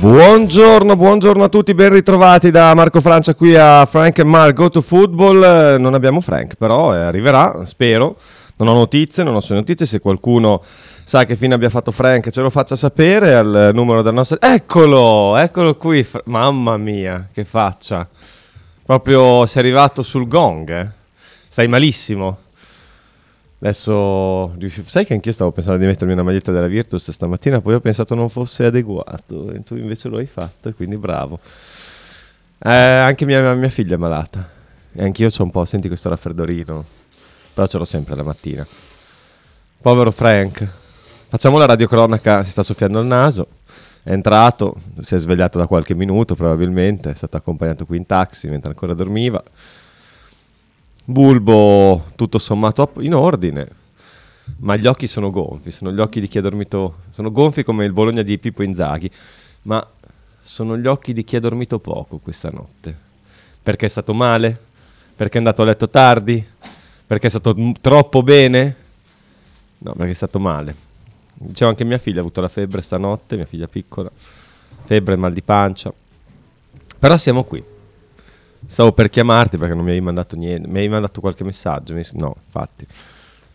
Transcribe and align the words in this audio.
Buongiorno, 0.00 0.94
buongiorno 0.94 1.42
a 1.42 1.48
tutti, 1.48 1.74
ben 1.74 1.90
ritrovati 1.92 2.52
da 2.52 2.72
Marco 2.74 3.00
Francia 3.00 3.34
qui 3.34 3.56
a 3.56 3.84
Frank 3.84 4.20
Mark 4.20 4.54
Go 4.54 4.70
to 4.70 4.80
Football. 4.80 5.42
Eh, 5.42 5.78
Non 5.78 5.94
abbiamo 5.94 6.20
Frank, 6.20 6.54
però 6.54 6.94
eh, 6.94 6.98
arriverà, 6.98 7.62
spero. 7.66 8.16
Non 8.56 8.68
ho 8.68 8.74
notizie, 8.74 9.24
non 9.24 9.34
ho 9.34 9.40
sue 9.40 9.56
notizie. 9.56 9.86
Se 9.86 9.98
qualcuno 9.98 10.62
sa 11.02 11.24
che 11.24 11.34
fine 11.34 11.54
abbia 11.54 11.68
fatto 11.68 11.90
Frank, 11.90 12.30
ce 12.30 12.40
lo 12.40 12.48
faccia 12.50 12.76
sapere 12.76 13.34
al 13.34 13.70
numero 13.74 14.02
del 14.02 14.14
nostro. 14.14 14.40
Eccolo, 14.40 15.36
eccolo 15.36 15.74
qui. 15.74 16.04
Fra- 16.04 16.22
Mamma 16.26 16.76
mia, 16.76 17.26
che 17.32 17.44
faccia. 17.44 18.06
Proprio 18.84 19.46
sei 19.46 19.62
arrivato 19.62 20.02
sul 20.02 20.28
gong, 20.28 20.70
eh? 20.70 20.88
Stai 21.48 21.66
malissimo. 21.66 22.38
Adesso 23.60 24.54
sai 24.84 25.04
che 25.04 25.14
anch'io 25.14 25.32
stavo 25.32 25.50
pensando 25.50 25.80
di 25.80 25.86
mettermi 25.86 26.12
una 26.12 26.22
maglietta 26.22 26.52
della 26.52 26.68
Virtus 26.68 27.10
stamattina, 27.10 27.60
poi 27.60 27.74
ho 27.74 27.80
pensato 27.80 28.14
non 28.14 28.28
fosse 28.28 28.64
adeguato 28.64 29.50
e 29.50 29.60
tu 29.60 29.74
invece 29.74 30.08
lo 30.08 30.18
hai 30.18 30.26
fatto, 30.26 30.72
quindi 30.74 30.96
bravo. 30.96 31.40
Eh, 32.60 32.70
anche 32.70 33.24
mia, 33.24 33.54
mia 33.54 33.68
figlia 33.68 33.94
è 33.94 33.98
malata 33.98 34.48
e 34.92 35.02
anch'io 35.02 35.28
ho 35.36 35.42
un 35.42 35.50
po', 35.50 35.64
senti 35.64 35.88
questo 35.88 36.08
raffreddorino, 36.08 36.84
però 37.52 37.66
ce 37.66 37.78
l'ho 37.78 37.84
sempre 37.84 38.14
la 38.14 38.22
mattina. 38.22 38.64
Povero 39.80 40.12
Frank, 40.12 40.66
facciamo 41.26 41.58
la 41.58 41.66
radiocronaca, 41.66 42.44
si 42.44 42.50
sta 42.50 42.62
soffiando 42.62 43.00
il 43.00 43.06
naso, 43.06 43.48
è 44.04 44.12
entrato, 44.12 44.76
si 45.00 45.16
è 45.16 45.18
svegliato 45.18 45.58
da 45.58 45.66
qualche 45.66 45.94
minuto 45.94 46.36
probabilmente, 46.36 47.10
è 47.10 47.14
stato 47.14 47.36
accompagnato 47.36 47.86
qui 47.86 47.96
in 47.96 48.06
taxi 48.06 48.48
mentre 48.48 48.70
ancora 48.70 48.94
dormiva. 48.94 49.42
Bulbo 51.10 52.04
tutto 52.16 52.36
sommato 52.36 52.92
in 52.98 53.14
ordine, 53.14 53.66
ma 54.58 54.76
gli 54.76 54.86
occhi 54.86 55.06
sono 55.06 55.30
gonfi, 55.30 55.70
sono 55.70 55.90
gli 55.90 56.00
occhi 56.00 56.20
di 56.20 56.28
chi 56.28 56.36
ha 56.36 56.42
dormito, 56.42 56.96
sono 57.12 57.32
gonfi 57.32 57.62
come 57.62 57.86
il 57.86 57.94
Bologna 57.94 58.20
di 58.20 58.36
Pippo 58.36 58.62
Inzaghi, 58.62 59.10
ma 59.62 59.86
sono 60.42 60.76
gli 60.76 60.86
occhi 60.86 61.14
di 61.14 61.24
chi 61.24 61.36
ha 61.36 61.40
dormito 61.40 61.78
poco 61.78 62.18
questa 62.18 62.50
notte. 62.50 62.94
Perché 63.62 63.86
è 63.86 63.88
stato 63.88 64.12
male? 64.12 64.54
Perché 65.16 65.36
è 65.36 65.38
andato 65.38 65.62
a 65.62 65.64
letto 65.64 65.88
tardi? 65.88 66.46
Perché 67.06 67.28
è 67.28 67.30
stato 67.30 67.54
m- 67.56 67.72
troppo 67.80 68.22
bene? 68.22 68.76
No, 69.78 69.92
perché 69.94 70.10
è 70.10 70.14
stato 70.14 70.38
male. 70.38 70.76
Dicevo 71.32 71.70
anche 71.70 71.84
mia 71.84 71.96
figlia 71.96 72.18
ha 72.18 72.20
avuto 72.20 72.42
la 72.42 72.48
febbre 72.48 72.82
stanotte, 72.82 73.36
mia 73.36 73.46
figlia 73.46 73.66
piccola, 73.66 74.10
febbre, 74.84 75.16
mal 75.16 75.32
di 75.32 75.40
pancia. 75.40 75.90
Però 76.98 77.16
siamo 77.16 77.44
qui. 77.44 77.76
Stavo 78.66 78.92
per 78.92 79.08
chiamarti 79.08 79.56
perché 79.56 79.74
non 79.74 79.84
mi 79.84 79.92
hai 79.92 80.00
mandato 80.00 80.36
niente. 80.36 80.68
Mi 80.68 80.80
hai 80.80 80.88
mandato 80.88 81.20
qualche 81.20 81.44
messaggio? 81.44 81.94
No, 82.12 82.36
infatti. 82.44 82.86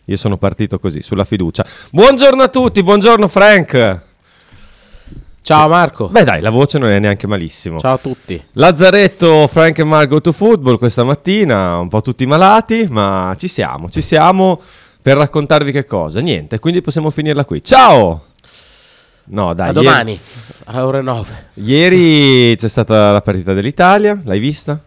Io 0.06 0.16
sono 0.16 0.36
partito 0.36 0.78
così, 0.78 1.02
sulla 1.02 1.24
fiducia. 1.24 1.64
Buongiorno 1.90 2.42
a 2.42 2.48
tutti, 2.48 2.82
buongiorno 2.82 3.26
Frank. 3.28 4.00
Ciao 5.40 5.68
Marco. 5.68 6.08
Beh 6.08 6.24
dai, 6.24 6.40
la 6.40 6.50
voce 6.50 6.78
non 6.78 6.88
è 6.88 6.98
neanche 6.98 7.26
malissimo. 7.26 7.78
Ciao 7.78 7.94
a 7.94 7.98
tutti. 7.98 8.42
Lazzaretto, 8.52 9.46
Frank 9.46 9.78
e 9.78 9.84
Margo 9.84 10.20
to 10.20 10.32
Football 10.32 10.78
questa 10.78 11.04
mattina, 11.04 11.78
un 11.78 11.88
po' 11.88 12.00
tutti 12.00 12.24
malati, 12.26 12.86
ma 12.88 13.34
ci 13.38 13.48
siamo, 13.48 13.90
ci 13.90 14.00
siamo 14.00 14.60
per 15.00 15.18
raccontarvi 15.18 15.70
che 15.70 15.84
cosa. 15.84 16.20
Niente, 16.20 16.58
quindi 16.58 16.80
possiamo 16.80 17.10
finirla 17.10 17.44
qui. 17.44 17.62
Ciao! 17.62 18.24
No, 19.26 19.54
dai, 19.54 19.68
a 19.68 19.72
ieri- 19.72 19.84
domani, 19.84 20.20
alle 20.64 20.80
ore 20.80 21.02
9. 21.02 21.46
Ieri 21.54 22.56
c'è 22.56 22.68
stata 22.68 23.12
la 23.12 23.20
partita 23.22 23.52
dell'Italia, 23.54 24.18
l'hai 24.24 24.38
vista? 24.38 24.78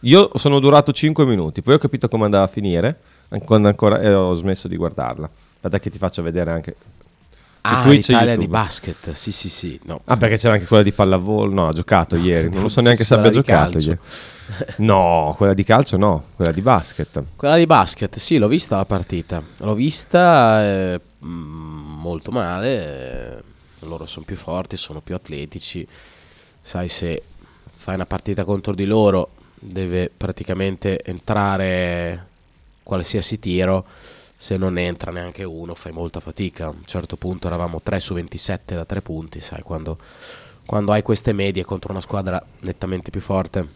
Io 0.00 0.30
sono 0.34 0.60
durato 0.60 0.92
5 0.92 1.24
minuti, 1.26 1.62
poi 1.62 1.74
ho 1.74 1.78
capito 1.78 2.08
come 2.08 2.24
andava 2.24 2.44
a 2.44 2.48
finire, 2.48 3.00
an- 3.30 3.42
quando 3.44 3.68
ancora 3.68 4.00
e 4.00 4.12
ho 4.12 4.32
smesso 4.34 4.68
di 4.68 4.76
guardarla. 4.76 5.28
Aspetta 5.54 5.78
che 5.80 5.90
ti 5.90 5.98
faccio 5.98 6.22
vedere 6.22 6.50
anche 6.52 6.76
Ah, 7.62 7.82
Twitch 7.82 8.08
l'Italia 8.08 8.36
di 8.36 8.46
basket. 8.46 9.12
Sì, 9.12 9.32
sì, 9.32 9.48
sì. 9.48 9.78
No. 9.84 10.00
Ah, 10.04 10.16
perché 10.16 10.36
c'era 10.36 10.54
anche 10.54 10.66
quella 10.66 10.82
di 10.82 10.92
pallavolo. 10.92 11.52
No, 11.52 11.68
ha 11.68 11.72
giocato 11.72 12.16
ieri. 12.16 12.48
Non 12.54 12.62
lo 12.62 12.68
so 12.68 12.80
neanche 12.80 13.04
se 13.04 13.14
abbia 13.14 13.30
giocato 13.30 13.78
ieri. 13.78 13.98
No, 14.76 15.34
quella 15.36 15.52
di 15.52 15.64
calcio 15.64 15.96
no, 15.98 16.24
quella 16.36 16.52
di 16.52 16.62
basket. 16.62 17.22
Quella 17.36 17.56
di 17.56 17.66
basket, 17.66 18.16
sì, 18.16 18.38
l'ho 18.38 18.48
vista 18.48 18.76
la 18.76 18.84
partita. 18.86 19.42
L'ho 19.58 19.74
vista 19.74 20.64
eh, 20.64 21.00
mm, 21.22 22.00
molto 22.00 22.30
male. 22.30 23.36
eh, 23.36 23.42
loro 23.80 24.06
sono 24.06 24.24
più 24.24 24.36
forti, 24.36 24.76
sono 24.76 25.00
più 25.00 25.14
atletici. 25.14 25.86
Sai, 26.62 26.88
se 26.88 27.22
fai 27.76 27.96
una 27.96 28.06
partita 28.06 28.44
contro 28.44 28.72
di 28.74 28.86
loro, 28.86 29.30
deve 29.60 30.10
praticamente 30.14 31.02
entrare 31.04 32.26
qualsiasi 32.82 33.38
tiro. 33.38 33.84
Se 34.36 34.56
non 34.56 34.78
entra 34.78 35.10
neanche 35.10 35.42
uno, 35.44 35.74
fai 35.74 35.92
molta 35.92 36.20
fatica. 36.20 36.66
A 36.66 36.70
un 36.70 36.84
certo 36.84 37.16
punto 37.16 37.46
eravamo 37.48 37.80
3 37.82 37.98
su 38.00 38.14
27 38.14 38.74
da 38.74 38.84
3 38.84 39.02
punti, 39.02 39.40
sai, 39.40 39.62
quando, 39.62 39.98
quando 40.64 40.92
hai 40.92 41.02
queste 41.02 41.32
medie 41.32 41.64
contro 41.64 41.90
una 41.90 42.00
squadra 42.00 42.40
nettamente 42.60 43.10
più 43.10 43.20
forte. 43.20 43.66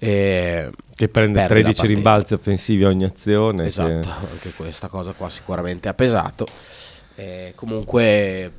E 0.00 0.70
Che 0.94 1.08
prende 1.08 1.38
perdi 1.38 1.40
la 1.40 1.46
13 1.46 1.74
partita. 1.74 1.86
rimbalzi 1.86 2.34
offensivi 2.34 2.84
ogni 2.84 3.04
azione. 3.04 3.62
che- 3.62 3.68
Esatto, 3.68 4.08
anche 4.30 4.50
questa 4.52 4.88
cosa 4.88 5.12
qua 5.12 5.28
sicuramente 5.30 5.88
ha 5.88 5.94
pesato. 5.94 6.46
Eh, 7.14 7.52
comunque 7.56 8.52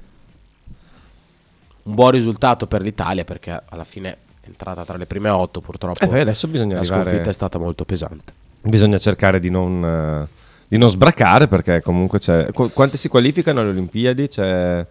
un 1.83 1.93
buon 1.95 2.11
risultato 2.11 2.67
per 2.67 2.81
l'Italia 2.81 3.23
perché 3.23 3.61
alla 3.69 3.83
fine 3.85 4.17
entrata 4.49 4.83
tra 4.83 4.97
le 4.97 5.05
prime 5.05 5.29
otto 5.29 5.61
purtroppo. 5.61 6.03
Eh, 6.03 6.19
adesso 6.19 6.47
bisogna 6.47 6.73
la 6.73 6.79
arrivare- 6.81 7.03
sconfitta 7.03 7.29
è 7.29 7.33
stata 7.33 7.57
molto 7.57 7.85
pesante. 7.85 8.33
Bisogna 8.61 8.97
cercare 8.97 9.39
di 9.39 9.49
non, 9.49 9.83
eh, 9.83 10.27
di 10.67 10.77
non 10.77 10.89
sbracare 10.89 11.47
perché 11.47 11.81
comunque 11.81 12.19
c'è... 12.19 12.51
qu- 12.51 12.73
quante 12.73 12.97
si 12.97 13.07
qualificano 13.07 13.61
alle 13.61 13.69
Olimpiadi? 13.69 14.27
C'è... 14.27 14.85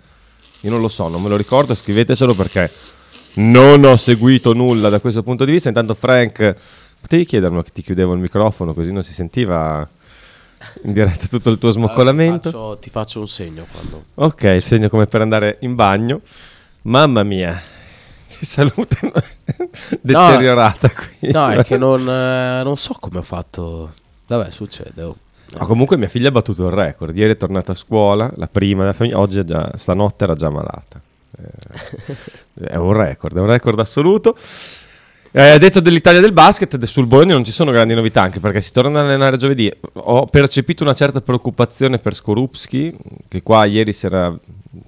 Io 0.62 0.70
non 0.70 0.80
lo 0.80 0.88
so, 0.88 1.08
non 1.08 1.22
me 1.22 1.28
lo 1.28 1.36
ricordo, 1.36 1.74
scrivetecelo 1.74 2.34
perché 2.34 2.70
non 3.34 3.84
ho 3.84 3.96
seguito 3.96 4.52
nulla 4.54 4.88
da 4.88 5.00
questo 5.00 5.22
punto 5.22 5.44
di 5.44 5.52
vista. 5.52 5.68
Intanto 5.68 5.94
Frank, 5.94 6.56
potevi 7.00 7.24
chiedermi 7.26 7.62
che 7.62 7.70
ti 7.72 7.82
chiudevo 7.82 8.14
il 8.14 8.20
microfono 8.20 8.74
così 8.74 8.92
non 8.92 9.02
si 9.02 9.12
sentiva 9.12 9.88
in 10.82 10.92
diretta 10.92 11.26
tutto 11.26 11.50
il 11.50 11.58
tuo 11.58 11.70
smoccolamento? 11.70 12.50
Ti 12.50 12.56
faccio, 12.56 12.78
ti 12.78 12.90
faccio 12.90 13.20
un 13.20 13.28
segno 13.28 13.66
quando... 13.70 14.04
Ok, 14.14 14.42
il 14.42 14.62
segno 14.62 14.88
come 14.88 15.06
per 15.06 15.20
andare 15.20 15.58
in 15.60 15.74
bagno. 15.74 16.22
Mamma 16.82 17.22
mia, 17.22 17.60
salute 18.44 19.12
deteriorata 20.00 20.90
qui. 20.90 21.30
No, 21.32 21.48
è 21.50 21.64
che 21.64 21.76
non, 21.76 22.00
eh, 22.08 22.62
non 22.62 22.76
so 22.76 22.94
come 22.98 23.18
ho 23.18 23.22
fatto... 23.22 23.92
Vabbè, 24.26 24.50
succede. 24.50 25.02
oh. 25.02 25.16
Ma 25.58 25.64
comunque 25.64 25.96
mia 25.96 26.08
figlia 26.08 26.28
ha 26.28 26.32
battuto 26.32 26.66
il 26.66 26.72
record. 26.72 27.16
Ieri 27.16 27.32
è 27.32 27.36
tornata 27.36 27.72
a 27.72 27.74
scuola, 27.74 28.30
la 28.36 28.48
prima 28.48 28.80
della 28.80 28.92
famiglia, 28.92 29.18
oggi 29.18 29.38
è 29.38 29.44
già, 29.44 29.70
stanotte 29.76 30.24
era 30.24 30.34
già 30.34 30.50
malata. 30.50 31.00
Eh, 31.40 32.66
è 32.68 32.76
un 32.76 32.92
record, 32.92 33.36
è 33.36 33.40
un 33.40 33.46
record 33.46 33.78
assoluto. 33.78 34.36
Eh, 35.30 35.58
detto 35.58 35.80
dell'Italia 35.80 36.20
del 36.20 36.32
basket, 36.32 36.82
sul 36.84 37.06
Bologna 37.06 37.34
non 37.34 37.44
ci 37.44 37.52
sono 37.52 37.70
grandi 37.70 37.94
novità, 37.94 38.22
anche 38.22 38.40
perché 38.40 38.60
si 38.60 38.72
torna 38.72 39.00
ad 39.00 39.06
allenare 39.06 39.36
giovedì. 39.36 39.70
Ho 39.92 40.26
percepito 40.26 40.82
una 40.82 40.94
certa 40.94 41.20
preoccupazione 41.20 41.98
per 41.98 42.14
Skorupski, 42.14 42.96
che 43.28 43.42
qua 43.42 43.64
ieri 43.64 43.92
si 43.92 44.06
era 44.06 44.36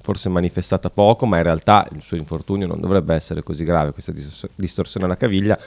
forse 0.03 0.29
manifestata 0.29 0.91
poco, 0.91 1.27
ma 1.27 1.39
in 1.39 1.43
realtà 1.43 1.87
il 1.93 2.03
suo 2.03 2.17
infortunio 2.17 2.67
non 2.67 2.81
dovrebbe 2.81 3.15
essere 3.15 3.43
così 3.43 3.65
grave, 3.65 3.93
questa 3.93 4.13
dis- 4.13 4.49
distorsione 4.55 5.07
alla 5.07 5.17
caviglia. 5.17 5.59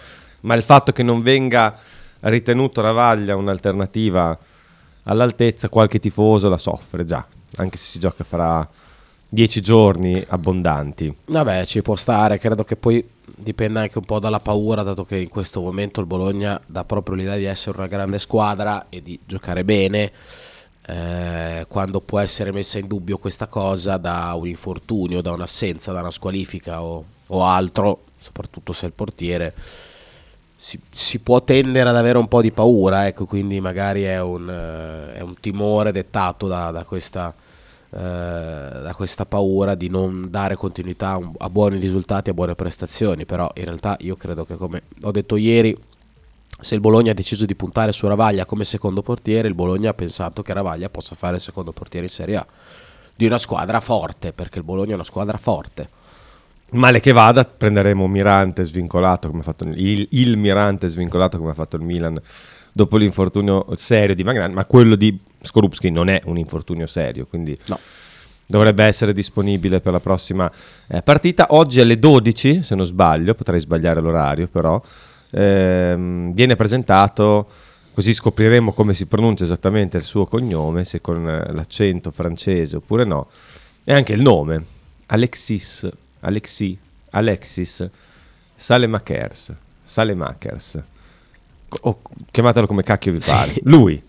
Ma 0.42 0.56
il 0.56 0.64
fatto 0.64 0.92
che 0.92 1.04
non 1.04 1.22
venga 1.22 1.78
ritenuto 2.22 2.82
Ravaglia 2.82 3.36
un'alternativa 3.36 4.38
all'altezza, 5.04 5.70
qualche 5.70 6.00
tifoso 6.00 6.50
la 6.50 6.58
soffre 6.58 7.06
già, 7.06 7.26
anche 7.58 7.78
se 7.78 7.86
si 7.86 8.00
gioca 8.00 8.24
fra 8.24 8.68
dieci 9.28 9.62
giorni 9.62 10.24
abbondanti. 10.28 11.14
Vabbè, 11.26 11.66
ci 11.66 11.82
può 11.82 11.96
stare, 11.96 12.38
credo 12.38 12.64
che 12.64 12.76
poi 12.76 13.04
dipenda 13.36 13.82
anche 13.82 13.98
un 13.98 14.06
po' 14.06 14.20
dalla 14.20 14.40
paura, 14.40 14.84
dato 14.84 15.06
che 15.06 15.18
in 15.18 15.30
questo 15.30 15.60
momento 15.60 16.00
il 16.00 16.06
Bologna 16.06 16.62
dà 16.66 16.86
proprio 16.86 17.16
l'idea 17.16 17.36
di 17.36 17.46
essere 17.46 17.78
una 17.78 17.88
grande 17.88 18.20
squadra 18.20 18.86
e 18.90 19.02
di 19.02 19.20
giocare 19.26 19.64
bene. 19.64 20.12
Eh, 20.86 21.66
quando 21.70 22.02
può 22.02 22.20
essere 22.20 22.52
messa 22.52 22.78
in 22.78 22.88
dubbio 22.88 23.18
questa 23.18 23.48
cosa 23.48 23.98
da 23.98 24.34
un 24.36 24.48
infortunio, 24.48 25.22
da 25.22 25.32
un'assenza, 25.32 25.94
da 25.94 26.02
una 26.02 26.12
squalifica 26.12 26.84
o, 26.84 27.04
o 27.28 27.46
altro, 27.46 28.04
soprattutto 28.18 28.74
se 28.74 28.88
il 28.88 28.92
portiere, 28.92 29.54
si, 30.56 30.80
si 30.92 31.20
può 31.20 31.42
tendere 31.42 31.90
ad 31.90 31.96
avere 31.96 32.18
un 32.18 32.28
po' 32.28 32.42
di 32.42 32.52
paura, 32.52 33.08
ecco, 33.08 33.26
quindi 33.26 33.60
magari 33.60 34.04
è 34.04 34.20
un, 34.22 34.50
eh, 34.50 35.14
è 35.14 35.22
un 35.22 35.36
timore 35.40 35.92
dettato 35.92 36.48
da, 36.48 36.72
da 36.72 36.84
questa, 36.84 37.34
eh, 37.90 37.98
da 37.98 38.94
questa 38.96 39.26
paura 39.26 39.76
di 39.76 39.90
non 39.90 40.30
dare 40.30 40.56
continuità 40.56 41.20
a 41.38 41.50
buoni 41.50 41.78
risultati, 41.80 42.30
a 42.30 42.34
buone 42.34 42.56
prestazioni, 42.56 43.26
però 43.26 43.52
in 43.56 43.66
realtà 43.66 43.98
io 44.00 44.16
credo 44.16 44.46
che 44.46 44.56
come 44.56 44.84
ho 45.02 45.12
detto 45.12 45.38
ieri 45.38 45.78
se 46.60 46.76
il 46.76 46.80
Bologna 46.82 47.12
ha 47.12 47.16
deciso 47.16 47.46
di 47.46 47.56
puntare 47.56 47.92
su 47.92 48.08
Ravaglia 48.08 48.46
come 48.46 48.64
secondo 48.64 49.02
portiere, 49.02 49.48
il 49.48 49.54
Bologna 49.54 49.90
ha 49.92 49.94
pensato 49.94 50.42
che 50.42 50.54
Ravaglia 50.54 50.90
possa 50.90 51.16
fare 51.16 51.36
il 51.36 51.42
secondo 51.42 51.72
portiere 51.72 52.06
in 52.06 52.12
Serie 52.12 52.36
A 52.38 52.46
di 53.16 53.26
una 53.26 53.38
squadra 53.38 53.80
forte, 53.80 54.34
perché 54.34 54.60
il 54.60 54.64
Bologna 54.64 54.92
è 54.92 54.96
una 54.96 55.04
squadra 55.04 55.38
forte. 55.38 55.90
Male 56.72 57.00
che 57.00 57.12
vada, 57.12 57.44
prenderemo 57.44 58.08
Mirante 58.08 58.64
svincolato 58.64 59.28
come 59.28 59.42
ha 59.42 59.44
fatto 59.44 59.66
il, 59.66 60.08
il 60.10 60.38
Mirante 60.38 60.88
svincolato 60.88 61.38
come 61.38 61.52
ha 61.52 61.54
fatto 61.54 61.76
il 61.76 61.84
Milan 61.84 62.20
dopo 62.72 62.98
l'infortunio 62.98 63.68
serio 63.76 64.16
di 64.16 64.24
Magnan, 64.24 64.52
ma 64.52 64.66
quello 64.66 64.96
di 64.96 65.16
Skorupski 65.42 65.92
non 65.92 66.10
è 66.10 66.22
un 66.26 66.38
infortunio 66.38 66.88
serio, 66.88 67.28
quindi 67.28 67.56
No. 67.68 67.78
dovrebbe 68.48 68.84
essere 68.86 69.14
disponibile 69.14 69.80
per 69.82 69.92
la 69.92 70.00
prossima 70.00 70.52
eh, 70.88 71.04
partita. 71.04 71.48
Oggi 71.50 71.80
alle 71.80 72.00
12, 72.00 72.64
se 72.64 72.74
non 72.74 72.86
sbaglio, 72.86 73.36
potrei 73.36 73.60
sbagliare 73.60 74.02
l'orario 74.02 74.48
però, 74.48 74.82
ehm, 75.34 76.34
viene 76.34 76.56
presentato, 76.56 77.48
così 77.94 78.14
scopriremo 78.14 78.72
come 78.74 78.94
si 78.94 79.06
pronuncia 79.06 79.44
esattamente 79.44 79.98
il 79.98 80.04
suo 80.04 80.26
cognome, 80.26 80.86
se 80.86 81.02
con 81.02 81.24
l'accento 81.26 82.12
francese 82.12 82.78
oppure 82.78 83.04
no, 83.04 83.28
e 83.84 83.94
anche 83.94 84.14
il 84.14 84.22
nome, 84.22 84.64
Alexis, 85.08 85.90
Alexis, 86.22 86.78
Alexis 87.12 87.90
Salemakers, 88.56 89.54
Salemakers, 89.84 90.80
o 91.82 92.02
chiamatelo 92.32 92.68
come 92.68 92.84
cacchio 92.84 93.12
vi 93.12 93.20
pare, 93.20 93.54
Sì. 93.54 93.62
lui. 93.64 94.02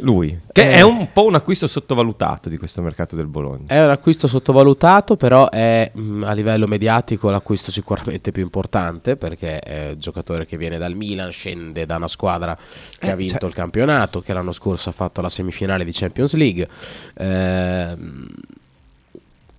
Lui, 0.00 0.38
che 0.52 0.62
Eh. 0.68 0.72
è 0.74 0.82
un 0.82 1.08
po' 1.12 1.24
un 1.24 1.34
acquisto 1.34 1.66
sottovalutato 1.66 2.48
di 2.48 2.56
questo 2.56 2.80
mercato 2.82 3.16
del 3.16 3.26
Bologna. 3.26 3.64
È 3.66 3.82
un 3.82 3.90
acquisto 3.90 4.28
sottovalutato, 4.28 5.16
però 5.16 5.48
è 5.50 5.90
mh, 5.92 6.22
a 6.24 6.32
livello 6.32 6.66
mediatico 6.68 7.30
l'acquisto 7.30 7.72
sicuramente 7.72 8.30
più 8.30 8.42
importante 8.42 9.16
perché 9.16 9.58
è 9.58 9.90
un 9.92 9.98
giocatore 9.98 10.46
che 10.46 10.56
viene 10.56 10.78
dal 10.78 10.94
Milan, 10.94 11.32
scende 11.32 11.84
da 11.84 11.96
una 11.96 12.06
squadra 12.08 12.56
che 12.98 13.06
Eh, 13.06 13.10
ha 13.10 13.16
vinto 13.16 13.38
cioè- 13.38 13.48
il 13.48 13.54
campionato, 13.54 14.20
che 14.20 14.32
l'anno 14.32 14.52
scorso 14.52 14.88
ha 14.88 14.92
fatto 14.92 15.20
la 15.20 15.28
semifinale 15.28 15.84
di 15.84 15.90
Champions 15.92 16.34
League. 16.34 16.68
Ehm, 17.16 18.26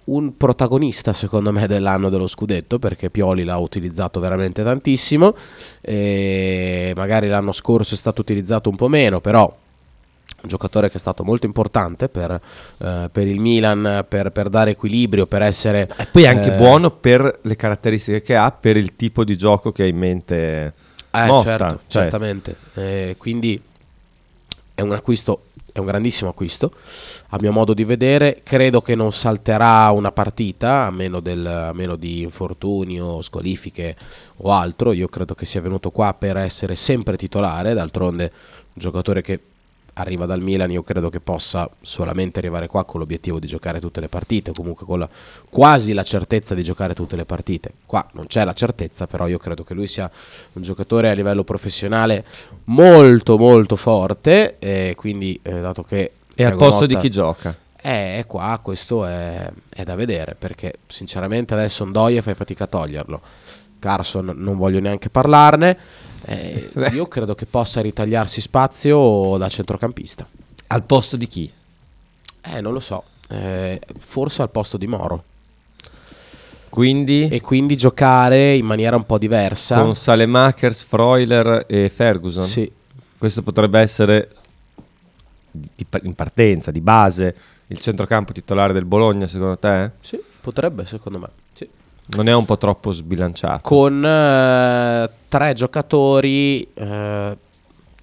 un 0.06 0.38
protagonista 0.38 1.14
secondo 1.14 1.52
me 1.52 1.68
dell'anno 1.68 2.10
dello 2.10 2.26
scudetto 2.26 2.80
perché 2.80 3.12
Pioli 3.12 3.44
l'ha 3.44 3.58
utilizzato 3.58 4.20
veramente 4.20 4.64
tantissimo 4.64 5.36
magari 6.96 7.28
l'anno 7.28 7.52
scorso 7.52 7.94
è 7.94 7.98
stato 7.98 8.22
utilizzato 8.22 8.70
un 8.72 8.76
po' 8.76 8.88
meno 8.88 9.20
però 9.22 9.56
un 10.42 10.50
giocatore 10.50 10.90
che 10.90 10.96
è 10.96 11.00
stato 11.00 11.24
molto 11.24 11.46
importante 11.46 12.10
per, 12.10 12.40
eh, 12.78 13.10
per 13.12 13.28
il 13.28 13.40
Milan, 13.40 14.06
per, 14.08 14.32
per 14.32 14.50
dare 14.50 14.72
equilibrio, 14.72 15.26
per 15.26 15.42
essere... 15.42 15.88
E 15.98 16.06
poi 16.06 16.24
è 16.24 16.28
anche 16.28 16.54
eh, 16.54 16.58
buono 16.58 16.92
per 16.92 17.40
le 17.42 17.56
caratteristiche 17.56 18.22
che 18.22 18.36
ha, 18.36 18.52
per 18.52 18.78
il 18.78 18.96
tipo 18.96 19.24
di 19.24 19.38
gioco 19.38 19.72
che 19.72 19.84
ha 19.84 19.88
in 19.88 19.98
mente 19.98 20.74
Eh, 21.12 21.26
Motta. 21.26 21.58
certo, 21.58 21.80
cioè, 21.88 22.02
certamente. 22.04 22.56
Eh, 22.76 23.16
quindi 23.18 23.60
è 24.76 24.82
un 24.82 24.92
acquisto, 24.94 25.46
è 25.74 25.80
un 25.80 25.86
grandissimo 25.86 26.30
acquisto, 26.30 26.72
a 27.30 27.38
mio 27.42 27.52
modo 27.52 27.74
di 27.74 27.84
vedere. 27.84 28.42
Credo 28.44 28.82
che 28.82 28.96
non 28.96 29.12
salterà 29.12 29.90
una 29.90 30.12
partita, 30.12 30.86
a 30.86 30.92
meno, 30.92 31.20
del, 31.20 31.46
a 31.46 31.74
meno 31.74 31.96
di 31.96 32.22
infortuni 32.22 33.02
o 33.02 33.22
squalifiche 33.22 33.96
o 34.38 34.52
altro. 34.52 34.94
Io 34.94 35.08
credo 35.08 35.36
che 35.36 35.46
sia 35.46 35.62
venuto 35.62 35.90
qua 35.90 36.14
per 36.14 36.38
essere 36.38 36.76
sempre 36.76 37.18
titolare, 37.18 37.74
d'altronde 37.74 38.32
un 38.74 38.82
giocatore 38.82 39.22
che 39.22 39.40
arriva 40.02 40.26
dal 40.26 40.42
Milan, 40.42 40.72
io 40.72 40.84
credo 40.84 41.10
che 41.10 41.20
possa 41.20 41.70
solamente 41.82 42.40
arrivare 42.40 42.68
qua 42.68 42.84
con 42.86 43.00
l'obiettivo 43.00 43.40
di 43.40 43.48
giocare 43.48 43.80
tutte 43.80 44.00
le 44.00 44.08
partite, 44.08 44.52
o 44.52 44.54
comunque 44.54 44.86
con 44.86 45.00
la, 45.00 45.10
quasi 45.50 45.94
la 45.94 46.04
certezza 46.04 46.56
di 46.56 46.64
giocare 46.64 46.94
tutte 46.94 47.16
le 47.16 47.26
partite. 47.26 47.74
Qua 47.86 48.08
non 48.14 48.28
c'è 48.28 48.44
la 48.44 48.54
certezza, 48.54 49.08
però 49.08 49.28
io 49.28 49.38
credo 49.38 49.64
che 49.64 49.74
lui 49.74 49.88
sia 49.88 50.10
un 50.54 50.62
giocatore 50.62 51.10
a 51.10 51.14
livello 51.14 51.44
professionale 51.44 52.26
molto 52.66 53.38
molto 53.38 53.76
forte, 53.76 54.58
e 54.60 54.94
quindi 54.96 55.40
eh, 55.42 55.60
dato 55.62 55.84
che... 55.84 56.12
E 56.36 56.44
al 56.44 56.56
posto 56.56 56.86
di 56.86 56.94
Motta- 56.94 57.06
chi 57.06 57.12
gioca? 57.12 57.56
eh, 57.82 58.26
qua 58.28 58.60
questo 58.62 59.06
è, 59.06 59.50
è 59.70 59.84
da 59.84 59.96
vedere 59.96 60.36
perché 60.38 60.80
sinceramente 60.88 61.54
adesso 61.54 61.86
Ndoye 61.86 62.22
fai 62.22 62.34
fatica 62.34 62.66
a 62.66 62.68
toglierlo. 62.68 63.22
Carson 63.80 64.34
non 64.36 64.58
voglio 64.58 64.80
neanche 64.80 65.10
parlarne. 65.10 65.78
Eh, 66.32 66.70
io 66.94 67.08
credo 67.08 67.34
che 67.36 67.46
possa 67.46 67.82
ritagliarsi 67.82 68.42
spazio 68.42 69.36
da 69.38 69.50
centrocampista. 69.50 70.28
Al 70.68 70.84
posto 70.84 71.18
di 71.18 71.28
chi? 71.28 71.52
Eh, 72.42 72.62
non 72.62 72.74
lo 72.74 72.80
so. 72.80 73.04
eh, 73.32 73.80
forse 74.00 74.42
al 74.42 74.50
posto 74.50 74.78
di 74.78 74.88
Moro. 74.88 75.24
Quindi 76.70 77.28
E 77.30 77.42
quindi 77.42 77.76
giocare 77.76 78.56
in 78.56 78.66
maniera 78.66 78.96
un 78.96 79.06
po' 79.06 79.18
diversa. 79.18 79.82
con 79.82 79.96
Salemakers, 79.96 80.84
Freuler 80.84 81.66
e 81.68 81.90
Ferguson. 81.90 82.46
Sì. 82.46 82.72
Questo 83.18 83.42
potrebbe 83.42 83.80
essere 83.80 84.30
di- 85.52 85.86
in 86.04 86.14
partenza, 86.14 86.70
di 86.72 86.80
base, 86.80 87.36
il 87.68 87.80
centrocampo 87.80 88.32
titolare 88.34 88.72
del 88.74 88.86
Bologna, 88.86 89.26
secondo 89.28 89.58
te? 89.58 89.92
Sì, 90.00 90.22
potrebbe 90.42 90.86
secondo 90.86 91.18
me. 91.20 91.28
Sì. 91.54 91.68
Non 92.12 92.28
è 92.28 92.34
un 92.34 92.46
po' 92.46 92.58
troppo 92.58 92.92
sbilanciato? 92.92 93.62
con 93.62 94.04
eh, 94.04 95.10
tre 95.28 95.54
giocatori 95.54 96.68
eh, 96.74 97.38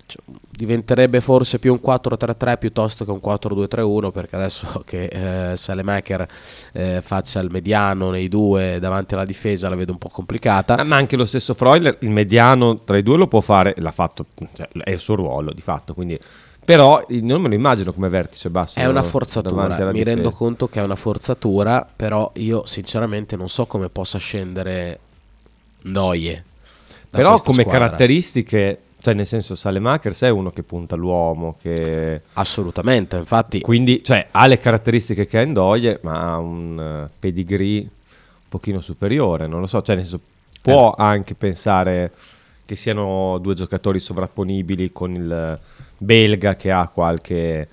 cioè, 0.06 0.22
diventerebbe 0.48 1.20
forse 1.20 1.58
più 1.58 1.72
un 1.72 1.80
4-3-3 1.84 2.58
piuttosto 2.58 3.04
che 3.04 3.10
un 3.10 3.20
4-2-3-1 3.22 4.12
perché 4.12 4.36
adesso 4.36 4.82
che 4.86 5.50
eh, 5.50 5.56
Salemaker 5.56 6.28
eh, 6.72 7.00
faccia 7.02 7.40
il 7.40 7.50
mediano 7.50 8.10
nei 8.10 8.28
due 8.28 8.78
davanti 8.80 9.14
alla 9.14 9.24
difesa 9.24 9.68
la 9.68 9.74
vedo 9.74 9.92
un 9.92 9.98
po' 9.98 10.08
complicata 10.08 10.82
ma 10.84 10.96
anche 10.96 11.16
lo 11.16 11.24
stesso 11.24 11.52
Freuler, 11.54 11.98
il 12.00 12.10
mediano 12.10 12.84
tra 12.84 12.96
i 12.96 13.02
due 13.02 13.16
lo 13.16 13.26
può 13.26 13.40
fare, 13.40 13.74
l'ha 13.78 13.90
fatto, 13.90 14.26
cioè, 14.54 14.68
è 14.84 14.90
il 14.90 15.00
suo 15.00 15.16
ruolo 15.16 15.52
di 15.52 15.62
fatto, 15.62 15.94
quindi... 15.94 16.18
Però 16.66 17.06
eh, 17.06 17.20
non 17.20 17.40
me 17.40 17.48
lo 17.48 17.54
immagino 17.54 17.92
come 17.92 18.08
vertice 18.08 18.50
basso. 18.50 18.80
è 18.80 18.86
una 18.86 19.04
forzatura 19.04 19.68
mi 19.68 19.92
difesa. 19.92 20.02
rendo 20.02 20.32
conto 20.32 20.66
che 20.66 20.80
è 20.80 20.82
una 20.82 20.96
forzatura 20.96 21.88
però 21.94 22.32
io 22.34 22.66
sinceramente 22.66 23.36
non 23.36 23.48
so 23.48 23.66
come 23.66 23.88
possa 23.88 24.18
scendere 24.18 24.98
Noie 25.82 26.42
Però 27.08 27.40
come 27.40 27.62
squadra. 27.62 27.86
caratteristiche, 27.86 28.80
cioè 29.00 29.14
nel 29.14 29.26
senso 29.26 29.54
Salemakers 29.54 30.22
è 30.22 30.28
uno 30.28 30.50
che 30.50 30.64
punta 30.64 30.96
l'uomo, 30.96 31.56
che... 31.62 32.22
assolutamente 32.32 33.16
infatti 33.16 33.60
Quindi, 33.60 34.02
cioè, 34.02 34.26
ha 34.32 34.46
le 34.48 34.58
caratteristiche 34.58 35.26
che 35.26 35.38
ha 35.38 35.42
Endoye, 35.42 36.00
ma 36.02 36.32
ha 36.32 36.38
un 36.38 37.06
eh, 37.06 37.10
pedigree 37.16 37.78
un 37.78 37.88
pochino 38.48 38.80
superiore, 38.80 39.46
non 39.46 39.60
lo 39.60 39.66
so, 39.66 39.80
cioè 39.82 39.94
nel 39.94 40.04
senso 40.04 40.24
può 40.60 40.94
anche 40.98 41.34
pensare 41.34 42.10
che 42.64 42.74
siano 42.74 43.38
due 43.38 43.54
giocatori 43.54 44.00
sovrapponibili 44.00 44.90
con 44.90 45.14
il 45.14 45.58
belga 45.98 46.56
che 46.56 46.70
ha 46.70 46.88
qualche 46.88 47.68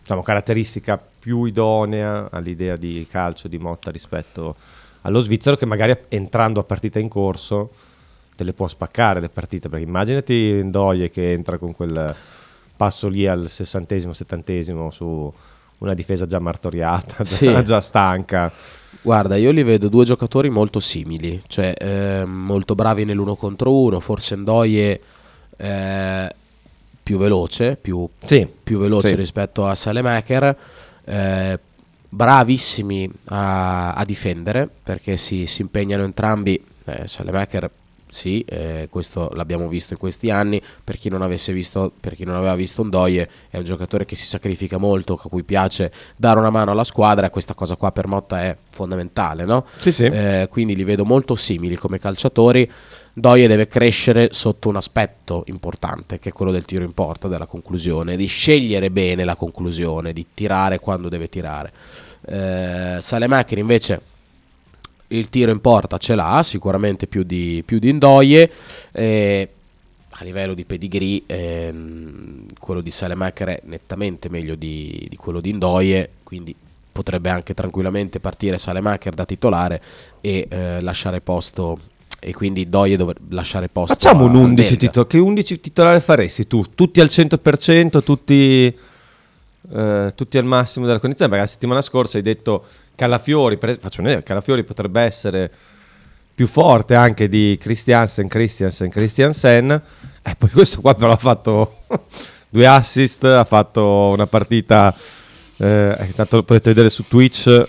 diciamo, 0.00 0.22
caratteristica 0.22 1.02
più 1.18 1.44
idonea 1.44 2.28
all'idea 2.30 2.76
di 2.76 3.06
calcio 3.10 3.48
di 3.48 3.58
Motta 3.58 3.90
rispetto 3.90 4.56
allo 5.02 5.20
svizzero 5.20 5.56
che 5.56 5.66
magari 5.66 5.96
entrando 6.08 6.60
a 6.60 6.64
partita 6.64 6.98
in 6.98 7.08
corso 7.08 7.70
te 8.36 8.44
le 8.44 8.52
può 8.52 8.68
spaccare 8.68 9.20
le 9.20 9.28
partite 9.28 9.68
perché 9.68 9.84
immaginati 9.84 10.62
Ndoye 10.62 11.10
che 11.10 11.32
entra 11.32 11.58
con 11.58 11.74
quel 11.74 12.14
passo 12.76 13.08
lì 13.08 13.26
al 13.26 13.48
sessantesimo 13.48 14.12
settantesimo 14.12 14.90
su 14.90 15.32
una 15.78 15.94
difesa 15.94 16.26
già 16.26 16.38
martoriata 16.38 17.24
Sì. 17.24 17.46
già, 17.46 17.62
già 17.62 17.80
stanca 17.80 18.52
Guarda, 19.02 19.36
io 19.36 19.50
li 19.50 19.62
vedo 19.62 19.88
due 19.88 20.04
giocatori 20.04 20.50
molto 20.50 20.78
simili, 20.78 21.40
cioè 21.46 21.72
ehm, 21.74 22.28
molto 22.30 22.74
bravi 22.74 23.06
nell'uno 23.06 23.34
contro 23.34 23.74
uno, 23.74 23.98
forse 23.98 24.36
Ndoye 24.36 25.00
eh, 25.56 26.34
più 27.10 27.18
veloce, 27.18 27.76
più, 27.80 28.08
sì, 28.22 28.46
più 28.62 28.78
veloce 28.78 29.08
Sì. 29.08 29.14
rispetto 29.16 29.66
a 29.66 29.74
Salemaker, 29.74 30.56
eh, 31.06 31.58
bravissimi 32.08 33.10
a, 33.24 33.94
a 33.94 34.04
difendere 34.04 34.68
perché 34.80 35.16
si, 35.16 35.44
si 35.46 35.60
impegnano 35.62 36.04
entrambi, 36.04 36.64
eh, 36.84 37.08
Salemaker 37.08 37.68
sì, 38.06 38.44
eh, 38.46 38.86
questo 38.90 39.30
l'abbiamo 39.34 39.66
visto 39.66 39.92
in 39.92 39.98
questi 39.98 40.30
anni, 40.30 40.62
per 40.84 40.96
chi 40.96 41.08
non 41.08 41.22
avesse 41.22 41.52
visto, 41.52 41.92
per 41.98 42.14
chi 42.14 42.24
non 42.24 42.36
aveva 42.36 42.54
visto 42.54 42.84
Ndoye 42.84 43.28
è 43.50 43.58
un 43.58 43.64
giocatore 43.64 44.04
che 44.04 44.14
si 44.14 44.26
sacrifica 44.26 44.78
molto, 44.78 45.20
a 45.20 45.28
cui 45.28 45.42
piace 45.42 45.92
dare 46.16 46.38
una 46.38 46.50
mano 46.50 46.70
alla 46.70 46.84
squadra 46.84 47.30
questa 47.30 47.54
cosa 47.54 47.74
qua 47.74 47.90
per 47.90 48.06
Motta 48.06 48.40
è 48.40 48.56
fondamentale, 48.70 49.44
no? 49.44 49.64
sì, 49.78 49.90
sì. 49.90 50.04
Eh, 50.04 50.46
quindi 50.48 50.76
li 50.76 50.84
vedo 50.84 51.04
molto 51.04 51.34
simili 51.34 51.74
come 51.74 51.98
calciatori. 51.98 52.70
Doie 53.12 53.48
deve 53.48 53.66
crescere 53.66 54.28
sotto 54.32 54.68
un 54.68 54.76
aspetto 54.76 55.44
importante, 55.46 56.18
che 56.18 56.28
è 56.28 56.32
quello 56.32 56.52
del 56.52 56.64
tiro 56.64 56.84
in 56.84 56.92
porta, 56.92 57.28
della 57.28 57.46
conclusione, 57.46 58.16
di 58.16 58.26
scegliere 58.26 58.90
bene 58.90 59.24
la 59.24 59.34
conclusione, 59.34 60.12
di 60.12 60.26
tirare 60.32 60.78
quando 60.78 61.08
deve 61.08 61.28
tirare. 61.28 61.72
Eh, 62.26 62.98
Salemacher 63.00 63.58
invece 63.58 64.00
il 65.08 65.28
tiro 65.28 65.50
in 65.50 65.60
porta 65.60 65.98
ce 65.98 66.14
l'ha, 66.14 66.40
sicuramente 66.42 67.06
più 67.06 67.22
di, 67.24 67.62
più 67.64 67.78
di 67.78 67.92
Ndoye. 67.92 68.50
eh, 68.92 69.48
a 70.20 70.24
livello 70.24 70.52
di 70.52 70.64
pedigree, 70.64 71.22
ehm, 71.26 72.46
quello 72.58 72.82
di 72.82 72.90
Salemacher 72.90 73.48
è 73.48 73.60
nettamente 73.64 74.28
meglio 74.28 74.54
di, 74.54 75.06
di 75.08 75.16
quello 75.16 75.40
di 75.40 75.52
Ndoye, 75.52 76.10
quindi 76.22 76.54
potrebbe 76.92 77.30
anche 77.30 77.54
tranquillamente 77.54 78.20
partire 78.20 78.58
Salemacher 78.58 79.14
da 79.14 79.24
titolare 79.24 79.82
e 80.20 80.46
eh, 80.48 80.80
lasciare 80.82 81.22
posto 81.22 81.78
e 82.20 82.34
quindi 82.34 82.68
Doie 82.68 82.96
dover 82.96 83.16
lasciare 83.30 83.68
posto. 83.68 83.94
Facciamo 83.94 84.26
un 84.26 84.36
a 84.36 84.38
11 84.38 84.54
Belga. 84.54 84.76
titolare. 84.78 85.08
Che 85.08 85.18
11 85.18 85.60
titolare 85.60 86.00
faresti 86.00 86.46
tu? 86.46 86.64
Tutti 86.74 87.00
al 87.00 87.08
100%, 87.08 88.02
tutti, 88.02 88.76
eh, 89.72 90.12
tutti 90.14 90.38
al 90.38 90.44
massimo 90.44 90.86
della 90.86 91.00
condizione? 91.00 91.30
Perché 91.30 91.46
la 91.46 91.50
settimana 91.50 91.80
scorsa 91.80 92.18
hai 92.18 92.22
detto 92.22 92.64
Calafiori, 92.94 93.56
per 93.56 93.78
faccio 93.78 94.02
un'idea, 94.02 94.22
Calafiori 94.22 94.62
potrebbe 94.62 95.00
essere 95.00 95.50
più 96.34 96.46
forte 96.46 96.94
anche 96.94 97.28
di 97.28 97.56
Christiansen, 97.58 98.28
Christiansen, 98.28 98.90
Christiansen. 98.90 99.82
E 100.22 100.34
poi 100.36 100.50
questo 100.50 100.82
qua 100.82 100.94
però 100.94 101.12
ha 101.12 101.16
fatto 101.16 101.78
due 102.50 102.66
assist, 102.66 103.24
ha 103.24 103.44
fatto 103.44 104.10
una 104.12 104.26
partita, 104.26 104.94
eh, 105.56 106.12
tanto 106.14 106.42
potete 106.42 106.70
vedere 106.70 106.90
su 106.90 107.08
Twitch, 107.08 107.66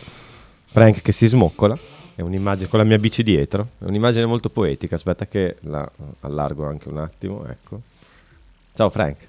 Frank 0.65 1.01
che 1.01 1.11
si 1.13 1.27
smoccola. 1.27 1.77
È 2.21 2.23
un'immagine 2.23 2.69
con 2.69 2.77
la 2.77 2.85
mia 2.85 2.99
bici 2.99 3.23
dietro, 3.23 3.69
è 3.79 3.85
un'immagine 3.85 4.27
molto 4.27 4.49
poetica. 4.49 4.93
Aspetta 4.93 5.25
che 5.25 5.57
la 5.61 5.89
allargo 6.19 6.67
anche 6.67 6.87
un 6.87 6.99
attimo, 6.99 7.47
ecco. 7.47 7.81
Ciao 8.75 8.89
Frank. 8.91 9.27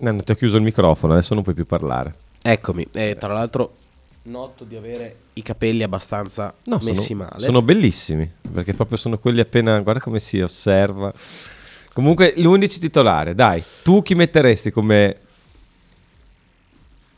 No, 0.00 0.10
non 0.10 0.22
ti 0.22 0.30
ho 0.30 0.34
chiuso 0.34 0.58
il 0.58 0.62
microfono, 0.62 1.14
adesso 1.14 1.32
non 1.32 1.42
puoi 1.42 1.54
più 1.54 1.64
parlare. 1.64 2.14
Eccomi, 2.42 2.86
e 2.92 3.16
tra 3.18 3.32
l'altro 3.32 3.76
noto 4.24 4.64
di 4.64 4.76
avere 4.76 5.16
i 5.32 5.42
capelli 5.42 5.82
abbastanza 5.82 6.52
No, 6.64 6.78
messi 6.82 7.02
sono, 7.02 7.24
male. 7.24 7.42
sono 7.42 7.62
bellissimi, 7.62 8.30
perché 8.52 8.74
proprio 8.74 8.98
sono 8.98 9.18
quelli 9.18 9.40
appena... 9.40 9.80
Guarda 9.80 10.00
come 10.00 10.20
si 10.20 10.38
osserva. 10.38 11.10
Comunque, 11.94 12.34
l'11 12.36 12.78
titolare, 12.78 13.34
dai, 13.34 13.64
tu 13.82 14.02
chi 14.02 14.14
metteresti 14.14 14.70
come 14.70 15.16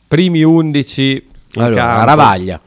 primi 0.07 0.41
11 0.41 1.29
in 1.53 1.61
allora, 1.61 1.81
campo? 1.81 2.05
Ravaglia. 2.05 2.61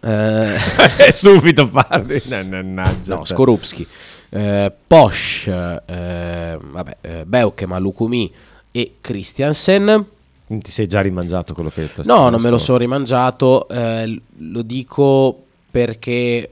Eh, 0.00 0.56
subito 1.12 1.68
parli. 1.68 2.22
No, 2.26 2.42
mannaggia 2.44 3.14
no. 3.16 3.24
Skorupski. 3.24 3.86
Eh, 4.28 4.72
Posh, 4.86 5.46
eh, 5.46 6.58
vabbè, 6.60 6.96
eh, 7.00 7.24
Beukema, 7.24 7.78
Lukumi 7.78 8.32
e 8.70 8.96
Christiansen. 9.00 10.04
Ti 10.48 10.70
sei 10.70 10.86
già 10.86 11.00
rimangiato 11.00 11.54
quello 11.54 11.70
che 11.70 11.80
hai 11.80 11.86
detto. 11.86 12.02
No, 12.04 12.28
non 12.28 12.40
me 12.40 12.50
lo 12.50 12.58
sono 12.58 12.78
rimangiato, 12.78 13.68
eh, 13.68 14.20
lo 14.38 14.62
dico 14.62 15.44
perché 15.70 16.50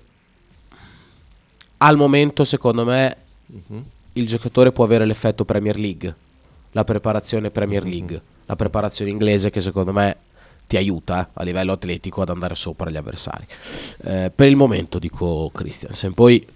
al 1.79 1.97
momento 1.97 2.45
secondo 2.45 2.85
me 2.85 3.17
Mhm. 3.47 3.85
il 4.15 4.27
giocatore 4.27 4.73
può 4.73 4.85
avere 4.85 5.05
l'effetto 5.05 5.45
Premier 5.45 5.79
League, 5.79 6.15
la 6.73 6.83
preparazione. 6.85 7.51
Premier 7.51 7.85
League, 7.85 8.21
la 8.47 8.57
preparazione 8.57 9.11
inglese 9.11 9.51
che 9.51 9.61
secondo 9.61 9.93
me 9.93 10.17
ti 10.66 10.76
aiuta 10.76 11.26
eh, 11.26 11.28
a 11.35 11.42
livello 11.42 11.73
atletico 11.73 12.23
ad 12.23 12.30
andare 12.30 12.54
sopra 12.54 12.90
gli 12.90 12.97
avversari. 12.97 13.47
Eh, 14.04 14.33
per 14.35 14.49
il 14.49 14.56
momento 14.56 14.99
dico 14.99 15.50
Christiansen, 15.52 16.14
poi 16.14 16.47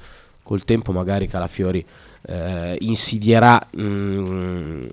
col 0.43 0.65
tempo 0.65 0.93
magari 0.93 1.27
Calafiori 1.27 1.85
eh, 2.29 2.77
insidierà 2.81 3.67
mm, 3.81 4.87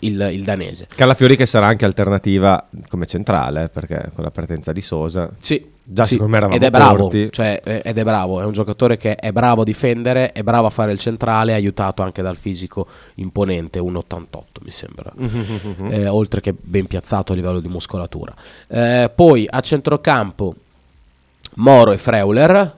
il, 0.00 0.28
il 0.32 0.42
danese. 0.42 0.86
Calafiori 0.94 1.36
che 1.36 1.44
sarà 1.44 1.66
anche 1.66 1.84
alternativa 1.84 2.66
come 2.88 3.04
centrale, 3.06 3.68
perché 3.68 4.10
con 4.14 4.24
la 4.24 4.30
partenza 4.30 4.72
di 4.72 4.80
Sosa. 4.80 5.30
Sì, 5.38 5.74
Già 5.88 6.04
sì, 6.04 6.14
secondo 6.14 6.32
me 6.32 6.38
eravamo 6.38 6.56
ed 6.56 6.64
è 6.64 6.70
bravo, 6.70 7.10
cioè, 7.30 7.60
ed 7.62 7.96
è 7.96 8.02
bravo, 8.02 8.40
è 8.40 8.44
un 8.44 8.52
giocatore 8.52 8.96
che 8.96 9.14
è 9.14 9.30
bravo 9.30 9.60
a 9.60 9.64
difendere, 9.64 10.32
è 10.32 10.42
bravo 10.42 10.66
a 10.66 10.70
fare 10.70 10.90
il 10.90 10.98
centrale, 10.98 11.54
aiutato 11.54 12.02
anche 12.02 12.22
dal 12.22 12.36
fisico 12.36 12.88
imponente, 13.16 13.78
1,88 13.78 14.42
mi 14.62 14.70
sembra, 14.70 15.12
Eh, 15.96 16.08
oltre 16.08 16.40
che 16.40 16.54
ben 16.58 16.86
piazzato 16.86 17.32
a 17.32 17.36
livello 17.36 17.60
di 17.60 17.68
muscolatura. 17.68 18.34
Eh, 18.66 19.10
poi 19.14 19.46
a 19.48 19.60
centrocampo 19.60 20.54
Moro 21.56 21.92
e 21.92 21.98
Freuler, 21.98 22.74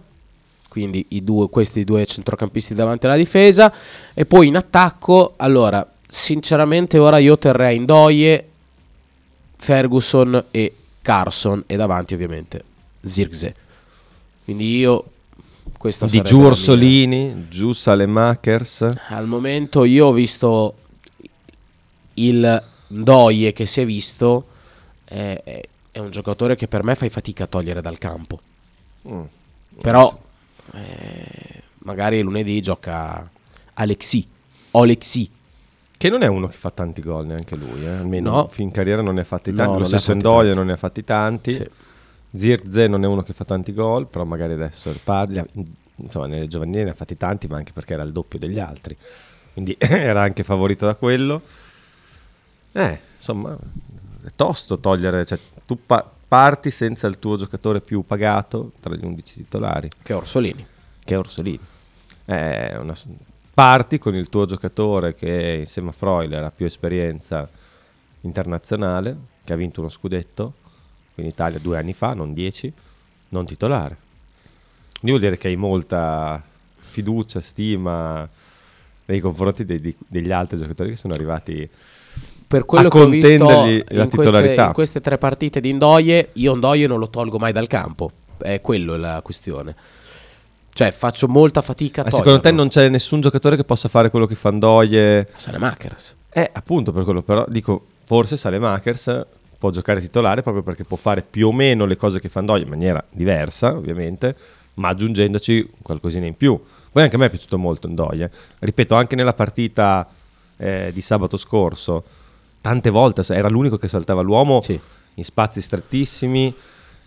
quindi 0.68 1.04
i 1.08 1.24
due, 1.24 1.48
questi 1.48 1.84
due 1.84 2.06
centrocampisti 2.06 2.74
davanti 2.74 3.06
alla 3.06 3.16
difesa, 3.16 3.72
e 4.14 4.26
poi 4.26 4.48
in 4.48 4.56
attacco, 4.56 5.34
allora, 5.36 5.86
sinceramente 6.08 6.98
ora 6.98 7.18
io 7.18 7.38
terrei 7.38 7.76
in 7.76 7.84
Doie, 7.84 8.48
Ferguson 9.56 10.44
e 10.50 10.74
Carson 11.02 11.64
e 11.66 11.76
davanti 11.76 12.14
ovviamente 12.14 12.62
Zirkzee. 13.00 13.54
Quindi 14.44 14.76
io 14.76 15.04
questa 15.76 16.06
Di 16.06 16.22
giù 16.22 16.40
Orsolini, 16.40 17.46
giù 17.48 17.72
Salemakers. 17.72 18.86
Al 19.08 19.26
momento 19.26 19.84
io 19.84 20.06
ho 20.06 20.12
visto 20.12 20.74
il 22.14 22.62
Doie 22.86 23.52
che 23.52 23.66
si 23.66 23.80
è 23.80 23.86
visto 23.86 24.46
è, 25.04 25.40
è- 25.44 25.68
è 25.90 25.98
un 25.98 26.10
giocatore 26.10 26.54
che 26.54 26.68
per 26.68 26.84
me 26.84 26.94
fai 26.94 27.08
fatica 27.08 27.44
a 27.44 27.46
togliere 27.46 27.80
dal 27.80 27.98
campo. 27.98 28.40
Mm. 29.08 29.22
Però 29.80 30.16
eh, 30.72 31.62
magari 31.80 32.20
lunedì 32.22 32.60
gioca 32.60 33.28
Alexi. 33.74 34.26
Alexi. 34.72 35.30
Che 35.96 36.08
non 36.10 36.22
è 36.22 36.26
uno 36.26 36.46
che 36.46 36.56
fa 36.56 36.70
tanti 36.70 37.02
gol 37.02 37.26
neanche 37.26 37.56
lui, 37.56 37.84
eh. 37.84 37.88
almeno 37.88 38.30
No. 38.30 38.48
fin 38.48 38.66
in 38.66 38.70
carriera 38.70 39.02
non 39.02 39.14
ne 39.14 39.22
ha 39.22 39.24
fatti 39.24 39.50
No, 39.50 39.56
tanti. 39.56 39.72
non 39.72 39.80
Lo 39.82 39.86
stesso 39.88 40.12
Endoia 40.12 40.54
non 40.54 40.66
ne 40.66 40.72
ha 40.72 40.76
fatti 40.76 41.02
tanti. 41.04 41.52
Sì. 41.52 41.68
Zirkzee 42.34 42.86
non 42.88 43.02
è 43.04 43.06
uno 43.06 43.22
che 43.22 43.32
fa 43.32 43.44
tanti 43.44 43.72
gol, 43.72 44.06
però 44.06 44.24
magari 44.24 44.52
adesso 44.52 44.94
parli, 45.02 45.42
insomma 45.96 46.26
nelle 46.26 46.46
giovanili 46.46 46.84
ne 46.84 46.90
ha 46.90 46.94
fatti 46.94 47.16
tanti, 47.16 47.46
ma 47.48 47.56
anche 47.56 47.72
perché 47.72 47.94
era 47.94 48.02
il 48.04 48.12
doppio 48.12 48.38
degli 48.38 48.58
altri. 48.60 48.96
Quindi 49.54 49.74
era 49.80 50.20
anche 50.22 50.44
favorito 50.44 50.86
da 50.86 50.94
quello. 50.94 51.42
Eh, 52.72 53.00
insomma, 53.16 53.56
è 54.24 54.28
tosto 54.36 54.78
togliere, 54.78 55.24
cioè 55.24 55.38
tu 55.66 55.78
pa- 55.84 56.08
parti 56.28 56.70
senza 56.70 57.06
il 57.06 57.18
tuo 57.18 57.36
giocatore 57.38 57.80
più 57.80 58.04
pagato 58.04 58.72
tra 58.80 58.94
gli 58.94 59.04
11 59.04 59.34
titolari, 59.34 59.88
Che 60.02 60.12
è 60.12 60.16
Orsolini. 60.16 60.64
che 61.02 61.14
è 61.14 61.18
Orsolini. 61.18 61.58
È 62.24 62.76
una 62.78 62.94
parti 63.54 63.98
con 63.98 64.14
il 64.14 64.28
tuo 64.28 64.44
giocatore 64.44 65.14
che 65.14 65.56
insieme 65.60 65.88
a 65.88 65.92
Freuler 65.92 66.44
ha 66.44 66.50
più 66.50 66.66
esperienza 66.66 67.48
internazionale, 68.20 69.16
che 69.44 69.52
ha 69.52 69.56
vinto 69.56 69.80
uno 69.80 69.88
scudetto 69.88 70.54
in 71.16 71.24
Italia 71.24 71.58
due 71.58 71.78
anni 71.78 71.94
fa, 71.94 72.12
non 72.14 72.34
dieci, 72.34 72.72
non 73.30 73.46
titolare. 73.46 73.96
Quindi 75.00 75.10
vuol 75.18 75.20
dire 75.20 75.38
che 75.38 75.48
hai 75.48 75.56
molta 75.56 76.42
fiducia, 76.76 77.40
stima 77.40 78.28
nei 79.06 79.20
confronti 79.20 79.64
dei- 79.64 79.96
degli 80.06 80.30
altri 80.32 80.58
giocatori 80.58 80.90
che 80.90 80.96
sono 80.96 81.14
arrivati 81.14 81.68
Per 82.48 82.64
quello 82.64 82.88
che 82.88 82.98
ho 82.98 83.08
visto 83.08 83.30
in 83.30 84.08
queste, 84.08 84.54
in 84.54 84.70
queste 84.72 85.00
tre 85.02 85.18
partite 85.18 85.60
di 85.60 85.68
Indoie, 85.68 86.30
io 86.32 86.54
Indoie 86.54 86.86
non 86.86 86.98
lo 86.98 87.10
tolgo 87.10 87.38
mai 87.38 87.52
dal 87.52 87.66
campo. 87.66 88.10
È 88.38 88.62
quello 88.62 88.96
la 88.96 89.20
questione. 89.22 89.74
Cioè, 90.72 90.90
faccio 90.92 91.28
molta 91.28 91.60
fatica 91.60 92.00
a 92.00 92.04
Ma 92.04 92.10
secondo 92.10 92.36
te 92.36 92.50
toglierlo. 92.50 92.60
non 92.60 92.68
c'è 92.68 92.88
nessun 92.88 93.20
giocatore 93.20 93.56
che 93.56 93.64
possa 93.64 93.88
fare 93.88 94.08
quello 94.08 94.24
che 94.24 94.34
fa 94.34 94.50
Ndoye? 94.50 95.28
Sanemakers. 95.36 96.14
Eh, 96.30 96.48
appunto 96.50 96.90
per 96.90 97.04
quello, 97.04 97.20
però 97.20 97.44
dico, 97.48 97.84
forse 98.04 98.38
Salemakers 98.38 99.26
può 99.58 99.70
giocare 99.70 100.00
titolare 100.00 100.40
proprio 100.42 100.62
perché 100.62 100.84
può 100.84 100.96
fare 100.96 101.22
più 101.28 101.48
o 101.48 101.52
meno 101.52 101.84
le 101.84 101.96
cose 101.96 102.18
che 102.18 102.28
fa 102.28 102.40
Ndoye 102.40 102.62
in 102.62 102.68
maniera 102.68 103.04
diversa, 103.10 103.72
ovviamente, 103.74 104.34
ma 104.74 104.88
aggiungendoci 104.88 105.68
qualcosina 105.82 106.24
in 106.24 106.36
più. 106.36 106.58
Poi 106.90 107.02
anche 107.02 107.16
a 107.16 107.18
me 107.18 107.26
è 107.26 107.30
piaciuto 107.30 107.58
molto 107.58 107.88
Ndoye. 107.88 108.30
Ripeto, 108.60 108.94
anche 108.94 109.16
nella 109.16 109.34
partita 109.34 110.08
eh, 110.56 110.90
di 110.94 111.00
sabato 111.02 111.36
scorso, 111.36 112.04
tante 112.68 112.90
volte 112.90 113.22
era 113.32 113.48
l'unico 113.48 113.78
che 113.78 113.88
saltava 113.88 114.20
l'uomo 114.20 114.60
Sì. 114.62 114.78
in 115.14 115.24
spazi 115.24 115.60
strettissimi. 115.62 116.54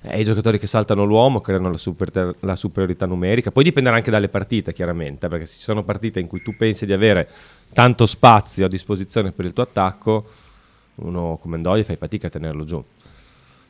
E 0.04 0.20
i 0.20 0.24
giocatori 0.24 0.58
che 0.58 0.66
saltano 0.66 1.04
l'uomo 1.04 1.42
creano 1.42 1.70
la, 1.70 1.78
super- 1.78 2.36
la 2.40 2.56
superiorità 2.56 3.06
numerica. 3.06 3.52
Poi 3.52 3.64
dipenderà 3.64 3.96
anche 3.98 4.10
dalle 4.10 4.30
partite, 4.30 4.74
chiaramente, 4.74 5.28
perché 5.28 5.46
se 5.46 5.58
ci 5.58 5.62
sono 5.62 5.84
partite 5.84 6.20
in 6.20 6.26
cui 6.26 6.42
tu 6.42 6.56
pensi 6.58 6.88
di 6.88 6.94
avere 6.94 7.28
tanto 7.72 8.08
spazio 8.08 8.66
a 8.66 8.68
disposizione 8.68 9.32
per 9.32 9.46
il 9.46 9.54
tuo 9.54 9.62
attacco, 9.62 10.26
uno 10.96 11.38
come 11.40 11.58
Ndoye 11.58 11.84
fai 11.84 11.98
fatica 11.98 12.26
a 12.28 12.30
tenerlo 12.32 12.64
giù. 12.64 12.84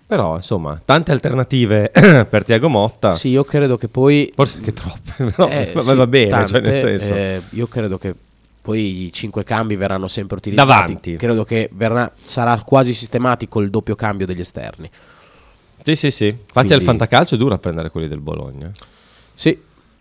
Però, 0.08 0.36
insomma, 0.38 0.82
tante 0.86 1.12
alternative 1.12 1.92
per 2.30 2.46
Tiago 2.46 2.70
Motta. 2.70 3.12
Sì, 3.16 3.28
io 3.28 3.44
credo 3.44 3.76
che 3.78 3.90
poi... 3.90 4.32
Forse 4.34 4.58
anche 4.60 4.72
troppe, 4.72 5.12
però 5.36 5.50
Eh, 5.50 5.72
va, 5.74 5.82
sì, 5.82 5.96
va 5.96 6.08
bene, 6.08 6.30
tante, 6.30 6.48
cioè 6.48 6.62
nel 6.62 6.80
senso. 6.80 7.14
eh, 7.14 7.42
io 7.50 7.68
credo 7.68 7.98
che 7.98 8.16
poi 8.62 9.06
i 9.06 9.14
cinque 9.14 9.44
cambi 9.44 9.76
verranno 9.76 10.08
sempre 10.08 10.38
utilizzati. 10.38 10.68
Davanti. 10.70 11.16
Credo 11.16 11.44
che 11.44 11.70
verrà- 11.74 12.12
sarà 12.24 12.62
quasi 12.64 12.94
sistematico 12.94 13.60
il 13.60 13.70
doppio 13.70 13.96
cambio 13.96 14.26
degli 14.26 14.40
esterni. 14.42 14.90
Sì, 15.84 15.96
sì, 15.96 16.12
sì. 16.12 16.28
Infatti 16.28 16.52
Quindi- 16.54 16.74
al 16.74 16.82
fantacalcio 16.82 17.36
è 17.36 17.38
duro 17.38 17.56
a 17.56 17.58
prendere 17.58 17.90
quelli 17.90 18.08
del 18.08 18.20
Bologna. 18.20 18.68
eh. 18.68 18.72
Sì, 19.34 19.58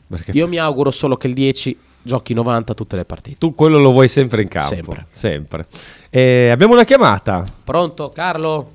Perché 0.06 0.32
io 0.32 0.48
mi 0.48 0.58
auguro 0.58 0.90
solo 0.90 1.16
che 1.16 1.28
il 1.28 1.34
10 1.34 1.78
giochi 2.02 2.34
90 2.34 2.74
tutte 2.74 2.96
le 2.96 3.04
partite. 3.04 3.36
tu 3.38 3.54
quello 3.54 3.78
lo 3.78 3.92
vuoi 3.92 4.08
sempre 4.08 4.42
in 4.42 4.48
campo. 4.48 4.74
Sempre. 4.74 5.06
Sempre. 5.10 5.66
E 6.10 6.48
abbiamo 6.50 6.72
una 6.74 6.84
chiamata. 6.84 7.44
Pronto, 7.64 8.08
Carlo? 8.10 8.72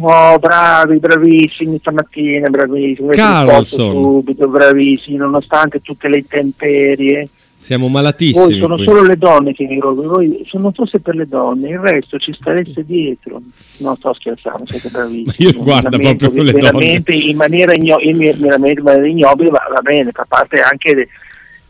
Oh, 0.00 0.38
bravi, 0.40 0.98
bravissimi 0.98 1.78
stamattina, 1.78 2.48
bravissimi. 2.50 3.14
Carlson. 3.14 3.92
subito, 3.92 4.48
bravissimi, 4.48 5.16
nonostante 5.16 5.80
tutte 5.80 6.08
le 6.08 6.18
intemperie. 6.18 7.28
Siamo 7.64 7.84
Voi 7.84 7.92
malatissimi. 7.94 8.58
sono 8.58 8.76
qui. 8.76 8.84
solo 8.84 9.02
le 9.02 9.16
donne 9.16 9.54
che 9.54 9.64
vi 9.66 9.78
rovinano, 9.78 10.12
voi 10.12 10.46
se 10.50 10.58
non 10.58 10.72
fosse 10.74 11.00
per 11.00 11.14
le 11.14 11.26
donne, 11.26 11.70
il 11.70 11.78
resto 11.78 12.18
ci 12.18 12.32
stareste 12.34 12.84
dietro. 12.84 13.40
No, 13.78 13.94
sto 13.96 14.12
scherzando, 14.12 14.66
siete 14.66 14.90
bravissimi. 14.90 15.24
Ma 15.24 15.34
io 15.38 15.52
guarda 15.62 15.88
Veramente- 15.88 16.28
proprio 16.28 16.44
con 16.44 16.52
le 16.52 16.60
veramente 16.60 17.12
in 17.12 17.36
maniera, 17.36 17.72
igno- 17.74 18.00
in 18.00 18.16
maniera 18.16 19.06
ignobile, 19.06 19.48
va, 19.50 19.66
va 19.72 19.80
bene, 19.80 20.10
fa 20.12 20.26
parte 20.28 20.60
anche 20.60 20.94
de- 20.94 21.08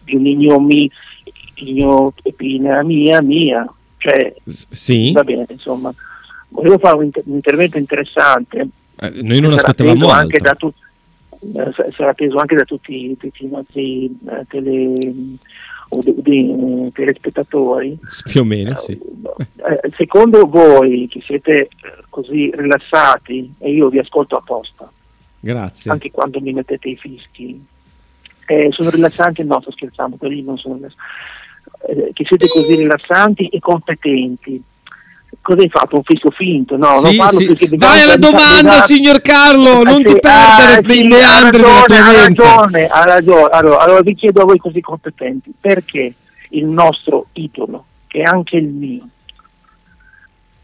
di 0.02 0.16
un'ignomi, 0.16 0.90
ignopina 1.54 2.82
mia, 2.82 3.22
mia. 3.22 3.72
Cioè, 3.96 4.34
S- 4.44 4.66
Sì, 4.70 5.12
va 5.12 5.22
bene, 5.24 5.46
insomma. 5.48 5.94
Volevo 6.48 6.78
fare 6.78 6.96
un, 6.96 7.04
inter- 7.04 7.24
un 7.26 7.34
intervento 7.34 7.78
interessante. 7.78 8.68
Eh, 9.00 9.10
noi 9.22 9.40
non 9.40 9.52
aspettavamo 9.54 10.08
anche 10.08 10.38
da 10.38 10.54
tu- 10.54 10.72
eh, 11.40 11.72
sa- 11.74 11.86
sarà 11.96 12.10
atteso 12.10 12.36
anche 12.36 12.54
da 12.56 12.64
tutti, 12.64 13.16
tutti 13.16 13.44
i 13.44 13.48
nostri 13.48 14.06
eh, 14.06 14.44
tele, 14.48 14.98
o 15.96 16.00
de- 16.02 16.14
de- 16.18 16.90
telespettatori. 16.92 17.98
Più 18.24 18.40
o 18.40 18.44
meno, 18.44 18.74
sì. 18.74 18.92
Eh, 18.92 19.90
secondo 19.96 20.46
voi 20.46 21.06
che 21.08 21.20
siete 21.22 21.60
eh, 21.62 21.68
così 22.08 22.50
rilassati 22.54 23.54
e 23.58 23.70
io 23.72 23.88
vi 23.88 23.98
ascolto 23.98 24.36
apposta, 24.36 24.90
Grazie. 25.40 25.90
anche 25.90 26.10
quando 26.10 26.40
mi 26.40 26.52
mettete 26.52 26.88
i 26.88 26.96
fischi, 26.96 27.64
eh, 28.46 28.68
sono 28.72 28.90
rilassanti? 28.90 29.42
No, 29.44 29.60
sto 29.60 29.70
scherzando, 29.70 30.16
quelli 30.16 30.42
non 30.42 30.58
sono 30.58 30.74
rilassanti. 30.74 31.02
Eh, 31.86 32.10
che 32.12 32.24
siete 32.26 32.46
così 32.48 32.76
rilassanti 32.76 33.48
e 33.48 33.58
competenti. 33.58 34.62
Cosa 35.40 35.60
hai 35.62 35.68
fatto? 35.68 35.96
Un 35.96 36.02
fischio 36.02 36.30
finto? 36.30 36.76
No, 36.76 37.00
non 37.00 37.10
Sì, 37.10 37.16
parlo 37.16 37.38
sì. 37.38 37.46
perché 37.46 37.68
Vai 37.76 38.02
alla 38.02 38.16
domanda, 38.16 38.80
signor 38.82 39.20
Carlo, 39.20 39.82
non 39.82 40.00
Eh, 40.00 40.04
ti 40.04 40.10
sì, 40.12 40.18
perdere 40.20 40.74
ah, 40.74 40.80
nei 40.80 41.12
sì, 41.12 41.12
ha 41.22 41.40
ragione, 41.50 41.98
ha 41.98 42.12
ragione, 42.12 42.86
ha 42.86 43.04
ragione. 43.04 43.48
Allora, 43.50 43.78
allora 43.80 44.00
vi 44.02 44.14
chiedo 44.14 44.42
a 44.42 44.44
voi 44.44 44.58
così 44.58 44.80
competenti, 44.80 45.52
perché 45.60 46.14
il 46.50 46.66
nostro 46.66 47.26
idolo, 47.32 47.84
che 48.06 48.20
è 48.20 48.22
anche 48.22 48.56
il 48.56 48.68
mio, 48.68 49.08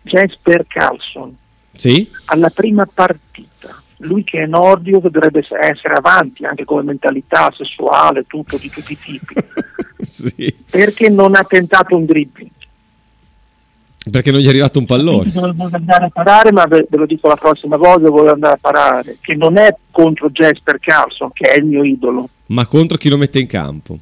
Jesper 0.02 0.64
Carlson, 0.66 1.36
Sì? 1.74 2.08
alla 2.26 2.50
prima 2.50 2.86
partita, 2.92 3.82
lui 3.98 4.24
che 4.24 4.42
è 4.42 4.46
nordico 4.46 5.00
dovrebbe 5.10 5.40
essere 5.60 5.94
avanti 5.94 6.44
anche 6.46 6.64
come 6.64 6.82
mentalità 6.82 7.52
sessuale, 7.54 8.24
tutto 8.26 8.56
di 8.56 8.70
tutti 8.70 8.92
i 8.92 8.98
tipi, 8.98 9.34
sì. 10.08 10.54
perché 10.70 11.08
non 11.10 11.34
ha 11.34 11.42
tentato 11.44 11.96
un 11.96 12.06
dribbling? 12.06 12.50
Perché 14.11 14.31
non 14.31 14.40
gli 14.40 14.47
è 14.47 14.49
arrivato 14.49 14.79
un 14.79 14.87
pallone. 14.87 15.31
Volevo 15.33 15.69
andare 15.71 16.07
a 16.07 16.11
parare, 16.11 16.52
ma 16.52 16.64
ve, 16.67 16.87
ve 16.88 16.97
lo 16.97 17.07
dico 17.07 17.29
la 17.29 17.37
prossima 17.37 17.76
volta, 17.76 18.09
voglio 18.11 18.33
andare 18.33 18.55
a 18.55 18.59
parare, 18.61 19.19
che 19.21 19.35
non 19.35 19.57
è 19.57 19.75
contro 19.90 20.31
Jesper 20.31 20.79
Carlson, 20.79 21.31
che 21.33 21.50
è 21.50 21.59
il 21.59 21.64
mio 21.64 21.85
idolo. 21.85 22.29
Ma 22.47 22.67
contro 22.67 22.97
chi 22.97 23.09
lo 23.09 23.17
mette 23.17 23.38
in 23.38 23.47
campo? 23.47 23.99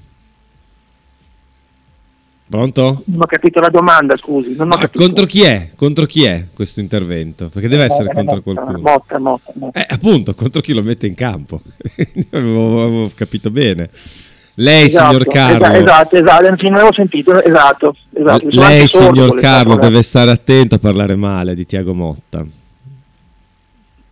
Pronto? 2.49 3.03
Non 3.05 3.21
ho 3.21 3.27
capito 3.27 3.61
la 3.61 3.69
domanda, 3.69 4.17
scusi. 4.17 4.55
Non 4.57 4.71
contro 4.91 5.27
chi 5.27 5.43
è? 5.43 5.69
Contro 5.77 6.07
chi 6.07 6.25
è 6.25 6.47
questo 6.55 6.81
intervento? 6.81 7.51
Perché 7.51 7.69
deve 7.69 7.85
essere 7.85 8.09
Eh, 8.09 8.15
contro 8.15 8.37
Motta, 8.37 8.53
qualcuno. 8.53 8.79
Motta, 8.79 9.19
Motta, 9.19 9.53
Motta. 9.55 9.79
Eh, 9.79 9.87
appunto, 9.87 10.35
contro 10.35 10.63
chi 10.63 10.73
lo 10.73 10.83
mette 10.83 11.07
in 11.07 11.15
campo. 11.15 11.61
avevo, 12.33 12.83
avevo 12.83 13.11
capito 13.15 13.51
bene. 13.51 13.91
Lei, 14.61 14.87
Esatto, 14.87 15.11
signor 15.13 15.27
Carlo. 15.29 15.65
esa- 15.67 15.77
Esatto, 15.79 16.17
esatto, 16.17 16.63
non 16.65 16.75
avevo 16.75 16.93
sentito, 16.93 17.43
esatto. 17.43 17.95
esatto. 18.13 18.49
Lei, 18.51 18.87
signor 18.89 19.35
Carlo, 19.37 19.77
deve 19.77 20.03
stare 20.03 20.31
attento 20.33 20.75
a 20.75 20.79
parlare 20.79 21.15
male 21.15 21.55
di 21.55 21.65
Tiago 21.65 21.95
Motta. 21.95 22.45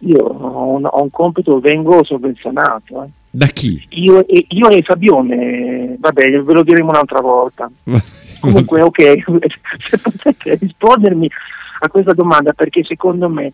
Io 0.00 0.19
ho 0.19 0.69
un, 0.76 0.85
ho 0.88 1.03
un 1.03 1.11
compito, 1.11 1.59
vengo 1.59 2.05
sovvenzionato. 2.05 3.03
eh. 3.05 3.09
Da 3.31 3.47
chi? 3.47 3.85
Io, 3.91 4.26
e, 4.26 4.47
io 4.50 4.69
e 4.69 4.83
Fabione, 4.83 5.97
vabbè, 5.99 6.31
ve 6.43 6.53
lo 6.53 6.62
diremo 6.62 6.91
un'altra 6.91 7.21
volta. 7.21 7.71
Comunque, 8.41 8.83
ok, 8.83 9.25
se 9.88 9.99
potete 9.99 10.55
rispondermi 10.61 11.29
a 11.81 11.88
questa 11.88 12.12
domanda, 12.12 12.53
perché 12.53 12.85
secondo 12.85 13.29
me 13.29 13.53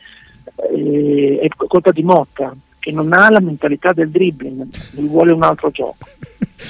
eh, 0.75 1.39
è 1.41 1.49
colpa 1.57 1.91
di 1.91 2.03
Motta, 2.03 2.55
che 2.79 2.93
non 2.93 3.13
ha 3.13 3.31
la 3.31 3.41
mentalità 3.41 3.93
del 3.93 4.11
dribbling, 4.11 4.67
lui 4.93 5.09
vuole 5.09 5.33
un 5.33 5.43
altro 5.43 5.71
gioco. 5.71 6.07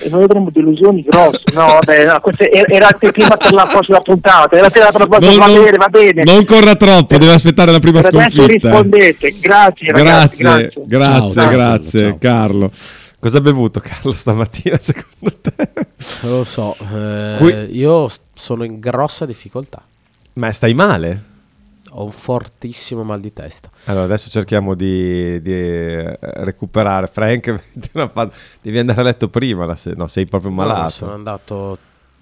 E 0.01 0.09
noi 0.09 0.25
avremo 0.25 0.51
delusioni 0.51 1.03
grosse. 1.03 1.41
No, 1.53 1.67
vabbè, 1.67 2.07
no, 2.07 2.21
questo 2.21 2.45
era, 2.51 2.67
era 2.69 2.89
prima 3.13 3.37
per 3.37 3.53
la 3.53 3.67
prossima 3.67 4.01
puntata, 4.01 4.57
era 4.57 4.71
per 4.71 4.83
la 4.83 4.91
prossima, 5.07 5.47
Non- 5.47 5.55
va 5.55 5.61
bene, 5.63 5.77
va 5.77 5.89
bene. 5.89 6.23
Non 6.25 6.45
corra 6.45 6.75
troppo, 6.77 7.19
deve 7.19 7.33
aspettare 7.35 7.71
la 7.73 7.79
prima 7.79 8.01
Per 8.01 8.15
adesso 8.15 8.37
sconfitta. 8.39 8.69
rispondete, 8.71 9.35
grazie 9.41 9.91
ragazzi, 9.93 10.43
Grazie, 10.43 10.43
grazie. 10.43 10.83
grazie, 10.87 11.33
Ciao, 11.43 11.51
grazie, 11.51 12.01
Carlo, 12.01 12.09
ciao. 12.09 12.17
Carlo. 12.19 12.71
Cosa 13.21 13.39
ha 13.39 13.41
bevuto 13.41 13.81
Carlo 13.81 14.11
stamattina 14.13 14.79
secondo 14.81 15.37
te? 15.41 15.53
Non 16.23 16.39
lo 16.39 16.45
so, 16.45 16.75
eh, 16.93 17.37
Qui- 17.39 17.77
io 17.77 18.09
sono 18.35 18.65
in 18.65 18.81
grossa 18.81 19.27
difficoltà. 19.27 19.81
Ma 20.35 20.51
stai 20.53 20.75
male? 20.75 21.23
Ho 21.95 22.05
un 22.05 22.11
fortissimo 22.11 23.03
mal 23.03 23.21
di 23.21 23.33
testa. 23.33 23.71
Allora 23.85 24.05
adesso 24.05 24.31
cerchiamo 24.31 24.75
di, 24.75 25.41
di, 25.43 25.53
eh, 25.53 26.19
recuperare. 26.21 27.07
Frank, 27.07 27.63
devi 28.63 28.79
andare 28.79 29.01
a 29.01 29.05
letto 29.05 29.29
prima, 29.29 29.75
se- 29.77 29.93
no, 29.95 30.07
sei 30.07 30.27
proprio 30.27 30.51
No, 30.51 30.57
malato. 30.57 30.89
sono 30.91 31.13
andato, 31.13 31.77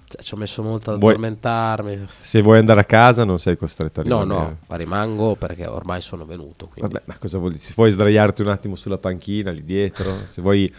cioè, 0.08 0.22
ci 0.22 0.34
ho 0.34 0.36
messo 0.36 0.62
molto 0.62 0.90
ad 0.90 0.98
Vuoi- 0.98 1.12
addormentarmi. 1.12 2.04
Se 2.20 2.42
vuoi 2.42 2.58
andare 2.58 2.80
a 2.80 2.84
casa 2.84 3.22
non 3.24 3.38
sei 3.38 3.56
costretto 3.56 4.00
a 4.00 4.04
No, 4.04 4.22
rimanere. 4.22 4.48
no, 4.50 4.56
ma 4.66 4.76
rimango 4.76 5.36
perché 5.36 5.66
ormai 5.66 6.00
sono 6.00 6.24
venuto. 6.24 6.66
Quindi. 6.66 6.92
Vabbè, 6.92 7.04
ma 7.06 7.16
cosa 7.18 7.38
vuol 7.38 7.52
dire? 7.52 7.62
Se 7.62 7.72
vuoi 7.76 7.90
sdraiarti 7.92 8.42
un 8.42 8.48
attimo 8.48 8.74
sulla 8.74 8.98
panchina 8.98 9.52
lì 9.52 9.64
dietro, 9.64 10.24
se 10.26 10.42
vuoi 10.42 10.72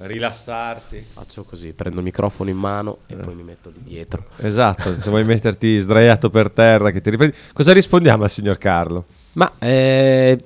rilassarti. 0.00 1.04
Faccio 1.12 1.44
così, 1.44 1.72
prendo 1.72 1.98
il 1.98 2.04
microfono 2.04 2.50
in 2.50 2.56
mano 2.56 2.98
e 3.06 3.14
poi 3.14 3.34
mi 3.34 3.42
metto 3.42 3.70
lì 3.70 3.80
dietro. 3.82 4.24
Esatto, 4.38 4.94
se 4.94 5.10
vuoi 5.10 5.24
metterti 5.24 5.78
sdraiato 5.78 6.30
per 6.30 6.50
terra 6.50 6.90
che 6.90 7.00
ti 7.00 7.10
riprendi. 7.10 7.36
Cosa 7.52 7.72
rispondiamo 7.72 8.24
al 8.24 8.30
signor 8.30 8.58
Carlo? 8.58 9.04
Ma 9.32 9.52
eh, 9.58 10.42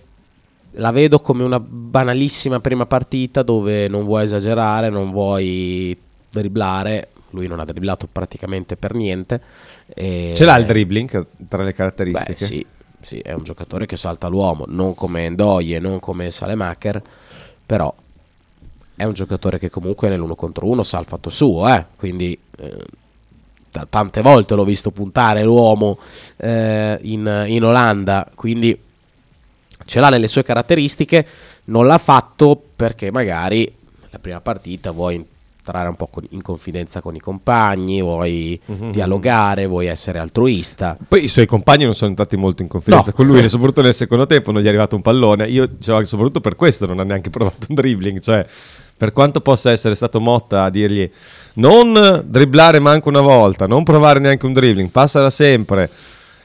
la 0.73 0.91
vedo 0.91 1.19
come 1.21 1.43
una 1.43 1.61
banalissima 1.61 2.61
prima 2.61 2.87
partita 2.87 3.43
dove 3.43 3.89
non 3.89 4.05
vuoi 4.05 4.25
esagerare, 4.25 4.89
non 4.89 5.11
vuoi 5.11 5.97
dribblare. 6.31 7.09
Lui 7.31 7.47
non 7.47 7.61
ha 7.61 7.65
dribblato 7.65 8.07
praticamente 8.11 8.77
per 8.77 8.95
niente. 8.95 9.41
e- 9.87 10.33
Ce 10.35 10.45
l'ha 10.45 10.57
il 10.57 10.67
dribbling 10.67 11.27
tra 11.49 11.63
le 11.63 11.73
caratteristiche? 11.73 12.37
Beh, 12.39 12.45
sì, 12.45 12.67
sì, 13.01 13.19
è 13.19 13.33
un 13.33 13.43
giocatore 13.43 13.87
che 13.87 13.97
salta 13.97 14.29
l'uomo, 14.29 14.65
non 14.69 14.95
come 14.95 15.29
Ndoye, 15.31 15.79
non 15.79 15.99
come 15.99 16.31
Salemaker, 16.31 17.03
però 17.65 17.93
è 18.95 19.05
un 19.05 19.13
giocatore 19.15 19.59
che 19.59 19.71
comunque 19.71 20.09
nell'uno 20.09 20.35
contro 20.35 20.67
uno 20.67 20.83
sa 20.83 20.99
il 20.99 21.07
fatto 21.07 21.31
suo, 21.31 21.69
eh, 21.69 21.87
quindi 21.97 22.39
eh, 22.59 22.85
t- 23.71 23.87
tante 23.89 24.23
volte 24.23 24.55
l'ho 24.55 24.65
visto 24.65 24.91
puntare 24.91 25.43
l'uomo 25.43 25.99
eh, 26.37 26.99
in, 27.03 27.45
in 27.49 27.65
Olanda, 27.65 28.31
quindi 28.35 28.79
ce 29.85 30.01
l'ha 30.01 30.09
nelle 30.09 30.29
sue 30.29 30.45
caratteristiche, 30.45 31.27
non 31.65 31.87
l'ha 31.87 31.99
fatto 31.99 32.61
perché 32.77 33.11
magari 33.11 33.73
la 34.11 34.19
prima 34.19 34.41
partita 34.41 34.91
vuoi 34.91 35.27
entrare 35.65 35.89
un 35.89 35.95
po' 35.95 36.09
con- 36.09 36.27
in 36.31 36.43
confidenza 36.43 37.01
con 37.01 37.15
i 37.15 37.21
compagni, 37.21 38.03
vuoi 38.03 38.61
Mhm. 38.67 38.91
dialogare, 38.91 39.67
vuoi 39.67 39.87
essere 39.87 40.19
altruista. 40.19 40.97
Poi 41.07 41.23
i 41.23 41.29
suoi 41.29 41.47
compagni 41.47 41.85
non 41.85 41.95
sono 41.95 42.11
entrati 42.11 42.37
molto 42.37 42.63
in 42.63 42.69
confidenza 42.69 43.11
No. 43.11 43.15
con 43.17 43.27
lui, 43.27 43.37
soprattutto 43.49 43.81
nel 43.83 43.95
secondo 43.95 44.27
tempo 44.27 44.51
non 44.51 44.61
gli 44.61 44.65
è 44.65 44.69
arrivato 44.69 44.97
un 44.97 45.03
pallone. 45.03 45.47
Io 45.47 45.69
che 45.79 46.05
soprattutto 46.05 46.41
per 46.41 46.57
questo 46.57 46.87
non 46.87 46.99
ha 46.99 47.05
neanche 47.05 47.31
provato 47.31 47.67
un 47.69 47.77
dribbling, 47.77 48.19
cioè 48.19 48.45
per 48.97 49.13
quanto 49.13 49.41
possa 49.41 49.71
essere 49.71 49.95
stato 49.95 50.21
Motta 50.21 50.65
a 50.65 50.71
dirgli 50.71 51.09
non 51.55 52.25
dribblare 52.27 52.81
manco 52.81 53.09
una 53.09 53.21
volta, 53.21 53.67
non 53.67 53.85
provare 53.85 54.19
neanche 54.19 54.47
un 54.47 54.53
dribbling, 54.53 54.91
passala 54.91 55.31
sempre 55.31 55.89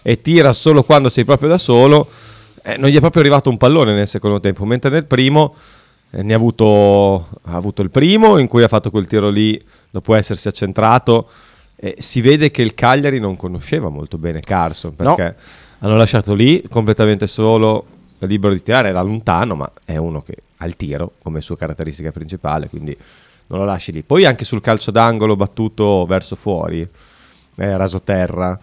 e 0.04 0.22
tira 0.22 0.54
solo 0.54 0.84
quando 0.84 1.10
sei 1.10 1.26
proprio 1.26 1.50
da 1.50 1.58
solo, 1.58 2.08
eh, 2.64 2.78
non 2.78 2.90
gli 2.90 2.96
è 2.96 3.00
proprio 3.00 3.22
arrivato 3.22 3.50
un 3.50 3.58
pallone 3.58 3.94
nel 3.94 4.08
secondo 4.08 4.40
tempo, 4.40 4.64
mentre 4.66 4.90
nel 4.92 5.06
primo 5.06 5.54
ne 6.10 6.34
ha 6.34 6.36
avuto, 6.36 7.28
ha 7.44 7.56
avuto 7.56 7.82
il 7.82 7.90
primo 7.90 8.38
in 8.38 8.48
cui 8.48 8.64
ha 8.64 8.68
fatto 8.68 8.90
quel 8.90 9.08
tiro 9.08 9.30
lì 9.30 9.62
dopo 9.90 10.16
essersi 10.16 10.48
accentrato. 10.48 11.30
E 11.76 11.96
si 12.00 12.22
vede 12.22 12.50
che 12.50 12.64
il 12.64 12.74
Cagliari 12.74 13.20
non 13.20 13.36
conosceva 13.36 13.90
molto 13.90 14.18
bene 14.18 14.40
Carson 14.40 14.96
No. 14.98 15.14
perché 15.14 15.36
hanno 15.80 15.96
lasciato 15.96 16.34
lì 16.34 16.64
completamente 16.68 17.28
solo, 17.28 17.86
libero 18.20 18.54
di 18.54 18.64
tirare, 18.64 18.90
era 18.90 19.02
lontano, 19.02 19.56
ma 19.56 19.72
è 19.86 19.96
uno 19.98 20.24
che 20.24 20.38
ha 20.58 20.66
il 20.66 20.76
tiro 20.76 21.14
come 21.22 21.40
sua 21.42 21.56
caratteristica 21.56 22.12
principale, 22.12 22.68
quindi 22.68 22.98
non 23.48 23.60
lo 23.60 23.66
lasci 23.66 23.92
lì. 23.92 24.02
Poi 24.02 24.26
anche 24.26 24.44
sul 24.44 24.62
calcio 24.62 24.90
d'angolo 24.90 25.36
battuto 25.36 26.06
verso 26.08 26.36
fuori, 26.36 26.82
eh, 27.58 27.78
raso 27.78 28.02
terra, 28.02 28.58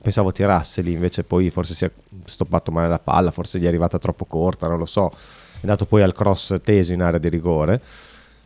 pensavo 0.00 0.30
tirasse 0.30 0.82
lì, 0.82 0.92
invece 0.92 1.24
poi 1.24 1.48
forse 1.48 1.74
si 1.74 1.84
è 1.86 1.90
stoppato 2.26 2.70
male 2.70 2.88
la 2.88 2.98
palla, 2.98 3.30
forse 3.30 3.58
gli 3.58 3.64
è 3.64 3.68
arrivata 3.68 3.98
troppo 3.98 4.26
corta, 4.26 4.68
non 4.68 4.78
lo 4.78 4.86
so. 4.86 5.10
È 5.58 5.62
andato 5.62 5.86
poi 5.86 6.02
al 6.02 6.14
cross 6.14 6.54
teso 6.62 6.92
in 6.92 7.02
area 7.02 7.18
di 7.18 7.28
rigore. 7.28 7.80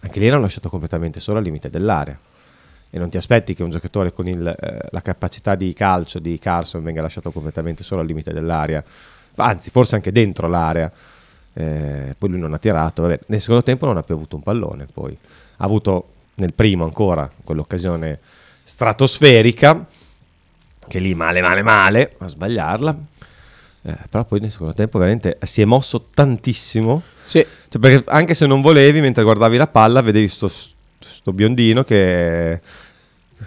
Anche 0.00 0.18
lì 0.18 0.28
l'hanno 0.28 0.42
lasciato 0.42 0.68
completamente 0.68 1.20
solo 1.20 1.38
al 1.38 1.44
limite 1.44 1.68
dell'area. 1.68 2.18
E 2.90 2.98
non 2.98 3.10
ti 3.10 3.16
aspetti 3.16 3.54
che 3.54 3.62
un 3.62 3.70
giocatore 3.70 4.12
con 4.12 4.26
il, 4.28 4.46
eh, 4.46 4.78
la 4.90 5.00
capacità 5.00 5.54
di 5.54 5.72
calcio 5.72 6.18
di 6.18 6.38
Carson 6.38 6.82
venga 6.82 7.00
lasciato 7.00 7.30
completamente 7.30 7.82
solo 7.82 8.00
al 8.00 8.06
limite 8.06 8.32
dell'area. 8.32 8.82
Anzi, 9.36 9.70
forse 9.70 9.94
anche 9.94 10.12
dentro 10.12 10.48
l'area. 10.48 10.90
Eh, 11.54 12.14
poi 12.16 12.28
lui 12.30 12.38
non 12.38 12.52
ha 12.54 12.58
tirato. 12.58 13.02
Vabbè, 13.02 13.20
nel 13.26 13.40
secondo 13.40 13.62
tempo 13.62 13.86
non 13.86 13.96
ha 13.96 14.02
più 14.02 14.14
avuto 14.14 14.36
un 14.36 14.42
pallone. 14.42 14.86
Poi 14.92 15.16
ha 15.56 15.64
avuto 15.64 16.08
nel 16.36 16.52
primo 16.54 16.84
ancora 16.84 17.30
quell'occasione 17.44 18.18
stratosferica, 18.64 19.86
che 20.88 20.98
lì 20.98 21.14
male, 21.14 21.40
male, 21.40 21.62
male, 21.62 22.14
a 22.18 22.28
sbagliarla. 22.28 22.96
Eh, 23.84 23.96
però 24.08 24.24
poi 24.24 24.40
nel 24.40 24.50
secondo 24.50 24.74
tempo 24.74 24.98
veramente 24.98 25.38
si 25.42 25.60
è 25.60 25.64
mosso 25.64 26.08
tantissimo. 26.14 27.02
Sì. 27.24 27.44
Cioè, 27.68 27.80
perché 27.80 28.10
anche 28.10 28.34
se 28.34 28.46
non 28.46 28.60
volevi, 28.60 29.00
mentre 29.00 29.24
guardavi 29.24 29.56
la 29.56 29.66
palla, 29.66 30.00
vedevi 30.00 30.28
sto, 30.28 30.48
sto 30.48 31.32
biondino 31.32 31.82
che 31.82 32.60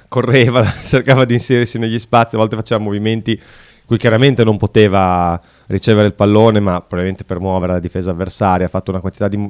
correva, 0.08 0.65
cercava 0.84 1.26
di 1.26 1.34
inserirsi 1.34 1.78
negli 1.78 2.00
spazi, 2.00 2.36
a 2.36 2.38
volte 2.38 2.56
faceva 2.56 2.82
movimenti 2.82 3.39
cui 3.86 3.98
chiaramente 3.98 4.43
non 4.43 4.58
poteva 4.58 5.39
ricevere 5.67 6.08
il 6.08 6.13
pallone, 6.13 6.60
ma 6.60 6.80
probabilmente 6.82 7.24
per 7.24 7.39
muovere 7.39 7.74
la 7.74 7.80
difesa 7.80 8.12
avversaria 8.12 8.65
ha 8.65 8.69
fatto 8.69 8.91
una 8.91 9.00
quantità 9.00 9.28
di, 9.28 9.48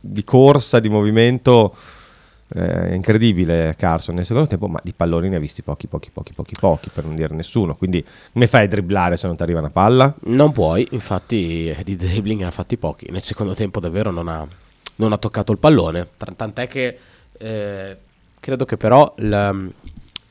di 0.00 0.24
corsa, 0.24 0.80
di 0.80 0.88
movimento 0.88 1.76
eh, 2.48 2.94
incredibile 2.94 3.74
Carson 3.76 4.14
nel 4.14 4.24
secondo 4.24 4.48
tempo, 4.48 4.66
ma 4.66 4.80
di 4.82 4.92
palloni 4.92 5.28
ne 5.28 5.36
ha 5.36 5.40
visti 5.40 5.62
pochi, 5.62 5.86
pochi, 5.86 6.10
pochi, 6.10 6.32
pochi, 6.32 6.54
pochi, 6.58 6.90
per 6.92 7.04
non 7.04 7.14
dire 7.14 7.34
nessuno. 7.34 7.74
Quindi 7.74 8.04
come 8.32 8.46
fai 8.46 8.64
a 8.64 8.68
dribblare 8.68 9.16
se 9.16 9.26
non 9.26 9.36
ti 9.36 9.42
arriva 9.42 9.60
una 9.60 9.70
palla? 9.70 10.14
Non 10.24 10.52
puoi, 10.52 10.86
infatti 10.90 11.68
eh, 11.68 11.82
di 11.84 11.96
dribbling 11.96 12.40
ne 12.40 12.46
ha 12.46 12.50
fatti 12.50 12.76
pochi. 12.76 13.10
Nel 13.10 13.22
secondo 13.22 13.54
tempo 13.54 13.80
davvero 13.80 14.10
non 14.10 14.28
ha, 14.28 14.46
non 14.96 15.12
ha 15.12 15.18
toccato 15.18 15.52
il 15.52 15.58
pallone, 15.58 16.08
tant'è 16.36 16.68
che 16.68 16.98
eh, 17.36 17.96
credo 18.38 18.64
che 18.64 18.76
però 18.76 19.12
la, 19.18 19.56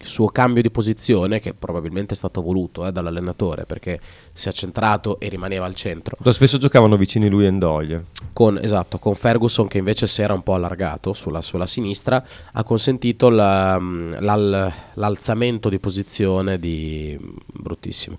il 0.04 0.10
suo 0.10 0.28
cambio 0.28 0.62
di 0.62 0.70
posizione, 0.70 1.40
che 1.40 1.54
probabilmente 1.54 2.14
è 2.14 2.18
stato 2.18 2.42
voluto 2.42 2.86
eh, 2.86 2.92
dall'allenatore 2.92 3.66
perché 3.66 4.00
si 4.34 4.50
è 4.50 4.52
centrato 4.52 5.20
e 5.20 5.30
rimaneva 5.30 5.66
al 5.66 5.76
centro. 5.76 6.18
Spesso 6.32 6.58
giocavano 6.58 6.98
vicini 6.98 7.30
lui 7.30 7.46
e 7.46 7.52
Ndoye. 7.52 8.04
Con, 8.34 8.60
esatto, 8.62 9.00
con 9.00 9.16
Ferguson 9.16 9.68
che 9.68 9.78
invece 9.78 10.08
si 10.08 10.22
era 10.22 10.34
un 10.34 10.44
po' 10.44 10.56
allargato 10.56 11.14
sulla, 11.14 11.42
sulla 11.42 11.66
sinistra, 11.66 12.24
ha 12.52 12.64
consentito 12.64 13.30
la, 13.30 13.80
l'al, 13.80 14.74
l'alzamento 14.94 15.70
di 15.70 15.80
posizione 15.80 16.60
di 16.60 17.18
bruttissimo 17.46 18.18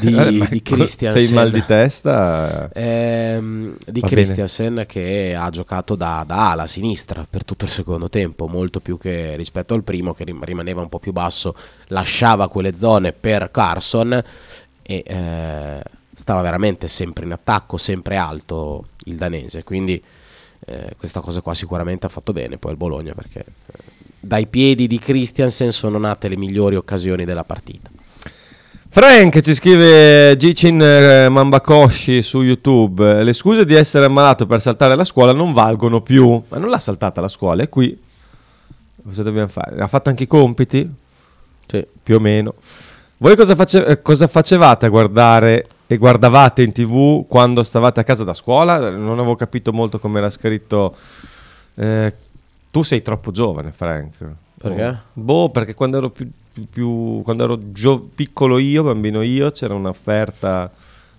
di, 0.00 0.08
Eh, 0.20 0.48
di 0.50 0.62
Christiansen. 0.62 1.26
Sei 1.26 1.34
mal 1.34 1.50
di 1.50 1.64
testa? 1.64 2.68
Ehm, 2.72 3.76
di 3.86 4.00
Christiansen 4.00 4.84
che 4.86 5.36
ha 5.38 5.48
giocato 5.50 5.94
da, 5.94 6.24
da 6.26 6.50
ala 6.50 6.66
sinistra 6.66 7.26
per 7.28 7.44
tutto 7.44 7.64
il 7.64 7.70
secondo 7.70 8.08
tempo, 8.08 8.46
molto 8.46 8.80
più 8.80 8.98
che 8.98 9.36
rispetto 9.36 9.74
al 9.74 9.82
primo 9.82 10.12
che 10.12 10.24
rim- 10.24 10.42
rimaneva 10.44 10.80
un 10.80 10.88
po' 10.88 10.98
più 10.98 11.12
basso, 11.12 11.19
lasciava 11.88 12.48
quelle 12.48 12.76
zone 12.76 13.12
per 13.12 13.50
Carson 13.50 14.22
e 14.82 15.02
eh, 15.06 15.82
stava 16.14 16.42
veramente 16.42 16.88
sempre 16.88 17.24
in 17.24 17.32
attacco, 17.32 17.76
sempre 17.76 18.16
alto 18.16 18.86
il 19.04 19.16
danese, 19.16 19.64
quindi 19.64 20.02
eh, 20.66 20.94
questa 20.96 21.20
cosa 21.20 21.40
qua 21.40 21.54
sicuramente 21.54 22.06
ha 22.06 22.10
fatto 22.10 22.32
bene 22.32 22.58
poi 22.58 22.72
il 22.72 22.76
Bologna 22.76 23.14
perché 23.14 23.40
eh, 23.40 23.72
dai 24.20 24.46
piedi 24.46 24.86
di 24.86 24.98
Christiansen 24.98 25.72
sono 25.72 25.98
nate 25.98 26.28
le 26.28 26.36
migliori 26.36 26.76
occasioni 26.76 27.24
della 27.24 27.44
partita. 27.44 27.90
Frank 28.92 29.40
ci 29.40 29.54
scrive 29.54 30.36
Gicin 30.36 30.82
eh, 30.82 31.28
Mambakoshi 31.28 32.22
su 32.22 32.42
YouTube. 32.42 33.22
Le 33.22 33.32
scuse 33.32 33.64
di 33.64 33.74
essere 33.74 34.06
ammalato 34.06 34.46
per 34.46 34.60
saltare 34.60 34.96
la 34.96 35.04
scuola 35.04 35.32
non 35.32 35.52
valgono 35.52 36.00
più. 36.00 36.42
Ma 36.48 36.58
non 36.58 36.70
l'ha 36.70 36.80
saltata 36.80 37.20
la 37.20 37.28
scuola, 37.28 37.62
è 37.62 37.68
qui. 37.68 37.96
Cosa 39.04 39.22
dobbiamo 39.22 39.46
fare? 39.46 39.80
Ha 39.80 39.86
fatto 39.86 40.08
anche 40.08 40.24
i 40.24 40.26
compiti? 40.26 40.92
Sì. 41.70 41.86
Più 42.02 42.16
o 42.16 42.20
meno. 42.20 42.54
Voi 43.18 43.36
cosa, 43.36 43.54
face- 43.54 43.84
eh, 43.84 44.02
cosa 44.02 44.26
facevate 44.26 44.86
a 44.86 44.88
guardare 44.88 45.66
e 45.86 45.96
guardavate 45.98 46.62
in 46.62 46.72
tv 46.72 47.26
quando 47.28 47.62
stavate 47.62 48.00
a 48.00 48.04
casa 48.04 48.24
da 48.24 48.32
scuola? 48.34 48.90
Non 48.90 49.18
avevo 49.18 49.34
capito 49.36 49.72
molto 49.72 49.98
come 49.98 50.18
era 50.18 50.30
scritto. 50.30 50.96
Eh, 51.74 52.14
tu 52.70 52.82
sei 52.82 53.02
troppo 53.02 53.30
giovane, 53.30 53.72
Frank. 53.72 54.16
Perché? 54.56 54.98
Boh, 55.12 55.48
perché 55.50 55.74
quando 55.74 55.98
ero 55.98 56.10
più, 56.10 56.30
più- 56.52 56.66
più- 56.68 57.20
quando 57.22 57.44
ero 57.44 57.58
gio- 57.72 58.08
piccolo 58.14 58.58
io, 58.58 58.82
bambino 58.82 59.22
io, 59.22 59.50
c'era 59.50 59.74
un'offerta 59.74 60.70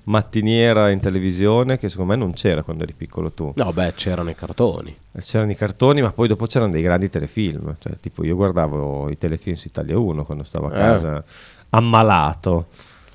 mattiniera 0.03 0.89
in 0.89 0.99
televisione 0.99 1.77
che 1.77 1.87
secondo 1.89 2.13
me 2.13 2.17
non 2.17 2.33
c'era 2.33 2.63
quando 2.63 2.83
eri 2.83 2.93
piccolo 2.93 3.31
tu. 3.31 3.51
No, 3.55 3.71
beh, 3.71 3.93
c'erano 3.95 4.29
i 4.29 4.35
cartoni. 4.35 4.95
C'erano 5.19 5.51
i 5.51 5.55
cartoni, 5.55 6.01
ma 6.01 6.11
poi 6.11 6.27
dopo 6.27 6.45
c'erano 6.45 6.71
dei 6.71 6.81
grandi 6.81 7.09
telefilm. 7.09 7.75
Cioè, 7.79 7.93
tipo, 7.99 8.23
io 8.25 8.35
guardavo 8.35 9.09
i 9.09 9.17
telefilm 9.17 9.55
su 9.55 9.67
Italia 9.67 9.97
1 9.97 10.23
quando 10.25 10.43
stavo 10.43 10.67
a 10.67 10.73
Eh. 10.73 10.77
casa, 10.77 11.23
ammalato. 11.69 12.67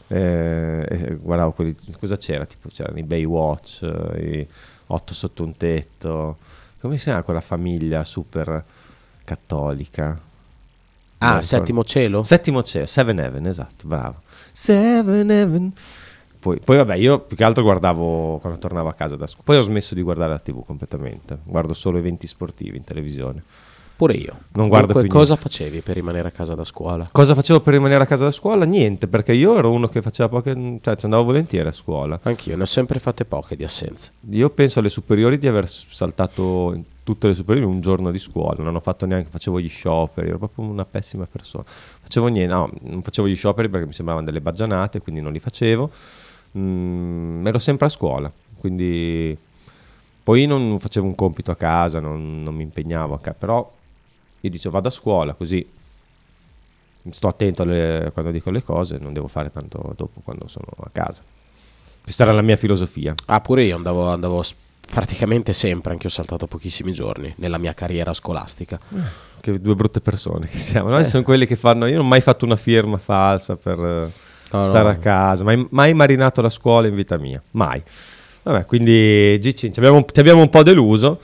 Eh, 0.09 1.18
guardavo 1.20 1.53
quelli. 1.53 1.75
Cosa 1.99 2.16
c'era? 2.16 2.46
Tipo, 2.46 2.68
c'erano 2.68 2.99
i 2.99 3.03
Baywatch, 3.03 3.83
eh, 4.14 4.38
i 4.38 4.46
Otto 4.88 5.14
sotto 5.14 5.42
un 5.42 5.57
tetto. 5.57 6.37
Come 6.81 6.96
si 6.99 7.05
chiama 7.05 7.22
quella 7.22 7.40
famiglia 7.40 8.05
super 8.05 8.62
cattolica? 9.25 10.16
Ah. 11.18 11.42
Settimo 11.42 11.83
Cielo? 11.83 12.22
Settimo 12.22 12.62
cielo, 12.62 12.87
Seven 12.87 13.18
Heaven, 13.18 13.46
esatto, 13.46 13.88
bravo. 13.88 14.20
Seven 14.53 15.31
Heaven. 15.31 15.72
Poi, 16.46 16.61
poi 16.62 16.76
vabbè, 16.76 16.94
io 16.94 17.18
più 17.18 17.37
che 17.37 17.42
altro 17.42 17.64
guardavo 17.64 18.38
quando 18.38 18.61
tornavo 18.61 18.88
a 18.88 18.92
casa 18.92 19.16
da 19.16 19.26
scuola. 19.26 19.42
Poi 19.46 19.56
ho 19.56 19.62
smesso 19.62 19.96
di 19.96 20.02
guardare 20.02 20.30
la 20.30 20.38
TV 20.38 20.64
completamente. 20.64 21.38
Guardo 21.42 21.74
solo 21.74 21.98
eventi 21.98 22.28
sportivi 22.28 22.76
in 22.76 22.85
televisione. 22.85 23.42
Pure 23.96 24.12
io. 24.12 24.38
Non 24.52 24.68
guardo 24.68 24.92
Comunque, 24.92 25.18
cosa 25.18 25.32
niente. 25.32 25.48
facevi 25.48 25.80
per 25.80 25.96
rimanere 25.96 26.28
a 26.28 26.30
casa 26.30 26.54
da 26.54 26.62
scuola? 26.62 27.09
Cosa 27.11 27.35
facevo 27.35 27.61
per 27.61 27.72
rimanere 27.72 28.04
a 28.04 28.06
casa 28.06 28.24
da 28.24 28.30
scuola? 28.30 28.64
Niente, 28.64 29.09
perché 29.09 29.32
io 29.32 29.59
ero 29.59 29.72
uno 29.72 29.88
che 29.88 30.02
faceva 30.02 30.28
poche. 30.28 30.54
cioè, 30.82 30.94
ci 30.96 31.04
andavo 31.06 31.24
volentieri 31.24 31.66
a 31.66 31.72
scuola. 31.72 32.20
Anch'io, 32.22 32.54
ne 32.56 32.62
ho 32.62 32.66
sempre 32.66 33.00
fatte 33.00 33.24
poche 33.24 33.56
di 33.56 33.64
assenze. 33.64 34.12
Io 34.30 34.48
penso 34.50 34.78
alle 34.78 34.90
superiori 34.90 35.38
di 35.38 35.48
aver 35.48 35.68
saltato 35.68 36.80
tutte 37.02 37.26
le 37.26 37.35
superiori 37.35 37.68
un 37.68 37.80
giorno 37.80 38.12
di 38.12 38.18
scuola, 38.18 38.62
non 38.62 38.74
ho 38.74 38.80
fatto 38.80 39.06
neanche, 39.06 39.30
facevo 39.30 39.61
gli 39.61 39.68
scioperi, 39.68 40.28
ero 40.28 40.38
proprio 40.38 40.64
una 40.64 40.85
pessima 40.85 41.26
persona. 41.30 41.64
Facevo 41.66 42.26
niente, 42.26 42.52
no, 42.52 42.70
non 42.82 43.02
facevo 43.02 43.26
gli 43.28 43.35
scioperi 43.37 43.68
perché 43.68 43.87
mi 43.87 43.92
sembravano 43.92 44.26
delle 44.26 44.40
baggianate, 44.40 45.00
quindi 45.00 45.20
non 45.20 45.32
li 45.32 45.38
facevo. 45.40 45.90
Mm, 46.56 47.46
ero 47.46 47.58
sempre 47.58 47.86
a 47.86 47.90
scuola, 47.90 48.32
quindi 48.58 49.36
poi 50.22 50.46
non 50.46 50.78
facevo 50.78 51.06
un 51.06 51.14
compito 51.14 51.50
a 51.50 51.56
casa, 51.56 52.00
non, 52.00 52.42
non 52.42 52.54
mi 52.54 52.62
impegnavo 52.62 53.14
a 53.14 53.18
casa, 53.20 53.36
però 53.38 53.72
io 54.40 54.50
dicevo 54.50 54.74
vado 54.74 54.88
a 54.88 54.90
scuola 54.90 55.34
così 55.34 55.66
sto 57.10 57.28
attento 57.28 57.62
alle- 57.62 58.10
quando 58.12 58.30
dico 58.30 58.50
le 58.50 58.62
cose, 58.62 58.98
non 58.98 59.12
devo 59.12 59.28
fare 59.28 59.52
tanto 59.52 59.92
dopo 59.96 60.20
quando 60.24 60.48
sono 60.48 60.66
a 60.78 60.88
casa. 60.90 61.22
Questa 62.02 62.22
era 62.24 62.32
la 62.32 62.42
mia 62.42 62.56
filosofia. 62.56 63.14
Ah, 63.26 63.40
pure 63.40 63.64
io 63.64 63.76
andavo, 63.76 64.08
andavo 64.08 64.42
praticamente 64.88 65.52
sempre, 65.52 65.92
anche 65.92 66.06
ho 66.06 66.10
saltato 66.10 66.46
pochissimi 66.46 66.92
giorni 66.92 67.32
nella 67.38 67.58
mia 67.58 67.74
carriera 67.74 68.12
scolastica. 68.14 68.78
Che 69.40 69.60
due 69.60 69.74
brutte 69.74 70.00
persone 70.00 70.46
che 70.46 70.58
siamo. 70.58 70.88
Noi 70.88 71.04
siamo 71.04 71.24
quelli 71.24 71.46
che 71.46 71.56
fanno. 71.56 71.86
Io 71.86 71.96
non 71.96 72.04
ho 72.06 72.08
mai 72.08 72.20
fatto 72.20 72.44
una 72.44 72.56
firma 72.56 72.96
falsa 72.98 73.56
per 73.56 73.78
eh, 73.78 74.12
No, 74.50 74.62
stare 74.62 74.85
no. 74.85 74.90
a 74.90 74.94
casa, 74.94 75.44
mai, 75.44 75.66
mai 75.70 75.92
marinato 75.94 76.40
la 76.40 76.50
scuola 76.50 76.87
in 76.87 76.94
vita 76.94 77.18
mia. 77.18 77.42
Mai. 77.52 77.82
Vabbè, 78.42 78.64
quindi 78.64 79.38
Gicin, 79.40 79.72
ci 79.72 79.80
abbiamo, 79.80 80.04
ti 80.04 80.20
abbiamo 80.20 80.40
un 80.40 80.48
po' 80.48 80.62
deluso. 80.62 81.20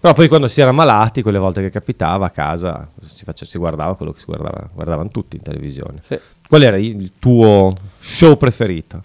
Però 0.00 0.14
poi 0.14 0.28
quando 0.28 0.48
si 0.48 0.62
era 0.62 0.72
malati, 0.72 1.20
quelle 1.20 1.38
volte 1.38 1.60
che 1.60 1.68
capitava 1.68 2.26
a 2.26 2.30
casa, 2.30 2.88
si, 3.02 3.22
face- 3.24 3.44
si 3.44 3.58
guardava 3.58 3.94
quello 3.96 4.12
che 4.12 4.20
si 4.20 4.24
guardava, 4.24 4.68
guardavano 4.72 5.10
tutti 5.10 5.36
in 5.36 5.42
televisione. 5.42 6.00
Sì. 6.02 6.18
Qual 6.48 6.62
era 6.62 6.78
il 6.78 7.12
tuo 7.18 7.74
show 7.98 8.36
preferito? 8.38 9.02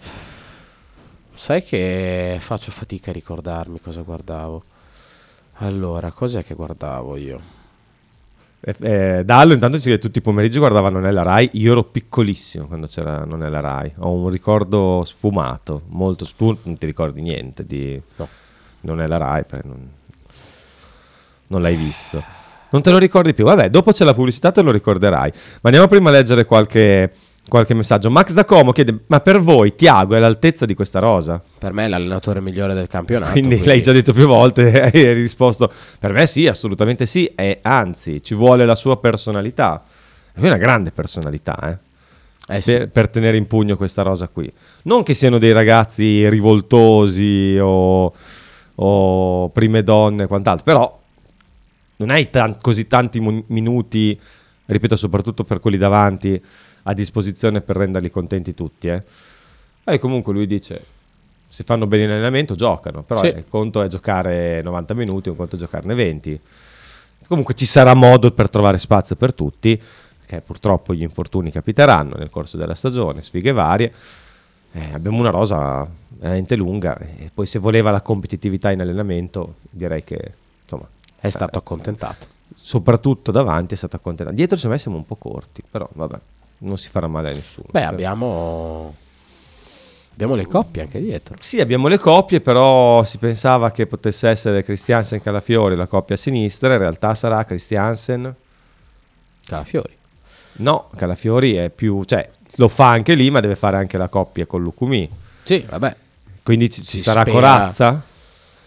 Sai 1.34 1.62
che 1.62 2.38
faccio 2.40 2.70
fatica 2.70 3.10
a 3.10 3.12
ricordarmi 3.12 3.78
cosa 3.78 4.00
guardavo. 4.00 4.64
Allora, 5.58 6.10
cos'è 6.12 6.42
che 6.42 6.54
guardavo 6.54 7.16
io? 7.16 7.40
Eh, 8.68 8.74
eh, 8.80 9.24
Dallo 9.24 9.52
intanto 9.52 9.78
ci 9.78 9.90
che 9.90 9.98
tutti 10.00 10.18
i 10.18 10.20
pomeriggi 10.20 10.58
guardava 10.58 10.90
Non 10.90 11.06
è 11.06 11.12
la 11.12 11.22
Rai. 11.22 11.48
Io 11.52 11.70
ero 11.70 11.84
piccolissimo 11.84 12.66
quando 12.66 12.88
c'era 12.88 13.24
Non 13.24 13.44
è 13.44 13.48
la 13.48 13.60
Rai. 13.60 13.92
Ho 13.98 14.10
un 14.10 14.28
ricordo 14.28 15.04
sfumato, 15.04 15.82
molto. 15.90 16.26
Tu 16.36 16.58
non 16.64 16.76
ti 16.76 16.86
ricordi 16.86 17.22
niente 17.22 17.64
di 17.64 18.00
No. 18.16 18.28
Non 18.80 19.00
è 19.00 19.06
la 19.06 19.18
Rai 19.18 19.44
perché 19.44 19.68
non, 19.68 19.88
non 21.46 21.62
l'hai 21.62 21.76
visto. 21.76 22.22
Non 22.70 22.82
te 22.82 22.90
lo 22.90 22.98
ricordi 22.98 23.34
più. 23.34 23.44
Vabbè, 23.44 23.70
dopo 23.70 23.92
c'è 23.92 24.04
la 24.04 24.14
pubblicità, 24.14 24.50
te 24.50 24.62
lo 24.62 24.72
ricorderai. 24.72 25.30
Ma 25.32 25.70
andiamo 25.70 25.86
prima 25.86 26.08
a 26.08 26.12
leggere 26.12 26.44
qualche, 26.44 27.12
qualche 27.48 27.74
messaggio. 27.74 28.10
Max 28.10 28.32
da 28.32 28.44
Como 28.44 28.72
chiede: 28.72 29.00
Ma 29.06 29.20
per 29.20 29.40
voi 29.40 29.74
Tiago 29.74 30.14
è 30.14 30.18
all'altezza 30.18 30.66
di 30.66 30.74
questa 30.74 30.98
rosa? 30.98 31.42
Per 31.58 31.72
me 31.72 31.84
è 31.84 31.88
l'allenatore 31.88 32.40
migliore 32.40 32.74
del 32.74 32.88
campionato. 32.88 33.32
Quindi 33.32 33.64
l'hai 33.64 33.82
già 33.82 33.92
detto 33.92 34.12
più 34.12 34.26
volte 34.26 34.80
hai 34.92 35.12
risposto 35.12 35.72
per 35.98 36.12
me 36.12 36.26
sì, 36.26 36.46
assolutamente 36.46 37.06
sì, 37.06 37.26
e 37.26 37.58
anzi 37.62 38.22
ci 38.22 38.34
vuole 38.34 38.64
la 38.64 38.74
sua 38.74 38.98
personalità. 38.98 39.84
È 40.32 40.40
una 40.40 40.58
grande 40.58 40.90
personalità 40.90 41.56
eh, 42.48 42.56
Eh 42.56 42.60
sì. 42.60 42.72
per, 42.72 42.90
per 42.90 43.08
tenere 43.08 43.36
in 43.38 43.46
pugno 43.46 43.76
questa 43.76 44.02
rosa 44.02 44.28
qui. 44.28 44.52
Non 44.82 45.02
che 45.02 45.14
siano 45.14 45.38
dei 45.38 45.52
ragazzi 45.52 46.28
rivoltosi 46.28 47.56
o, 47.58 48.12
o 48.74 49.48
prime 49.48 49.82
donne 49.82 50.24
e 50.24 50.26
quant'altro, 50.26 50.64
però 50.64 51.00
non 51.96 52.10
hai 52.10 52.28
tan- 52.28 52.58
così 52.60 52.86
tanti 52.86 53.20
mon- 53.20 53.44
minuti, 53.46 54.18
ripeto 54.66 54.96
soprattutto 54.96 55.44
per 55.44 55.60
quelli 55.60 55.78
davanti, 55.78 56.38
a 56.88 56.92
disposizione 56.94 57.60
per 57.60 57.76
renderli 57.76 58.10
contenti 58.10 58.54
tutti. 58.54 58.88
Eh. 58.88 59.02
E 59.84 59.98
comunque 59.98 60.32
lui 60.32 60.46
dice, 60.46 60.84
se 61.48 61.64
fanno 61.64 61.86
bene 61.86 62.04
in 62.04 62.10
allenamento 62.10 62.54
giocano, 62.54 63.02
però 63.02 63.20
Sì. 63.20 63.26
il 63.28 63.44
conto 63.48 63.82
è 63.82 63.88
giocare 63.88 64.62
90 64.62 64.94
minuti, 64.94 65.28
un 65.28 65.36
conto 65.36 65.56
è 65.56 65.58
giocarne 65.58 65.94
20. 65.94 66.40
Comunque 67.28 67.54
ci 67.54 67.66
sarà 67.66 67.94
modo 67.94 68.30
per 68.30 68.48
trovare 68.50 68.78
spazio 68.78 69.16
per 69.16 69.34
tutti. 69.34 69.80
perché 70.26 70.42
purtroppo 70.44 70.92
gli 70.92 71.02
infortuni 71.02 71.52
capiteranno 71.52 72.16
nel 72.16 72.30
corso 72.30 72.56
della 72.56 72.74
stagione, 72.74 73.22
sfighe 73.22 73.52
varie. 73.52 73.92
Eh, 74.72 74.92
abbiamo 74.92 75.18
una 75.20 75.30
rosa 75.30 75.86
veramente 76.08 76.56
lunga 76.56 76.98
e 76.98 77.30
poi 77.32 77.46
se 77.46 77.60
voleva 77.60 77.92
la 77.92 78.00
competitività 78.00 78.72
in 78.72 78.80
allenamento 78.80 79.54
direi 79.70 80.02
che 80.02 80.32
insomma 80.64 80.86
È 81.20 81.28
stato 81.28 81.58
accontentato. 81.58 82.26
soprattutto 82.56 83.30
davanti 83.30 83.74
è 83.74 83.76
stato 83.76 83.94
accontentato. 83.96 84.36
Dietro 84.36 84.56
secondo 84.56 84.74
me 84.76 84.82
siamo 84.82 84.96
un 84.96 85.06
po' 85.06 85.14
corti, 85.14 85.62
però 85.70 85.88
vabbè, 85.92 86.18
non 86.58 86.76
si 86.78 86.88
farà 86.88 87.06
male 87.06 87.30
a 87.30 87.34
nessuno. 87.34 87.66
Beh, 87.70 87.84
abbiamo, 87.84 88.94
abbiamo 90.12 90.34
le 90.34 90.46
coppie 90.46 90.82
anche 90.82 91.00
dietro. 91.00 91.34
Sì, 91.40 91.60
abbiamo 91.60 91.88
le 91.88 91.98
coppie, 91.98 92.40
però 92.40 93.04
si 93.04 93.18
pensava 93.18 93.70
che 93.70 93.86
potesse 93.86 94.28
essere 94.28 94.62
Christiansen 94.62 95.20
Calafiori 95.20 95.76
la 95.76 95.86
coppia 95.86 96.14
a 96.14 96.18
sinistra, 96.18 96.72
in 96.72 96.78
realtà 96.78 97.14
sarà 97.14 97.44
Christiansen. 97.44 98.34
Calafiori. 99.46 99.94
No, 100.58 100.88
Calafiori 100.96 101.54
è 101.54 101.68
più, 101.68 102.02
cioè 102.04 102.28
lo 102.56 102.68
fa 102.68 102.88
anche 102.88 103.14
lì, 103.14 103.30
ma 103.30 103.40
deve 103.40 103.56
fare 103.56 103.76
anche 103.76 103.98
la 103.98 104.08
coppia 104.08 104.46
con 104.46 104.62
Lucumi. 104.62 105.08
Sì, 105.42 105.64
vabbè. 105.68 105.94
Quindi 106.42 106.70
ci, 106.70 106.82
ci 106.82 106.98
sarà 106.98 107.20
spera. 107.20 107.36
Corazza? 107.36 108.02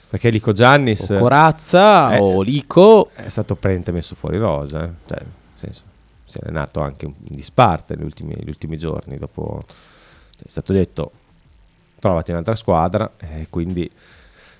Perché 0.10 0.30
Lico 0.30 0.54
Giannis 0.54 1.10
O 1.10 1.19
Corazza 1.19 2.15
Eh. 2.15 2.19
o 2.19 2.41
Lico. 2.41 3.10
è 3.13 3.28
stato 3.28 3.54
praticamente 3.54 3.91
messo 3.91 4.15
fuori 4.15 4.38
rosa, 4.38 4.84
eh. 4.86 4.89
cioè, 5.08 5.19
nel 5.19 5.28
senso, 5.54 5.82
si 6.30 6.38
è 6.38 6.42
allenato 6.44 6.80
anche 6.82 7.06
in 7.06 7.13
disparte 7.36 7.96
negli 7.96 8.06
ultimi, 8.06 8.36
gli 8.39 8.48
ultimi 8.50 8.78
giorni. 8.78 9.18
Dopo 9.18 9.62
cioè, 9.65 10.46
è 10.46 10.50
stato 10.50 10.72
detto 10.74 11.12
trovati 12.00 12.32
un'altra 12.32 12.56
squadra, 12.56 13.12
e 13.18 13.48
quindi 13.50 13.89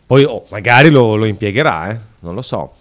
poi 0.05 0.23
oh, 0.23 0.45
magari 0.49 0.89
lo, 0.89 1.15
lo 1.15 1.25
impiegherà, 1.25 1.91
eh, 1.91 1.99
non 2.19 2.34
lo 2.36 2.41
so. 2.41 2.73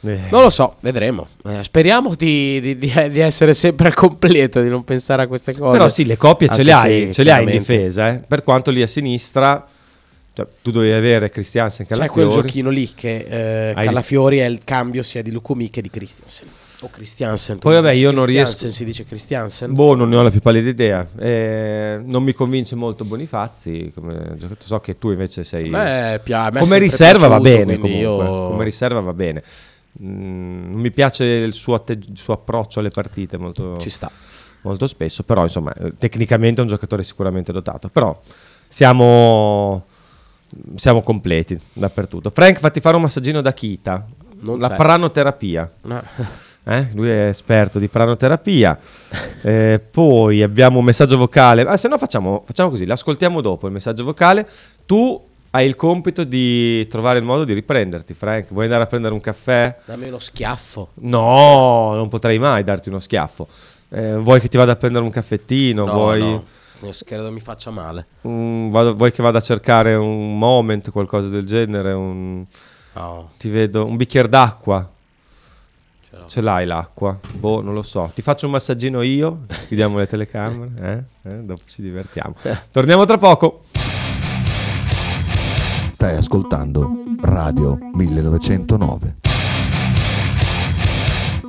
Eh, 0.00 0.20
Non 0.30 0.42
lo 0.42 0.50
so, 0.50 0.76
vedremo. 0.80 1.28
Eh, 1.46 1.64
speriamo 1.64 2.14
di, 2.14 2.60
di- 2.60 2.78
di- 2.78 3.08
di 3.10 3.18
essere 3.18 3.54
sempre 3.54 3.88
al 3.88 3.94
completo, 3.94 4.62
di 4.62 4.68
non 4.68 4.84
pensare 4.84 5.22
a 5.22 5.26
queste 5.26 5.54
cose. 5.54 5.76
Però 5.76 5.88
sì, 5.88 6.04
le 6.04 6.16
coppie 6.16 6.48
ce 6.48 6.62
le 6.62 6.72
hai, 6.72 7.06
se, 7.06 7.12
ce 7.12 7.22
le 7.24 7.32
hai 7.32 7.44
in 7.44 7.50
difesa, 7.50 8.10
eh. 8.12 8.18
per 8.18 8.42
quanto 8.44 8.70
lì 8.70 8.82
a 8.82 8.86
sinistra 8.86 9.66
cioè, 10.32 10.46
tu 10.62 10.70
dovevi 10.70 10.92
avere 10.92 11.30
Christiansen 11.30 11.86
C'è 11.86 11.94
Calafiori. 11.94 12.28
quel 12.28 12.42
giochino 12.42 12.68
lì 12.68 12.92
che 12.94 13.70
eh, 13.70 13.74
Calafiori 13.74 14.38
è 14.38 14.44
il 14.44 14.60
cambio 14.64 15.02
sia 15.02 15.22
di 15.22 15.32
Lukumi 15.32 15.70
che 15.70 15.80
di 15.80 15.88
Christiansen. 15.90 16.46
O 16.86 16.90
Christiansen. 16.90 17.58
Poi 17.58 17.74
vabbè, 17.74 17.90
io 17.92 18.12
non 18.12 18.24
riesco- 18.24 18.70
Si 18.70 18.84
dice 18.84 19.04
Christiansen. 19.04 19.74
Boh, 19.74 19.94
non 19.96 20.08
ne 20.08 20.16
ho 20.16 20.22
la 20.22 20.30
più 20.30 20.40
pallida 20.40 20.68
idea. 20.68 21.06
Eh, 21.18 22.00
non 22.04 22.22
mi 22.22 22.32
convince 22.32 22.76
molto 22.76 23.04
Bonifazzi. 23.04 23.90
Come 23.94 24.36
so 24.58 24.78
che 24.78 24.96
tu 24.98 25.10
invece 25.10 25.42
sei. 25.44 25.68
Beh, 25.68 26.20
pia- 26.22 26.50
come 26.52 26.78
riserva 26.78 27.26
va 27.28 27.40
bene. 27.40 27.76
Comunque. 27.78 27.90
io- 28.00 28.48
Come 28.50 28.64
riserva 28.64 29.00
va 29.00 29.12
bene. 29.12 29.42
Mm, 30.02 30.70
non 30.72 30.80
mi 30.80 30.90
piace 30.90 31.24
il 31.24 31.52
suo, 31.54 31.74
atte- 31.74 31.94
il 31.94 32.16
suo 32.16 32.34
approccio 32.34 32.80
alle 32.80 32.90
partite 32.90 33.36
molto, 33.38 33.78
Ci 33.78 33.90
sta. 33.90 34.10
molto 34.62 34.86
spesso. 34.86 35.22
Però, 35.24 35.42
insomma, 35.42 35.72
eh, 35.74 35.94
tecnicamente 35.98 36.60
è 36.60 36.62
un 36.62 36.68
giocatore 36.68 37.02
sicuramente 37.02 37.50
dotato. 37.52 37.88
Però 37.88 38.18
siamo. 38.68 39.84
Siamo 40.76 41.02
completi 41.02 41.58
dappertutto. 41.72 42.30
Frank, 42.30 42.60
fatti 42.60 42.78
fare 42.80 42.94
un 42.94 43.02
massaggino 43.02 43.40
da 43.40 43.52
Kita. 43.52 44.06
Non 44.38 44.60
la 44.60 44.68
c'è. 44.68 44.76
pranoterapia. 44.76 45.72
No. 45.82 46.02
Eh, 46.68 46.88
Lui 46.94 47.08
è 47.08 47.28
esperto 47.28 47.78
di 47.78 47.86
pranoterapia. 47.88 48.76
Eh, 49.42 49.80
poi 49.88 50.42
abbiamo 50.42 50.78
un 50.80 50.84
messaggio 50.84 51.16
vocale. 51.16 51.62
Ah, 51.62 51.76
se 51.76 51.86
no 51.86 51.96
facciamo, 51.96 52.42
facciamo 52.44 52.70
così, 52.70 52.84
l'ascoltiamo 52.86 53.40
dopo 53.40 53.66
il 53.66 53.72
messaggio 53.72 54.02
vocale. 54.02 54.48
Tu 54.84 55.24
hai 55.50 55.66
il 55.66 55.76
compito 55.76 56.24
di 56.24 56.84
trovare 56.88 57.18
il 57.18 57.24
modo 57.24 57.44
di 57.44 57.52
riprenderti, 57.52 58.14
Frank. 58.14 58.52
Vuoi 58.52 58.64
andare 58.64 58.82
a 58.82 58.86
prendere 58.86 59.14
un 59.14 59.20
caffè? 59.20 59.76
Dammi 59.84 60.08
uno 60.08 60.18
schiaffo. 60.18 60.88
No, 60.94 61.94
non 61.94 62.08
potrei 62.08 62.38
mai 62.38 62.64
darti 62.64 62.88
uno 62.88 62.98
schiaffo. 62.98 63.46
Eh, 63.88 64.16
vuoi 64.16 64.40
che 64.40 64.48
ti 64.48 64.56
vada 64.56 64.72
a 64.72 64.76
prendere 64.76 65.04
un 65.04 65.10
caffettino? 65.10 65.84
No, 65.84 65.92
vuoi, 65.92 66.20
no. 66.20 66.44
Credo 67.04 67.30
mi 67.30 67.40
faccia 67.40 67.70
male. 67.70 68.06
mm, 68.26 68.70
vado- 68.70 68.94
vuoi 68.96 69.12
che 69.12 69.22
vada 69.22 69.38
a 69.38 69.40
cercare 69.40 69.94
un 69.94 70.36
moment, 70.36 70.90
qualcosa 70.90 71.28
del 71.28 71.46
genere? 71.46 71.92
Un, 71.92 72.44
No. 72.94 73.30
ti 73.38 73.48
vedo 73.50 73.84
un 73.84 73.96
bicchiere 73.96 74.28
d'acqua. 74.28 74.90
Ce 76.28 76.40
l'ho. 76.40 76.46
Ce 76.46 76.58
l'hai 76.58 76.66
l'acqua? 76.66 77.18
Boh, 77.34 77.62
non 77.62 77.74
lo 77.74 77.82
so. 77.82 78.10
Ti 78.14 78.22
faccio 78.22 78.46
un 78.46 78.52
massaggino 78.52 79.02
io, 79.02 79.46
schiudiamo 79.48 79.98
le 79.98 80.06
telecamere, 80.06 81.08
eh? 81.24 81.30
Eh, 81.30 81.42
dopo 81.42 81.62
ci 81.66 81.82
divertiamo. 81.82 82.34
Torniamo 82.70 83.04
tra 83.04 83.18
poco. 83.18 83.64
Stai 85.92 86.16
ascoltando 86.16 86.90
Radio 87.20 87.78
1909. 87.94 89.16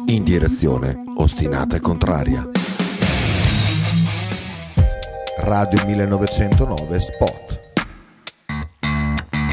In 0.07 0.23
direzione 0.23 0.95
ostinata 1.17 1.75
e 1.75 1.79
contraria. 1.81 2.49
Radio 5.37 5.85
1909 5.85 6.99
Spot. 6.99 7.66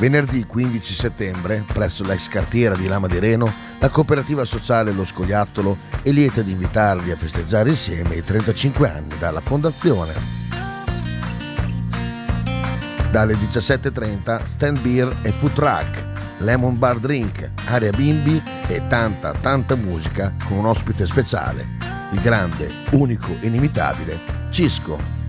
Venerdì 0.00 0.46
15 0.46 0.94
settembre, 0.94 1.62
presso 1.70 2.02
l'ex 2.04 2.28
cartiera 2.28 2.74
di 2.74 2.88
Lama 2.88 3.06
di 3.06 3.18
Reno, 3.18 3.52
la 3.80 3.90
cooperativa 3.90 4.46
sociale 4.46 4.92
Lo 4.92 5.04
Scoiattolo 5.04 5.76
è 6.00 6.08
lieta 6.08 6.40
di 6.40 6.52
invitarvi 6.52 7.10
a 7.10 7.16
festeggiare 7.18 7.68
insieme 7.68 8.14
i 8.14 8.24
35 8.24 8.88
anni 8.88 9.18
dalla 9.18 9.42
fondazione. 9.42 10.14
Dalle 13.10 13.34
17.30 13.34 14.46
stand 14.46 14.80
beer 14.80 15.14
e 15.20 15.32
food 15.32 15.52
truck, 15.52 16.38
lemon 16.38 16.78
bar 16.78 16.98
drink, 16.98 17.50
area 17.66 17.90
bimbi 17.90 18.42
e 18.68 18.86
tanta 18.86 19.32
tanta 19.32 19.74
musica 19.74 20.34
con 20.46 20.56
un 20.56 20.64
ospite 20.64 21.04
speciale, 21.04 21.76
il 22.12 22.22
grande, 22.22 22.84
unico, 22.92 23.36
inimitabile 23.42 24.48
Cisco. 24.48 25.19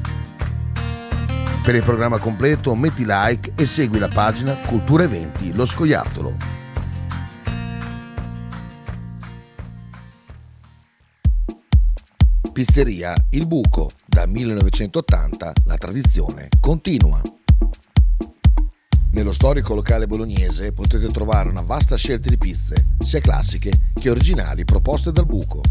Per 1.64 1.76
il 1.76 1.84
programma 1.84 2.18
completo 2.18 2.74
metti 2.74 3.04
like 3.06 3.54
e 3.56 3.68
segui 3.68 4.00
la 4.00 4.08
pagina 4.08 4.58
Cultura 4.62 5.04
Eventi 5.04 5.54
Lo 5.54 5.68
Scoiattolo. 5.68 6.36
Pizzeria 12.52 13.14
Il 13.30 13.46
Buco. 13.46 13.92
Da 14.08 14.26
1980 14.26 15.54
la 15.66 15.78
tradizione 15.78 16.48
continua. 16.60 17.22
Nello 19.12 19.32
storico 19.32 19.76
locale 19.76 20.08
bolognese 20.08 20.74
potete 20.74 21.08
trovare 21.10 21.50
una 21.50 21.62
vasta 21.62 21.96
scelta 21.96 22.28
di 22.28 22.40
pizze, 22.40 22.96
sia 22.98 23.20
classiche 23.20 23.92
che 23.94 24.10
originali 24.10 24.66
proposte 24.66 25.12
dal 25.12 25.28
buco. 25.28 25.62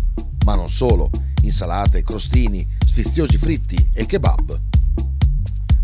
Ma 0.44 0.54
non 0.54 0.70
solo, 0.70 1.10
insalate, 1.42 2.04
crostini, 2.04 2.64
sfiziosi 2.86 3.38
fritti 3.38 3.90
e 3.92 4.06
kebab. 4.06 4.69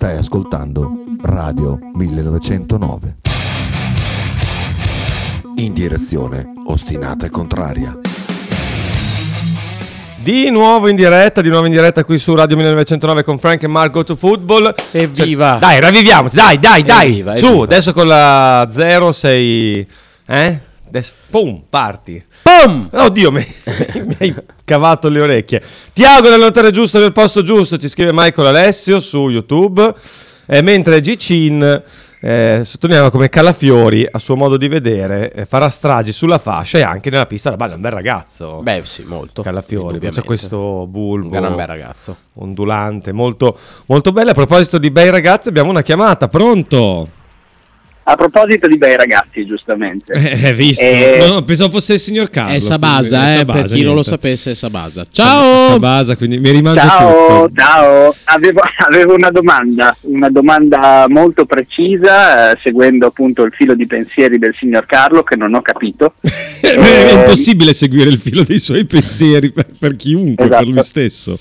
Stai 0.00 0.16
ascoltando 0.16 0.92
Radio 1.22 1.76
1909. 1.94 3.16
In 5.56 5.72
direzione 5.72 6.46
ostinata 6.66 7.26
e 7.26 7.30
contraria. 7.30 7.98
Di 10.22 10.50
nuovo 10.50 10.86
in 10.86 10.94
diretta, 10.94 11.40
di 11.40 11.48
nuovo 11.48 11.66
in 11.66 11.72
diretta 11.72 12.04
qui 12.04 12.20
su 12.20 12.32
Radio 12.36 12.54
1909 12.54 13.24
con 13.24 13.40
Frank 13.40 13.64
e 13.64 13.66
Marco 13.66 14.04
to 14.04 14.14
Football. 14.14 14.72
Evviva! 14.92 15.50
Cioè, 15.54 15.58
dai, 15.58 15.80
ravviviamoci, 15.80 16.36
dai, 16.36 16.60
dai, 16.60 16.82
dai. 16.84 17.08
Evviva, 17.08 17.34
Su, 17.34 17.46
evviva. 17.46 17.64
adesso 17.64 17.92
con 17.92 18.06
la 18.06 18.68
0 18.70 19.10
sei... 19.10 19.84
Eh? 20.26 20.58
Adesso, 20.88 21.14
pum, 21.30 21.62
parti. 21.68 22.22
Pum! 22.42 22.88
Oddio, 22.92 23.30
mi, 23.30 23.46
mi 24.04 24.16
hai 24.18 24.34
cavato 24.64 25.08
le 25.08 25.20
orecchie. 25.20 25.62
Ti 25.92 26.04
auguro 26.04 26.30
l'allenatore 26.30 26.70
giusto 26.70 26.98
nel 26.98 27.12
posto 27.12 27.42
giusto, 27.42 27.76
ci 27.76 27.88
scrive 27.88 28.10
Michael 28.12 28.48
Alessio 28.48 29.00
su 29.00 29.28
YouTube. 29.28 29.94
Eh, 30.46 30.62
mentre 30.62 31.00
Gcin 31.02 31.82
eh, 32.20 32.60
sottolineava 32.64 33.10
come 33.10 33.28
Calafiori, 33.28 34.08
a 34.10 34.18
suo 34.18 34.34
modo 34.34 34.56
di 34.56 34.66
vedere, 34.66 35.30
eh, 35.32 35.44
farà 35.44 35.68
stragi 35.68 36.10
sulla 36.10 36.38
fascia 36.38 36.78
e 36.78 36.82
anche 36.82 37.10
nella 37.10 37.26
pista 37.26 37.50
da 37.50 37.56
ballo. 37.56 37.72
È 37.72 37.76
un 37.76 37.82
bel 37.82 37.92
ragazzo. 37.92 38.60
Beh, 38.62 38.80
sì, 38.84 39.04
molto. 39.04 39.42
Calafiori, 39.42 39.98
c'è 39.98 40.24
questo 40.24 40.86
bulbo 40.88 41.26
Un 41.26 41.30
gran 41.30 41.54
bel 41.54 41.66
ragazzo. 41.66 42.16
ondulante, 42.34 43.12
molto, 43.12 43.58
molto 43.86 44.10
bello. 44.12 44.30
A 44.30 44.34
proposito 44.34 44.78
di 44.78 44.90
bei 44.90 45.10
ragazzi, 45.10 45.48
abbiamo 45.48 45.70
una 45.70 45.82
chiamata. 45.82 46.28
Pronto? 46.28 47.08
A 48.10 48.16
proposito 48.16 48.66
di 48.66 48.78
bei 48.78 48.96
ragazzi, 48.96 49.44
giustamente. 49.44 50.14
Eh, 50.14 50.54
visto. 50.54 50.82
Eh, 50.82 51.16
No, 51.18 51.26
no, 51.34 51.44
pensavo 51.44 51.72
fosse 51.72 51.92
il 51.94 51.98
signor 52.00 52.30
Carlo. 52.30 52.54
È 52.54 52.58
Sabasa, 52.58 53.18
quindi- 53.18 53.32
eh, 53.34 53.38
Sabasa, 53.38 53.58
per 53.60 53.68
chi 53.68 53.74
non 53.76 53.84
lo 53.84 53.92
niente. 53.92 54.08
sapesse 54.08 54.50
è 54.50 54.54
Sabasa. 54.54 55.06
Ciao! 55.10 55.68
Sabasa, 55.72 56.16
quindi 56.16 56.38
mi 56.38 56.50
rimangio 56.50 56.80
Ciao, 56.80 57.10
tutto. 57.48 57.50
ciao. 57.60 58.14
Avevo, 58.24 58.60
avevo 58.88 59.14
una 59.14 59.30
domanda, 59.30 59.94
una 60.02 60.30
domanda 60.30 61.04
molto 61.08 61.44
precisa, 61.44 62.52
eh, 62.52 62.58
seguendo 62.64 63.08
appunto 63.08 63.42
il 63.42 63.52
filo 63.52 63.74
di 63.74 63.86
pensieri 63.86 64.38
del 64.38 64.54
signor 64.58 64.86
Carlo, 64.86 65.22
che 65.22 65.36
non 65.36 65.52
ho 65.54 65.60
capito. 65.60 66.14
è 66.22 66.66
Eh, 66.66 67.12
impossibile 67.12 67.74
seguire 67.74 68.08
il 68.08 68.18
filo 68.18 68.42
dei 68.42 68.58
suoi 68.58 68.86
pensieri 68.86 69.52
per, 69.52 69.66
per 69.78 69.96
chiunque, 69.96 70.46
Esatto. 70.46 70.64
per 70.64 70.72
lui 70.72 70.82
stesso. 70.82 71.38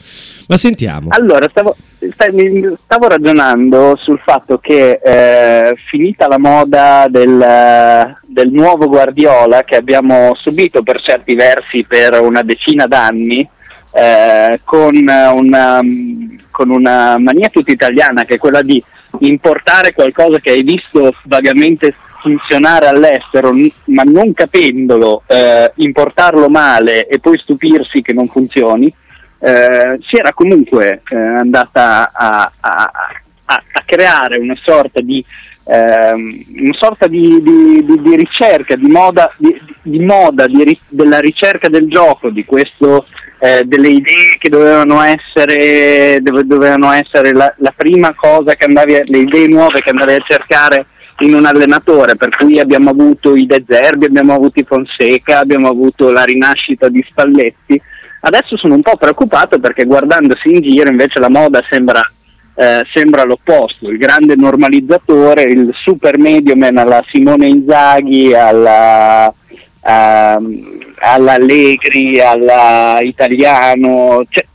Ma 0.50 0.58
sentiamo. 0.58 1.10
Allora, 1.12 1.48
stavo, 1.50 1.76
stavo 2.00 3.08
ragionando 3.08 3.96
sul 3.98 4.20
fatto 4.24 4.60
che 4.60 5.00
eh, 5.04 5.76
finita 5.88 6.28
la 6.28 6.38
moda 6.38 7.08
del, 7.10 8.16
del 8.26 8.52
nuovo 8.52 8.88
Guardiola 8.88 9.64
che 9.64 9.76
abbiamo 9.76 10.36
subito 10.36 10.84
per 10.84 11.02
certi 11.02 11.34
versi 11.34 11.86
per 11.86 12.22
una 12.22 12.44
decina 12.44 12.86
d'anni, 12.86 13.48
eh, 13.92 14.60
con, 14.64 14.96
una, 14.96 15.82
con 16.52 16.70
una 16.70 17.18
mania 17.18 17.50
tutta 17.50 17.72
italiana 17.72 18.26
che 18.26 18.36
è 18.36 18.38
quella 18.38 18.62
di 18.62 18.82
importare 19.20 19.94
qualcosa 19.94 20.40
che 20.40 20.52
hai 20.52 20.62
visto 20.62 21.16
vagamente 21.24 21.96
funzionare 22.22 22.88
all'estero, 22.88 23.54
ma 23.86 24.04
non 24.04 24.34
capendolo, 24.34 25.24
eh, 25.28 25.72
importarlo 25.76 26.50
male 26.50 27.08
e 27.08 27.20
poi 27.20 27.38
stupirsi 27.40 28.02
che 28.02 28.14
non 28.14 28.28
funzioni, 28.28 28.94
eh, 29.40 29.98
si 30.08 30.16
era 30.18 30.34
comunque 30.34 31.02
eh, 31.10 31.16
andata 31.16 32.12
a, 32.14 32.52
a- 32.60 32.92
a- 33.46 33.64
a 33.74 33.82
creare 33.86 34.38
una 34.38 34.58
sorta 34.62 35.00
di, 35.02 35.24
ehm, 35.66 36.44
una 36.60 36.74
sorta 36.74 37.08
di, 37.08 37.42
di- 37.42 37.86
di- 38.02 38.16
ricerca, 38.16 38.76
di 38.76 38.88
moda, 38.90 39.34
moda 39.84 40.46
ri- 40.46 40.80
della 40.90 41.20
ricerca 41.20 41.70
del 41.70 41.88
gioco, 41.88 42.30
di 42.30 42.44
questo, 42.46 43.06
eh, 43.40 43.64
delle 43.66 43.90
idee 43.90 44.36
che 44.40 44.50
dovevano 44.50 45.02
essere, 45.02 46.20
dove- 46.22 46.46
dovevano 46.46 46.92
essere 46.92 47.32
la, 47.32 47.54
la 47.60 47.74
prima 47.76 48.14
cosa 48.16 48.54
che 48.56 48.66
andavi 48.66 49.04
le 49.06 49.18
idee 49.20 49.48
nuove 49.48 49.80
che 49.80 49.92
andavi 49.92 50.14
a 50.14 50.24
cercare 50.28 50.88
in 51.20 51.34
un 51.34 51.46
allenatore, 51.46 52.16
per 52.16 52.30
cui 52.36 52.60
abbiamo 52.60 52.90
avuto 52.92 53.34
i 53.36 53.46
De 53.46 53.64
Zerbi, 53.68 54.06
abbiamo 54.06 54.34
avuto 54.34 54.60
i 54.60 54.66
Fonseca, 54.68 55.40
abbiamo 55.40 55.68
avuto 55.70 56.12
la 56.12 56.24
rinascita 56.24 56.90
di 56.90 57.04
Spalletti. 57.10 57.82
Adesso 58.20 58.58
sono 58.58 58.76
un 58.76 58.82
po' 58.82 58.98
preoccupato 58.98 59.60
perché 59.60 59.86
guardandosi 59.86 60.50
in 60.50 60.62
giro 60.62 60.90
invece 60.90 61.20
la 61.20 61.30
moda 61.30 61.62
sembra, 61.70 62.02
eh, 62.56 62.82
sembra 62.92 63.24
l'opposto, 63.24 63.90
il 63.90 63.98
grande 63.98 64.36
normalizzatore, 64.36 65.44
il 65.44 65.72
super 65.74 66.18
medioman 66.18 66.78
alla 66.78 67.04
Simone 67.10 67.48
Inzaghi, 67.48 68.34
alla, 68.34 69.32
ehm, 69.84 70.94
alla 71.00 71.34
Allegri, 71.34 72.20
alla 72.20 73.00
Italiano. 73.02 74.24
Cioè, 74.28 74.46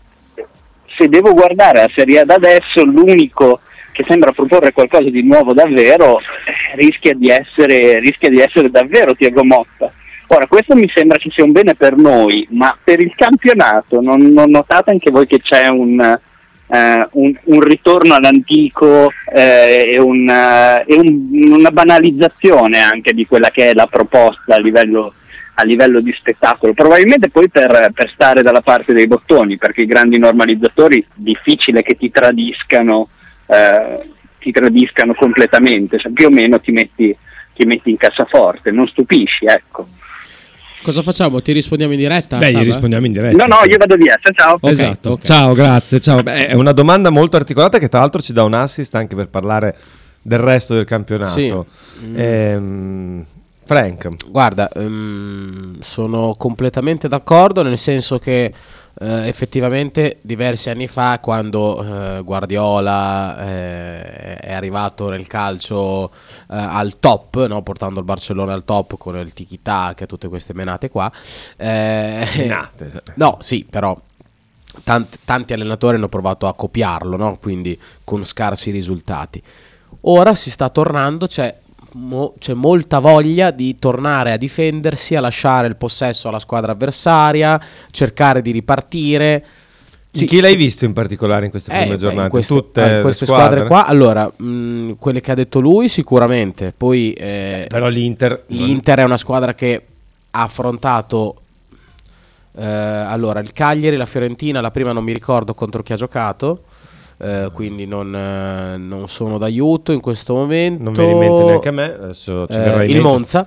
se 0.97 1.09
devo 1.09 1.33
guardare 1.33 1.83
la 1.83 1.91
Serie 1.95 2.21
A 2.21 2.25
da 2.25 2.35
adesso, 2.35 2.85
l'unico 2.85 3.61
che 3.93 4.05
sembra 4.09 4.33
proporre 4.33 4.73
qualcosa 4.73 5.09
di 5.09 5.23
nuovo 5.23 5.53
davvero 5.53 6.19
eh, 6.19 6.77
rischia 6.77 7.15
di 7.15 7.29
essere, 7.29 8.01
rischia 8.01 8.31
di 8.31 8.41
essere 8.41 8.71
davvero 8.71 9.15
Tiago 9.15 9.45
Motta. 9.45 9.93
Ora, 10.35 10.47
questo 10.47 10.75
mi 10.75 10.91
sembra 10.95 11.19
che 11.19 11.29
sia 11.31 11.45
un 11.45 11.53
bene 11.53 11.75
per 11.75 11.95
noi, 11.95 12.47
ma 12.53 12.75
per 12.83 13.03
il 13.03 13.13
campionato 13.15 14.01
non, 14.01 14.33
non 14.33 14.49
notate 14.49 14.91
anche 14.91 15.11
voi 15.11 15.27
che 15.27 15.41
c'è 15.43 15.69
un, 15.69 16.01
eh, 16.01 17.09
un, 17.11 17.39
un 17.45 17.61
ritorno 17.61 18.15
all'antico 18.15 19.13
eh, 19.31 19.93
e, 19.93 20.01
un, 20.01 20.27
eh, 20.27 20.85
e 20.87 20.95
un- 20.97 21.53
una 21.53 21.71
banalizzazione 21.71 22.79
anche 22.79 23.13
di 23.13 23.27
quella 23.27 23.51
che 23.51 23.69
è 23.69 23.75
la 23.75 23.87
proposta 23.87 24.55
a 24.55 24.59
livello, 24.59 25.13
a 25.57 25.65
livello 25.65 26.01
di 26.01 26.15
spettacolo, 26.15 26.73
probabilmente 26.73 27.29
poi 27.29 27.51
per, 27.51 27.91
per 27.93 28.11
stare 28.15 28.41
dalla 28.41 28.63
parte 28.63 28.95
dei 28.95 29.07
bottoni, 29.07 29.59
perché 29.59 29.83
i 29.83 29.87
grandi 29.87 30.17
normalizzatori 30.19 31.07
difficile 31.13 31.83
che 31.83 31.95
ti 31.95 32.11
tradiscano, 32.11 33.11
eh, 33.49 34.09
ti 34.39 34.51
tradiscano 34.51 35.13
completamente, 35.13 35.99
cioè, 35.99 36.11
più 36.11 36.29
o 36.29 36.31
meno 36.31 36.59
ti 36.59 36.73
metti, 36.73 37.15
ti 37.55 37.67
metti 37.67 37.91
in 37.91 37.99
cassaforte, 37.99 38.71
non 38.71 38.89
stupisci, 38.89 39.45
ecco. 39.45 39.89
Cosa 40.83 41.03
facciamo? 41.03 41.41
Ti 41.41 41.53
rispondiamo 41.53 41.93
in 41.93 41.99
diretta? 41.99 42.39
Beh, 42.39 42.53
gli 42.53 42.65
rispondiamo 42.65 43.07
in 43.07 43.13
diretta. 43.13 43.47
No, 43.47 43.57
no, 43.57 43.71
io 43.71 43.77
vado 43.79 43.97
via, 43.97 44.19
ciao 44.21 44.33
ciao. 44.35 44.55
Ok, 44.61 44.71
esatto. 44.71 45.11
ok. 45.11 45.23
Ciao, 45.23 45.55
grazie. 45.55 46.01
Ciao. 46.01 46.23
Beh, 46.23 46.49
è 46.49 46.55
una 46.55 46.73
domanda 46.73 47.11
molto 47.11 47.37
articolata 47.37 47.79
che 47.79 47.89
tra 47.89 48.01
l'altro 48.01 48.21
ci 48.21 48.33
dà 48.33 48.43
un 48.43 48.55
assist 48.55 48.95
anche 48.95 49.15
per 49.15 49.29
parlare 49.29 49.77
del 50.21 50.39
resto 50.39 50.75
del 50.75 50.85
campionato. 50.85 51.33
Sì. 51.33 51.55
Ehm, 52.15 53.25
Frank, 53.65 54.09
Guarda, 54.29 54.69
ehm, 54.71 55.79
sono 55.81 56.35
completamente 56.37 57.09
d'accordo 57.09 57.63
nel 57.63 57.79
senso 57.79 58.19
che 58.19 58.53
eh, 59.01 59.27
effettivamente 59.29 60.19
diversi 60.21 60.71
anni 60.71 60.87
fa 60.87 61.19
quando 61.21 61.83
eh, 62.19 62.23
Guardiola 62.23 63.39
eh, 63.39 64.37
è 64.37 64.53
arrivato 64.53 65.09
nel 65.09 65.27
calcio 65.27 66.11
eh, 66.11 66.13
al 66.49 66.99
top, 67.01 67.47
no? 67.47 67.63
portando 67.63 68.01
il 68.01 68.05
Barcellona 68.05 68.53
al 68.53 68.65
top 68.65 68.97
con 68.99 69.17
il 69.17 69.33
tiki-taka 69.33 70.05
e 70.05 70.07
tutte 70.07 70.29
queste 70.29 70.53
menate 70.55 70.91
qua. 70.91 71.11
eh, 71.57 72.29
Menate, 72.37 73.03
no, 73.17 73.39
sì, 73.41 73.65
però 73.69 73.99
tanti, 74.85 75.19
tanti 75.25 75.53
allenatori 75.53 75.97
hanno 75.97 76.09
provato 76.09 76.47
a 76.47 76.55
copiarlo, 76.55 77.17
no? 77.17 77.39
quindi 77.41 77.79
con 78.05 78.25
scarsi 78.25 78.71
risultati. 78.71 79.43
Ora 80.03 80.35
si 80.35 80.51
sta 80.51 80.69
tornando, 80.69 81.27
c'è, 81.27 81.55
mo- 81.95 82.35
c'è 82.39 82.55
molta 82.55 82.99
voglia 82.99 83.51
di 83.51 83.79
tornare 83.79 84.33
a 84.33 84.37
difendersi, 84.37 85.15
a 85.15 85.21
lasciare 85.21 85.67
il 85.67 85.77
possesso 85.77 86.29
alla 86.29 86.39
squadra 86.39 86.73
avversaria, 86.73 87.61
cercare 87.91 88.43
di 88.43 88.51
ripartire. 88.51 89.45
Sì, 90.15 90.27
chi 90.27 90.41
l'hai 90.41 90.57
visto 90.57 90.85
in 90.85 90.93
particolare 90.93 91.47
in 91.47 91.51
queste 91.51 91.73
eh, 91.73 91.81
prime 91.81 91.97
giornate? 91.97 92.25
in 92.25 92.31
queste, 92.31 92.55
Tutte 92.55 92.83
ah, 92.83 92.97
in 92.97 93.03
queste 93.03 93.25
squadre? 93.25 93.65
squadre 93.65 93.67
qua, 93.67 93.87
allora, 93.87 94.31
mh, 94.35 94.97
quelle 94.99 95.21
che 95.23 95.31
ha 95.33 95.35
detto 95.35 95.59
lui 95.59 95.89
sicuramente, 95.89 96.75
poi 96.77 97.13
eh, 97.15 97.65
Però 97.67 97.89
l'Inter... 97.89 98.45
L'Inter 98.49 98.99
è 98.99 99.05
una 99.05 99.17
squadra 99.17 99.55
che 99.55 99.87
ha 100.31 100.43
affrontato 100.43 101.37
eh, 102.55 102.65
allora 102.65 103.41
il 103.41 103.53
Cagliari, 103.53 103.97
la 103.97 104.07
Fiorentina, 104.07 104.61
la 104.61 104.71
prima 104.71 104.93
non 104.93 105.05
mi 105.05 105.13
ricordo 105.13 105.55
contro 105.55 105.83
chi 105.83 105.93
ha 105.95 105.97
giocato. 105.97 106.65
Eh, 107.23 107.51
quindi 107.53 107.87
non, 107.87 108.15
eh, 108.15 108.77
non 108.77 109.07
sono 109.09 109.39
d'aiuto 109.39 109.93
in 109.93 110.01
questo 110.01 110.35
momento. 110.35 110.83
Non 110.83 110.93
viene 110.93 111.13
in 111.13 111.19
mente 111.19 111.45
neanche 111.45 111.69
a 111.69 111.73
me, 111.73 111.85
adesso 111.95 112.47
ci 112.49 112.57
Eh, 112.57 112.61
verrà 112.61 112.83
in 112.83 112.91
il 112.91 112.95
mente. 112.97 113.09
Monza, 113.09 113.47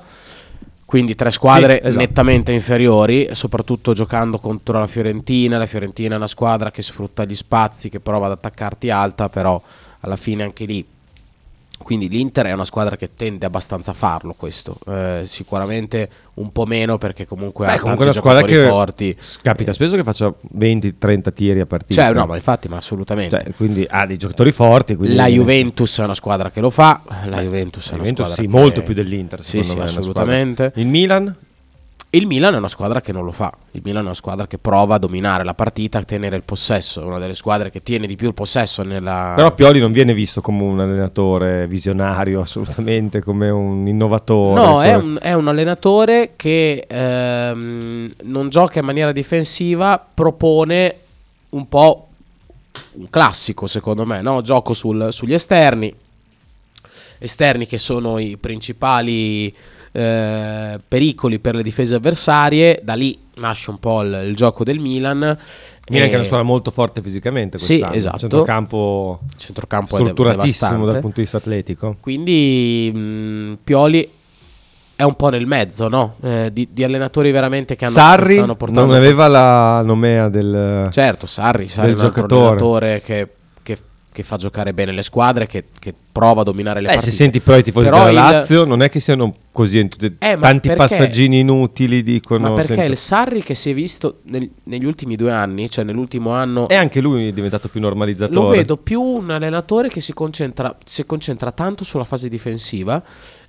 quindi 0.85 1.15
tre 1.15 1.31
squadre 1.31 1.79
Sì, 1.81 1.87
esatto. 1.87 2.05
nettamente 2.05 2.51
inferiori, 2.53 3.27
soprattutto 3.31 3.93
giocando 3.93 4.39
contro 4.39 4.79
la 4.79 4.87
Fiorentina. 4.87 5.57
La 5.57 5.65
Fiorentina 5.65 6.13
è 6.13 6.17
una 6.17 6.27
squadra 6.27 6.71
che 6.71 6.81
sfrutta 6.81 7.25
gli 7.25 7.35
spazi, 7.35 7.89
che 7.89 7.99
prova 7.99 8.27
ad 8.27 8.31
attaccarti 8.33 8.89
alta, 8.89 9.27
però 9.29 9.61
alla 10.01 10.15
fine 10.15 10.43
anche 10.43 10.65
lì. 10.65 10.85
Quindi 11.77 12.07
l'Inter 12.09 12.47
è 12.47 12.51
una 12.53 12.65
squadra 12.65 12.95
che 12.95 13.11
tende 13.15 13.45
abbastanza 13.45 13.91
a 13.91 13.93
farlo 13.93 14.33
questo, 14.37 14.77
Eh, 14.87 15.23
sicuramente 15.25 16.09
un 16.35 16.51
po' 16.51 16.65
meno 16.65 16.97
perché 16.97 17.25
comunque 17.25 17.65
Beh, 17.67 17.73
ha 17.73 17.79
comunque 17.79 18.05
una 18.05 18.13
squadra 18.13 18.41
giocatori 18.41 18.63
che 18.63 18.69
forti. 18.69 19.17
capita 19.41 19.73
spesso 19.73 19.95
che 19.95 20.03
faccia 20.03 20.33
20-30 20.57 21.33
tiri 21.33 21.59
a 21.59 21.65
partita. 21.65 22.01
Cioè, 22.01 22.13
no, 22.13 22.25
ma 22.25 22.35
infatti, 22.35 22.67
ma 22.69 22.77
assolutamente. 22.77 23.41
Cioè, 23.43 23.53
quindi 23.55 23.85
ha 23.87 24.05
dei 24.05 24.17
giocatori 24.17 24.51
forti. 24.51 24.95
La 24.99 25.27
Juventus 25.27 25.99
è 25.99 26.03
una 26.03 26.15
squadra 26.15 26.49
che 26.49 26.61
lo 26.61 26.69
fa, 26.69 27.01
la 27.25 27.41
Juventus 27.41 27.85
è 27.85 27.93
una 27.93 27.97
Juventus 27.99 28.25
squadra 28.25 28.43
sì, 28.43 28.49
molto 28.49 28.81
più 28.81 28.93
dell'Inter. 28.93 29.41
Sì, 29.43 29.61
secondo 29.63 29.71
sì, 29.71 29.75
me, 29.75 29.81
una 29.81 29.99
assolutamente. 29.99 30.71
Il 30.75 30.87
Milan? 30.87 31.35
Il 32.15 32.27
Milan 32.27 32.53
è 32.53 32.57
una 32.57 32.69
squadra 32.69 33.01
che 33.01 33.11
non 33.11 33.25
lo 33.25 33.33
fa. 33.33 33.51
Il 33.71 33.81
Milan 33.83 34.03
è 34.03 34.05
una 34.05 34.13
squadra 34.13 34.47
che 34.47 34.57
prova 34.57 34.95
a 34.95 34.97
dominare 34.97 35.43
la 35.43 35.53
partita, 35.53 35.97
a 35.97 36.03
tenere 36.03 36.37
il 36.37 36.43
possesso. 36.43 37.01
È 37.01 37.03
una 37.03 37.19
delle 37.19 37.33
squadre 37.33 37.69
che 37.69 37.83
tiene 37.83 38.07
di 38.07 38.15
più 38.15 38.27
il 38.27 38.33
possesso 38.33 38.83
nella. 38.83 39.33
Però 39.35 39.53
Pioli 39.53 39.81
non 39.81 39.91
viene 39.91 40.13
visto 40.13 40.39
come 40.39 40.63
un 40.63 40.79
allenatore 40.79 41.67
visionario, 41.67 42.39
assolutamente, 42.41 43.21
come 43.21 43.49
un 43.49 43.85
innovatore. 43.85 44.61
No, 44.61 44.81
è 44.81 44.95
un, 44.95 45.17
è 45.21 45.33
un 45.33 45.49
allenatore 45.49 46.31
che 46.37 46.85
ehm, 46.87 48.09
non 48.23 48.47
gioca 48.47 48.79
in 48.79 48.85
maniera 48.85 49.11
difensiva, 49.11 50.01
propone 50.13 50.95
un 51.49 51.67
po' 51.67 52.07
un 52.93 53.09
classico 53.09 53.67
secondo 53.67 54.05
me, 54.05 54.21
no? 54.21 54.41
gioco 54.41 54.73
sul- 54.73 55.09
sugli 55.11 55.33
esterni, 55.33 55.93
esterni 57.17 57.67
che 57.67 57.77
sono 57.77 58.19
i 58.19 58.37
principali 58.37 59.53
eh, 59.95 60.77
pericoli 60.87 61.39
per 61.39 61.55
le 61.55 61.63
difese 61.63 61.95
avversarie, 61.95 62.81
da 62.83 62.93
lì 62.95 63.17
nasce 63.37 63.69
un 63.69 63.79
po' 63.79 64.01
il, 64.01 64.25
il 64.27 64.35
gioco 64.35 64.63
del 64.63 64.79
Milan. 64.79 65.37
Milan 65.87 66.07
che 66.07 66.13
è 66.13 66.15
una 66.15 66.23
squadra 66.25 66.45
molto 66.45 66.71
forte 66.71 67.01
fisicamente 67.01 67.57
Sì, 67.59 67.65
quest'anno. 67.77 67.93
esatto. 67.95 68.17
Centrocampo 68.17 69.19
centrocampo 69.37 69.97
strutturatissimo 69.97 70.85
dal 70.85 70.99
punto 70.99 71.15
di 71.17 71.21
vista 71.21 71.37
atletico. 71.37 71.95
Quindi 71.99 72.91
mh, 72.93 73.57
Pioli 73.63 74.09
è 74.97 75.03
un 75.03 75.13
po' 75.15 75.29
nel 75.29 75.45
mezzo, 75.45 75.87
no? 75.87 76.15
Eh, 76.23 76.49
di, 76.51 76.69
di 76.71 76.83
allenatori 76.83 77.29
veramente 77.31 77.75
che 77.75 77.85
hanno 77.85 77.93
che 77.93 77.99
Sarri 77.99 78.35
portando 78.55 78.85
non 78.85 78.93
aveva 78.95 79.27
la 79.27 79.81
nomea 79.81 80.29
del... 80.29 80.87
Certo, 80.91 81.25
Sarri, 81.27 81.67
Sarri 81.67 81.89
del 81.89 81.97
è 81.97 81.99
un 81.99 82.05
altro 82.05 82.21
giocatore. 82.21 82.45
allenatore 82.47 83.01
che, 83.01 83.29
che- 84.15 84.23
fa 84.23 84.37
giocare 84.37 84.73
bene 84.73 84.93
le 84.93 85.01
squadre, 85.03 85.45
che, 85.45 85.65
che 85.77 85.93
prova 86.11 86.41
a 86.41 86.43
dominare 86.45 86.79
le 86.79 86.87
Eh, 86.87 86.91
se 86.91 86.95
partite. 86.95 87.15
senti 87.15 87.39
però 87.41 87.57
i 87.57 87.63
tifosi 87.63 87.85
Però 87.89 88.05
della 88.05 88.09
il- 88.09 88.15
Lazio, 88.35 88.63
non 88.63 88.81
è 88.81 88.89
che 88.89 89.01
siano 89.01 89.35
così 89.51 89.79
ent- 89.79 90.03
Eh, 90.17 90.37
tanti 90.39 90.69
perché- 90.69 90.75
passaggini 90.75 91.39
inutili, 91.39 92.01
dicono. 92.01 92.47
Ma 92.49 92.53
perché 92.55 92.73
sento- 92.75 92.91
il 92.91 92.97
Sarri 92.97 93.43
che 93.43 93.53
si 93.55 93.69
è 93.71 93.73
visto 93.73 94.19
nel- 94.23 94.49
negli 94.63 94.85
ultimi 94.85 95.15
due 95.17 95.31
anni, 95.31 95.69
cioè 95.69 95.83
nell'ultimo 95.83 96.31
anno, 96.31 96.69
E 96.69 96.75
anche 96.75 97.01
lui 97.01 97.27
è 97.27 97.31
diventato 97.33 97.67
più 97.67 97.81
normalizzatore. 97.81 98.39
lo 98.39 98.47
vedo 98.47 98.77
più 98.77 99.01
un 99.01 99.29
allenatore 99.29 99.89
che 99.89 99.99
si 99.99 100.13
concentra, 100.13 100.73
si 100.85 101.05
concentra 101.05 101.51
tanto 101.51 101.83
sulla 101.83 102.05
fase 102.05 102.29
difensiva, 102.29 103.03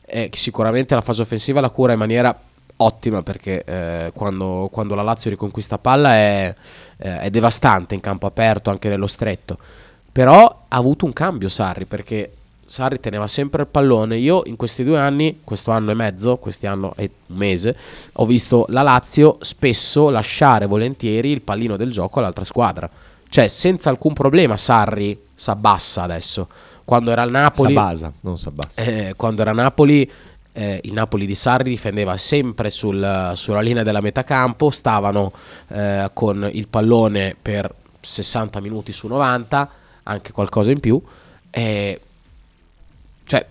eh, 0.04 0.28
che 0.28 0.36
sicuramente 0.38 0.94
la 0.96 1.00
fase 1.00 1.22
offensiva 1.22 1.60
la 1.60 1.70
cura 1.70 1.92
in 1.92 1.98
maniera 1.98 2.36
ottima 2.78 3.22
perché 3.22 3.64
eh, 3.64 4.10
quando, 4.14 4.68
quando 4.70 4.94
la 4.94 5.02
Lazio 5.02 5.30
riconquista 5.30 5.78
palla 5.78 6.12
è, 6.14 6.54
eh, 6.98 7.20
è 7.20 7.30
devastante 7.30 7.94
in 7.94 8.00
campo 8.00 8.26
aperto, 8.26 8.68
anche 8.70 8.88
nello 8.88 9.06
stretto. 9.06 9.56
Però 10.16 10.64
ha 10.68 10.76
avuto 10.78 11.04
un 11.04 11.12
cambio 11.12 11.50
Sarri 11.50 11.84
perché 11.84 12.32
Sarri 12.64 12.98
teneva 13.00 13.26
sempre 13.26 13.60
il 13.64 13.68
pallone. 13.68 14.16
Io 14.16 14.44
in 14.46 14.56
questi 14.56 14.82
due 14.82 14.98
anni, 14.98 15.40
questo 15.44 15.72
anno 15.72 15.90
e 15.90 15.94
mezzo, 15.94 16.38
questi 16.38 16.66
anno 16.66 16.94
e 16.96 17.10
un 17.26 17.36
mese, 17.36 17.76
ho 18.14 18.24
visto 18.24 18.64
la 18.70 18.80
Lazio 18.80 19.36
spesso 19.40 20.08
lasciare 20.08 20.64
volentieri 20.64 21.30
il 21.32 21.42
pallino 21.42 21.76
del 21.76 21.90
gioco 21.90 22.20
all'altra 22.20 22.46
squadra. 22.46 22.88
Cioè, 23.28 23.46
senza 23.48 23.90
alcun 23.90 24.14
problema, 24.14 24.56
Sarri 24.56 25.20
s'abbassa 25.34 26.04
adesso. 26.04 26.48
Quando 26.82 27.10
era 27.10 27.20
al 27.20 27.30
Napoli, 27.30 27.74
Sabasa, 27.74 28.10
non 28.20 28.38
Sabasa. 28.38 28.82
eh, 28.82 29.12
quando 29.18 29.42
era 29.42 29.52
Napoli, 29.52 30.10
eh, 30.52 30.80
il 30.84 30.94
Napoli 30.94 31.26
di 31.26 31.34
Sarri 31.34 31.68
difendeva 31.68 32.16
sempre 32.16 32.70
sul- 32.70 33.32
sulla 33.34 33.60
linea 33.60 33.82
della 33.82 34.00
metacampo, 34.00 34.70
stavano 34.70 35.30
eh, 35.68 36.08
con 36.14 36.48
il 36.50 36.68
pallone 36.68 37.36
per 37.40 37.70
60 38.00 38.60
minuti 38.60 38.92
su 38.92 39.08
90, 39.08 39.70
anche 40.09 40.32
qualcosa 40.32 40.70
in 40.70 40.80
più. 40.80 41.00
e- 41.50 42.00
cioè, 43.24 43.44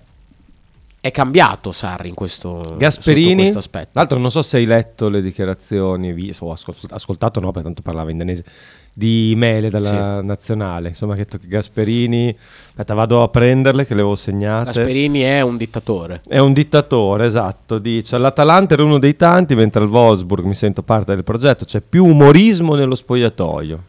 è 0.99 1.11
cambiato 1.11 1.71
Sarri 1.71 2.09
in 2.09 2.15
questo, 2.15 2.75
Gasperini, 2.77 3.35
questo 3.35 3.57
aspetto. 3.59 3.89
tra 3.91 4.01
l'altro 4.01 4.17
non 4.19 4.31
so 4.31 4.41
se 4.41 4.57
hai 4.57 4.65
letto 4.65 5.09
le 5.09 5.21
dichiarazioni, 5.21 6.13
vi- 6.13 6.33
o 6.39 6.51
ascolt- 6.51 6.91
ascoltato 6.91 7.39
no, 7.39 7.47
perché 7.51 7.63
tanto 7.67 7.81
parlava 7.81 8.09
in 8.11 8.17
danese, 8.17 8.43
di 8.91 9.33
Mele 9.35 9.69
dalla 9.69 10.21
nazionale, 10.21 10.89
insomma 10.89 11.13
che 11.15 11.21
ha 11.21 11.23
detto 11.23 11.37
che 11.37 11.47
Gasperini, 11.47 12.35
aspetta 12.69 12.93
vado 12.93 13.21
a 13.21 13.27
prenderle 13.27 13.85
che 13.85 13.93
le 13.93 14.01
avevo 14.01 14.15
segnate. 14.15 14.65
Gasperini 14.71 15.19
è 15.21 15.41
un 15.41 15.57
dittatore. 15.57 16.21
È 16.27 16.39
un 16.39 16.53
dittatore, 16.53 17.25
esatto, 17.25 17.77
dice 17.77 18.15
all'Atalanta 18.15 18.73
era 18.75 18.83
uno 18.83 18.97
dei 18.97 19.15
tanti, 19.15 19.53
mentre 19.55 19.83
al 19.83 19.89
Wolfsburg 19.89 20.45
mi 20.45 20.55
sento 20.55 20.81
parte 20.81 21.13
del 21.13 21.23
progetto, 21.23 21.65
c'è 21.65 21.81
più 21.81 22.05
umorismo 22.05 22.75
nello 22.75 22.95
spogliatoio. 22.95 23.83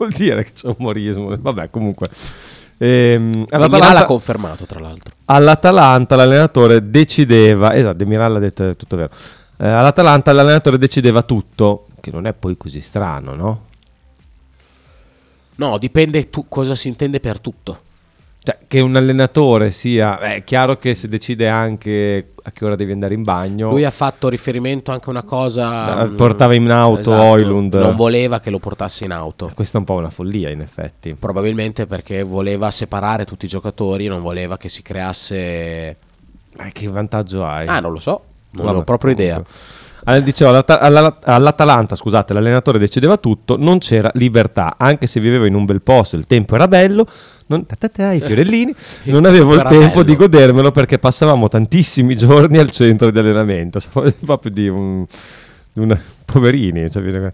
Vuol 0.00 0.12
dire 0.12 0.44
che 0.44 0.52
c'è 0.52 0.74
umorismo, 0.78 1.36
vabbè 1.38 1.68
comunque. 1.68 2.08
Ehm, 2.78 3.44
all'Atalanta- 3.50 3.92
l'ha 3.92 4.04
confermato, 4.04 4.64
tra 4.64 4.80
l'altro. 4.80 5.14
all'Atalanta 5.26 6.16
l'allenatore 6.16 6.88
decideva, 6.88 7.74
esatto, 7.74 7.98
De 7.98 8.06
Miral 8.06 8.36
ha 8.36 8.38
detto 8.38 8.66
è 8.70 8.76
tutto 8.76 8.96
vero. 8.96 9.10
Eh, 9.58 9.68
all'Atalanta 9.68 10.32
l'allenatore 10.32 10.78
decideva 10.78 11.20
tutto, 11.20 11.88
che 12.00 12.10
non 12.10 12.26
è 12.26 12.32
poi 12.32 12.56
così 12.56 12.80
strano, 12.80 13.34
no? 13.34 13.64
No, 15.56 15.76
dipende 15.76 16.30
tu- 16.30 16.46
cosa 16.48 16.74
si 16.74 16.88
intende 16.88 17.20
per 17.20 17.38
tutto. 17.38 17.80
Cioè, 18.42 18.58
che 18.66 18.80
un 18.80 18.96
allenatore 18.96 19.70
sia... 19.70 20.18
È 20.18 20.42
chiaro 20.44 20.76
che 20.76 20.94
se 20.94 21.08
decide 21.08 21.48
anche 21.48 22.32
a 22.42 22.50
che 22.52 22.64
ora 22.64 22.74
devi 22.74 22.92
andare 22.92 23.12
in 23.12 23.22
bagno... 23.22 23.68
Lui 23.70 23.84
ha 23.84 23.90
fatto 23.90 24.30
riferimento 24.30 24.92
anche 24.92 25.06
a 25.08 25.10
una 25.10 25.24
cosa. 25.24 26.02
Eh, 26.02 26.08
mm, 26.08 26.16
portava 26.16 26.54
in 26.54 26.70
auto 26.70 27.00
esatto, 27.00 27.20
Oilund. 27.22 27.74
Non 27.74 27.96
voleva 27.96 28.40
che 28.40 28.48
lo 28.48 28.58
portasse 28.58 29.04
in 29.04 29.12
auto. 29.12 29.50
Questa 29.54 29.76
è 29.76 29.80
un 29.80 29.86
po' 29.86 29.94
una 29.94 30.08
follia, 30.08 30.48
in 30.48 30.62
effetti. 30.62 31.14
Probabilmente 31.14 31.86
perché 31.86 32.22
voleva 32.22 32.70
separare 32.70 33.26
tutti 33.26 33.44
i 33.44 33.48
giocatori, 33.48 34.06
non 34.06 34.22
voleva 34.22 34.56
che 34.56 34.70
si 34.70 34.80
creasse. 34.80 35.96
Ma 36.56 36.70
che 36.72 36.88
vantaggio 36.88 37.44
hai? 37.44 37.66
Ah, 37.66 37.80
non 37.80 37.92
lo 37.92 37.98
so, 37.98 38.24
non 38.52 38.64
Vabbè, 38.64 38.78
ho 38.78 38.84
proprio 38.84 39.12
idea. 39.12 39.34
comunque. 39.34 39.54
Allora, 40.04 40.24
dicevo, 40.24 40.64
alla- 40.66 41.18
all'Atalanta, 41.22 41.94
scusate, 41.94 42.32
l'allenatore 42.32 42.78
decideva 42.78 43.18
tutto, 43.18 43.56
non 43.58 43.78
c'era 43.78 44.10
libertà, 44.14 44.76
anche 44.78 45.06
se 45.06 45.20
vivevo 45.20 45.44
in 45.44 45.54
un 45.54 45.66
bel 45.66 45.82
posto, 45.82 46.16
il 46.16 46.26
tempo 46.26 46.54
era 46.54 46.66
bello, 46.66 47.06
non, 47.50 47.66
ta 47.66 47.74
ta 47.76 47.88
ta, 47.88 48.12
i 48.12 48.20
fiorellini, 48.22 48.72
non 49.04 49.24
avevo 49.24 49.54
il 49.54 49.62
tempo 49.68 50.04
di 50.04 50.14
godermelo 50.14 50.70
perché 50.70 50.98
passavamo 50.98 51.48
tantissimi 51.48 52.14
giorni 52.16 52.58
al 52.58 52.70
centro 52.70 53.10
di 53.10 53.18
allenamento, 53.18 53.80
proprio 54.24 54.52
di 54.52 54.68
un, 54.68 55.04
di 55.72 55.80
una- 55.80 56.00
poverini, 56.24 56.88
cioè, 56.88 57.32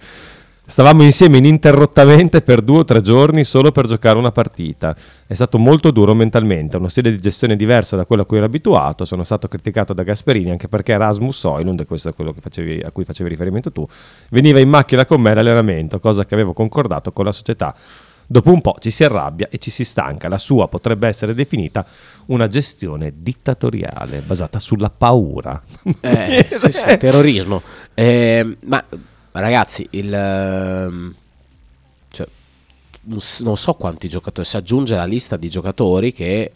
stavamo 0.68 1.02
insieme 1.02 1.36
ininterrottamente 1.36 2.40
per 2.40 2.62
due 2.62 2.78
o 2.78 2.84
tre 2.84 3.02
giorni 3.02 3.44
solo 3.44 3.72
per 3.72 3.86
giocare 3.86 4.16
una 4.16 4.32
partita. 4.32 4.96
È 5.26 5.34
stato 5.34 5.58
molto 5.58 5.90
duro 5.90 6.14
mentalmente, 6.14 6.78
uno 6.78 6.88
stile 6.88 7.10
di 7.10 7.20
gestione 7.20 7.54
diverso 7.54 7.94
da 7.94 8.06
quello 8.06 8.22
a 8.22 8.24
cui 8.24 8.38
ero 8.38 8.46
abituato. 8.46 9.04
Sono 9.04 9.22
stato 9.22 9.48
criticato 9.48 9.92
da 9.92 10.02
Gasperini 10.02 10.50
anche 10.50 10.66
perché 10.66 10.92
Erasmus 10.92 11.44
Oilund, 11.44 11.80
e 11.80 11.84
questo 11.84 12.08
è 12.08 12.14
quello 12.14 12.34
facevi- 12.38 12.80
a 12.82 12.90
cui 12.90 13.04
facevi 13.04 13.28
riferimento 13.28 13.70
tu, 13.70 13.86
veniva 14.30 14.60
in 14.60 14.70
macchina 14.70 15.04
con 15.04 15.20
me 15.20 15.32
all'allenamento, 15.32 16.00
cosa 16.00 16.24
che 16.24 16.32
avevo 16.32 16.54
concordato 16.54 17.12
con 17.12 17.26
la 17.26 17.32
società. 17.32 17.74
Dopo 18.28 18.50
un 18.50 18.60
po' 18.60 18.76
ci 18.80 18.90
si 18.90 19.04
arrabbia 19.04 19.48
e 19.50 19.58
ci 19.58 19.70
si 19.70 19.84
stanca. 19.84 20.28
La 20.28 20.38
sua 20.38 20.66
potrebbe 20.66 21.06
essere 21.06 21.32
definita 21.32 21.86
una 22.26 22.48
gestione 22.48 23.12
dittatoriale 23.16 24.20
basata 24.20 24.58
sulla 24.58 24.90
paura. 24.90 25.62
Eh, 26.00 26.46
sì, 26.50 26.72
sì, 26.72 26.96
terrorismo. 26.98 27.62
Eh, 27.94 28.56
ma 28.60 28.84
ragazzi, 29.32 29.86
il. 29.90 30.12
ehm, 30.12 31.14
cioè, 32.10 32.26
non 33.04 33.56
so 33.56 33.74
quanti 33.74 34.08
giocatori. 34.08 34.46
Si 34.46 34.56
aggiunge 34.56 34.94
alla 34.94 35.04
lista 35.04 35.36
di 35.36 35.48
giocatori 35.48 36.12
che. 36.12 36.52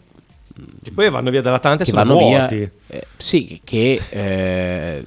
E 0.83 0.91
poi 0.91 1.09
vanno 1.09 1.29
via 1.29 1.41
dall'Atalanta 1.41 1.83
e 1.83 1.85
che 1.85 1.91
sono 1.91 2.03
vanno 2.03 2.27
via. 2.27 2.47
eh, 2.49 3.07
sì, 3.15 3.61
che. 3.63 3.97
eh, 4.09 5.05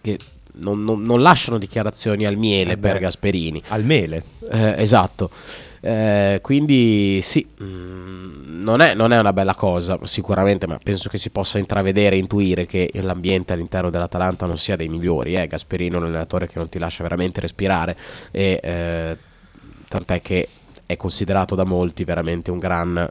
che 0.00 0.18
non, 0.60 0.82
non- 0.84 1.02
non 1.02 1.20
lasciano 1.22 1.58
dichiarazioni 1.58 2.24
al 2.26 2.36
miele 2.36 2.72
Eh 2.72 2.76
beh. 2.78 2.88
per 2.88 2.98
Gasperini. 3.00 3.62
Al 3.68 3.84
mele. 3.84 4.22
Eh, 4.50 4.74
esatto. 4.78 5.30
Eh, 5.80 6.40
quindi 6.42 7.20
sì, 7.22 7.46
mm, 7.62 8.62
non, 8.62 8.80
è, 8.80 8.94
non 8.94 9.12
è 9.12 9.18
una 9.18 9.32
bella 9.32 9.54
cosa 9.54 9.98
sicuramente, 10.02 10.66
ma 10.66 10.78
penso 10.82 11.08
che 11.08 11.18
si 11.18 11.30
possa 11.30 11.58
intravedere 11.58 12.16
e 12.16 12.18
intuire 12.18 12.66
che 12.66 12.90
l'ambiente 12.94 13.52
all'interno 13.52 13.88
dell'Atalanta 13.88 14.46
non 14.46 14.58
sia 14.58 14.74
dei 14.76 14.88
migliori. 14.88 15.34
Eh? 15.36 15.46
Gasperino 15.46 15.96
è 15.96 16.00
un 16.00 16.06
allenatore 16.06 16.46
che 16.48 16.58
non 16.58 16.68
ti 16.68 16.78
lascia 16.78 17.02
veramente 17.04 17.40
respirare 17.40 17.96
e 18.32 18.58
eh, 18.62 19.16
tant'è 19.88 20.20
che 20.20 20.48
è 20.84 20.96
considerato 20.96 21.54
da 21.54 21.64
molti 21.64 22.02
veramente 22.04 22.50
un 22.50 22.58
gran... 22.58 23.10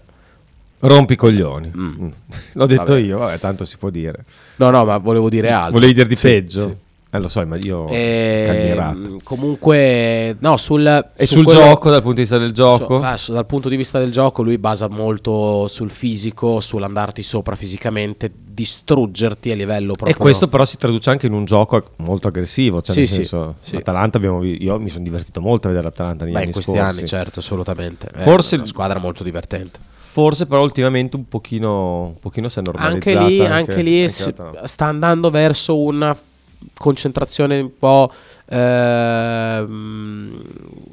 Rompi 0.79 1.13
i 1.13 1.15
coglioni. 1.15 1.71
Mm. 1.75 2.03
Mm. 2.03 2.09
L'ho 2.53 2.65
detto 2.65 2.83
Vabbè. 2.83 2.99
io, 2.99 3.17
vabbè, 3.17 3.39
tanto 3.39 3.63
si 3.65 3.77
può 3.77 3.89
dire. 3.89 4.25
No, 4.57 4.69
no, 4.71 4.83
ma 4.85 4.97
volevo 4.97 5.29
dire 5.29 5.49
altro. 5.51 5.73
Volevi 5.73 5.93
dire 5.93 6.07
di 6.07 6.15
Sì, 6.15 6.27
peggio? 6.27 6.61
sì. 6.61 6.75
Eh, 7.18 7.20
lo 7.22 7.28
so, 7.28 7.45
ma 7.45 7.57
io 7.59 7.88
Eh, 7.89 8.78
comunque, 9.24 10.36
no, 10.39 10.57
sul, 10.57 10.86
E 11.15 11.26
su 11.26 11.36
sul 11.36 11.43
quello- 11.45 11.59
gioco, 11.61 11.89
dal 11.89 12.01
punto 12.01 12.15
di 12.15 12.22
vista 12.22 12.38
del 12.38 12.51
gioco? 12.51 12.99
So- 12.99 13.03
ah, 13.05 13.18
su- 13.18 13.34
dal 13.34 13.45
punto 13.45 13.70
di 13.70 13.76
vista 13.76 13.99
del 13.99 14.11
gioco, 14.11 14.41
lui 14.43 14.57
basa 14.57 14.88
molto 14.88 15.68
sul 15.68 15.89
fisico, 15.89 16.59
sull'andarti 16.59 17.24
sopra 17.24 17.55
fisicamente, 17.55 18.32
distruggerti 18.34 19.51
a 19.51 19.55
livello 19.55 19.93
proprio. 19.93 20.15
E 20.15 20.20
questo 20.20 20.47
però 20.47 20.65
si 20.65 20.78
traduce 20.78 21.09
anche 21.09 21.28
in 21.28 21.34
un 21.34 21.45
gioco 21.45 21.91
molto 21.97 22.28
aggressivo. 22.28 22.82
Cioè 22.82 22.93
Sì, 22.93 22.99
nel 23.01 23.09
senso, 23.09 23.55
sì. 23.61 23.76
l'Atalanta 23.76 24.18
abbiamo 24.18 24.43
io 24.43 24.80
mi 24.80 24.89
sono 24.89 25.03
divertito 25.03 25.41
molto 25.41 25.68
a 25.68 25.72
vedere 25.72 25.88
l'Atalanta 25.89 26.24
negli 26.24 26.34
Beh, 26.34 26.39
anni 26.39 26.47
in 26.47 26.53
questi 26.53 26.72
scorsi. 26.74 26.97
anni, 26.97 27.07
certo, 27.07 27.39
assolutamente. 27.39 28.07
È 28.07 28.24
Forse- 28.24 28.55
una 28.55 28.65
squadra 28.65 28.99
molto 28.99 29.24
divertente. 29.24 29.80
Forse 30.11 30.47
però 30.47 30.63
ultimamente 30.63 31.15
un 31.15 31.28
pochino, 31.28 32.05
un 32.05 32.20
pochino 32.20 32.49
si 32.49 32.57
è 32.57 32.61
normalizzata. 32.63 33.20
Anche 33.20 33.30
lì, 33.30 33.45
anche 33.45 33.82
lì 33.84 34.01
anche 34.01 34.09
si- 34.13 34.26
l'Atalanta. 34.26 34.65
sta 34.68 34.86
andando 34.86 35.30
verso 35.30 35.78
una 35.78 36.18
concentrazione 36.77 37.59
un 37.59 37.77
po' 37.77 38.11
ehm, 38.49 40.41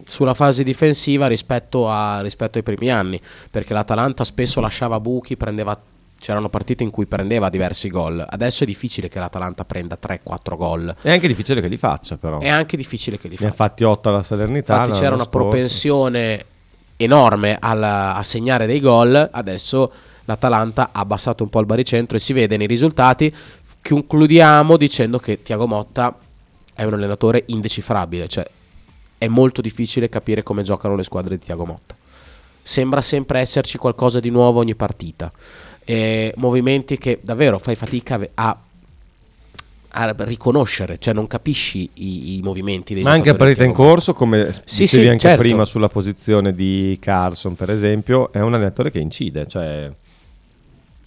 sulla 0.05 0.35
fase 0.35 0.63
difensiva 0.65 1.27
rispetto, 1.27 1.89
a- 1.91 2.21
rispetto 2.21 2.59
ai 2.59 2.65
primi 2.65 2.91
anni, 2.91 3.21
perché 3.51 3.73
l'Atalanta 3.73 4.25
spesso 4.25 4.61
lasciava 4.61 5.01
buchi, 5.01 5.37
prendeva 5.37 5.79
c'erano 6.17 6.49
partite 6.49 6.83
in 6.83 6.89
cui 6.91 7.05
prendeva 7.05 7.51
diversi 7.51 7.89
gol. 7.91 8.25
Adesso 8.27 8.63
è 8.65 8.67
difficile 8.67 9.09
che 9.09 9.19
l'Atalanta 9.19 9.67
prenda 9.67 9.99
3-4 10.01 10.57
gol. 10.57 10.95
È 11.03 11.11
anche 11.11 11.29
difficile 11.29 11.61
che 11.61 11.69
li 11.69 11.77
faccia 11.77 12.17
però. 12.17 12.39
È 12.39 12.49
anche 12.49 12.79
difficile 12.79 13.19
che 13.19 13.29
li 13.29 13.37
Ne 13.39 13.49
ha 13.49 13.51
faccia. 13.51 13.65
fatti 13.69 13.85
8 13.85 14.09
alla 14.09 14.23
Salernitana. 14.23 14.81
Infatti 14.85 14.99
c'era 15.01 15.15
una 15.17 15.25
scorso. 15.25 15.39
propensione 15.49 16.45
enorme 16.97 17.59
alla- 17.61 18.15
a 18.15 18.23
segnare 18.23 18.65
dei 18.65 18.81
gol, 18.81 19.29
adesso 19.33 19.93
l'Atalanta 20.25 20.89
ha 20.93 21.01
abbassato 21.01 21.43
un 21.43 21.51
po' 21.51 21.61
il 21.61 21.67
baricentro 21.67 22.17
e 22.17 22.21
si 22.21 22.33
vede 22.33 22.57
nei 22.57 22.69
risultati. 22.69 23.35
Concludiamo 23.87 24.79
dicendo 24.79 25.19
che 25.19 25.43
Tiago 25.43 25.67
Motta 25.67 26.17
è 26.73 26.85
un 26.85 26.95
allenatore 26.95 27.45
indecifrabile, 27.49 28.29
cioè 28.29 28.47
è 29.19 29.29
molto 29.29 29.61
difficile 29.61 30.09
capire 30.09 30.43
come 30.43 30.63
giocano 30.63 30.97
le 30.97 31.03
squadre 31.03 31.37
di 31.37 31.45
Tiago 31.45 31.67
Motta. 31.67 31.95
Sembra 32.63 33.03
sempre 33.03 33.41
esserci 33.41 33.77
qualcosa 33.77 34.21
di 34.21 34.31
nuovo 34.31 34.61
ogni 34.61 34.75
partita. 34.75 35.31
E 35.85 36.33
movimenti 36.37 36.97
che 36.97 37.19
davvero 37.23 37.59
fai 37.59 37.75
fatica 37.75 38.19
a, 38.33 38.59
a 39.91 40.15
riconoscere, 40.19 40.97
cioè 40.99 41.13
non 41.13 41.27
capisci 41.27 41.91
i, 41.93 42.37
i 42.37 42.41
movimenti 42.43 42.95
dei 42.95 43.03
Ma 43.03 43.11
anche 43.11 43.29
a 43.29 43.35
partita 43.35 43.65
in 43.65 43.73
corso, 43.73 44.15
come 44.15 44.51
Sì, 44.65 44.83
dicevi 44.83 45.03
sì, 45.03 45.09
anche 45.09 45.19
certo. 45.19 45.43
prima 45.43 45.67
sulla 45.67 45.89
posizione 45.89 46.55
di 46.55 46.97
Carlson, 46.99 47.55
per 47.55 47.71
esempio, 47.71 48.33
è 48.33 48.41
un 48.41 48.55
allenatore 48.55 48.91
che 48.91 48.99
incide, 48.99 49.47
cioè 49.47 49.93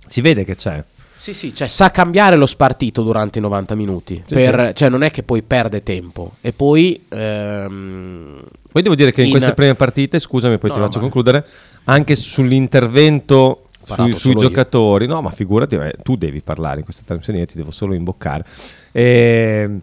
si 0.05 0.21
vede 0.21 0.45
che 0.45 0.53
c'è. 0.53 0.83
Sì, 1.17 1.33
sì, 1.33 1.53
cioè 1.53 1.67
sa 1.67 1.89
cambiare 1.91 2.35
lo 2.35 2.45
spartito 2.45 3.01
durante 3.01 3.39
i 3.39 3.41
90 3.41 3.73
minuti. 3.75 4.21
Sì, 4.25 4.33
per- 4.35 4.73
Cioè 4.73 4.87
non 4.89 5.01
è 5.03 5.09
che 5.11 5.23
poi 5.23 5.41
perde 5.41 5.81
tempo. 5.83 6.33
E 6.41 6.53
poi... 6.53 7.05
ehm, 7.09 8.41
Poi 8.71 8.81
devo 8.81 8.95
dire 8.95 9.11
che 9.11 9.21
in, 9.21 9.27
In- 9.27 9.31
queste 9.33 9.53
prime 9.53 9.75
partite, 9.75 10.19
scusami, 10.19 10.57
poi 10.59 10.69
No, 10.69 10.75
ti 10.75 10.79
no, 10.81 10.85
faccio 10.85 10.97
ma- 10.99 11.03
concludere, 11.03 11.45
anche 11.85 12.15
sull'intervento 12.15 13.63
sui, 13.83 14.11
sui 14.11 14.19
solo 14.19 14.41
io. 14.41 14.47
giocatori, 14.49 15.07
no, 15.07 15.21
ma 15.21 15.31
figurati, 15.31 15.75
eh, 15.75 15.95
tu 16.03 16.15
devi 16.17 16.41
parlare 16.41 16.77
in 16.79 16.83
questa 16.83 17.03
trasmissione, 17.05 17.39
io 17.39 17.45
ti 17.45 17.55
devo 17.57 17.71
solo 17.71 17.93
imboccare. 17.93 18.45
Ehm, 18.91 19.81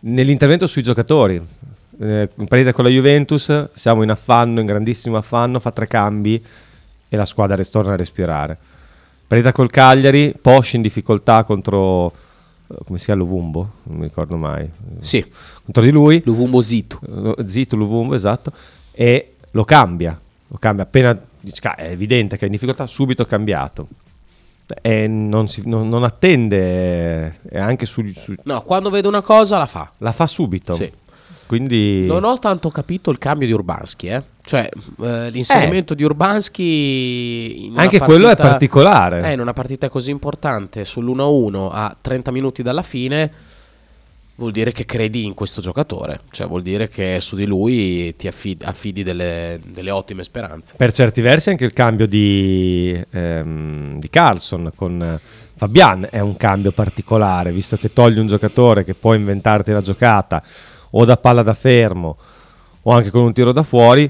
nell'intervento 0.00 0.66
sui 0.66 0.82
giocatori, 0.82 1.40
eh, 2.00 2.28
in 2.34 2.46
partita 2.46 2.72
con 2.72 2.84
la 2.84 2.90
Juventus, 2.90 3.68
siamo 3.72 4.02
in 4.02 4.10
affanno, 4.10 4.60
in 4.60 4.66
grandissimo 4.66 5.16
affanno, 5.16 5.58
fa 5.58 5.70
tre 5.70 5.86
cambi 5.86 6.44
e 7.08 7.16
la 7.16 7.24
squadra 7.24 7.62
torna 7.64 7.92
a 7.92 7.96
respirare. 7.96 8.58
Partita 9.26 9.52
col 9.52 9.70
Cagliari, 9.70 10.34
Posh 10.40 10.74
in 10.74 10.82
difficoltà 10.82 11.42
contro, 11.44 12.12
eh, 12.68 12.76
come 12.84 12.98
si 12.98 13.06
chiama, 13.06 13.22
Luvumbo? 13.22 13.70
Non 13.84 13.96
mi 13.98 14.04
ricordo 14.04 14.36
mai. 14.36 14.68
sì, 15.00 15.24
Contro 15.64 15.82
di 15.82 15.90
lui, 15.90 16.22
Luvumbo 16.24 16.60
Zito. 16.60 17.00
Zito 17.44 17.74
Luvumbo, 17.76 18.14
esatto, 18.14 18.52
e 18.92 19.34
lo 19.50 19.64
cambia, 19.64 20.18
lo 20.46 20.56
cambia 20.58 20.84
appena, 20.84 21.18
dice, 21.40 21.60
"Ca- 21.60 21.74
è 21.74 21.90
evidente 21.90 22.36
che 22.36 22.42
è 22.42 22.46
in 22.46 22.52
difficoltà, 22.52 22.86
subito 22.86 23.24
cambiato. 23.24 23.88
E 24.82 25.06
non, 25.06 25.46
si- 25.48 25.62
non- 25.64 25.88
non 25.88 26.02
attende, 26.04 27.38
eh, 27.50 27.58
anche 27.58 27.86
su, 27.86 28.04
su- 28.14 28.34
No, 28.44 28.62
quando 28.62 28.90
vede 28.90 29.06
una 29.08 29.22
cosa 29.22 29.58
la 29.58 29.66
fa. 29.66 29.92
la 29.98 30.12
fa 30.12 30.26
subito. 30.26 30.74
Sì. 30.74 30.90
Quindi 31.46 32.04
Non 32.06 32.24
ho 32.24 32.38
tanto 32.40 32.70
capito 32.70 33.10
il 33.10 33.18
cambio 33.18 33.46
di 33.46 33.52
Urbanski, 33.52 34.08
eh. 34.08 34.22
Cioè, 34.46 34.68
eh, 35.02 35.28
l'inserimento 35.30 35.92
di 35.94 36.04
Urbanski... 36.04 37.72
anche 37.74 37.98
quello 37.98 38.26
è 38.28 38.36
partita- 38.36 38.48
particolare. 38.48 39.28
Eh, 39.28 39.32
in 39.32 39.40
una 39.40 39.52
partita 39.52 39.88
così 39.88 40.12
importante, 40.12 40.84
sull'1-1 40.84 41.68
a 41.72 41.96
30 42.00 42.30
minuti 42.30 42.62
dalla 42.62 42.84
fine, 42.84 43.28
vuol 44.36 44.52
dire 44.52 44.70
che 44.70 44.86
credi 44.86 45.24
in 45.24 45.34
questo 45.34 45.60
giocatore. 45.60 46.20
Cioè, 46.30 46.46
vuol 46.46 46.62
dire 46.62 46.88
che 46.88 47.18
su 47.20 47.34
di 47.34 47.44
lui 47.44 48.14
ti 48.14 48.28
affidi, 48.28 48.64
affidi 48.64 49.02
delle, 49.02 49.58
delle 49.66 49.90
ottime 49.90 50.22
speranze. 50.22 50.74
Per 50.76 50.92
certi 50.92 51.20
versi 51.22 51.50
anche 51.50 51.64
il 51.64 51.72
cambio 51.72 52.06
di, 52.06 53.04
ehm, 53.10 53.98
di 53.98 54.08
Carlson 54.08 54.70
con 54.76 55.02
eh, 55.02 55.20
Fabian 55.56 56.06
è 56.08 56.20
un 56.20 56.36
cambio 56.36 56.70
particolare, 56.70 57.50
visto 57.50 57.76
che 57.76 57.92
togli 57.92 58.18
un 58.18 58.28
giocatore 58.28 58.84
che 58.84 58.94
può 58.94 59.12
inventarti 59.12 59.72
la 59.72 59.80
giocata 59.80 60.40
o 60.90 61.04
da 61.04 61.16
palla 61.16 61.42
da 61.42 61.54
fermo 61.54 62.16
o 62.82 62.92
anche 62.92 63.10
con 63.10 63.22
un 63.22 63.32
tiro 63.32 63.50
da 63.50 63.64
fuori, 63.64 64.08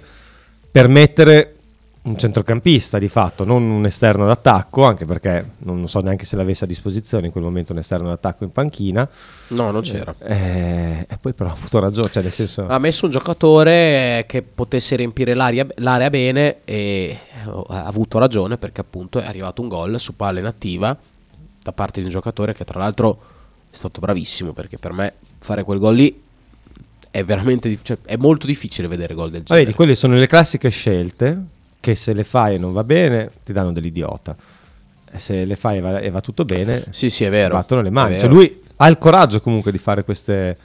per 0.77 0.89
mettere 0.89 1.55
un 2.03 2.18
centrocampista 2.18 2.99
di 2.99 3.09
fatto, 3.09 3.45
non 3.45 3.62
un 3.62 3.87
esterno 3.87 4.27
d'attacco, 4.27 4.85
anche 4.85 5.07
perché 5.07 5.53
non 5.61 5.89
so 5.89 6.01
neanche 6.01 6.27
se 6.27 6.37
l'avesse 6.37 6.64
a 6.64 6.66
disposizione 6.66 7.24
in 7.24 7.33
quel 7.33 7.43
momento 7.43 7.72
un 7.72 7.79
esterno 7.79 8.09
d'attacco 8.09 8.45
in 8.45 8.53
panchina. 8.53 9.09
No, 9.49 9.70
non 9.70 9.81
c'era. 9.81 10.14
Eh, 10.18 11.07
e 11.09 11.16
poi 11.18 11.33
però 11.33 11.49
ha 11.49 11.53
avuto 11.53 11.79
ragione, 11.79 12.11
cioè 12.11 12.22
nel 12.22 12.31
senso... 12.31 12.66
Ha 12.68 12.79
messo 12.79 13.07
un 13.07 13.11
giocatore 13.11 14.27
che 14.29 14.43
potesse 14.43 14.97
riempire 14.97 15.33
l'aria- 15.33 15.66
l'area 15.77 16.11
bene 16.11 16.59
e 16.66 17.20
ha 17.68 17.85
avuto 17.85 18.18
ragione 18.18 18.59
perché 18.59 18.83
appunto 18.83 19.18
è 19.18 19.24
arrivato 19.24 19.62
un 19.62 19.68
gol 19.68 19.99
su 19.99 20.14
palla 20.14 20.41
inattiva 20.41 20.95
da 21.62 21.72
parte 21.72 22.01
di 22.01 22.05
un 22.05 22.12
giocatore 22.12 22.53
che 22.53 22.66
tra 22.66 22.79
l'altro 22.79 23.18
è 23.70 23.74
stato 23.74 23.99
bravissimo 23.99 24.53
perché 24.53 24.77
per 24.77 24.93
me 24.93 25.14
fare 25.39 25.64
quel 25.64 25.79
gol 25.79 25.95
lì 25.95 26.24
è 27.17 27.25
veramente 27.25 27.79
cioè, 27.83 27.97
è 28.05 28.17
molto 28.17 28.47
difficile 28.47 28.89
vedere 28.89 29.14
gol 29.14 29.31
del 29.31 29.41
Ah, 29.41 29.45
genere. 29.45 29.64
vedi, 29.64 29.77
quelle 29.77 29.95
sono 29.95 30.14
le 30.17 30.27
classiche 30.27 30.69
scelte 30.69 31.41
che 31.81 31.95
se 31.95 32.12
le 32.12 32.25
fai 32.25 32.57
e 32.57 32.59
non 32.59 32.73
va 32.73 32.85
bene 32.85 33.31
ti 33.45 33.53
danno 33.53 33.73
dell'idiota. 33.73 34.37
E 35.11 35.19
se 35.19 35.45
le 35.45 35.57
fai 35.57 35.79
e 35.79 35.81
va, 35.81 35.99
e 36.01 36.11
va 36.11 36.21
tutto 36.21 36.45
bene, 36.45 36.85
Sì, 36.91 37.09
sì, 37.09 37.25
è 37.25 37.31
vero. 37.31 37.55
battono 37.55 37.81
le 37.81 37.91
mani. 37.91 38.19
Cioè 38.19 38.29
lui 38.29 38.61
ha 38.77 38.89
il 38.89 38.99
coraggio 38.99 39.41
comunque 39.41 39.73
di 39.73 39.79
fare 39.79 40.05
queste, 40.05 40.57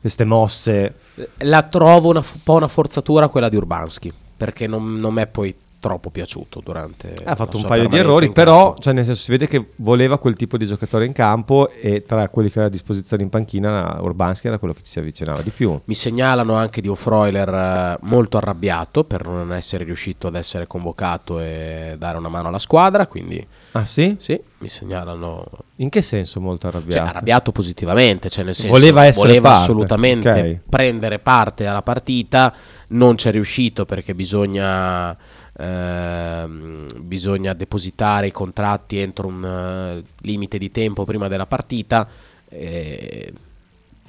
queste 0.00 0.24
mosse. 0.24 0.94
La 1.38 1.62
trovo 1.64 2.10
un 2.10 2.22
po' 2.42 2.54
una 2.54 2.68
forzatura 2.68 3.28
quella 3.28 3.48
di 3.50 3.56
Urbanski 3.56 4.10
perché 4.36 4.66
non, 4.66 4.98
non 4.98 5.18
è 5.18 5.26
poi 5.26 5.54
troppo 5.82 6.10
piaciuto 6.10 6.60
durante 6.62 7.12
Ha 7.24 7.34
fatto 7.34 7.56
un 7.56 7.64
paio 7.64 7.88
di 7.88 7.98
errori, 7.98 8.30
però 8.30 8.76
cioè, 8.78 8.92
nel 8.94 9.04
senso, 9.04 9.24
si 9.24 9.32
vede 9.32 9.48
che 9.48 9.70
voleva 9.76 10.16
quel 10.18 10.36
tipo 10.36 10.56
di 10.56 10.64
giocatore 10.64 11.06
in 11.06 11.12
campo 11.12 11.70
e 11.70 12.04
tra 12.04 12.28
quelli 12.28 12.46
che 12.48 12.60
aveva 12.60 12.72
a 12.72 12.76
disposizione 12.76 13.24
in 13.24 13.28
panchina 13.30 13.98
Urbanski 14.00 14.46
era 14.46 14.58
quello 14.58 14.74
che 14.74 14.82
ci 14.84 14.92
si 14.92 15.00
avvicinava 15.00 15.42
di 15.42 15.50
più. 15.50 15.76
Mi 15.86 15.94
segnalano 15.94 16.54
anche 16.54 16.80
di 16.80 16.86
un 16.86 16.94
Freuler 16.94 17.48
eh, 17.48 17.98
molto 18.02 18.36
arrabbiato 18.36 19.02
per 19.02 19.26
non 19.26 19.52
essere 19.52 19.82
riuscito 19.82 20.28
ad 20.28 20.36
essere 20.36 20.68
convocato 20.68 21.40
e 21.40 21.96
dare 21.98 22.16
una 22.16 22.28
mano 22.28 22.46
alla 22.46 22.60
squadra, 22.60 23.08
quindi 23.08 23.44
Ah 23.72 23.84
sì? 23.84 24.14
sì, 24.20 24.40
mi 24.58 24.68
segnalano 24.68 25.44
In 25.76 25.88
che 25.88 26.00
senso 26.00 26.40
molto 26.40 26.70
cioè, 26.70 26.76
arrabbiato? 26.76 27.08
arrabbiato 27.08 27.50
positivamente, 27.50 28.30
cioè 28.30 28.44
nel 28.44 28.54
senso 28.54 28.72
Voleva 28.72 29.10
voleva 29.10 29.48
parte, 29.50 29.64
assolutamente 29.64 30.28
ok. 30.28 30.58
prendere 30.70 31.18
parte 31.18 31.66
alla 31.66 31.82
partita, 31.82 32.54
non 32.88 33.16
c'è 33.16 33.32
riuscito 33.32 33.84
perché 33.84 34.14
bisogna 34.14 35.16
ehm, 35.56 36.88
bisogna 36.98 37.52
depositare 37.52 38.28
i 38.28 38.32
contratti 38.32 38.98
entro 38.98 39.28
un 39.28 39.44
eh, 39.44 40.02
limite 40.22 40.58
di 40.58 40.70
tempo 40.70 41.04
prima 41.04 41.28
della 41.28 41.46
partita. 41.46 42.08
E 42.48 43.32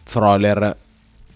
Froller 0.04 0.78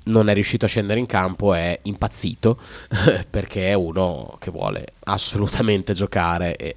non 0.03 0.30
è 0.30 0.34
riuscito 0.34 0.66
a 0.66 0.68
scendere 0.68 0.99
in 0.99 1.05
campo, 1.05 1.53
è 1.53 1.80
impazzito 1.84 2.58
perché 3.30 3.70
è 3.70 3.74
uno 3.74 4.36
che 4.39 4.51
vuole 4.51 4.93
assolutamente 5.05 5.93
giocare 5.93 6.55
e 6.55 6.76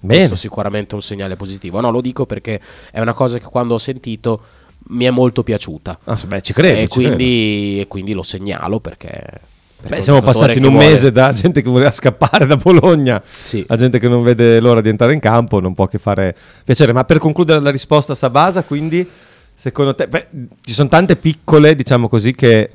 Bene. 0.00 0.18
questo 0.18 0.34
sicuramente 0.34 0.92
è 0.92 0.94
un 0.94 1.02
segnale 1.02 1.36
positivo. 1.36 1.80
No, 1.80 1.90
lo 1.90 2.00
dico 2.00 2.26
perché 2.26 2.60
è 2.90 3.00
una 3.00 3.12
cosa 3.14 3.38
che 3.38 3.46
quando 3.46 3.74
ho 3.74 3.78
sentito 3.78 4.42
mi 4.88 5.04
è 5.04 5.10
molto 5.10 5.42
piaciuta. 5.42 5.98
Ah, 6.04 6.18
beh, 6.26 6.42
ci 6.42 6.52
credo. 6.52 6.78
e, 6.78 6.82
ci 6.82 6.88
credo. 6.88 7.08
quindi, 7.08 7.80
e 7.80 7.86
quindi 7.86 8.12
lo 8.12 8.22
segnalo 8.22 8.80
perché... 8.80 9.50
Beh, 9.86 10.00
siamo 10.00 10.20
passati 10.20 10.56
in 10.58 10.62
che 10.62 10.68
un 10.68 10.74
vuole- 10.74 10.88
mese 10.90 11.12
da 11.12 11.32
gente 11.32 11.60
che 11.62 11.68
voleva 11.68 11.90
scappare 11.90 12.46
da 12.46 12.56
Bologna 12.56 13.20
Sì. 13.24 13.64
a 13.68 13.76
gente 13.76 13.98
che 13.98 14.08
non 14.08 14.22
vede 14.22 14.60
l'ora 14.60 14.80
di 14.80 14.88
entrare 14.88 15.12
in 15.12 15.20
campo, 15.20 15.60
non 15.60 15.74
può 15.74 15.86
che 15.86 15.98
fare 15.98 16.34
piacere. 16.64 16.92
Ma 16.92 17.04
per 17.04 17.18
concludere 17.18 17.60
la 17.60 17.70
risposta 17.70 18.12
a 18.12 18.14
Sabasa, 18.14 18.62
quindi 18.62 19.08
secondo 19.54 19.94
te, 19.94 20.08
beh, 20.08 20.26
ci 20.64 20.72
sono 20.72 20.88
tante 20.88 21.16
piccole, 21.16 21.74
diciamo 21.74 22.08
così, 22.08 22.34
che 22.34 22.70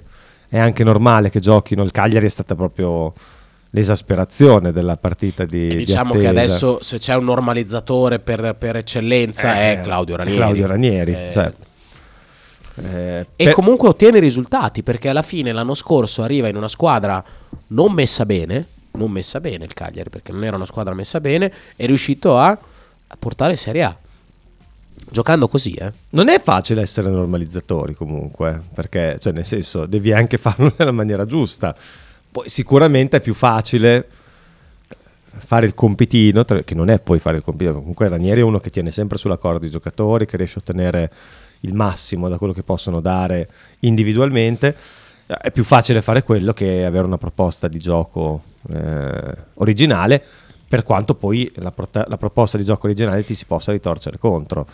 è 0.49 0.58
anche 0.58 0.84
normale 0.84 1.30
che 1.30 1.39
giochino. 1.39 1.84
Il 1.84 1.91
Cagliari 1.91 2.26
è 2.26 2.30
stata 2.30 2.55
proprio 2.55 3.14
l'esasperazione 3.72 4.72
della 4.72 4.95
partita 4.95 5.43
di, 5.45 5.68
E 5.68 5.68
di 5.68 5.76
diciamo 5.78 6.12
che 6.14 6.28
attesa. 6.28 6.30
adesso 6.30 6.78
se 6.82 6.97
c'è 6.99 7.16
un 7.16 7.26
normalizzatore 7.26 8.20
per, 8.20 8.55
per 8.58 8.78
eccellenza 8.78 9.53
Eh, 9.55 9.74
è 9.74 9.82
Claudio 9.82 10.16
Ranieri. 10.16 10.38
Claudio 10.38 10.68
Ranieri, 10.68 11.12
Eh, 11.14 11.30
certo. 11.32 11.66
Eh, 12.84 13.25
E 13.36 13.43
per- 13.45 13.53
comunque 13.53 13.88
ottiene 13.89 14.19
risultati 14.19 14.84
perché 14.84 15.09
alla 15.09 15.21
fine 15.23 15.51
l'anno 15.51 15.73
scorso 15.73 16.21
arriva 16.23 16.47
in 16.47 16.55
una 16.55 16.67
squadra 16.67 17.23
non 17.67 17.91
messa 17.91 18.25
bene, 18.25 18.65
non 18.91 19.11
messa 19.11 19.39
bene 19.39 19.65
il 19.65 19.73
Cagliari 19.73 20.09
perché 20.09 20.32
non 20.32 20.43
era 20.43 20.55
una 20.55 20.65
squadra 20.65 20.93
messa 20.93 21.19
bene, 21.19 21.51
è 21.75 21.86
riuscito 21.86 22.38
a, 22.38 22.49
a 22.49 23.15
portare 23.17 23.55
Serie 23.55 23.84
A. 23.84 23.97
Giocando 25.09 25.47
così, 25.47 25.73
eh. 25.73 25.91
Non 26.09 26.28
è 26.28 26.41
facile 26.41 26.82
essere 26.82 27.09
normalizzatori 27.09 27.93
comunque, 27.93 28.59
perché 28.73 29.17
cioè, 29.19 29.32
nel 29.32 29.45
senso 29.45 29.86
devi 29.86 30.11
anche 30.11 30.38
farlo 30.38 30.73
nella 30.78 30.91
maniera 30.91 31.25
giusta. 31.25 31.75
Poi 32.30 32.49
sicuramente 32.49 33.17
è 33.17 33.21
più 33.21 33.34
facile 33.34 34.07
fare 35.39 35.65
il 35.65 35.75
compitino, 35.75 36.43
che 36.43 36.75
non 36.75 36.89
è 36.89 36.99
poi 36.99 37.19
fare 37.19 37.38
il 37.38 37.43
compitino, 37.43 37.78
comunque 37.78 38.09
Ranieri 38.09 38.41
è 38.41 38.43
uno 38.43 38.59
che 38.59 38.69
tiene 38.69 38.91
sempre 38.91 39.17
sulla 39.17 39.38
corda 39.38 39.65
i 39.65 39.69
giocatori, 39.69 40.25
che 40.25 40.36
riesce 40.36 40.57
a 40.57 40.61
ottenere 40.61 41.11
il 41.62 41.74
massimo 41.74 42.30
da 42.30 42.38
quello 42.38 42.53
che 42.53 42.64
possono 42.64 42.99
dare 42.99 43.49
individualmente. 43.80 44.76
È 45.26 45.51
più 45.51 45.64
facile 45.64 46.01
fare 46.01 46.24
quello 46.24 46.53
che 46.53 46.86
avere 46.86 47.05
una 47.05 47.18
proposta 47.18 47.68
di 47.68 47.80
gioco 47.80 48.41
eh, 48.70 49.36
originale, 49.55 50.24
per 50.68 50.84
quanto 50.84 51.16
poi 51.16 51.51
la, 51.55 51.72
prota- 51.72 52.05
la 52.08 52.18
proposta 52.18 52.58
di 52.58 52.64
gioco 52.64 52.88
originale 52.88 53.24
ti 53.24 53.36
si 53.36 53.45
possa 53.45 53.72
ritorcere 53.72 54.18
contro. 54.18 54.68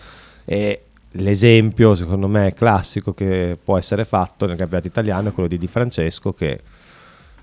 E 0.45 0.83
l'esempio, 1.11 1.95
secondo 1.95 2.27
me, 2.27 2.53
classico 2.53 3.13
che 3.13 3.57
può 3.63 3.77
essere 3.77 4.05
fatto 4.05 4.45
nel 4.45 4.57
campionato 4.57 4.87
italiano 4.87 5.29
è 5.29 5.31
quello 5.31 5.49
di 5.49 5.57
Di 5.57 5.67
Francesco, 5.67 6.33
che 6.33 6.59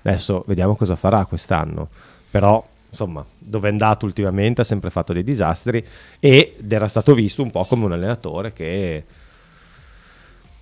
adesso 0.03 0.43
vediamo 0.47 0.75
cosa 0.75 0.95
farà 0.95 1.25
quest'anno. 1.25 1.89
Però, 2.29 2.65
insomma, 2.89 3.25
dove 3.37 3.67
è 3.67 3.71
andato 3.71 4.05
ultimamente 4.05 4.61
ha 4.61 4.65
sempre 4.65 4.89
fatto 4.89 5.13
dei 5.13 5.23
disastri 5.23 5.85
ed 6.19 6.71
era 6.71 6.87
stato 6.87 7.13
visto 7.13 7.41
un 7.41 7.51
po' 7.51 7.65
come 7.65 7.85
un 7.85 7.91
allenatore 7.91 8.53
che 8.53 9.03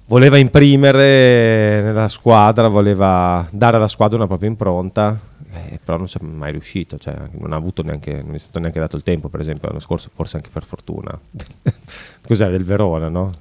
voleva 0.10 0.38
imprimere 0.38 1.82
nella 1.84 2.08
squadra, 2.08 2.68
voleva 2.68 3.48
dare 3.52 3.78
alla 3.78 3.88
squadra 3.88 4.18
una 4.18 4.26
propria 4.26 4.50
impronta, 4.50 5.18
eh, 5.54 5.80
però 5.84 5.98
non 5.98 6.08
si 6.08 6.18
è 6.18 6.24
mai 6.24 6.52
riuscito, 6.52 6.98
cioè, 6.98 7.16
non 7.34 7.54
ha 7.54 7.56
avuto 7.56 7.84
neanche, 7.84 8.22
non 8.24 8.34
è 8.34 8.40
stato 8.40 8.60
neanche 8.60 8.80
dato 8.80 8.96
il 8.96 9.04
tempo, 9.04 9.30
per 9.30 9.40
esempio, 9.40 9.68
l'anno 9.68 9.80
scorso, 9.80 10.10
forse 10.12 10.38
anche 10.38 10.50
per 10.52 10.64
fortuna. 10.64 11.18
Cos'era 12.28 12.50
del 12.50 12.64
Verona, 12.64 13.08
no? 13.08 13.34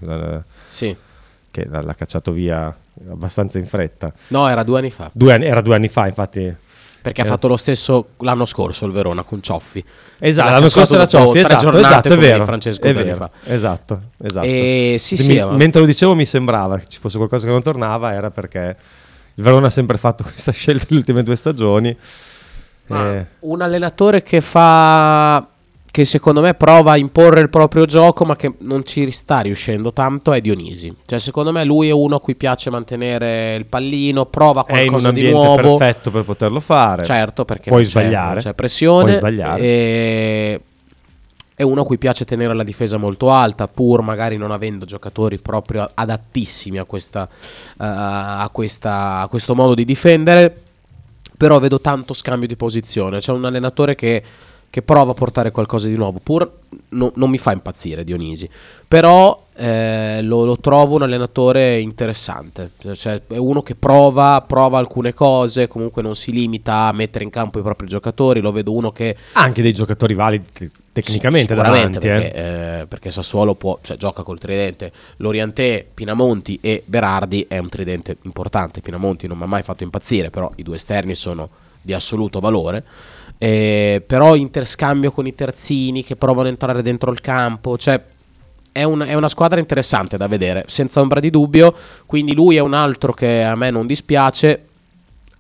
Sì. 0.68 0.94
Che 1.50 1.64
l'ha 1.64 1.80
l'ha 1.80 1.94
cacciato 1.94 2.32
via 2.32 2.74
abbastanza 3.08 3.58
in 3.58 3.66
fretta. 3.66 4.12
No, 4.28 4.46
era 4.46 4.62
due 4.62 4.78
anni 4.78 4.90
fa. 4.90 5.10
Due 5.12 5.32
anni- 5.32 5.46
era 5.46 5.62
due 5.62 5.74
anni 5.74 5.88
fa, 5.88 6.06
infatti. 6.06 6.54
Perché 7.09 7.22
ha 7.22 7.24
Eh. 7.24 7.28
fatto 7.28 7.48
lo 7.48 7.56
stesso 7.56 8.09
l'anno 8.18 8.44
scorso 8.44 8.84
il 8.86 8.92
Verona 8.92 9.22
con 9.22 9.42
Cioffi. 9.42 9.82
Esatto, 10.18 10.50
l'anno 10.52 10.68
scorso 10.68 10.94
era 10.94 11.06
Cioffi, 11.06 11.38
esatto, 11.38 11.76
esatto, 11.78 12.09
è 12.12 12.16
vero, 12.18 12.44
Francesco 12.44 12.82
è 12.82 12.92
vero, 12.92 13.16
fa. 13.16 13.30
esatto, 13.44 14.00
esatto. 14.22 14.46
E 14.46 14.96
sì, 14.98 15.14
Mi- 15.16 15.22
sì, 15.22 15.42
mentre 15.52 15.80
lo 15.80 15.86
dicevo 15.86 16.14
mi 16.14 16.26
sembrava 16.26 16.76
che 16.78 16.84
ci 16.88 16.98
fosse 16.98 17.16
qualcosa 17.16 17.46
che 17.46 17.52
non 17.52 17.62
tornava, 17.62 18.12
era 18.12 18.30
perché 18.30 18.76
il 19.34 19.42
Verona 19.42 19.68
ha 19.68 19.70
sempre 19.70 19.96
fatto 19.96 20.22
questa 20.28 20.52
scelta 20.52 20.84
nelle 20.88 20.98
ultime 21.00 21.22
due 21.22 21.36
stagioni. 21.36 21.96
Eh, 22.90 23.26
un 23.40 23.61
allenatore 23.62 24.22
che 24.22 24.40
fa 24.40 25.46
che 25.91 26.05
secondo 26.05 26.41
me 26.41 26.55
prova 26.55 26.93
a 26.93 26.97
imporre 26.97 27.41
il 27.41 27.49
proprio 27.49 27.86
gioco 27.86 28.24
ma 28.24 28.36
che 28.36 28.55
non 28.59 28.84
ci 28.84 29.11
sta 29.11 29.41
riuscendo 29.41 29.93
tanto 29.93 30.32
è 30.32 30.41
Dionisi 30.41 30.95
cioè 31.07 31.18
secondo 31.18 31.51
me 31.53 31.64
lui 31.64 31.89
è 31.89 31.93
uno 31.93 32.16
a 32.16 32.20
cui 32.20 32.34
piace 32.34 32.70
mantenere 32.70 33.55
il 33.55 33.66
pallino 33.66 34.26
prova 34.26 34.64
è 34.64 34.70
qualcosa 34.72 35.11
di 35.11 35.30
nuovo 35.30 35.76
perfetto 35.76 36.11
per 36.11 36.24
poterlo 36.24 36.61
fare. 36.61 37.05
certo 37.05 37.45
perché 37.45 37.70
puoi 37.70 37.82
non 37.82 37.91
c'è, 37.91 38.01
sbagliare. 38.01 38.28
non 38.32 38.39
c'è 38.39 38.55
pressione 38.55 39.03
Puoi 39.05 39.14
sbagliare. 39.14 39.61
e 39.61 40.61
è 41.55 41.62
uno 41.62 41.80
a 41.80 41.84
cui 41.84 41.99
piace 41.99 42.24
tenere 42.24 42.55
la 42.55 42.62
difesa 42.62 42.99
molto 42.99 43.30
alta 43.30 43.66
pur 43.66 44.03
magari 44.03 44.36
non 44.36 44.53
avendo 44.53 44.84
giocatori 44.84 45.39
proprio 45.39 45.91
adattissimi 45.93 46.78
a, 46.78 46.84
questa, 46.84 47.28
eh, 47.28 47.74
a, 47.78 48.49
questa, 48.53 49.20
a 49.20 49.26
questo 49.26 49.57
modo 49.57 49.74
di 49.74 49.84
difendere 49.84 50.62
però 51.39 51.61
vedo 51.61 51.80
tanto 51.80 52.14
scambio 52.14 52.49
di 52.49 52.57
posizione. 52.57 53.20
C'è 53.20 53.30
un 53.30 53.45
allenatore 53.45 53.95
che, 53.95 54.22
che 54.70 54.82
prova 54.82 55.12
a 55.12 55.14
portare 55.14 55.50
qualcosa 55.50 55.88
di 55.88 55.96
nuovo, 55.96 56.20
pur 56.22 56.50
no- 56.90 57.12
non 57.14 57.30
mi 57.30 57.38
fa 57.38 57.52
impazzire 57.52 58.04
Dionisi, 58.04 58.48
però 58.86 59.46
eh, 59.56 60.20
lo, 60.22 60.44
lo 60.44 60.58
trovo 60.58 60.96
un 60.96 61.02
allenatore 61.02 61.78
interessante, 61.78 62.72
cioè 62.92 63.22
è 63.26 63.36
uno 63.36 63.62
che 63.62 63.74
prova, 63.74 64.44
prova 64.46 64.78
alcune 64.78 65.14
cose, 65.14 65.68
comunque 65.68 66.02
non 66.02 66.14
si 66.14 66.32
limita 66.32 66.86
a 66.86 66.92
mettere 66.92 67.24
in 67.24 67.30
campo 67.30 67.58
i 67.58 67.62
propri 67.62 67.86
giocatori, 67.86 68.40
lo 68.40 68.52
vedo 68.52 68.72
uno 68.72 68.92
che 68.92 69.16
anche 69.32 69.62
dei 69.62 69.72
giocatori 69.72 70.14
validi 70.14 70.44
te- 70.52 70.70
tecnicamente 70.92 71.54
davanti. 71.54 71.96
eh. 71.96 72.00
perché, 72.00 72.32
eh, 72.34 72.86
perché 72.86 73.10
Sassuolo 73.10 73.54
può, 73.54 73.78
cioè, 73.82 73.96
gioca 73.96 74.22
col 74.22 74.38
tridente 74.38 74.92
Lorientè, 75.16 75.86
Pinamonti 75.94 76.58
e 76.60 76.82
Berardi 76.84 77.46
è 77.48 77.58
un 77.58 77.68
tridente 77.68 78.18
importante 78.22 78.80
Pinamonti 78.80 79.26
non 79.26 79.38
mi 79.38 79.44
ha 79.44 79.46
mai 79.46 79.62
fatto 79.62 79.82
impazzire 79.82 80.30
però 80.30 80.50
i 80.56 80.62
due 80.62 80.76
esterni 80.76 81.14
sono 81.14 81.48
di 81.80 81.92
assoluto 81.92 82.40
valore 82.40 82.84
Eh, 83.41 84.03
però 84.05 84.34
interscambio 84.34 85.12
con 85.12 85.26
i 85.26 85.34
terzini 85.34 86.03
che 86.03 86.16
provano 86.16 86.49
a 86.49 86.51
entrare 86.51 86.82
dentro 86.82 87.12
il 87.12 87.20
campo 87.20 87.78
cioè 87.78 88.03
è, 88.72 88.82
un- 88.82 89.05
è 89.07 89.14
una 89.14 89.28
squadra 89.28 89.61
interessante 89.61 90.16
da 90.16 90.26
vedere 90.26 90.64
senza 90.66 91.01
ombra 91.01 91.20
di 91.20 91.30
dubbio 91.30 91.72
quindi 92.05 92.34
lui 92.34 92.57
è 92.57 92.61
un 92.61 92.74
altro 92.74 93.12
che 93.12 93.45
a 93.45 93.55
me 93.55 93.70
non 93.70 93.86
dispiace 93.86 94.64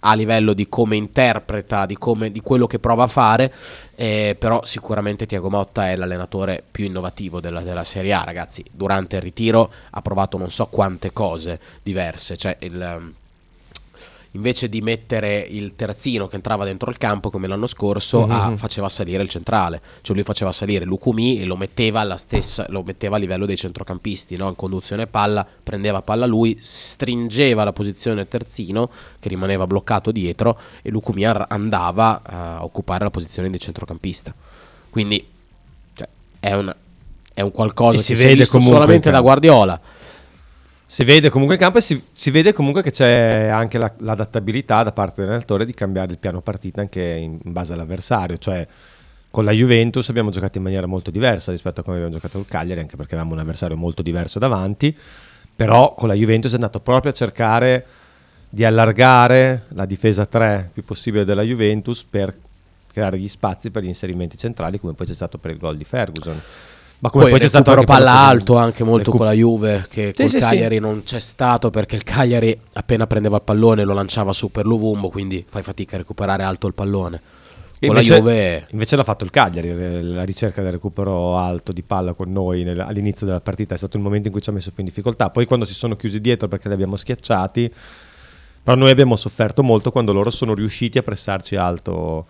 a 0.00 0.14
livello 0.14 0.52
di 0.52 0.68
come 0.68 0.96
interpreta, 0.96 1.86
di, 1.86 1.96
come, 1.96 2.30
di 2.30 2.40
quello 2.40 2.66
che 2.66 2.78
prova 2.78 3.04
a 3.04 3.08
fare, 3.08 3.52
eh, 3.96 4.36
però 4.38 4.64
sicuramente 4.64 5.26
Tiago 5.26 5.50
Motta 5.50 5.90
è 5.90 5.96
l'allenatore 5.96 6.62
più 6.70 6.84
innovativo 6.84 7.40
della, 7.40 7.62
della 7.62 7.84
Serie 7.84 8.12
A, 8.12 8.22
ragazzi. 8.22 8.64
Durante 8.70 9.16
il 9.16 9.22
ritiro 9.22 9.72
ha 9.90 10.02
provato 10.02 10.38
non 10.38 10.50
so 10.50 10.66
quante 10.66 11.12
cose 11.12 11.58
diverse, 11.82 12.36
cioè 12.36 12.56
il, 12.60 13.12
invece 14.32 14.68
di 14.68 14.80
mettere 14.82 15.40
il 15.40 15.74
terzino 15.74 16.26
che 16.26 16.36
entrava 16.36 16.64
dentro 16.64 16.90
il 16.90 16.98
campo 16.98 17.30
come 17.30 17.46
l'anno 17.48 17.66
scorso, 17.66 18.26
Mhm. 18.26 18.30
ah, 18.30 18.52
faceva 18.56 18.88
salire 18.88 19.22
il 19.22 19.28
centrale, 19.28 19.80
cioè 20.02 20.14
lui 20.14 20.24
faceva 20.24 20.52
salire 20.52 20.84
Lucumi 20.84 21.40
e 21.40 21.44
lo 21.46 21.56
metteva, 21.56 22.00
alla 22.00 22.16
stessa, 22.18 22.66
lo 22.68 22.82
metteva 22.82 23.16
a 23.16 23.18
livello 23.18 23.46
dei 23.46 23.56
centrocampisti, 23.56 24.36
no? 24.36 24.48
in 24.48 24.54
conduzione 24.56 25.06
palla, 25.06 25.46
prendeva 25.62 26.02
palla 26.02 26.26
lui, 26.26 26.56
stringeva 26.60 27.64
la 27.64 27.72
posizione 27.72 28.28
terzino 28.28 28.90
che 29.18 29.28
rimaneva 29.28 29.66
bloccato 29.66 30.10
dietro 30.12 30.58
e 30.82 30.90
Lucumi 30.90 31.24
ar- 31.24 31.46
andava 31.48 32.20
a 32.22 32.64
occupare 32.64 33.04
la 33.04 33.10
posizione 33.10 33.48
di 33.50 33.58
centrocampista. 33.58 34.34
Quindi 34.90 35.26
cioè, 35.94 36.06
è, 36.40 36.52
un, 36.54 36.74
è 37.34 37.40
un 37.40 37.50
qualcosa 37.52 37.98
E 37.98 38.02
che 38.02 38.14
si 38.14 38.26
vede 38.26 38.44
solamente 38.44 39.10
da. 39.10 39.20
Guardiola. 39.20 39.80
Si 40.90 41.04
vede 41.04 41.28
comunque 41.28 41.56
in 41.56 41.60
campo 41.60 41.76
e 41.76 41.80
si, 41.82 42.02
si 42.14 42.30
vede 42.30 42.54
comunque 42.54 42.80
che 42.80 42.90
c'è 42.90 43.48
anche 43.48 43.76
la- 43.76 43.92
l'adattabilità 43.98 44.82
da 44.82 44.90
parte 44.90 45.20
dell'allenatore 45.20 45.66
di 45.66 45.74
cambiare 45.74 46.12
il 46.12 46.18
piano 46.18 46.40
partita 46.40 46.80
anche 46.80 47.02
in, 47.02 47.38
in 47.44 47.52
base 47.52 47.74
all'avversario. 47.74 48.38
Cioè, 48.38 48.66
con 49.30 49.44
la 49.44 49.52
Juventus 49.52 50.08
abbiamo 50.08 50.30
giocato 50.30 50.56
in 50.56 50.64
maniera 50.64 50.86
molto 50.86 51.10
diversa 51.10 51.50
rispetto 51.50 51.80
a 51.80 51.84
come 51.84 51.96
abbiamo 51.96 52.14
giocato 52.14 52.38
il 52.38 52.46
Cagliari, 52.48 52.80
anche 52.80 52.96
perché 52.96 53.16
avevamo 53.16 53.34
un 53.34 53.40
avversario 53.40 53.76
molto 53.76 54.00
diverso 54.00 54.38
davanti. 54.38 54.96
Però 55.54 55.92
con 55.92 56.08
la 56.08 56.14
Juventus 56.14 56.52
è 56.52 56.54
andato 56.54 56.80
proprio 56.80 57.10
a 57.12 57.14
cercare 57.14 57.84
di 58.48 58.64
allargare 58.64 59.64
la 59.74 59.84
difesa 59.84 60.24
3 60.24 60.70
più 60.72 60.84
possibile 60.84 61.26
della 61.26 61.42
Juventus 61.42 62.02
per 62.02 62.34
creare 62.90 63.18
gli 63.18 63.28
spazi 63.28 63.70
per 63.70 63.82
gli 63.82 63.88
inserimenti 63.88 64.38
centrali, 64.38 64.80
come 64.80 64.94
poi 64.94 65.06
c'è 65.06 65.12
stato 65.12 65.36
per 65.36 65.50
il 65.50 65.58
gol 65.58 65.76
di 65.76 65.84
Ferguson. 65.84 66.40
Ma 67.00 67.10
come 67.10 67.24
Poi, 67.24 67.32
poi 67.32 67.40
c'è 67.40 67.46
stato 67.48 67.70
anche 67.70 67.84
per 67.84 67.94
palla 67.96 68.12
la- 68.12 68.26
alto 68.26 68.56
anche 68.56 68.82
molto 68.82 69.04
recu- 69.12 69.18
con 69.18 69.26
la 69.26 69.32
Juve 69.32 69.86
che 69.88 70.12
Sì, 70.16 70.22
col 70.22 70.30
sì, 70.30 70.38
sì. 70.40 70.44
Cagliari 70.44 70.78
non 70.80 71.02
c'è 71.04 71.20
stato 71.20 71.70
perché 71.70 71.94
il 71.94 72.02
Cagliari 72.02 72.58
appena 72.72 73.06
prendeva 73.06 73.36
il 73.36 73.42
pallone 73.42 73.84
lo 73.84 73.94
lanciava 73.94 74.32
su 74.32 74.50
per 74.50 74.66
l'Uvumbo 74.66 75.08
quindi 75.08 75.44
fai 75.48 75.62
fatica 75.62 75.94
a 75.94 75.98
recuperare 75.98 76.42
alto 76.42 76.66
il 76.66 76.74
pallone 76.74 77.20
Invece, 77.80 78.16
Juve 78.16 78.66
invece 78.72 78.96
l'ha 78.96 79.04
fatto 79.04 79.22
il 79.22 79.30
Cagliari, 79.30 80.02
la 80.02 80.24
ricerca 80.24 80.60
del 80.62 80.72
recupero 80.72 81.36
alto 81.36 81.70
di 81.70 81.82
palla 81.84 82.12
con 82.14 82.32
noi 82.32 82.64
nel- 82.64 82.80
all'inizio 82.80 83.24
della 83.24 83.40
partita 83.40 83.74
è 83.74 83.76
stato 83.76 83.96
il 83.96 84.02
momento 84.02 84.26
in 84.26 84.32
cui 84.32 84.42
ci 84.42 84.50
ha 84.50 84.52
messo 84.52 84.70
più 84.72 84.82
in 84.82 84.88
difficoltà. 84.88 85.30
Poi 85.30 85.46
quando 85.46 85.64
si 85.64 85.74
sono 85.74 85.94
chiusi 85.94 86.20
dietro 86.20 86.48
perché 86.48 86.66
li 86.66 86.74
abbiamo 86.74 86.96
schiacciati, 86.96 87.72
però 88.64 88.76
noi 88.76 88.90
abbiamo 88.90 89.14
sofferto 89.14 89.62
molto 89.62 89.92
quando 89.92 90.12
loro 90.12 90.30
sono 90.30 90.54
riusciti 90.54 90.98
a 90.98 91.02
pressarci 91.04 91.54
alto, 91.54 92.26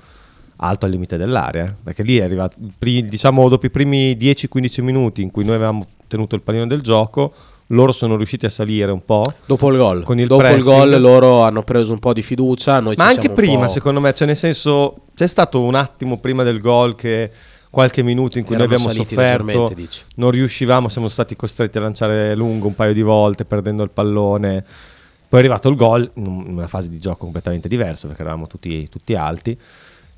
alto 0.59 0.87
al 0.87 0.93
limite 0.93 1.17
dell'area. 1.17 1.75
Perché 1.83 2.03
lì 2.03 2.19
è 2.19 2.23
arrivato, 2.23 2.57
diciamo 2.79 3.49
dopo 3.49 3.67
i 3.67 3.71
primi 3.71 4.13
10-15 4.13 4.83
minuti 4.83 5.23
in 5.23 5.31
cui 5.31 5.45
noi 5.45 5.57
avevamo 5.57 5.87
tenuto 6.07 6.35
il 6.35 6.43
pallino 6.43 6.67
del 6.67 6.81
gioco, 6.81 7.33
loro 7.69 7.93
sono 7.93 8.17
riusciti 8.17 8.47
a 8.47 8.51
salire 8.51 8.91
un 8.91 9.05
po'. 9.05 9.33
dopo 9.45 9.71
il 9.71 9.77
gol 9.77 10.03
Con 10.03 10.19
il 10.19 10.27
dopo 10.27 10.43
il 10.43 10.49
pressing. 10.53 10.75
gol 10.75 11.01
loro 11.01 11.43
hanno 11.43 11.63
preso 11.63 11.93
un 11.93 11.99
po' 11.99 12.13
di 12.13 12.23
fiducia 12.23 12.81
Ma 12.81 12.93
anche 12.97 13.31
prima, 13.31 13.69
secondo 13.69 14.01
me, 14.01 14.13
cioè 14.15 14.27
nel 14.27 14.37
senso, 14.37 15.03
c'è 15.15 15.27
stato 15.27 15.61
un 15.61 15.75
attimo 15.75 16.19
prima 16.19 16.43
del 16.43 16.61
gol 16.61 16.95
che 16.95 17.31
qualche 17.71 18.03
minuto 18.03 18.39
in 18.39 18.45
cui 18.45 18.55
Erano 18.55 18.71
noi 18.71 18.81
abbiamo 18.81 18.95
sofferto, 18.95 19.75
non 20.15 20.31
riuscivamo, 20.31 20.89
siamo 20.89 21.09
stati 21.09 21.37
costretti 21.37 21.77
a 21.77 21.83
lanciare 21.83 22.35
lungo 22.35 22.67
un 22.67 22.75
paio 22.75 22.95
di 22.95 23.03
volte, 23.03 23.45
perdendo 23.45 23.83
il 23.83 23.91
pallone. 23.91 24.65
Poi 25.29 25.39
è 25.41 25.43
arrivato 25.43 25.69
il 25.69 25.77
gol 25.77 26.11
in 26.15 26.27
una 26.27 26.67
fase 26.67 26.89
di 26.89 26.99
gioco 26.99 27.19
completamente 27.19 27.69
diversa 27.69 28.07
perché 28.07 28.23
eravamo 28.23 28.47
tutti, 28.47 28.89
tutti 28.89 29.15
alti. 29.15 29.59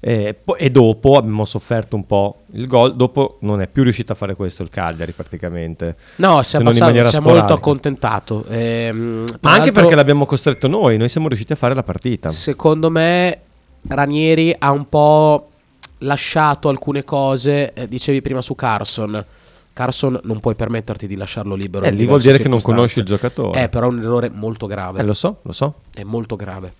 E, 0.02 0.34
po- 0.42 0.56
e 0.56 0.70
dopo 0.70 1.16
abbiamo 1.16 1.44
sofferto 1.44 1.94
un 1.94 2.06
po' 2.06 2.40
il 2.52 2.66
gol. 2.66 2.96
Dopo 2.96 3.36
non 3.40 3.60
è 3.60 3.66
più 3.66 3.82
riuscito 3.82 4.12
a 4.12 4.14
fare 4.14 4.34
questo 4.34 4.62
il 4.62 4.70
Cagliari 4.70 5.12
praticamente. 5.12 5.96
no 6.16 6.42
si 6.42 6.56
è, 6.56 6.62
passato, 6.62 7.02
si 7.04 7.16
è 7.16 7.20
molto 7.20 7.52
accontentato 7.52 8.44
Ehm, 8.48 9.26
Ma 9.40 9.52
anche 9.52 9.72
perché 9.72 9.94
l'abbiamo 9.94 10.24
costretto 10.26 10.68
noi, 10.68 10.96
noi 10.96 11.08
siamo 11.08 11.28
riusciti 11.28 11.52
a 11.52 11.56
fare 11.56 11.74
la 11.74 11.82
partita. 11.82 12.28
secondo 12.30 12.90
me 12.90 13.40
Ranieri 13.88 14.54
ha 14.58 14.70
un 14.70 14.88
po' 14.88 15.50
lasciato 15.98 16.68
alcune 16.68 17.04
cose 17.04 17.72
eh, 17.74 17.86
dicevi 17.86 18.22
prima 18.22 18.40
su 18.40 18.54
Carson 18.54 19.24
Carson 19.72 20.18
non 20.24 20.40
puoi 20.40 20.54
permetterti 20.54 21.06
di 21.06 21.16
lasciarlo 21.16 21.54
libero 21.54 21.84
Eh, 21.84 21.90
lì 21.90 22.06
vuol 22.06 22.20
dire 22.20 22.38
che 22.38 22.48
non 22.48 22.60
conosci 22.60 22.98
il 22.98 23.04
giocatore. 23.06 23.62
Eh, 23.62 23.68
però 23.68 23.86
è 23.86 23.90
un 23.90 24.00
errore 24.00 24.28
molto 24.28 24.66
grave. 24.66 25.00
Eh, 25.00 25.04
lo 25.04 25.14
so, 25.14 25.38
lo 25.42 25.52
so. 25.52 25.74
È 25.94 26.02
molto 26.02 26.36
grave. 26.36 26.74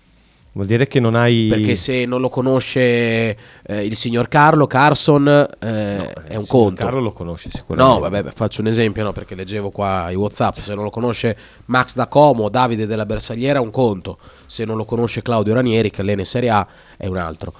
Vuol 0.53 0.67
dire 0.67 0.85
che 0.85 0.99
non 0.99 1.15
hai... 1.15 1.47
Perché 1.47 1.77
se 1.77 2.05
non 2.05 2.19
lo 2.19 2.27
conosce 2.27 2.81
eh, 2.81 3.85
il 3.85 3.95
signor 3.95 4.27
Carlo, 4.27 4.67
Carson 4.67 5.25
eh, 5.59 6.11
è 6.11 6.35
un 6.35 6.45
conto. 6.45 6.83
Carlo 6.83 6.99
lo 6.99 7.13
conosci 7.13 7.49
sicuramente. 7.49 7.93
No, 7.93 7.99
vabbè, 8.01 8.31
faccio 8.31 8.59
un 8.59 8.67
esempio, 8.67 9.01
no, 9.03 9.13
perché 9.13 9.33
leggevo 9.33 9.69
qua 9.69 10.09
i 10.09 10.15
WhatsApp. 10.15 10.55
Se 10.55 10.75
non 10.75 10.83
lo 10.83 10.89
conosce 10.89 11.37
Max 11.65 11.95
da 11.95 12.07
Como, 12.07 12.49
Davide 12.49 12.85
della 12.85 13.05
Bersagliera 13.05 13.59
è 13.59 13.61
un 13.61 13.71
conto. 13.71 14.17
Se 14.45 14.65
non 14.65 14.75
lo 14.75 14.83
conosce 14.83 15.21
Claudio 15.21 15.53
Ranieri, 15.53 15.89
che 15.89 16.01
allena 16.01 16.19
in 16.19 16.27
Serie 16.27 16.49
A, 16.49 16.67
è 16.97 17.07
un 17.07 17.15
altro. 17.15 17.53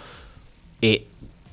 E 0.78 1.06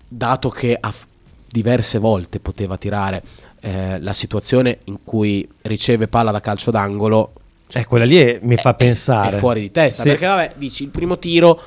dato 0.08 0.48
che 0.48 0.76
a 0.78 0.90
f- 0.90 1.06
diverse 1.46 1.98
volte 1.98 2.40
poteva 2.40 2.76
tirare 2.76 3.22
eh, 3.60 4.00
la 4.00 4.12
situazione 4.12 4.78
in 4.84 4.98
cui 5.04 5.48
riceve 5.62 6.08
palla 6.08 6.32
da 6.32 6.40
calcio 6.40 6.72
d'angolo, 6.72 7.32
Eh, 7.72 7.84
quella 7.86 8.04
lì 8.04 8.16
è- 8.16 8.38
mi 8.42 8.56
fa 8.56 8.70
è- 8.70 8.76
pensare. 8.76 9.36
È 9.36 9.38
fuori 9.38 9.60
di 9.60 9.70
testa. 9.70 10.02
Sì. 10.02 10.08
Perché, 10.08 10.26
vabbè, 10.26 10.52
dici 10.56 10.82
il 10.84 10.88
primo 10.90 11.18
tiro. 11.18 11.60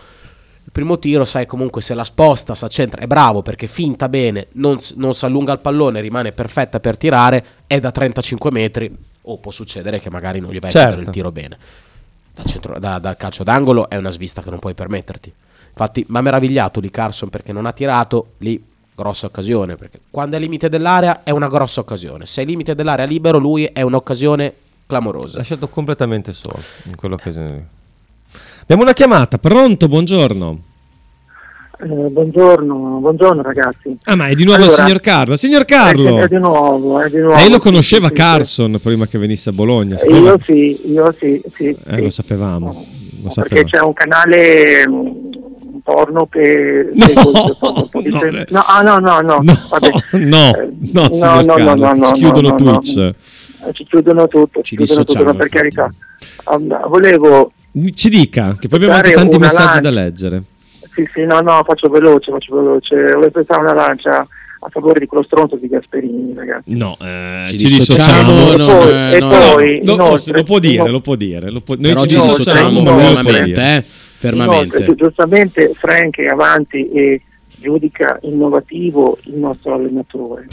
Il 0.64 0.72
primo 0.72 0.99
tiro, 0.99 1.26
sai, 1.26 1.45
comunque 1.47 1.82
se 1.82 1.93
la 1.95 2.04
sposta, 2.04 2.54
si 2.56 2.64
accentra, 2.64 3.02
è 3.02 3.08
bravo 3.08 3.41
perché 3.41 3.68
finta 3.68 4.08
bene, 4.08 4.47
non, 4.54 4.78
non 4.95 5.14
si 5.14 5.26
allunga 5.26 5.52
il 5.54 5.60
pallone, 5.60 5.99
rimane 6.02 6.32
perfetta 6.32 6.80
per 6.80 6.97
tirare, 6.97 7.45
è 7.68 7.80
da 7.80 7.91
35 7.91 8.52
metri. 8.52 8.95
O 9.24 9.38
può 9.38 9.52
succedere 9.52 9.99
che 9.99 10.10
magari 10.10 10.39
non 10.39 10.52
gli 10.52 10.60
vai 10.60 10.70
a 10.70 10.74
Certo. 10.74 10.88
prendere 10.88 11.08
il 11.08 11.14
tiro 11.14 11.32
bene. 11.32 11.58
Da 12.34 12.43
centro- 12.43 12.80
da- 12.80 12.99
dal 12.99 13.18
calcio 13.18 13.43
d'angolo 13.43 13.89
è 13.89 13.97
una 13.97 14.12
svista 14.12 14.41
che 14.41 14.49
non 14.49 14.60
puoi 14.60 14.74
permetterti. 14.74 15.32
Infatti, 15.70 16.06
mi 16.08 16.18
ha 16.18 16.22
meravigliato 16.22 16.80
di 16.80 16.89
Carson 16.89 17.30
perché 17.30 17.52
non 17.52 17.66
ha 17.66 17.72
tirato 17.74 18.34
lì. 18.39 18.64
Grossa 18.93 19.26
occasione 19.26 19.76
perché 19.78 19.99
quando 20.12 20.36
è 20.36 20.39
limite 20.39 20.70
dell'area 20.70 21.24
è 21.24 21.32
una 21.32 21.47
grossa 21.47 21.80
occasione. 21.80 22.26
Se 22.28 22.41
è 22.43 22.45
limite 22.45 22.76
dell'area 22.76 23.06
libero, 23.06 23.38
lui 23.39 23.66
è 23.66 23.82
un'occasione 23.82 24.54
clamorosa. 24.96 25.38
Lasciato 25.38 25.70
completamente 25.70 26.34
solo 26.34 26.60
in 26.86 26.96
quell'occasione. 26.96 27.68
Abbiamo 28.62 28.84
una 28.84 28.94
chiamata, 28.94 29.38
pronto, 29.38 29.88
buongiorno. 29.88 30.60
Eh, 31.84 31.86
buongiorno, 31.88 33.00
buongiorno 33.00 33.42
ragazzi. 33.42 33.98
Ah, 34.04 34.16
ma 34.16 34.28
è 34.28 34.36
di 34.36 34.44
nuovo 34.44 34.60
Allora, 34.64 34.72
il 34.78 34.78
signor 34.84 35.00
Carlo. 35.02 35.36
Signor 35.36 35.66
Carlo! 35.66 36.18
È, 36.20 36.24
è 36.24 36.28
di 36.28 36.38
nuovo, 36.38 37.00
è 37.00 37.10
di 37.10 37.18
nuovo. 37.18 37.36
Lei 37.36 37.48
lo 37.50 37.54
Sì, 37.56 37.60
conosceva 37.62 38.08
sì, 38.10 38.14
sì, 38.14 38.20
Carson 38.22 38.80
prima 38.84 39.08
che 39.08 39.18
venisse 39.18 39.50
a 39.50 39.54
Bologna? 39.54 39.98
sì. 39.98 40.06
sapeva? 40.08 40.30
Io 40.30 40.39
sì, 40.46 40.82
io 40.92 41.16
sì, 41.20 41.42
sì. 41.56 41.68
Eh, 41.70 41.96
sì. 41.96 42.02
lo 42.02 42.10
sapevamo. 42.10 42.68
Lo 43.24 43.32
Perché 43.34 43.66
sapevamo. 43.66 43.68
c'è 43.68 43.80
un 43.82 43.94
canale 43.94 44.88
mm, 44.88 44.94
un 45.74 45.82
porno 45.84 46.28
che 46.28 46.89
No, 46.94 47.06
seguo 47.08 47.32
il 47.48 47.58
porno 47.60 47.82
un 47.82 47.89
po' 47.89 48.02
di 48.02 48.10
no, 48.10 48.20
tempo. 48.20 48.38
eh. 48.38 48.46
no, 48.50 48.60
ah, 48.68 48.82
no, 48.84 48.98
no, 49.00 49.20
no, 49.22 49.39
No, 49.42 49.58
vabbè. 49.70 49.89
no, 50.20 50.56
Eh, 50.56 50.70
no, 50.94 51.14
signor 51.14 51.46
Carlo, 51.56 52.06
ci 52.06 52.14
chiudono 52.14 52.50
no, 52.50 52.56
Twitch. 52.56 52.96
no. 52.96 53.08
Eh, 53.08 53.16
Ci 53.41 53.41
chiudono 53.92 54.28
tutto, 54.28 54.62
ci, 54.62 54.76
Ci 54.78 54.84
chiudono 54.84 55.04
tutto, 55.06 55.34
per 55.36 55.50
carità. 55.50 55.89
Um, 56.46 56.89
volevo 56.89 57.52
Ci 57.94 58.10
dica, 58.10 58.56
che 58.60 58.68
poi 58.68 58.80
abbiamo 58.80 58.96
anche 58.96 59.12
tanti 59.14 59.38
messaggi 59.38 59.64
lancia. 59.64 59.80
da 59.82 59.89
leggere. 59.89 60.44
Sì, 60.94 61.08
sì, 61.14 61.24
no, 61.26 61.39
no, 61.39 61.62
faccio 61.66 61.88
veloce, 61.89 62.32
faccio 62.32 62.56
veloce. 62.56 62.96
Volevo 63.14 63.32
pensare 63.32 63.62
una 63.62 63.74
lancia 63.74 64.28
a 64.64 64.70
favore 64.70 65.00
di 65.00 65.06
quello 65.08 65.24
stronzo 65.24 65.56
di 65.56 65.68
Gasperini, 65.68 66.34
ragazzi. 66.36 66.76
No, 66.76 66.98
eh, 67.02 67.44
Ci 67.48 67.58
ci, 67.60 67.66
dissociamo, 67.68 68.56
dissociamo. 68.56 68.84
no, 68.84 68.89
E 69.16 69.20
poi- 69.20 69.80
no, 69.84 69.96
lo- 69.96 70.04
inoltre- 70.04 70.34
lo 70.38 70.44
può 70.44 70.60
dire, 70.60 70.89
lo 70.89 71.00
può 71.00 71.16
dire. 71.16 71.50
lo 71.50 71.62
può- 71.62 71.76
noi 71.78 71.96
ci 71.98 72.08
dissociamo, 72.08 72.84
fermamente, 72.86 73.62
eh? 73.78 73.84
Fermamente. 74.18 74.76
Inoltre, 74.78 74.96
giustamente 74.96 75.72
Frank 75.76 76.18
è 76.20 76.26
avanti 76.28 76.89
e 76.92 77.22
giudica 77.62 78.18
innovativo 78.24 79.18
il 79.24 79.36
nostro 79.36 79.74
allenatore. 79.76 80.47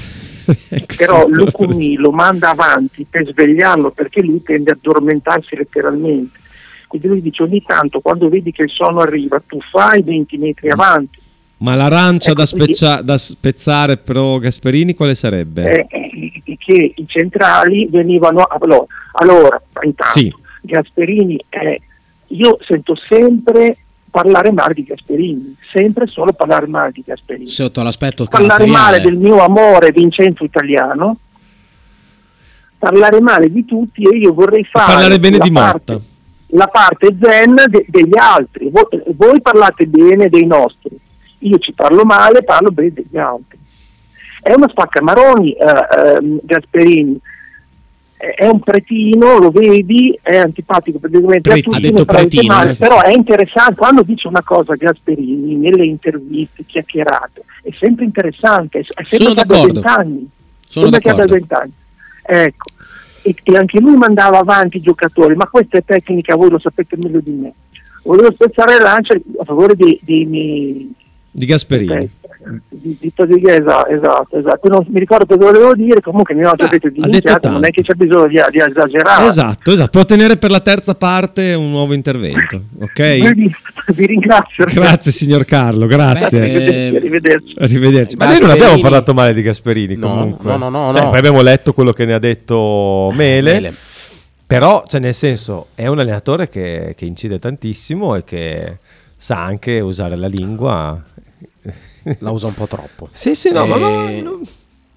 Ecco, 0.71 0.95
Però 0.97 1.27
Lucumi 1.29 1.97
lo 1.97 2.11
manda 2.11 2.49
avanti 2.51 3.05
per 3.09 3.27
svegliarlo 3.27 3.91
perché 3.91 4.23
lui 4.23 4.43
tende 4.43 4.71
a 4.71 4.77
addormentarsi 4.81 5.55
letteralmente. 5.55 6.39
Quindi 6.87 7.07
lui 7.09 7.21
dice 7.21 7.43
ogni 7.43 7.63
tanto 7.67 8.01
quando 8.01 8.31
vedi 8.31 8.51
che 8.51 8.63
il 8.63 8.71
sonno 8.71 9.01
arriva 9.01 9.43
tu 9.47 9.59
fai 9.71 10.01
20 10.03 10.39
metri 10.39 10.71
avanti. 10.71 11.19
Ma 11.59 11.75
l'arancia 11.75 12.31
Ecco, 12.31 12.39
da, 12.41 12.47
speccia- 12.47 13.03
da 13.03 13.19
spezzare 13.19 13.99
pro 13.99 14.39
Gasperini 14.39 14.95
quale 14.95 15.15
sarebbe? 15.15 15.87
eh, 15.87 15.87
eh, 15.91 16.57
che 16.57 16.93
i 16.97 17.05
centrali 17.07 17.87
venivano 17.91 18.45
allora, 18.45 18.87
allora 19.13 19.61
intanto 19.83 20.13
Sì. 20.19 20.33
Gasperini 20.63 21.45
è 21.51 21.79
io 22.29 22.57
sento 22.63 22.95
sempre 22.97 23.77
parlare 24.11 24.53
male 24.53 24.75
di 24.75 24.85
Gasperini 24.85 25.57
sempre 25.73 26.07
solo 26.07 26.33
parlare 26.33 26.67
male 26.67 26.93
di 26.93 27.03
Gasperini 27.05 27.49
Sotto 27.49 27.83
l'aspetto 27.83 28.25
parlare 28.25 28.67
male 28.67 29.01
del 29.01 29.17
mio 29.17 29.39
amore 29.39 29.91
Vincenzo 29.93 30.45
Italiano 30.45 31.19
parlare 32.79 33.21
male 33.21 33.51
di 33.51 33.65
tutti 33.65 34.03
e 34.05 34.17
io 34.17 34.33
vorrei 34.33 34.65
fare 34.65 34.93
parlare 34.93 35.19
bene 35.19 35.39
la 35.39 35.45
di 35.45 35.53
parte- 35.53 35.93
Motta. 35.93 36.05
la 36.49 36.67
parte 36.69 37.17
zen 37.21 37.55
de- 37.67 37.85
degli 37.89 38.17
altri. 38.17 38.71
Voi, 38.71 38.85
voi 39.17 39.41
parlate 39.43 39.87
bene 39.87 40.29
dei 40.29 40.47
nostri, 40.47 40.97
io 41.39 41.59
ci 41.59 41.73
parlo 41.73 42.05
male, 42.05 42.45
parlo 42.45 42.71
bene 42.71 42.93
degli 42.93 43.19
altri. 43.19 43.59
È 44.41 44.53
una 44.55 44.69
spaccamaroni 44.69 45.53
eh, 45.53 45.65
ehm, 45.67 46.39
Gasperini, 46.45 47.19
è 48.19 48.47
un 48.47 48.59
pretino, 48.59 49.39
lo 49.39 49.51
vedi, 49.53 50.19
è 50.21 50.39
antipatico 50.39 50.99
praticamente 50.99 51.51
a 51.51 51.53
Pretino. 51.53 51.77
tutti, 51.77 51.87
Ha 51.87 51.91
detto 51.91 52.05
pretino, 52.05 52.55
male, 52.55 52.73
sì, 52.73 52.79
però 52.79 53.01
è 53.01 53.13
interessante, 53.13 53.77
quando 53.77 54.03
dice 54.03 54.27
una 54.27 54.43
cosa 54.43 54.75
Gasperini 54.75 55.55
nelle 55.55 55.85
interviste 55.85 56.65
chiacchierate, 56.67 57.45
è 57.63 57.71
sempre 57.79 58.05
interessante, 58.05 58.81
è 58.81 58.85
sempre 59.07 59.35
che 59.35 59.41
abbia 59.41 59.45
d'accordo. 59.45 59.81
20 59.81 59.87
anni. 59.87 60.29
Sono 60.67 60.87
Sembra 60.87 61.01
che 61.01 61.11
abbia 61.11 61.25
d'accordo. 61.27 61.47
20 61.47 61.55
anni. 61.55 61.73
Ecco. 62.47 62.71
E, 63.23 63.37
e 63.43 63.57
anche 63.57 63.81
lui 63.81 63.97
mandava 63.97 64.39
avanti 64.39 64.79
i 64.79 64.83
giocatori, 64.83 65.37
ma 65.37 65.47
questa 65.47 65.79
è 65.79 65.85
tecnica, 65.85 66.35
voi 66.35 66.51
lo 66.51 66.59
sapete 66.59 66.97
meglio 66.97 67.21
di 67.21 67.31
me. 67.31 67.53
Volevo 68.03 68.33
spezzare 68.33 68.81
lancia 68.81 69.15
a 69.15 69.45
favore 69.45 69.77
dei, 69.77 69.99
dei 70.03 70.25
miei 70.25 70.93
Di 71.31 71.47
Gasperini. 71.47 72.11
Eh, 72.55 72.61
di, 72.69 72.97
di 73.01 73.13
Tosiga, 73.15 73.57
esatto, 73.57 74.37
esatto. 74.37 74.69
Non 74.69 74.85
mi 74.89 74.99
ricordo 74.99 75.27
cosa 75.27 75.51
volevo 75.51 75.75
dire, 75.75 76.01
comunque 76.01 76.35
mi 76.35 76.45
ho 76.45 76.53
già 76.55 76.67
Beh, 76.67 76.79
detto 76.79 76.89
di 76.89 77.01
minchiate, 77.01 77.49
non 77.49 77.65
è 77.65 77.71
che 77.71 77.83
c'è 77.83 77.95
bisogno 77.95 78.27
di, 78.27 78.41
di 78.51 78.59
esagerare. 78.59 79.27
Esatto, 79.27 79.73
esatto. 79.73 79.91
Può 79.91 80.05
tenere 80.05 80.37
per 80.37 80.51
la 80.51 80.61
terza 80.61 80.95
parte 80.95 81.55
un 81.55 81.71
nuovo 81.71 81.93
intervento. 81.95 82.63
Ok? 82.81 83.35
Vi, 83.35 83.55
vi 83.95 84.07
ringrazio. 84.07 84.65
Grazie 84.67 85.13
signor 85.13 85.45
Carlo, 85.45 85.87
grazie. 85.87 86.39
Beh, 86.41 86.47
Arrivederci, 86.49 86.97
arrivederci. 86.97 87.55
Arrivederci. 87.59 88.17
Ma 88.17 88.27
noi 88.27 88.39
non 88.41 88.51
abbiamo 88.51 88.79
parlato 88.81 89.15
male 89.15 89.33
di 89.33 89.41
Gasperini 89.43 89.97
No, 89.97 90.09
comunque. 90.09 90.51
no, 90.51 90.57
no, 90.57 90.69
no, 90.69 90.93
Cioè, 90.93 91.03
no. 91.05 91.09
poi 91.09 91.19
abbiamo 91.19 91.41
letto 91.43 91.73
quello 91.73 91.93
che 91.93 92.05
ne 92.05 92.15
ha 92.15 92.19
detto 92.19 93.11
Mele. 93.15 93.53
Mele. 93.55 93.75
Però, 94.47 94.83
cioè, 94.87 95.01
nel 95.01 95.15
senso, 95.15 95.69
è 95.75 95.87
un 95.87 95.99
allenatore 95.99 96.49
che, 96.49 96.95
che 96.97 97.05
incide 97.05 97.39
tantissimo 97.39 98.15
e 98.15 98.25
che 98.25 98.79
sa 99.17 99.43
anche 99.45 99.81
usare 99.81 100.17
la 100.17 100.27
lingua. 100.27 101.03
La 102.21 102.31
usa 102.31 102.47
un 102.47 102.55
po' 102.55 102.67
troppo. 102.67 103.09
Sì, 103.13 103.35
sì, 103.35 103.51
no, 103.51 103.67
ma 103.67 103.77
E- 103.77 104.21
no, 104.23 104.31
no. 104.31 104.41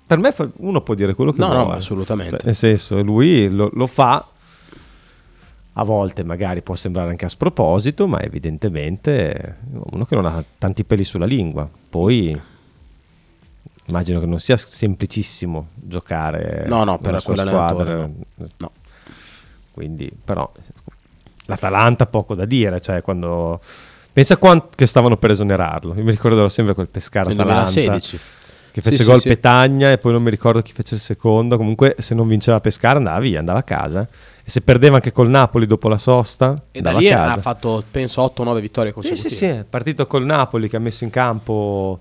per 0.07 0.17
me 0.19 0.33
uno 0.57 0.81
può 0.81 0.93
dire 0.95 1.13
quello 1.13 1.31
che 1.31 1.39
No, 1.39 1.47
no, 1.47 1.53
vuole. 1.53 1.69
ma 1.69 1.75
assolutamente. 1.75 2.37
Cioè, 2.37 2.45
nel 2.45 2.55
senso, 2.55 3.01
lui 3.01 3.49
lo, 3.49 3.69
lo 3.73 3.87
fa, 3.87 4.25
a 5.73 5.83
volte 5.83 6.23
magari 6.23 6.61
può 6.61 6.75
sembrare 6.75 7.09
anche 7.09 7.25
a 7.25 7.29
sproposito, 7.29 8.07
ma 8.07 8.21
evidentemente 8.21 9.57
uno 9.91 10.05
che 10.05 10.15
non 10.15 10.25
ha 10.25 10.43
tanti 10.57 10.83
peli 10.83 11.03
sulla 11.03 11.25
lingua. 11.25 11.69
Poi 11.89 12.39
immagino 13.85 14.19
che 14.19 14.25
non 14.25 14.39
sia 14.39 14.55
semplicissimo 14.57 15.67
giocare 15.73 16.65
No, 16.67 16.83
no, 16.83 16.97
per 16.99 17.21
quell'allenatore 17.23 17.83
squadra. 17.83 17.95
no. 18.35 18.47
No. 18.57 18.71
Quindi, 19.71 20.11
però, 20.23 20.49
l'Atalanta 21.45 22.05
poco 22.05 22.35
da 22.35 22.45
dire, 22.45 22.79
cioè 22.81 23.01
quando... 23.01 23.59
Pensa 24.13 24.37
quant- 24.37 24.75
che 24.75 24.85
stavano 24.85 25.17
per 25.17 25.31
esonerarlo. 25.31 25.93
Io 25.95 26.03
mi 26.03 26.11
ricorderò 26.11 26.47
sempre 26.49 26.73
quel 26.73 26.87
pescara 26.89 27.29
Nel 27.29 27.39
Atalanta 27.39 27.71
2016. 27.71 28.19
che 28.71 28.81
fece 28.81 28.95
Sì, 28.97 29.03
gol 29.05 29.15
sì, 29.15 29.21
sì. 29.21 29.27
Petagna 29.29 29.91
e 29.91 29.97
poi 29.97 30.11
non 30.13 30.21
mi 30.23 30.29
ricordo 30.29 30.61
chi 30.61 30.73
fece 30.73 30.95
il 30.95 31.01
secondo. 31.01 31.55
Comunque, 31.57 31.95
se 31.99 32.13
non 32.15 32.27
vinceva 32.27 32.59
Pescara, 32.59 32.97
andava 32.97 33.19
via, 33.19 33.39
andava 33.39 33.59
a 33.59 33.63
casa. 33.63 34.01
E 34.43 34.49
se 34.49 34.61
perdeva 34.61 34.95
anche 34.95 35.11
col 35.11 35.29
Napoli 35.29 35.65
dopo 35.65 35.87
la 35.87 35.97
sosta, 35.97 36.61
E 36.71 36.81
da 36.81 36.91
lì 36.91 37.09
ha 37.11 37.37
fatto, 37.37 37.83
penso, 37.89 38.21
8-9 38.21 38.59
vittorie 38.59 38.89
Sì, 38.89 38.95
consecutive. 38.95 39.29
sì, 39.29 39.35
sì, 39.35 39.45
è 39.45 39.63
partito 39.69 40.05
col 40.07 40.25
Napoli 40.25 40.67
che 40.67 40.75
ha 40.75 40.79
messo 40.79 41.03
in 41.05 41.09
campo 41.09 41.99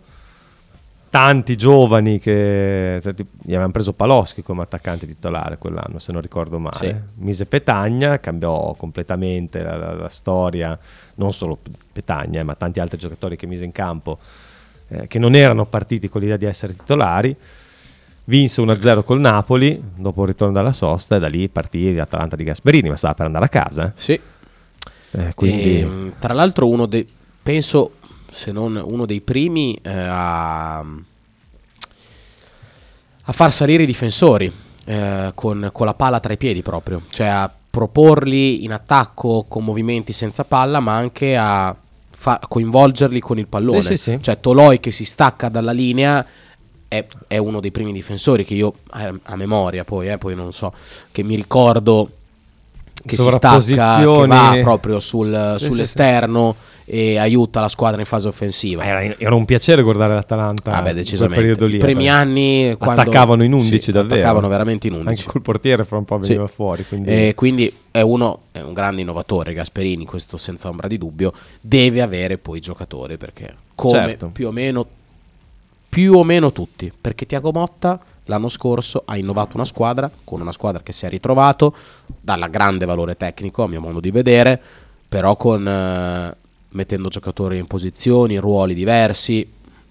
tanti 1.10 1.56
giovani 1.56 2.18
che 2.20 2.98
cioè, 3.02 3.14
tipo, 3.14 3.30
gli 3.42 3.50
avevano 3.50 3.72
preso 3.72 3.92
Paloschi 3.92 4.42
come 4.42 4.62
attaccante 4.62 5.06
titolare 5.06 5.58
quell'anno, 5.58 5.98
se 5.98 6.12
non 6.12 6.20
ricordo 6.22 6.58
male. 6.58 6.76
Sì. 6.76 7.22
Mise 7.24 7.46
Petagna, 7.46 8.20
cambiò 8.20 8.74
completamente 8.78 9.62
la, 9.62 9.76
la- 9.76 9.94
la 9.94 10.08
storia, 10.08 10.78
non 11.16 11.32
solo 11.32 11.58
Petagna, 11.92 12.40
eh, 12.40 12.44
ma 12.44 12.54
tanti 12.54 12.78
altri 12.80 12.96
giocatori 12.98 13.36
che 13.36 13.46
mise 13.46 13.64
in 13.64 13.72
campo 13.72 14.18
eh, 14.88 15.06
che 15.08 15.18
non 15.18 15.34
erano 15.34 15.66
partiti 15.66 16.08
con 16.08 16.20
l'idea 16.20 16.36
di 16.36 16.46
essere 16.46 16.74
titolari. 16.74 17.36
Vinse 18.24 18.62
1-0 18.62 19.02
col 19.02 19.18
Napoli 19.18 19.82
dopo 19.96 20.22
il 20.22 20.28
ritorno 20.28 20.52
dalla 20.54 20.72
sosta 20.72 21.16
e 21.16 21.18
da 21.18 21.26
lì 21.26 21.48
partì 21.48 21.92
l'Atalanta 21.92 22.36
di 22.36 22.44
Gasperini, 22.44 22.88
ma 22.88 22.96
stava 22.96 23.14
per 23.14 23.26
andare 23.26 23.44
a 23.46 23.48
casa. 23.48 23.86
eh. 23.86 23.92
Sì. 23.96 24.20
Eh, 25.12 25.34
quindi 25.34 25.80
Ehm, 25.80 26.12
tra 26.20 26.32
l'altro 26.34 26.68
uno 26.68 26.86
dei 26.86 27.04
penso 27.42 27.94
se 28.30 28.52
non 28.52 28.80
uno 28.82 29.06
dei 29.06 29.20
primi 29.20 29.76
eh, 29.82 29.90
a, 29.90 30.78
a 30.78 30.84
far 33.32 33.52
salire 33.52 33.82
i 33.82 33.86
difensori 33.86 34.50
eh, 34.84 35.32
con, 35.34 35.68
con 35.72 35.86
la 35.86 35.94
palla 35.94 36.20
tra 36.20 36.32
i 36.32 36.36
piedi 36.36 36.62
proprio, 36.62 37.02
cioè 37.10 37.26
a 37.26 37.52
proporli 37.70 38.64
in 38.64 38.72
attacco 38.72 39.44
con 39.48 39.64
movimenti 39.64 40.12
senza 40.12 40.44
palla, 40.44 40.80
ma 40.80 40.96
anche 40.96 41.36
a 41.36 41.74
fa- 42.10 42.40
coinvolgerli 42.46 43.20
con 43.20 43.38
il 43.38 43.46
pallone. 43.46 43.82
Sì, 43.82 43.96
sì, 43.96 43.96
sì. 43.96 44.18
Cioè 44.20 44.40
Toloi 44.40 44.80
che 44.80 44.90
si 44.90 45.04
stacca 45.04 45.48
dalla 45.48 45.72
linea 45.72 46.26
è, 46.88 47.06
è 47.28 47.38
uno 47.38 47.60
dei 47.60 47.70
primi 47.70 47.92
difensori 47.92 48.44
che 48.44 48.54
io 48.54 48.74
a, 48.90 49.36
memoria 49.36 49.84
poi, 49.84 50.08
eh, 50.08 50.18
poi 50.18 50.34
non 50.34 50.52
so, 50.52 50.72
che 51.12 51.22
mi 51.22 51.36
ricordo 51.36 52.10
che 53.06 53.16
si 53.16 53.30
stacca, 53.30 53.98
che 53.98 54.26
va 54.26 54.58
proprio 54.60 54.98
sul- 54.98 55.54
sull'esterno 55.56 56.56
e 56.92 57.18
aiuta 57.18 57.60
la 57.60 57.68
squadra 57.68 58.00
in 58.00 58.04
fase 58.06 58.26
offensiva. 58.26 58.84
Era, 58.84 59.16
era 59.16 59.34
un 59.36 59.44
piacere 59.44 59.80
guardare 59.82 60.12
l'Atalanta 60.14 60.72
Vabbè, 60.72 60.76
in 60.78 60.82
quel 60.82 60.94
decisamente. 60.96 61.36
periodo 61.40 61.66
lì. 61.66 61.76
I 61.76 61.78
primi 61.78 62.06
eh, 62.06 62.08
anni 62.08 62.74
quando- 62.76 63.02
attaccavano 63.02 63.44
in 63.44 63.52
11 63.52 63.80
sì, 63.80 63.92
davvero. 63.92 64.14
attaccavano 64.16 64.48
veramente 64.48 64.88
in 64.88 64.94
11. 64.94 65.08
Anche 65.08 65.24
col 65.24 65.42
portiere 65.42 65.84
fra 65.84 65.98
un 65.98 66.04
po' 66.04 66.20
Sì. 66.20 66.30
veniva 66.30 66.48
fuori. 66.48 66.84
Quindi... 66.84 67.08
E 67.10 67.34
quindi 67.36 67.72
è 67.92 68.00
uno 68.00 68.40
è 68.50 68.60
un 68.60 68.72
grande 68.72 69.02
innovatore 69.02 69.52
Gasperini, 69.52 70.04
questo 70.04 70.36
senza 70.36 70.68
ombra 70.68 70.88
di 70.88 70.98
dubbio, 70.98 71.32
deve 71.60 72.02
avere 72.02 72.38
poi 72.38 72.58
giocatori 72.58 73.16
perché 73.16 73.54
come 73.76 74.08
Certo. 74.08 74.30
più 74.32 74.48
o 74.48 74.50
meno 74.50 74.84
più 75.88 76.14
o 76.14 76.24
meno 76.24 76.52
tutti, 76.52 76.92
perché 77.00 77.24
Tiago 77.26 77.52
Motta 77.52 77.98
l'anno 78.24 78.48
scorso 78.48 79.02
ha 79.04 79.16
innovato 79.16 79.56
una 79.56 79.64
squadra 79.64 80.10
con 80.24 80.40
una 80.40 80.52
squadra 80.52 80.82
che 80.82 80.92
si 80.92 81.04
è 81.06 81.08
ritrovato 81.08 81.72
dalla 82.20 82.48
grande 82.48 82.84
valore 82.84 83.16
tecnico 83.16 83.62
a 83.64 83.68
mio 83.68 83.80
modo 83.80 83.98
di 84.00 84.10
vedere, 84.10 84.60
però 85.08 85.34
con 85.36 85.66
eh, 85.66 86.36
mettendo 86.70 87.08
giocatori 87.08 87.58
in 87.58 87.66
posizioni, 87.66 88.36
ruoli 88.36 88.74
diversi, 88.74 89.48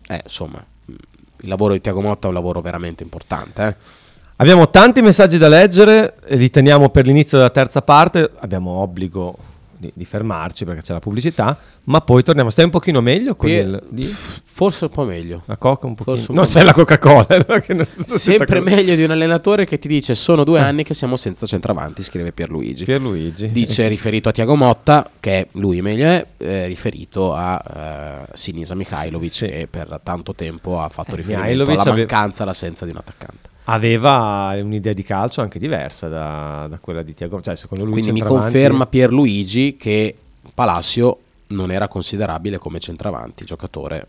eh, 0.08 0.22
insomma, 0.24 0.64
il 0.86 1.48
lavoro 1.48 1.74
di 1.74 1.82
Tiago 1.82 2.02
Motta 2.02 2.26
è 2.26 2.30
un 2.30 2.36
lavoro 2.36 2.62
veramente 2.62 3.04
importante, 3.04 3.68
eh. 3.68 3.98
Abbiamo 4.42 4.70
tanti 4.70 5.02
messaggi 5.02 5.38
da 5.38 5.50
leggere, 5.50 6.16
li 6.30 6.50
teniamo 6.50 6.88
per 6.92 7.06
l'inizio 7.06 7.38
della 7.38 7.50
terza 7.50 7.82
parte. 7.82 8.32
Abbiamo 8.40 8.72
obbligo 8.72 9.38
di, 9.80 9.92
di 9.96 10.04
fermarci 10.06 10.66
perché 10.66 10.82
c'è 10.82 10.94
la 10.94 11.00
pubblicità, 11.00 11.58
ma 11.86 12.02
poi 12.02 12.22
torniamo. 12.22 12.50
Stai 12.50 12.66
un 12.66 12.72
pochino 12.72 13.00
meglio 13.02 13.36
con 13.36 13.50
il, 13.50 13.82
di- 13.90 14.14
Forse 14.44 14.86
un 14.86 14.92
po' 14.92 15.06
meglio. 15.06 15.44
la 15.46 15.56
coca 15.56 15.88
un 15.88 15.96
pochino. 15.96 16.16
Forse 16.18 16.32
un 16.32 16.38
non 16.38 16.46
po' 16.46 16.52
c'è 16.52 16.64
la 16.64 16.74
Coca-Cola. 16.74 17.28
no? 17.48 17.60
Che 17.60 17.74
non- 17.74 17.88
Sempre 18.08 18.60
meglio 18.60 18.94
di 18.96 19.04
un 19.04 19.12
allenatore 19.12 19.66
che 19.66 19.80
ti 19.80 19.88
dice 19.88 20.16
sono 20.16 20.44
due 20.44 20.60
anni 20.60 20.84
che 20.84 20.94
siamo 20.94 21.16
senza 21.16 21.46
centravanti, 21.46 22.04
scrive 22.04 22.34
Pierluigi. 22.34 22.84
Pierluigi. 22.84 23.52
Dice 23.52 23.88
riferito 23.90 24.28
a 24.30 24.32
Tiago 24.34 24.56
Motta, 24.56 25.10
che 25.20 25.48
lui 25.54 25.82
meglio 25.82 26.06
è, 26.08 26.26
eh, 26.38 26.68
riferito 26.68 27.34
a 27.34 27.64
eh, 28.28 28.32
Sinisa 28.34 28.76
Mihailovic, 28.76 29.32
Sì. 29.32 29.48
che 29.48 29.68
per 29.72 30.02
tanto 30.04 30.36
tempo 30.36 30.82
ha 30.82 30.90
fatto 30.90 31.14
Eh, 31.14 31.16
riferimento 31.18 31.52
Mihailovic 31.54 31.80
alla 31.80 31.96
mancanza, 31.96 32.44
all'assenza 32.44 32.84
di 32.86 32.92
un 32.92 32.98
attaccante. 32.98 33.48
Aveva 33.72 34.54
un'idea 34.62 34.94
di 34.94 35.04
calcio 35.04 35.42
anche 35.42 35.60
diversa 35.60 36.08
da, 36.08 36.68
da 36.70 36.80
quella 36.80 37.04
di 37.04 37.14
Tiago. 37.14 37.40
Cioè, 37.42 37.56
secondo 37.56 37.84
lui 37.84 37.94
Quindi 37.94 38.12
mi 38.12 38.22
conferma 38.22 38.86
Pierluigi 38.88 39.76
che 39.78 40.16
Palacio 40.54 41.20
non 41.48 41.72
era 41.72 41.88
considerabile 41.88 42.58
come 42.58 42.80
centravanti, 42.80 43.46
giocatore 43.46 44.08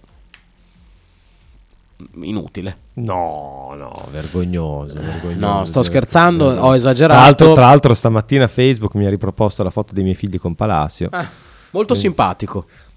inutile. 2.22 2.76
No, 2.94 3.74
no, 3.76 3.92
vergognoso. 4.11 4.94
vergognoso. 4.98 5.38
No, 5.38 5.64
sto 5.64 5.82
scherzando, 5.82 6.46
ho 6.46 6.54
Tra 6.66 6.74
esagerato. 6.74 7.20
l'altro, 7.20 7.52
tra 7.52 7.66
l'altro 7.66 7.94
stamattina 7.94 8.46
Facebook 8.46 8.94
mi 8.94 9.06
ha 9.06 9.11
riproposto 9.11 9.62
la 9.62 9.70
foto 9.70 9.92
dei 9.92 10.02
miei 10.02 10.14
figli 10.14 10.38
con 10.38 10.54
Palacio. 10.54 11.08
Ah, 11.11 11.28
molto 11.72 11.94
simpatico, 11.94 12.64
Ah, 12.68 12.72
sì, 12.72 12.89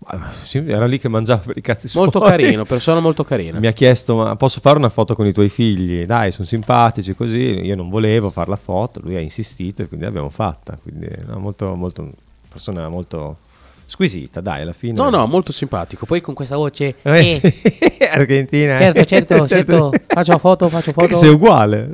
era 0.65 0.85
lì 0.85 0.99
che 0.99 1.07
mangiava 1.07 1.41
per 1.45 1.57
i 1.57 1.61
cazzi 1.61 1.87
suoi. 1.87 2.03
molto 2.03 2.19
carino, 2.19 2.65
persona 2.65 2.99
molto 2.99 3.23
carina. 3.23 3.59
Mi 3.59 3.67
ha 3.67 3.71
chiesto, 3.71 4.15
ma 4.15 4.35
posso 4.35 4.59
fare 4.59 4.77
una 4.77 4.89
foto 4.89 5.15
con 5.15 5.25
i 5.25 5.33
tuoi 5.33 5.49
figli? 5.49 6.05
Dai, 6.05 6.31
sono 6.31 6.47
simpatici 6.47 7.15
così. 7.15 7.59
Io 7.61 7.75
non 7.75 7.89
volevo 7.89 8.29
fare 8.29 8.49
la 8.49 8.55
foto, 8.55 8.99
lui 9.03 9.15
ha 9.15 9.19
insistito 9.19 9.81
e 9.81 9.87
quindi 9.87 10.05
l'abbiamo 10.05 10.29
fatta. 10.29 10.77
Quindi, 10.81 11.07
no, 11.25 11.39
molto, 11.39 11.73
molto, 11.75 12.09
persona 12.49 12.87
molto 12.89 13.37
squisita, 13.85 14.41
dai, 14.41 14.61
alla 14.61 14.73
fine. 14.73 14.93
No, 14.93 15.09
no, 15.09 15.25
molto 15.27 15.51
simpatico. 15.51 16.05
Poi 16.05 16.21
con 16.21 16.33
questa 16.33 16.55
voce... 16.55 16.95
Eh, 17.03 17.39
eh, 17.41 18.09
Argentina. 18.11 18.77
certo, 18.77 19.05
certo, 19.05 19.47
certo. 19.47 19.91
Faccio 20.07 20.37
foto, 20.37 20.69
faccio 20.69 20.91
foto. 20.93 21.15
Sei 21.15 21.29
uguale. 21.29 21.91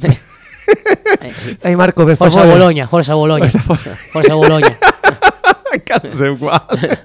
Ehi 1.61 1.75
Marco, 1.75 2.03
per 2.03 2.15
Forza 2.15 2.39
favore. 2.39 2.57
Bologna, 2.57 2.87
forza 2.87 3.13
Bologna. 3.13 3.47
Forza 3.47 4.33
Bologna. 4.33 4.77
Cazzo, 5.83 6.15
sei 6.15 6.29
uguale. 6.29 7.01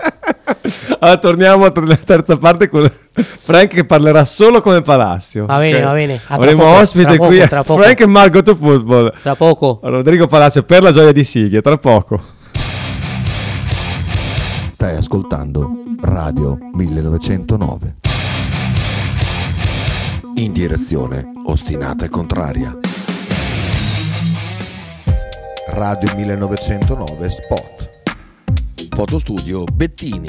Allora, 0.98 1.18
torniamo 1.18 1.64
alla 1.66 1.96
terza 1.96 2.36
parte 2.36 2.68
con 2.68 2.90
Frank 3.12 3.68
che 3.68 3.84
parlerà 3.84 4.24
solo 4.24 4.60
come 4.60 4.80
Palacio. 4.80 5.46
Va 5.46 5.58
bene, 5.58 5.78
ok? 5.78 5.84
va 5.84 5.92
bene. 5.92 6.14
A 6.14 6.18
tra 6.18 6.34
Avremo 6.36 6.62
poco, 6.62 6.80
ospite 6.80 7.16
poco, 7.16 7.26
qui 7.28 7.48
tra 7.48 7.62
poco. 7.62 7.82
Frank 7.82 8.00
e 8.00 8.06
Marco 8.06 8.42
to 8.42 8.56
Football. 8.56 9.12
Tra 9.20 9.34
poco. 9.34 9.80
Rodrigo 9.82 10.26
Palacio 10.26 10.62
per 10.62 10.82
la 10.82 10.90
gioia 10.90 11.12
di 11.12 11.24
Sighi, 11.24 11.60
tra 11.60 11.76
poco. 11.76 12.20
Stai 14.70 14.96
ascoltando 14.96 15.70
Radio 16.00 16.58
1909. 16.72 17.96
In 20.36 20.52
direzione 20.52 21.24
ostinata 21.46 22.06
e 22.06 22.08
contraria. 22.08 22.76
Radio 25.68 26.14
1909 26.14 27.30
Spot. 27.30 27.90
Fotostudio 28.94 29.64
Bettini, 29.64 30.28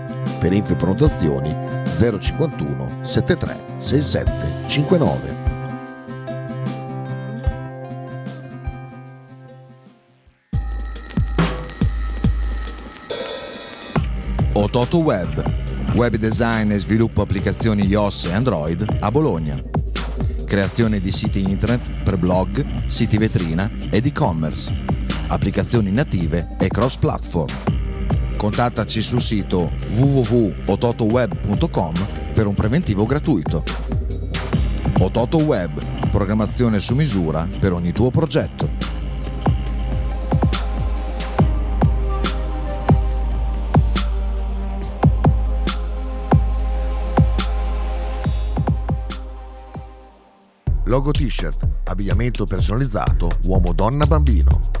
Per 0.39 0.53
info 0.53 0.73
e 0.73 0.75
prenotazioni 0.75 1.55
051 2.19 2.99
73 3.01 3.57
67 3.77 4.67
59. 4.67 5.49
Ototo 14.53 14.99
Web, 14.99 15.43
web 15.95 16.15
design 16.17 16.71
e 16.71 16.79
sviluppo 16.79 17.21
applicazioni 17.21 17.85
iOS 17.87 18.25
e 18.25 18.33
Android 18.33 18.85
a 18.99 19.09
Bologna. 19.09 19.59
Creazione 20.45 20.99
di 20.99 21.11
siti 21.11 21.41
internet 21.41 22.03
per 22.03 22.17
blog, 22.17 22.63
siti 22.85 23.17
vetrina 23.17 23.69
ed 23.89 24.05
e-commerce, 24.05 24.73
applicazioni 25.27 25.91
native 25.91 26.55
e 26.59 26.67
cross-platform. 26.67 27.80
Contattaci 28.41 29.03
sul 29.03 29.21
sito 29.21 29.71
www.ototoweb.com 29.91 31.93
per 32.33 32.47
un 32.47 32.55
preventivo 32.55 33.05
gratuito. 33.05 33.63
Ototo 34.97 35.37
Web, 35.37 36.09
programmazione 36.09 36.79
su 36.79 36.95
misura 36.95 37.47
per 37.59 37.71
ogni 37.71 37.91
tuo 37.91 38.09
progetto. 38.09 38.67
Logo 50.85 51.11
t-shirt, 51.11 51.67
abbigliamento 51.83 52.47
personalizzato 52.47 53.29
uomo, 53.43 53.71
donna, 53.71 54.07
bambino. 54.07 54.80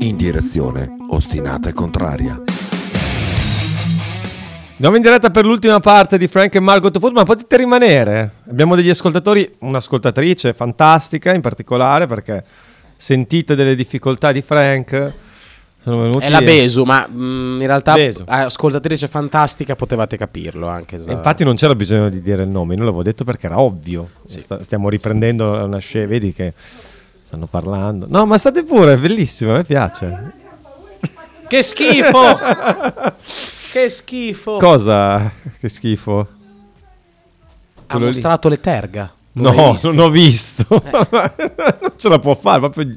In 0.00 0.16
direzione 0.16 0.88
ostinata 1.08 1.68
e 1.68 1.72
contraria. 1.72 2.40
Andiamo 4.72 4.96
in 4.96 5.02
diretta 5.02 5.30
per 5.30 5.44
l'ultima 5.44 5.80
parte 5.80 6.18
di 6.18 6.28
Frank 6.28 6.54
e 6.54 6.60
Margot 6.60 6.96
Food, 6.98 7.12
ma 7.12 7.24
potete 7.24 7.56
rimanere. 7.56 8.30
Abbiamo 8.48 8.76
degli 8.76 8.90
ascoltatori, 8.90 9.56
un'ascoltatrice 9.58 10.52
fantastica 10.52 11.34
in 11.34 11.40
particolare 11.40 12.06
perché 12.06 12.44
sentite 12.96 13.54
delle 13.54 13.74
difficoltà 13.74 14.30
di 14.30 14.40
Frank. 14.42 15.12
È 15.82 16.28
la 16.28 16.42
Besu, 16.42 16.84
ma 16.84 17.08
mm, 17.10 17.60
in 17.60 17.66
realtà 17.66 17.94
Besu. 17.94 18.24
ascoltatrice 18.26 19.08
fantastica 19.08 19.74
potevate 19.74 20.16
capirlo 20.16 20.68
anche. 20.68 20.96
E 21.04 21.12
Infatti 21.12 21.44
non 21.44 21.56
c'era 21.56 21.74
bisogno 21.74 22.08
di 22.08 22.20
dire 22.20 22.42
il 22.42 22.48
nome, 22.48 22.74
non 22.74 22.84
l'avevo 22.84 23.02
detto 23.02 23.24
perché 23.24 23.46
era 23.46 23.60
ovvio. 23.60 24.10
Sta- 24.26 24.62
stiamo 24.62 24.88
riprendendo 24.88 25.64
una 25.64 25.78
scena, 25.78 26.06
vedi 26.06 26.32
che 26.32 26.52
stanno 27.28 27.44
parlando. 27.44 28.06
No, 28.08 28.24
ma 28.24 28.38
state 28.38 28.64
pure, 28.64 28.94
è 28.94 28.96
bellissimo, 28.96 29.52
a 29.52 29.56
me 29.56 29.64
piace. 29.64 30.32
Che 31.46 31.62
schifo! 31.62 32.22
che 33.70 33.90
schifo! 33.90 34.56
Cosa? 34.56 35.30
Che 35.60 35.68
schifo. 35.68 36.20
ha 36.20 36.26
Quello 37.84 38.06
lì. 38.06 38.12
mostrato 38.12 38.48
le 38.48 38.58
terga. 38.60 39.12
No, 39.32 39.72
visto? 39.72 39.92
non 39.92 39.98
ho 40.06 40.08
visto. 40.08 40.64
non 40.70 41.92
ce 41.96 42.08
la 42.08 42.18
può 42.18 42.34
fare, 42.34 42.60
proprio 42.60 42.96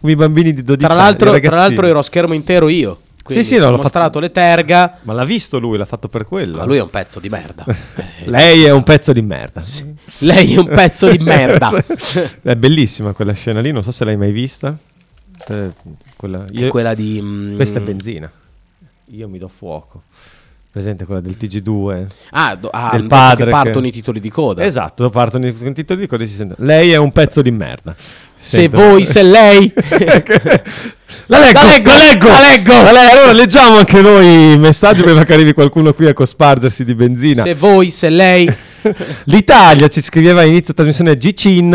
come 0.00 0.12
i 0.12 0.16
bambini 0.16 0.52
di 0.52 0.64
12 0.64 0.84
Tra 0.84 0.94
anni. 0.94 1.02
l'altro, 1.04 1.26
tra 1.26 1.34
ragazzini. 1.34 1.60
l'altro 1.60 1.86
ero 1.86 1.98
a 2.00 2.02
schermo 2.02 2.34
intero 2.34 2.68
io. 2.68 2.98
Quindi 3.22 3.44
sì, 3.44 3.56
no, 3.56 3.66
ho 3.66 3.70
l'ho 3.70 3.76
mostrato 3.76 4.18
le 4.18 4.30
terga. 4.30 4.98
Ma 5.02 5.12
l'ha 5.12 5.24
visto 5.24 5.58
lui, 5.58 5.78
l'ha 5.78 5.84
fatto 5.84 6.08
per 6.08 6.24
quello. 6.24 6.58
Ma 6.58 6.64
lui 6.64 6.76
è 6.76 6.82
un 6.82 6.90
pezzo 6.90 7.20
di 7.20 7.28
merda. 7.28 7.64
Lei 8.26 8.64
è 8.64 8.72
un 8.72 8.82
pezzo 8.82 9.12
di 9.12 9.22
merda. 9.22 9.62
Lei 10.18 10.54
è 10.54 10.58
un 10.58 10.68
pezzo 10.68 11.08
di 11.08 11.18
merda. 11.18 11.70
è 12.42 12.56
bellissima 12.56 13.12
quella 13.12 13.32
scena 13.32 13.60
lì, 13.60 13.70
non 13.70 13.82
so 13.82 13.92
se 13.92 14.04
l'hai 14.04 14.16
mai 14.16 14.32
vista. 14.32 14.76
Eh, 15.48 15.70
quella, 16.16 16.44
È 16.44 16.68
quella 16.68 16.94
di, 16.94 17.20
mm, 17.22 17.56
Questa 17.56 17.78
è 17.78 17.82
benzina. 17.82 18.30
Io 19.06 19.28
mi 19.28 19.38
do 19.38 19.48
fuoco. 19.48 20.02
Presente 20.72 21.04
quella 21.04 21.20
del 21.20 21.36
TG2? 21.38 22.06
Ah, 22.30 22.56
do- 22.56 22.70
ah, 22.70 22.92
del 22.92 23.02
dopo 23.02 23.14
padre 23.14 23.44
che 23.44 23.50
partono 23.50 23.86
i 23.86 23.92
titoli 23.92 24.20
di 24.20 24.30
coda. 24.30 24.64
Esatto, 24.64 25.10
partono 25.10 25.46
i 25.46 25.50
i 25.50 25.72
titoli 25.74 26.00
di 26.00 26.06
coda 26.06 26.22
e 26.22 26.26
si 26.26 26.34
sente. 26.34 26.54
Lei 26.58 26.92
è 26.92 26.96
un 26.96 27.12
pezzo 27.12 27.42
di 27.42 27.50
merda. 27.50 27.94
Se 28.44 28.62
Sento- 28.62 28.76
voi, 28.76 29.04
se 29.04 29.22
lei. 29.22 29.72
La 31.26 31.38
leggo, 31.38 31.60
La 31.60 31.64
leggo, 31.66 31.90
la 31.90 31.96
leggo, 31.96 32.28
la 32.28 32.40
leggo. 32.40 32.72
La 32.72 32.90
le- 32.90 33.10
Allora 33.10 33.32
leggiamo 33.32 33.76
anche 33.76 34.00
noi 34.00 34.52
i 34.52 34.58
messaggi 34.58 35.02
prima 35.02 35.24
che 35.24 35.32
arrivi 35.32 35.52
qualcuno 35.52 35.92
qui 35.94 36.08
a 36.08 36.12
cospargersi 36.12 36.84
di 36.84 36.94
benzina. 36.94 37.42
Se 37.42 37.54
voi, 37.54 37.90
se 37.90 38.10
lei. 38.10 38.52
L'Italia, 39.26 39.86
ci 39.88 40.02
scriveva 40.02 40.40
a 40.40 40.44
inizio 40.44 40.74
trasmissione 40.74 41.14
G-Cin, 41.16 41.74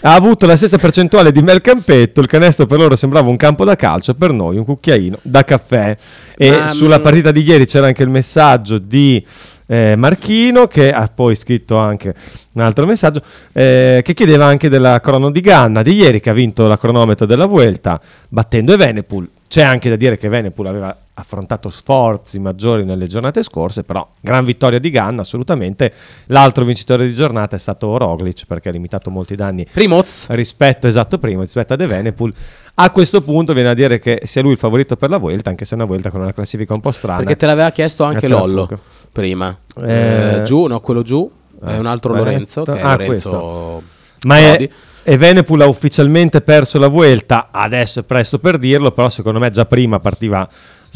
ha 0.00 0.14
avuto 0.14 0.46
la 0.46 0.56
stessa 0.56 0.78
percentuale 0.78 1.30
di 1.30 1.42
Mercampetto, 1.42 2.20
il 2.20 2.26
canestro 2.26 2.66
per 2.66 2.78
loro 2.78 2.96
sembrava 2.96 3.28
un 3.28 3.36
campo 3.36 3.64
da 3.64 3.76
calcio, 3.76 4.14
per 4.14 4.32
noi 4.32 4.56
un 4.56 4.64
cucchiaino 4.64 5.18
da 5.20 5.44
caffè. 5.44 5.94
E 6.34 6.50
Ma, 6.50 6.68
sulla 6.68 6.98
mm, 6.98 7.02
partita 7.02 7.30
di 7.30 7.42
ieri 7.42 7.66
c'era 7.66 7.88
anche 7.88 8.02
il 8.02 8.08
messaggio 8.08 8.78
di 8.78 9.22
eh, 9.66 9.96
Marchino, 9.96 10.66
che 10.66 10.92
ha 10.92 11.08
poi 11.12 11.34
scritto 11.34 11.76
anche 11.76 12.14
un 12.52 12.62
altro 12.62 12.86
messaggio, 12.86 13.20
eh, 13.52 14.00
che 14.04 14.14
chiedeva 14.14 14.46
anche 14.46 14.68
della 14.68 15.00
crono 15.00 15.30
di 15.30 15.40
Ganna 15.40 15.82
di 15.82 15.94
ieri, 15.94 16.20
che 16.20 16.30
ha 16.30 16.34
vinto 16.34 16.66
la 16.66 16.78
cronometro 16.78 17.26
della 17.26 17.46
Vuelta, 17.46 18.00
battendo 18.28 18.72
Evenepoel. 18.72 19.28
C'è 19.48 19.62
anche 19.62 19.88
da 19.88 19.96
dire 19.96 20.16
che 20.16 20.26
Evenepoel 20.26 20.68
aveva 20.68 20.96
affrontato 21.18 21.70
sforzi 21.70 22.38
maggiori 22.38 22.84
nelle 22.84 23.06
giornate 23.06 23.42
scorse, 23.42 23.82
però 23.84 24.06
gran 24.20 24.44
vittoria 24.44 24.78
di 24.78 24.90
Ganna 24.90 25.22
assolutamente. 25.22 25.92
L'altro 26.26 26.64
vincitore 26.64 27.06
di 27.06 27.14
giornata 27.14 27.56
è 27.56 27.58
stato 27.58 27.96
Roglic 27.96 28.44
perché 28.46 28.68
ha 28.68 28.72
limitato 28.72 29.10
molti 29.10 29.34
danni 29.34 29.66
Primoz. 29.72 30.28
rispetto 30.30 30.86
esatto 30.86 31.18
primo 31.18 31.40
rispetto 31.40 31.72
ad 31.72 31.80
Evenepoel. 31.80 32.34
A 32.74 32.90
questo 32.90 33.22
punto 33.22 33.54
viene 33.54 33.70
a 33.70 33.74
dire 33.74 33.98
che 33.98 34.20
sia 34.24 34.42
lui 34.42 34.52
il 34.52 34.58
favorito 34.58 34.96
per 34.96 35.08
la 35.08 35.16
Vuelta, 35.16 35.48
anche 35.48 35.64
se 35.64 35.72
è 35.72 35.76
una 35.76 35.86
Vuelta 35.86 36.10
con 36.10 36.20
una 36.20 36.34
classifica 36.34 36.74
un 36.74 36.80
po' 36.80 36.90
strana. 36.90 37.18
Perché 37.18 37.36
te 37.36 37.46
l'aveva 37.46 37.70
chiesto 37.70 38.04
anche 38.04 38.28
Lollo 38.28 38.68
prima. 39.10 39.56
Eh, 39.82 40.34
Eh, 40.36 40.42
giù, 40.42 40.66
no, 40.66 40.80
quello 40.80 41.02
giù. 41.02 41.30
È 41.58 41.70
eh, 41.70 41.78
un 41.78 41.86
altro 41.86 42.12
aspetta. 42.12 42.30
Lorenzo. 42.30 42.62
Che 42.64 42.72
è 42.74 42.80
Ah, 42.80 42.90
Lorenzo. 42.90 43.06
questo. 43.06 43.82
Ma 44.26 44.38
è, 44.38 44.56
Prodi. 44.56 44.72
Evenepoel 45.08 45.60
ha 45.62 45.66
ufficialmente 45.68 46.40
perso 46.42 46.78
la 46.78 46.88
Vuelta, 46.88 47.48
adesso 47.50 48.00
è 48.00 48.02
presto 48.02 48.38
per 48.38 48.58
dirlo, 48.58 48.90
però 48.90 49.08
secondo 49.08 49.38
me 49.38 49.50
già 49.50 49.64
prima 49.64 50.00
partiva 50.00 50.46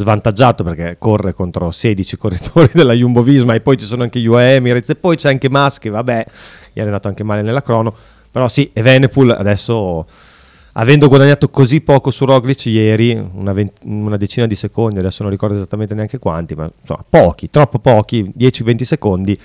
svantaggiato 0.01 0.65
perché 0.65 0.97
corre 0.99 1.35
contro 1.35 1.71
16 1.71 2.17
corridori 2.17 2.71
della 2.75 2.93
Jumbo 2.95 3.23
Visma 3.23 3.55
e 3.55 3.61
poi 3.61 3.77
ci 3.77 3.85
sono 3.85 4.03
anche 4.03 4.27
UAE 4.27 4.57
Emirates 4.57 4.89
e 4.91 4.97
poi 4.97 5.17
c'è 5.17 5.29
anche 5.29 5.49
Maschi, 5.49 5.89
vabbè, 5.89 6.27
gli 6.73 6.79
è 6.79 6.83
andato 6.83 7.09
anche 7.09 7.23
male 7.23 7.43
nella 7.43 7.63
crono, 7.63 7.95
però 8.31 8.49
sì, 8.49 8.71
Evenepoel 8.73 9.31
adesso 9.31 10.07
avendo 10.73 11.09
guadagnato 11.09 11.49
così 11.49 11.81
poco 11.81 12.11
su 12.11 12.25
Roglic 12.25 12.67
ieri, 12.67 13.13
una, 13.35 13.53
vent- 13.53 13.81
una 13.85 14.17
decina 14.17 14.47
di 14.47 14.55
secondi, 14.55 14.99
adesso 14.99 15.23
non 15.23 15.33
ricordo 15.33 15.57
esattamente 15.57 15.95
neanche 15.95 16.19
quanti, 16.19 16.55
ma 16.55 16.71
insomma 16.81 17.05
pochi, 17.09 17.51
troppo 17.51 17.79
pochi, 17.79 18.33
10-20 18.37 18.83
secondi, 18.83 19.39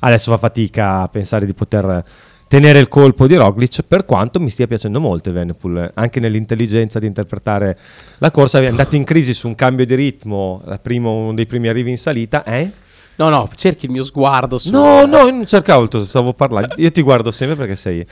adesso 0.00 0.30
fa 0.30 0.38
fatica 0.38 1.02
a 1.02 1.08
pensare 1.08 1.46
di 1.46 1.54
poter 1.54 2.04
tenere 2.48 2.78
il 2.78 2.88
colpo 2.88 3.26
di 3.26 3.34
Roglic 3.34 3.82
per 3.82 4.04
quanto 4.04 4.38
mi 4.38 4.50
stia 4.50 4.66
piacendo 4.66 5.00
molto 5.00 5.30
Evenepoel 5.30 5.90
anche 5.94 6.20
nell'intelligenza 6.20 6.98
di 6.98 7.06
interpretare 7.06 7.76
la 8.18 8.30
corsa 8.30 8.60
è 8.60 8.66
andato 8.66 8.94
in 8.96 9.04
crisi 9.04 9.34
su 9.34 9.48
un 9.48 9.54
cambio 9.54 9.84
di 9.84 9.94
ritmo 9.94 10.62
primo- 10.80 11.12
uno 11.12 11.34
dei 11.34 11.46
primi 11.46 11.68
arrivi 11.68 11.90
in 11.90 11.98
salita 11.98 12.44
eh? 12.44 12.70
No, 13.16 13.30
no, 13.30 13.48
cerchi 13.54 13.86
il 13.86 13.92
mio 13.92 14.04
sguardo 14.04 14.58
su. 14.58 14.70
no 14.70 15.06
no 15.06 15.18
io 15.24 15.30
non 15.30 15.46
cercavo 15.46 15.82
il 15.82 15.88
tuo 15.88 16.04
stavo 16.04 16.34
parlando 16.34 16.74
io 16.76 16.92
ti 16.92 17.02
guardo 17.02 17.30
sempre 17.30 17.56
perché 17.56 17.74
sei 17.74 18.06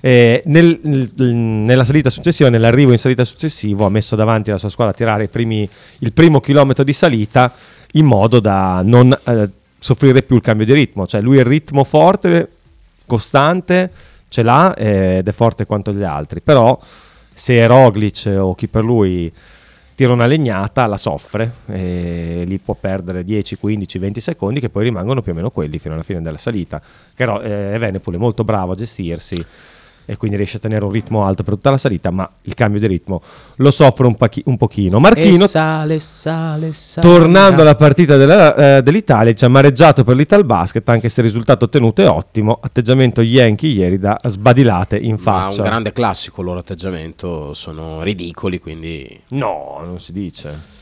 eh, 0.00 0.42
nel- 0.46 0.78
nel- 0.82 1.12
nella 1.34 1.84
salita 1.84 2.08
successiva 2.08 2.48
nell'arrivo 2.48 2.92
in 2.92 2.98
salita 2.98 3.24
successivo 3.24 3.84
ha 3.84 3.90
messo 3.90 4.16
davanti 4.16 4.50
la 4.50 4.58
sua 4.58 4.68
squadra 4.70 4.94
a 4.94 4.96
tirare 4.96 5.24
i 5.24 5.28
primi- 5.28 5.68
il 5.98 6.12
primo 6.12 6.40
chilometro 6.40 6.84
di 6.84 6.92
salita 6.92 7.52
in 7.92 8.06
modo 8.06 8.40
da 8.40 8.80
non 8.84 9.14
eh, 9.24 9.48
soffrire 9.78 10.22
più 10.22 10.36
il 10.36 10.42
cambio 10.42 10.64
di 10.64 10.72
ritmo 10.72 11.06
cioè 11.06 11.20
lui 11.20 11.36
il 11.36 11.44
ritmo 11.44 11.84
forte 11.84 12.48
costante 13.06 13.90
ce 14.28 14.42
l'ha 14.42 14.74
eh, 14.74 15.16
ed 15.18 15.28
è 15.28 15.32
forte 15.32 15.66
quanto 15.66 15.92
gli 15.92 16.02
altri. 16.02 16.40
Però 16.40 16.78
se 17.32 17.66
Roglic 17.66 18.32
o 18.36 18.54
chi 18.54 18.68
per 18.68 18.84
lui 18.84 19.32
tira 19.94 20.12
una 20.12 20.26
legnata 20.26 20.86
la 20.86 20.96
soffre 20.96 21.52
e 21.66 22.42
lì 22.46 22.58
può 22.58 22.74
perdere 22.74 23.22
10, 23.22 23.56
15, 23.56 23.98
20 23.98 24.20
secondi 24.20 24.60
che 24.60 24.68
poi 24.68 24.84
rimangono 24.84 25.22
più 25.22 25.32
o 25.32 25.34
meno 25.36 25.50
quelli 25.50 25.78
fino 25.78 25.94
alla 25.94 26.02
fine 26.02 26.20
della 26.20 26.38
salita. 26.38 26.80
Però 27.14 27.40
eh, 27.40 27.74
Evenepoel 27.74 28.16
è 28.16 28.18
molto 28.18 28.44
bravo 28.44 28.72
a 28.72 28.76
gestirsi 28.76 29.44
e 30.06 30.16
quindi 30.16 30.36
riesce 30.36 30.58
a 30.58 30.60
tenere 30.60 30.84
un 30.84 30.90
ritmo 30.90 31.24
alto 31.24 31.42
per 31.42 31.54
tutta 31.54 31.70
la 31.70 31.78
salita 31.78 32.10
ma 32.10 32.28
il 32.42 32.54
cambio 32.54 32.78
di 32.80 32.86
ritmo 32.86 33.22
lo 33.56 33.70
soffre 33.70 34.06
un, 34.06 34.14
pachi- 34.16 34.42
un 34.46 34.56
pochino 34.56 34.98
Marchino 35.00 35.44
E 35.44 35.48
sale, 35.48 35.98
sale, 35.98 36.72
sale. 36.72 37.06
Tornando 37.06 37.62
alla 37.62 37.74
partita 37.76 38.16
della- 38.16 38.76
eh, 38.78 38.82
dell'Italia, 38.82 39.32
ci 39.34 39.44
ha 39.44 39.48
mareggiato 39.48 40.04
per 40.04 40.16
l'Ital 40.16 40.44
Basket, 40.44 40.86
anche 40.88 41.08
se 41.08 41.20
il 41.20 41.26
risultato 41.26 41.64
ottenuto 41.66 42.02
è 42.02 42.08
ottimo. 42.08 42.58
Atteggiamento 42.60 43.22
Yankee 43.22 43.70
ieri 43.70 43.98
da 43.98 44.18
sbadilate 44.22 44.96
in 44.96 45.10
Ma 45.10 45.12
un 45.12 45.18
faccia. 45.18 45.62
grande 45.62 45.92
classico 45.92 46.40
il 46.40 46.46
loro 46.46 46.58
atteggiamento. 46.60 47.54
Sono 47.54 48.02
ridicoli, 48.02 48.58
quindi. 48.60 49.20
No, 49.28 49.80
non 49.84 49.98
si 50.00 50.12
dice. 50.12 50.72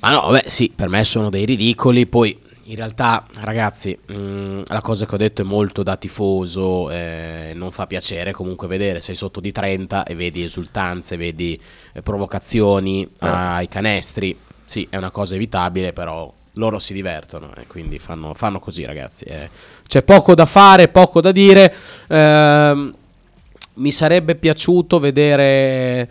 Ma 0.00 0.10
no, 0.10 0.30
beh, 0.30 0.44
sì, 0.46 0.72
per 0.74 0.88
me 0.88 1.04
sono 1.04 1.30
dei 1.30 1.44
ridicoli. 1.44 2.06
Poi, 2.06 2.38
in 2.68 2.76
realtà, 2.76 3.26
ragazzi, 3.40 3.96
mh, 4.06 4.62
la 4.66 4.80
cosa 4.80 5.06
che 5.06 5.14
ho 5.14 5.18
detto 5.18 5.42
è 5.42 5.44
molto 5.44 5.82
da 5.82 5.96
tifoso. 5.96 6.90
eh, 6.90 7.52
non 7.54 7.70
fa 7.70 7.86
piacere 7.86 8.32
comunque 8.32 8.66
vedere. 8.66 9.00
Sei 9.00 9.14
sotto 9.14 9.40
di 9.40 9.52
30 9.52 10.04
e 10.04 10.14
vedi 10.14 10.42
esultanze, 10.42 11.16
vedi 11.16 11.60
eh, 11.92 12.02
provocazioni 12.02 13.08
ai 13.18 13.68
canestri. 13.68 14.36
Sì, 14.64 14.86
è 14.90 14.96
una 14.96 15.10
cosa 15.10 15.36
evitabile, 15.36 15.92
però 15.92 16.32
loro 16.54 16.78
si 16.78 16.92
divertono 16.94 17.52
e 17.56 17.66
quindi 17.66 17.98
fanno, 17.98 18.34
fanno 18.34 18.58
così, 18.58 18.84
ragazzi. 18.84 19.24
eh. 19.24 19.48
C'è 19.86 20.02
poco 20.02 20.34
da 20.34 20.46
fare, 20.46 20.88
poco 20.88 21.20
da 21.20 21.30
dire. 21.32 21.72
Ehm, 22.08 22.94
mi 23.74 23.90
sarebbe 23.92 24.34
piaciuto 24.36 24.98
vedere 24.98 26.10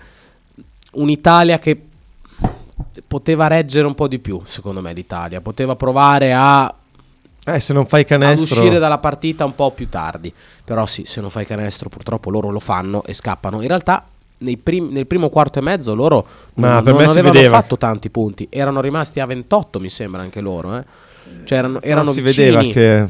un'Italia 0.93 1.59
che 1.59 1.81
poteva 3.16 3.47
reggere 3.47 3.88
un 3.88 3.95
po' 3.95 4.09
di 4.09 4.20
più, 4.20 4.41
secondo 4.43 4.82
me, 4.82 4.91
l'Italia. 4.91 5.39
Poteva 5.39 5.78
provare 5.78 6.34
a 6.34 6.74
Eh, 7.45 7.59
se 7.61 7.72
non 7.72 7.86
fai 7.86 8.01
ad 8.01 8.07
canestro... 8.07 8.59
uscire 8.59 8.78
dalla 8.78 8.97
partita 8.97 9.45
un 9.45 9.55
po' 9.55 9.72
più 9.72 9.88
tardi. 9.88 10.34
Però 10.66 10.86
sì, 10.86 11.05
se 11.05 11.22
non 11.22 11.30
fai 11.30 11.45
canestro 11.45 11.88
purtroppo 11.88 12.30
loro 12.30 12.49
lo 12.49 12.59
fanno 12.59 13.05
e 13.05 13.13
scappano. 13.13 13.61
In 13.61 13.70
realtà 13.70 14.03
nei 14.39 14.57
prim- 14.57 14.91
nel 14.91 15.07
primo 15.07 15.30
quarto 15.30 15.59
e 15.59 15.61
mezzo 15.61 15.95
loro 15.95 16.26
Ma 16.55 16.82
non, 16.82 16.93
non 16.93 17.07
avevano 17.07 17.39
fatto 17.47 17.78
tanti 17.78 18.09
punti. 18.09 18.47
Erano 18.49 18.82
rimasti 18.82 19.22
a 19.22 19.26
28 19.26 19.80
mi 19.80 19.89
sembra 19.89 20.22
anche 20.22 20.41
loro. 20.41 20.76
eh. 20.78 20.84
Cioè 21.45 21.57
erano, 21.57 21.82
erano 21.82 22.11
si 22.11 22.20
vicini. 22.20 22.51
vedeva 22.51 22.63
che... 22.74 23.07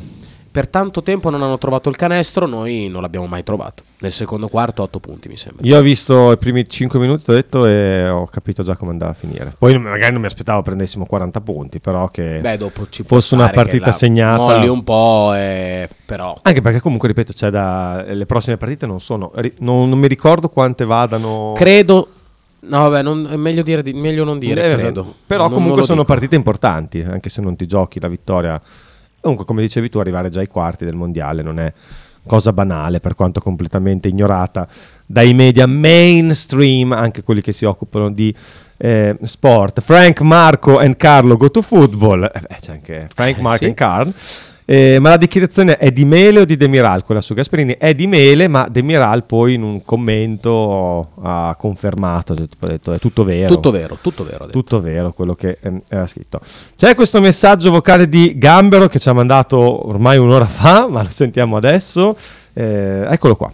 Per 0.56 0.70
tanto 0.70 1.04
tempo 1.04 1.30
non 1.30 1.44
hanno 1.44 1.58
trovato 1.58 1.90
il 1.90 1.98
canestro, 1.98 2.48
noi 2.48 2.88
non 2.88 3.02
l'abbiamo 3.02 3.28
mai 3.28 3.44
trovato. 3.44 3.84
Nel 4.00 4.14
secondo 4.14 4.48
quarto 4.48 4.84
8 4.84 5.00
punti 5.02 5.28
mi 5.28 5.36
sembra. 5.36 5.68
Io 5.68 5.78
ho 5.78 5.82
visto 5.82 6.32
i 6.32 6.38
primi 6.38 6.66
5 6.66 6.98
minuti, 6.98 7.30
ho 7.30 7.34
detto, 7.34 7.66
e 7.66 8.08
ho 8.08 8.26
capito 8.28 8.64
già 8.64 8.78
come 8.78 8.92
andava 8.92 9.12
a 9.12 9.16
finire. 9.16 9.54
Poi 9.58 9.78
magari 9.78 10.14
non 10.14 10.22
mi 10.22 10.28
aspettavo 10.28 10.62
prendessimo 10.62 11.06
40 11.06 11.42
punti, 11.42 11.82
però 11.82 12.08
che 12.08 12.40
Beh, 12.40 12.56
dopo 12.56 12.88
ci 12.88 13.04
fosse 13.04 13.36
una 13.36 13.50
partita 13.50 13.92
segnata... 13.92 14.38
Molli 14.44 14.70
un 14.70 14.82
po', 14.86 15.34
eh, 15.36 15.90
però 16.06 16.34
Anche 16.44 16.62
perché 16.62 16.80
comunque, 16.80 17.10
ripeto, 17.10 17.34
c'è 17.34 17.50
da... 17.50 18.06
le 18.08 18.26
prossime 18.26 18.56
partite 18.56 18.86
non 18.86 19.02
sono... 19.02 19.34
ri- 19.36 19.56
Non, 19.60 19.90
non 19.90 20.00
mi 20.00 20.08
ricordo 20.08 20.48
quante 20.48 20.86
vadano... 20.86 21.52
credo 21.58 22.08
No, 22.68 22.82
vabbè, 22.84 23.02
non- 23.04 23.28
è 23.30 23.36
meglio, 23.36 23.62
dire, 23.62 23.84
di- 23.84 23.94
meglio 23.94 24.24
non 24.24 24.40
dire, 24.40 24.72
Eh, 24.72 24.76
credo. 24.78 25.16
Però 25.28 25.44
Non- 25.44 25.54
comunque 25.54 25.84
sono 25.84 26.00
dico. 26.02 26.14
partite 26.14 26.36
importanti, 26.36 27.02
anche 27.02 27.28
se 27.30 27.42
non 27.42 27.58
ti 27.58 27.68
giochi 27.68 28.00
la 28.00 28.08
vittoria. 28.08 28.60
Comunque, 29.26 29.48
come 29.48 29.64
dicevi 29.64 29.90
tu, 29.90 29.98
arrivare 29.98 30.30
già 30.30 30.40
ai 30.40 30.48
quarti 30.48 30.86
del 30.86 30.94
mondiale 30.94 31.42
non 31.42 31.58
è 31.60 31.74
cosa 32.28 32.54
banale, 32.54 33.00
per 33.00 33.16
quanto 33.16 33.40
completamente 33.42 34.08
ignorata 34.08 34.68
dai 35.04 35.34
media 35.34 35.66
mainstream, 35.66 36.92
anche 36.92 37.24
quelli 37.24 37.42
che 37.42 37.52
si 37.52 37.66
occupano 37.66 38.12
di 38.12 38.32
eh, 38.78 39.18
sport. 39.24 39.82
Frank, 39.82 40.22
Marco 40.22 40.80
e 40.80 40.96
Carlo 40.96 41.38
go 41.38 41.50
to 41.50 41.64
football. 41.64 42.24
Eh 42.32 42.40
beh, 42.40 42.56
c'è 42.62 42.72
anche 42.74 43.08
Frank, 43.16 43.38
Eh, 43.40 43.42
Marco 43.42 43.64
sì. 43.64 43.72
e 43.72 43.74
Carl. 43.74 44.14
Eh, 44.68 44.98
ma 45.00 45.10
la 45.10 45.18
dichiarazione 45.18 45.78
è 45.78 45.92
di 45.92 46.06
Mele 46.06 46.40
o 46.40 46.46
di 46.46 46.58
Demiral? 46.58 47.04
Quella 47.04 47.22
su 47.22 47.36
Gasperini 47.36 47.76
è 47.78 47.94
di 47.94 48.08
Mele, 48.08 48.48
ma 48.48 48.68
Demiral 48.68 49.24
poi 49.24 49.54
in 49.54 49.62
un 49.62 49.84
commento 49.84 51.10
ha 51.22 51.56
confermato, 51.56 52.34
ha 52.34 52.36
detto- 52.36 52.92
è 52.92 52.98
tutto 52.98 53.24
vero. 53.24 53.54
Tutto 53.54 53.70
vero, 53.70 53.98
tutto 54.02 54.24
vero. 54.24 54.44
ha 54.44 54.48
detto. 54.48 54.60
Tutto 54.60 54.82
vero 54.82 55.14
quello 55.14 55.36
che 55.36 55.60
ehm, 55.62 55.82
era 55.88 56.08
scritto. 56.08 56.42
C'è 56.76 56.96
questo 56.96 57.22
messaggio 57.22 57.70
vocale 57.70 58.10
di 58.10 58.40
Gambero 58.40 58.88
che 58.88 58.98
ci 58.98 59.08
ha 59.08 59.14
mandato 59.14 59.88
ormai 59.88 60.18
un'ora 60.18 60.48
fa, 60.48 60.88
ma 60.90 61.04
lo 61.04 61.12
sentiamo 61.12 61.58
adesso. 61.58 62.18
Eh, 62.54 63.06
eccolo 63.08 63.36
qua. 63.36 63.52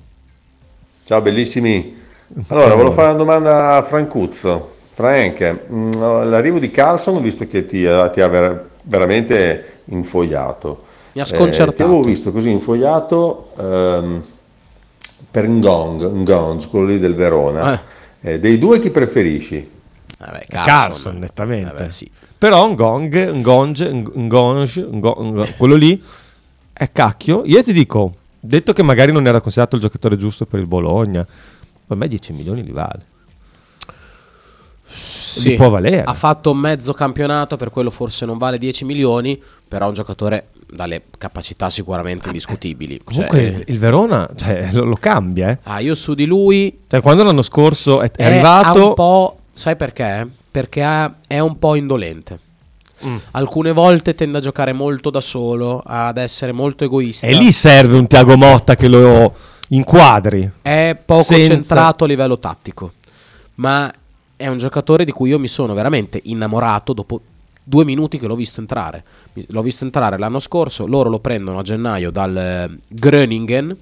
Ciao 1.03 1.21
bellissimi, 1.21 1.99
Allora, 2.47 2.73
volevo 2.73 2.93
fare 2.93 3.09
una 3.09 3.17
domanda 3.17 3.75
a 3.75 3.83
Francuzzo. 3.83 4.75
Frank, 4.93 5.59
mm, 5.69 5.91
l'arrivo 6.29 6.57
di 6.57 6.71
Carlson 6.71 7.17
ho 7.17 7.19
visto 7.19 7.45
che 7.47 7.65
ti 7.65 7.85
ha, 7.85 8.07
ti 8.07 8.21
ha 8.21 8.27
ver- 8.29 8.69
veramente 8.83 9.79
infogliato. 9.85 10.85
Mi 11.13 11.21
ha 11.21 11.25
sconcertato. 11.25 11.81
Eh, 11.81 11.85
avevo 11.85 12.03
visto 12.03 12.31
così 12.31 12.49
infogliato 12.49 13.51
ehm, 13.57 14.23
per 15.29 15.47
Ngong, 15.47 16.11
Ngonge, 16.11 16.67
quello 16.69 16.85
lì 16.85 16.99
del 16.99 17.15
Verona. 17.15 17.81
Eh, 18.21 18.39
dei 18.39 18.57
due 18.57 18.79
chi 18.79 18.91
preferisci? 18.91 19.69
Vabbè, 20.19 20.45
Carlson, 20.47 21.17
nettamente. 21.17 21.71
Vabbè, 21.71 21.89
sì. 21.89 22.09
Però 22.38 22.67
Ngong, 22.69 23.31
Ngonge, 23.33 23.91
Ngonge, 23.91 24.88
Ngo- 24.89 25.47
quello 25.57 25.75
lì 25.75 26.01
è 26.73 26.91
cacchio. 26.91 27.43
Io 27.45 27.61
ti 27.63 27.73
dico, 27.73 28.15
detto 28.39 28.73
che 28.73 28.83
magari 28.83 29.11
non 29.11 29.27
era 29.27 29.41
considerato 29.41 29.75
il 29.75 29.81
giocatore 29.81 30.17
giusto 30.17 30.45
per 30.45 30.59
il 30.59 30.67
Bologna, 30.67 31.25
per 31.85 31.97
me 31.97 32.07
10 32.07 32.33
milioni 32.33 32.63
li 32.63 32.71
vale. 32.71 33.05
Sì, 34.85 35.53
può 35.53 35.69
valere. 35.69 36.03
Ha 36.03 36.13
fatto 36.13 36.53
mezzo 36.53 36.93
campionato, 36.93 37.55
per 37.57 37.69
quello 37.69 37.89
forse 37.89 38.25
non 38.25 38.38
vale 38.38 38.57
10 38.57 38.83
milioni, 38.85 39.41
però 39.67 39.85
è 39.85 39.88
un 39.88 39.93
giocatore 39.93 40.47
dalle 40.72 41.03
capacità 41.18 41.69
sicuramente 41.69 42.27
indiscutibili. 42.27 43.02
Comunque 43.03 43.52
Cioè, 43.52 43.64
il- 43.68 43.77
Verona 43.80 44.30
cioè, 44.35 44.69
lo, 44.73 44.85
lo 44.85 44.95
cambia, 44.95 45.49
eh. 45.49 45.57
ah, 45.64 45.80
io 45.80 45.93
su 45.95 46.14
di 46.14 46.26
lui 46.26 46.80
Cioè, 46.88 47.02
quando 47.02 47.23
l'anno 47.23 47.41
scorso 47.41 48.02
è, 48.02 48.10
è 48.11 48.15
è- 48.15 48.23
ha 48.23 48.27
arrivato... 48.27 48.88
un 48.89 48.93
po', 48.93 49.38
sai 49.53 49.76
perché? 49.76 50.27
Perché 50.49 50.81
ha- 50.84 51.14
è 51.27 51.39
un 51.39 51.60
po' 51.60 51.76
indolente. 51.76 52.39
Mm. 53.06 53.15
Alcune 53.31 53.72
volte 53.73 54.14
tende 54.15 54.38
a 54.38 54.41
giocare 54.41 54.73
molto 54.73 55.10
da 55.10 55.22
solo, 55.22 55.81
ad 55.84 56.18
essere 56.18 56.52
molto 56.52 56.84
egoista. 56.84 57.26
E 57.27 57.34
lì 57.34 57.52
serve 57.52 57.98
un 57.98 58.06
Tiago 58.07 58.38
Motta 58.38 58.76
che 58.76 58.88
lo 58.88 59.34
inquadri. 59.69 60.49
È 60.61 60.95
poco 61.03 61.23
Senza- 61.23 61.53
centrato 61.53 62.03
a 62.03 62.07
livello 62.07 62.38
tattico, 62.38 62.93
ma 63.56 63.91
è 64.35 64.48
un 64.48 64.57
giocatore 64.57 65.03
di 65.06 65.11
cui 65.11 65.30
io 65.30 65.39
mi 65.39 65.48
sono 65.48 65.73
veramente 65.73 66.19
innamorato 66.26 66.93
dopo 66.93 67.22
due 67.63 67.85
minuti 67.85 68.19
che 68.19 68.27
l'ho 68.27 68.35
visto 68.35 68.59
entrare. 68.59 69.03
L'ho 69.47 69.61
visto 69.61 69.83
entrare 69.83 70.17
l'anno 70.17 70.39
scorso, 70.39 70.85
loro 70.88 71.09
lo 71.09 71.19
prendono 71.19 71.59
a 71.59 71.63
gennaio 71.63 72.11
dal 72.11 72.35
eh, 72.38 72.77
Groningen, 72.88 73.75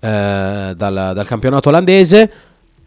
eh, 0.00 0.72
dal, 0.76 1.12
dal 1.14 1.26
campionato 1.26 1.68
olandese, 1.68 2.30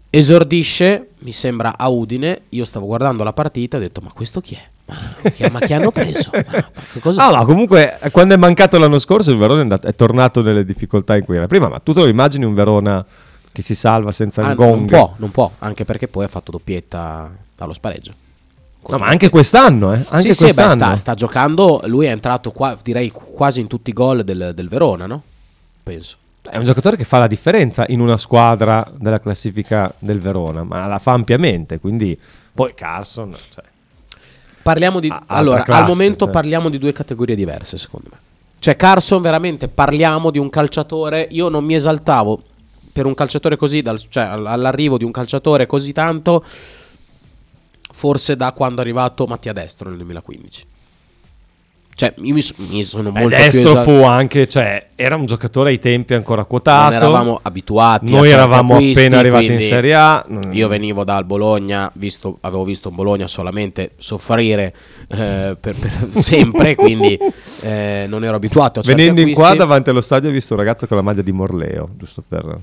esordisce, 0.09 1.09
mi 1.19 1.31
sembra 1.31 1.77
a 1.77 1.87
Udine, 1.89 2.41
io 2.49 2.65
stavo 2.65 2.85
guardando 2.85 3.23
la 3.23 3.33
partita 3.33 3.75
e 3.77 3.79
ho 3.79 3.83
detto 3.83 4.01
ma 4.01 4.11
questo 4.13 4.41
chi 4.41 4.55
è? 4.55 4.63
Ma, 4.85 5.29
chi, 5.31 5.45
ma 5.49 5.59
chi 5.59 5.73
hanno 5.73 5.91
preso? 5.91 6.29
Ah, 7.17 7.29
no, 7.31 7.45
comunque, 7.45 7.99
eh, 7.99 8.09
quando 8.11 8.33
è 8.33 8.37
mancato 8.37 8.77
l'anno 8.77 8.97
scorso, 8.99 9.31
il 9.31 9.37
Verona 9.37 9.59
è, 9.59 9.63
andato- 9.63 9.87
è 9.87 9.95
tornato 9.95 10.41
nelle 10.41 10.63
difficoltà 10.65 11.15
in 11.17 11.23
cui 11.25 11.35
era 11.35 11.47
prima. 11.47 11.67
Ma 11.67 11.79
tu 11.79 11.93
te 11.93 11.99
lo 11.99 12.07
immagini 12.07 12.45
un 12.45 12.53
Verona 12.53 13.05
che 13.51 13.61
si 13.61 13.75
salva 13.75 14.11
senza 14.11 14.41
Ah, 14.43 14.49
un 14.49 14.55
gong? 14.55 14.75
non 14.75 14.85
può, 14.85 15.13
non 15.17 15.31
può, 15.31 15.51
anche 15.59 15.83
perché 15.85 16.07
poi 16.07 16.25
ha 16.25 16.27
fatto 16.29 16.51
doppietta 16.51 17.29
dallo 17.55 17.73
spareggio. 17.73 18.13
No, 18.89 18.97
ma 18.97 19.07
anche 19.07 19.29
quest'anno, 19.29 19.93
eh? 19.93 20.05
Anche 20.09 20.33
sì, 20.33 20.45
sì, 20.45 20.45
beh, 20.45 20.53
quest'anno. 20.53 20.85
sta, 20.85 20.95
sta 20.95 21.13
giocando. 21.13 21.81
Lui 21.85 22.05
è 22.05 22.11
entrato 22.11 22.51
qua, 22.51 22.77
direi 22.81 23.11
quasi 23.11 23.59
in 23.59 23.67
tutti 23.67 23.89
i 23.89 23.93
gol 23.93 24.23
del, 24.23 24.51
del 24.55 24.69
Verona, 24.69 25.05
no? 25.05 25.21
Penso. 25.83 26.17
È 26.49 26.55
un 26.55 26.63
giocatore 26.63 26.95
che 26.95 27.03
fa 27.03 27.17
la 27.17 27.27
differenza 27.27 27.85
in 27.89 27.99
una 27.99 28.17
squadra 28.17 28.89
della 28.95 29.19
classifica 29.19 29.93
del 29.99 30.19
Verona, 30.19 30.63
ma 30.63 30.87
la 30.87 30.99
fa 30.99 31.11
ampiamente. 31.11 31.79
Quindi, 31.79 32.17
poi 32.53 32.73
Carson, 32.73 33.35
cioè, 33.53 33.63
Parliamo 34.67 34.99
di. 34.99 35.07
A- 35.07 35.23
allora, 35.27 35.63
classe, 35.63 35.81
al 35.81 35.87
momento 35.87 36.25
cioè. 36.25 36.33
parliamo 36.33 36.67
di 36.67 36.77
due 36.77 36.91
categorie 36.91 37.35
diverse, 37.35 37.77
secondo 37.77 38.09
me. 38.11 38.17
Cioè, 38.59 38.75
Carson, 38.75 39.21
veramente 39.21 39.69
parliamo 39.69 40.29
di 40.29 40.39
un 40.39 40.49
calciatore. 40.49 41.25
Io 41.31 41.47
non 41.47 41.63
mi 41.63 41.73
esaltavo 41.73 42.41
per 42.91 43.05
un 43.05 43.13
calciatore 43.13 43.55
così, 43.55 43.81
dal- 43.81 44.01
cioè 44.09 44.23
all- 44.23 44.45
all'arrivo 44.45 44.97
di 44.97 45.05
un 45.05 45.11
calciatore 45.11 45.65
così 45.67 45.93
tanto, 45.93 46.43
forse 47.97 48.35
da 48.35 48.51
quando 48.51 48.77
è 48.77 48.83
arrivato 48.83 49.25
Mattia 49.25 49.53
Destro 49.53 49.89
nel 49.89 49.97
2015. 49.97 50.65
Cioè, 51.95 52.13
io 52.17 52.33
mi, 52.35 52.43
so- 52.43 52.53
mi 52.57 52.85
sono 52.85 53.09
E 53.09 53.11
molto 53.11 53.35
più 53.35 53.43
destro 53.43 53.71
esal- 53.71 53.83
fu 53.83 54.03
anche, 54.05 54.47
cioè, 54.47 54.89
era 54.93 55.15
un 55.15 55.25
giocatore 55.25 55.69
ai 55.71 55.79
tempi 55.79 56.13
ancora 56.13 56.43
quotato. 56.43 56.91
non 56.91 56.93
eravamo 56.93 57.39
abituati. 57.41 58.11
Noi 58.11 58.29
eravamo 58.29 58.73
acquisti, 58.75 58.99
appena 58.99 59.17
arrivati 59.17 59.51
in 59.51 59.59
Serie 59.59 59.95
A. 59.95 60.23
Io 60.51 60.67
venivo 60.67 61.03
dal 61.03 61.25
Bologna, 61.25 61.89
visto- 61.95 62.37
avevo 62.41 62.63
visto 62.65 62.91
Bologna 62.91 63.25
solamente 63.25 63.93
soffrire 63.97 64.75
eh, 65.07 65.57
per, 65.59 65.75
per 65.75 65.91
sempre, 66.21 66.75
quindi 66.75 67.17
eh, 67.61 68.05
non 68.07 68.23
ero 68.23 68.35
abituato 68.35 68.79
a 68.81 68.83
Venendo 68.85 69.21
in 69.21 69.33
qua 69.33 69.55
davanti 69.55 69.89
allo 69.89 70.01
stadio 70.01 70.29
ho 70.29 70.33
visto 70.33 70.53
un 70.53 70.59
ragazzo 70.59 70.85
con 70.85 70.97
la 70.97 71.03
maglia 71.03 71.23
di 71.23 71.31
Morleo, 71.31 71.89
giusto 71.97 72.21
per... 72.27 72.59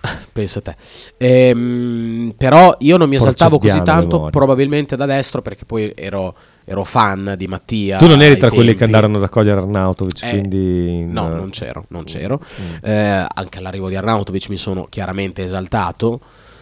Pensa 0.32 0.60
te. 0.60 0.76
Ehm, 1.16 2.34
però 2.36 2.76
io 2.80 2.96
non 2.96 3.08
mi 3.08 3.16
esaltavo 3.16 3.58
così 3.58 3.82
tanto, 3.82 4.28
probabilmente 4.30 4.96
da 4.96 5.06
destro, 5.06 5.42
perché 5.42 5.64
poi 5.64 5.92
ero, 5.96 6.34
ero 6.64 6.84
fan 6.84 7.34
di 7.36 7.46
Mattia. 7.46 7.98
Tu 7.98 8.06
non 8.06 8.22
eri 8.22 8.36
tra 8.36 8.50
quelli 8.50 8.72
che 8.72 8.78
tempi. 8.78 8.94
andarono 8.94 9.16
ad 9.18 9.22
accogliere 9.24 9.60
Arnautovic, 9.60 10.22
Eh, 10.22 10.30
quindi... 10.30 10.98
in- 11.00 11.12
No, 11.12 11.28
non 11.28 11.50
c'ero, 11.50 11.84
non 11.88 12.04
c'ero. 12.04 12.40
Mm. 12.60 12.74
Eh, 12.84 13.26
anche 13.34 13.58
all'arrivo 13.58 13.88
di 13.88 13.96
Arnautovic 13.96 14.48
mi 14.48 14.56
sono 14.56 14.86
chiaramente 14.88 15.42
esaltato. 15.44 16.20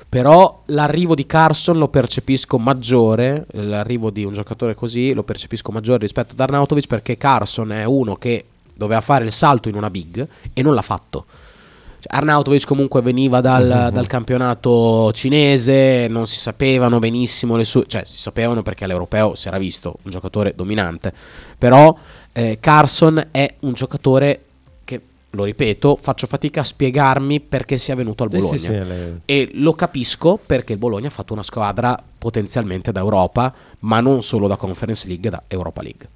Però 0.09 0.63
l'arrivo 0.67 1.17
di 1.17 1.27
Carson 1.27 1.79
lo 1.79 1.89
percepisco 1.89 2.59
maggiore, 2.59 3.45
l'arrivo 3.51 4.11
di 4.11 4.25
un 4.25 4.33
giocatore 4.33 4.75
così 4.75 5.13
lo 5.13 5.25
percepisco 5.25 5.73
maggiore 5.73 5.99
rispetto 5.99 6.33
ad 6.33 6.41
Arnautovic 6.41 6.87
perché 6.87 7.17
Carson 7.19 7.73
è 7.73 7.83
uno 7.85 8.15
che 8.15 8.45
doveva 8.73 9.01
fare 9.01 9.25
il 9.25 9.33
salto 9.33 9.69
in 9.69 9.75
una 9.75 9.91
big 9.91 10.27
e 10.55 10.63
non 10.63 10.75
l'ha 10.75 10.83
fatto. 10.83 11.27
Cioè, 12.07 12.17
Arnautovic 12.19 12.65
comunque 12.67 13.03
veniva 13.03 13.41
dal, 13.41 13.65
Mhm. 13.67 13.91
dal 13.91 14.07
campionato 14.07 15.13
cinese, 15.13 16.07
non 16.09 16.27
si 16.27 16.37
sapevano 16.37 16.99
benissimo 16.99 17.57
le 17.57 17.65
sue, 17.65 17.85
cioè 17.87 18.05
si 18.07 18.19
sapevano 18.21 18.63
perché 18.63 18.85
all'europeo 18.85 19.35
si 19.35 19.49
era 19.49 19.59
visto 19.59 19.97
un 20.03 20.11
giocatore 20.11 20.53
dominante, 20.55 21.13
però 21.59 21.97
eh, 22.33 22.59
Carson 22.61 23.29
è 23.31 23.55
un 23.61 23.73
giocatore 23.73 24.43
che, 24.85 25.01
lo 25.31 25.45
ripeto, 25.45 25.97
faccio 25.97 26.27
fatica 26.27 26.61
a 26.61 26.65
spiegarmi 26.65 27.41
perché 27.41 27.79
sia 27.79 27.95
venuto 27.95 28.23
al 28.25 28.31
Sì, 28.31 28.37
Bologna. 28.37 28.59
sì, 28.59 28.65
sì, 28.67 28.73
le- 28.73 29.21
E 29.25 29.51
lo 29.55 29.73
capisco 29.73 30.39
perché 30.45 30.75
il 30.75 30.79
Bologna 30.79 31.07
ha 31.09 31.11
fatto 31.11 31.33
una 31.33 31.43
squadra 31.43 31.99
potenzialmente 32.19 32.93
da 32.93 33.01
Europa, 33.01 33.53
ma 33.81 34.01
non 34.01 34.23
solo 34.23 34.47
da 34.49 34.57
Conference 34.57 35.07
League, 35.09 35.31
da 35.31 35.43
Europa 35.49 35.83
League. 35.83 36.09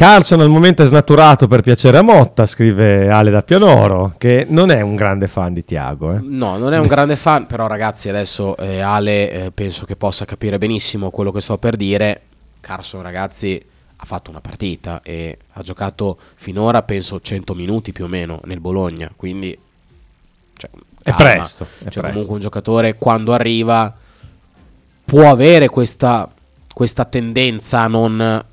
Carlson 0.00 0.40
al 0.40 0.48
momento 0.48 0.82
è 0.82 0.86
snaturato 0.86 1.46
per 1.46 1.60
piacere 1.60 1.98
a 1.98 2.02
Motta, 2.02 2.46
scrive 2.46 3.10
Ale 3.10 3.30
da 3.30 3.42
Pianoro, 3.42 4.14
che 4.16 4.46
non 4.48 4.70
è 4.70 4.80
un 4.80 4.94
grande 4.96 5.28
fan 5.28 5.52
di 5.52 5.62
Tiago. 5.62 6.14
Eh. 6.14 6.20
No, 6.22 6.56
non 6.56 6.72
è 6.72 6.78
un 6.78 6.86
grande 6.86 7.16
fan, 7.16 7.46
però 7.46 7.66
ragazzi 7.66 8.08
adesso 8.08 8.56
eh, 8.56 8.80
Ale 8.80 9.30
eh, 9.30 9.50
penso 9.50 9.84
che 9.84 9.96
possa 9.96 10.24
capire 10.24 10.56
benissimo 10.56 11.10
quello 11.10 11.30
che 11.30 11.42
sto 11.42 11.58
per 11.58 11.76
dire. 11.76 12.22
Carson 12.60 13.02
ragazzi 13.02 13.62
ha 13.96 14.04
fatto 14.06 14.30
una 14.30 14.40
partita 14.40 15.02
e 15.02 15.36
ha 15.52 15.60
giocato 15.60 16.16
finora 16.36 16.80
penso 16.80 17.20
100 17.20 17.54
minuti 17.54 17.92
più 17.92 18.04
o 18.04 18.08
meno 18.08 18.40
nel 18.44 18.60
Bologna, 18.60 19.10
quindi 19.14 19.54
cioè, 20.56 20.70
È 21.02 21.12
presto, 21.12 21.64
è 21.64 21.90
Cioè, 21.90 21.90
presto. 21.90 22.10
comunque 22.10 22.34
un 22.36 22.40
giocatore 22.40 22.96
quando 22.96 23.34
arriva 23.34 23.94
può 25.04 25.30
avere 25.30 25.68
questa, 25.68 26.26
questa 26.72 27.04
tendenza 27.04 27.80
a 27.80 27.86
non, 27.86 28.44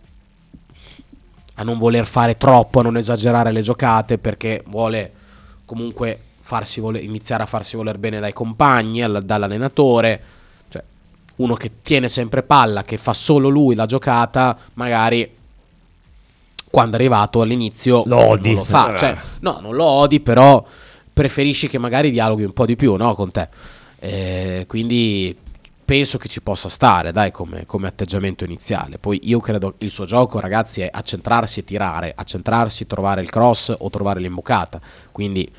a 1.59 1.63
non 1.63 1.77
voler 1.79 2.05
fare 2.05 2.37
troppo, 2.37 2.79
a 2.79 2.83
non 2.83 2.97
esagerare 2.97 3.51
le 3.51 3.61
giocate 3.61 4.17
perché 4.17 4.63
vuole 4.67 5.11
comunque 5.65 6.19
farsi 6.39 6.79
vole- 6.79 6.99
iniziare 6.99 7.43
a 7.43 7.45
farsi 7.47 7.75
voler 7.75 7.97
bene 7.97 8.19
dai 8.19 8.31
compagni, 8.33 9.01
al- 9.03 9.23
dall'allenatore. 9.23 10.21
Cioè, 10.69 10.83
uno 11.37 11.55
che 11.55 11.81
tiene 11.81 12.09
sempre 12.09 12.43
palla, 12.43 12.83
che 12.83 12.97
fa 12.97 13.13
solo 13.13 13.49
lui 13.49 13.75
la 13.75 13.85
giocata, 13.85 14.57
magari 14.75 15.29
quando 16.69 16.95
è 16.95 16.99
arrivato 16.99 17.41
all'inizio 17.41 18.03
Lo 18.05 18.17
odi. 18.27 18.49
non 18.49 18.57
lo 18.59 18.63
fa. 18.63 18.95
Cioè, 18.95 19.17
no, 19.39 19.57
non 19.59 19.75
lo 19.75 19.83
odi, 19.85 20.19
però 20.19 20.63
preferisci 21.11 21.67
che 21.67 21.79
magari 21.79 22.11
dialoghi 22.11 22.43
un 22.43 22.53
po' 22.53 22.65
di 22.67 22.75
più 22.75 22.95
no, 22.95 23.15
con 23.15 23.31
te. 23.31 23.49
Eh, 23.99 24.65
quindi 24.67 25.35
penso 25.87 26.17
che 26.17 26.27
ci 26.27 26.41
possa 26.41 26.67
stare, 26.67 27.13
dai, 27.13 27.31
come, 27.31 27.65
come 27.65 27.87
atteggiamento 27.87 28.43
iniziale. 28.43 28.97
Poi 28.97 29.21
io 29.23 29.39
credo 29.39 29.75
il 29.77 29.89
suo 29.89 30.03
gioco, 30.03 30.37
ragazzi, 30.41 30.81
è 30.81 30.89
accentrarsi 30.91 31.61
e 31.61 31.63
tirare, 31.63 32.11
accentrarsi, 32.13 32.85
trovare 32.85 33.21
il 33.21 33.29
cross 33.29 33.73
o 33.75 33.89
trovare 33.89 34.19
l'imbucata. 34.19 34.81
Quindi 35.13 35.49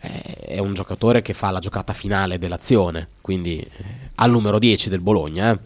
eh, 0.00 0.20
è 0.34 0.58
un 0.58 0.74
giocatore 0.74 1.22
che 1.22 1.32
fa 1.32 1.52
la 1.52 1.60
giocata 1.60 1.92
finale 1.92 2.38
dell'azione, 2.38 3.10
quindi 3.20 3.60
eh, 3.60 3.84
al 4.16 4.32
numero 4.32 4.58
10 4.58 4.88
del 4.88 5.00
Bologna. 5.00 5.52
eh. 5.52 5.58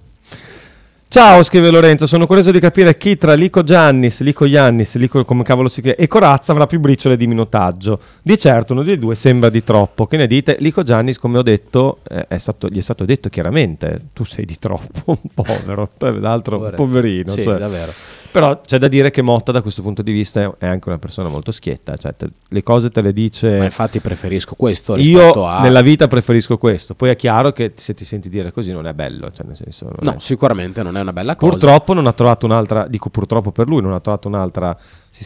Ciao, 1.13 1.43
scrive 1.43 1.71
Lorenzo, 1.71 2.07
sono 2.07 2.25
curioso 2.25 2.53
di 2.53 2.61
capire 2.61 2.97
chi 2.97 3.17
tra 3.17 3.35
Lico 3.35 3.65
Giannis, 3.65 4.21
Lico 4.21 4.49
Giannis, 4.49 4.95
Lico 4.95 5.25
come 5.25 5.43
cavolo 5.43 5.67
si 5.67 5.83
chiama, 5.83 5.97
e 5.97 6.07
Corazza 6.07 6.53
avrà 6.53 6.67
più 6.67 6.79
briciole 6.79 7.17
di 7.17 7.27
minutaggio. 7.27 8.01
Di 8.23 8.39
certo 8.39 8.75
uno 8.75 8.85
dei 8.85 8.97
due 8.97 9.17
sembra 9.17 9.51
di 9.51 9.65
troppo. 9.65 10.07
Che 10.07 10.17
ne 10.17 10.29
dite? 10.29 10.55
Lico 10.61 10.85
Giannis, 10.85 11.19
come 11.19 11.39
ho 11.39 11.43
detto, 11.43 11.99
eh, 12.09 12.27
è 12.29 12.39
stato- 12.39 12.69
gli 12.69 12.79
è 12.79 12.81
stato 12.81 13.05
detto 13.05 13.29
chiaramente, 13.29 14.03
tu 14.13 14.23
sei 14.23 14.45
di 14.45 14.57
troppo, 14.57 15.03
un 15.07 15.19
povero, 15.35 15.91
l'altro 15.99 16.71
poverino. 16.77 17.33
Sì, 17.33 17.43
cioè. 17.43 17.59
davvero. 17.59 17.91
Però 18.33 18.61
c'è 18.61 18.79
da 18.79 18.87
dire 18.89 19.11
che 19.11 19.23
Motta 19.23 19.51
da 19.51 19.61
questo 19.61 19.83
punto 19.83 20.03
di 20.03 20.13
vista 20.13 20.55
è- 20.59 20.67
anche 20.67 20.89
una 20.89 20.99
persona 20.99 21.29
molto 21.29 21.51
schietta, 21.51 21.97
cioè 21.97 22.15
te- 22.15 22.31
le 22.49 22.63
cose 22.63 22.91
te 22.91 23.01
le 23.01 23.13
dice... 23.13 23.59
Ma 23.59 23.65
infatti 23.65 23.99
preferisco 24.01 24.55
questo 24.55 24.95
rispetto 24.95 25.41
Io 25.41 25.47
a... 25.47 25.61
nella 25.63 25.81
vita 25.83 26.07
preferisco 26.07 26.57
questo, 26.57 26.95
poi 26.95 27.11
è 27.11 27.17
chiaro 27.17 27.51
che 27.53 27.73
se 27.75 27.93
ti 27.95 28.05
senti 28.05 28.29
dire 28.29 28.53
così 28.53 28.71
non 28.71 28.87
è 28.87 28.93
bello, 28.93 29.31
cioè 29.33 29.47
nel 29.47 29.57
senso... 29.57 29.91
No, 30.01 30.15
è- 30.15 30.21
sicuramente 30.21 30.83
non 30.85 30.97
è 30.97 31.01
una 31.01 31.13
bella 31.13 31.35
cosa. 31.35 31.51
Purtroppo 31.51 31.93
non 31.93 32.07
ha 32.07 32.13
trovato 32.13 32.47
un'altra, 32.47 32.87
dico 32.87 33.11
purtroppo 33.11 33.51
per 33.51 33.67
lui, 33.69 33.83
non 33.83 33.93
ha 33.95 34.01
trovato 34.01 34.29
un'altra 34.29 34.77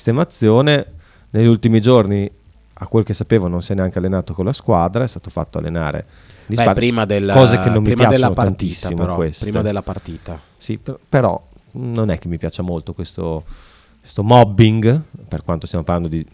sistemazione. 0.04 0.86
Negli 1.30 1.46
ultimi 1.46 1.80
giorni, 1.80 2.30
a 2.74 2.86
quel 2.86 3.02
che 3.04 3.12
sapevo, 3.12 3.48
non 3.48 3.60
si 3.60 3.72
è 3.72 3.74
neanche 3.74 3.98
allenato 3.98 4.34
con 4.34 4.44
la 4.44 4.52
squadra, 4.52 5.02
è 5.02 5.08
stato 5.08 5.30
fatto 5.30 5.58
allenare 5.58 6.06
di 6.46 6.54
Beh, 6.54 6.72
prima 6.74 7.04
del- 7.04 7.30
cose 7.32 7.58
che 7.58 7.70
non 7.70 7.82
mi 7.82 7.92
prima 7.92 8.06
della 8.08 8.28
piacciono 8.28 8.34
partita, 8.34 8.56
tantissimo 8.80 8.96
però, 8.96 9.14
queste. 9.16 9.44
prima 9.44 9.62
della 9.62 9.82
partita. 9.82 10.38
Sì, 10.56 10.78
per- 10.78 10.98
però 11.08 11.42
non 11.74 12.10
è 12.10 12.18
che 12.18 12.28
mi 12.28 12.38
piaccia 12.38 12.62
molto 12.62 12.92
questo, 12.94 13.44
questo 13.98 14.22
mobbing, 14.22 15.00
per 15.28 15.42
quanto 15.44 15.66
stiamo 15.66 15.84
parlando 15.84 16.08
di, 16.08 16.26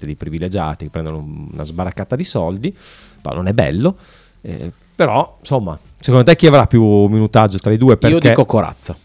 di 0.00 0.14
privilegiati 0.16 0.84
che 0.84 0.90
prendono 0.90 1.18
un- 1.18 1.48
una 1.52 1.64
sbaraccata 1.64 2.16
di 2.16 2.24
soldi, 2.24 2.74
ma 3.22 3.32
non 3.32 3.46
è 3.48 3.52
bello. 3.52 3.96
eh, 4.40 4.70
però, 4.94 5.36
insomma, 5.40 5.78
secondo 6.00 6.24
te 6.24 6.34
chi 6.36 6.46
avrà 6.48 6.66
più 6.66 6.82
minutaggio 7.06 7.58
tra 7.58 7.72
i 7.72 7.76
due? 7.76 7.96
Perché, 7.96 8.14
Io 8.16 8.20
dico 8.20 8.44
Corazza. 8.44 8.96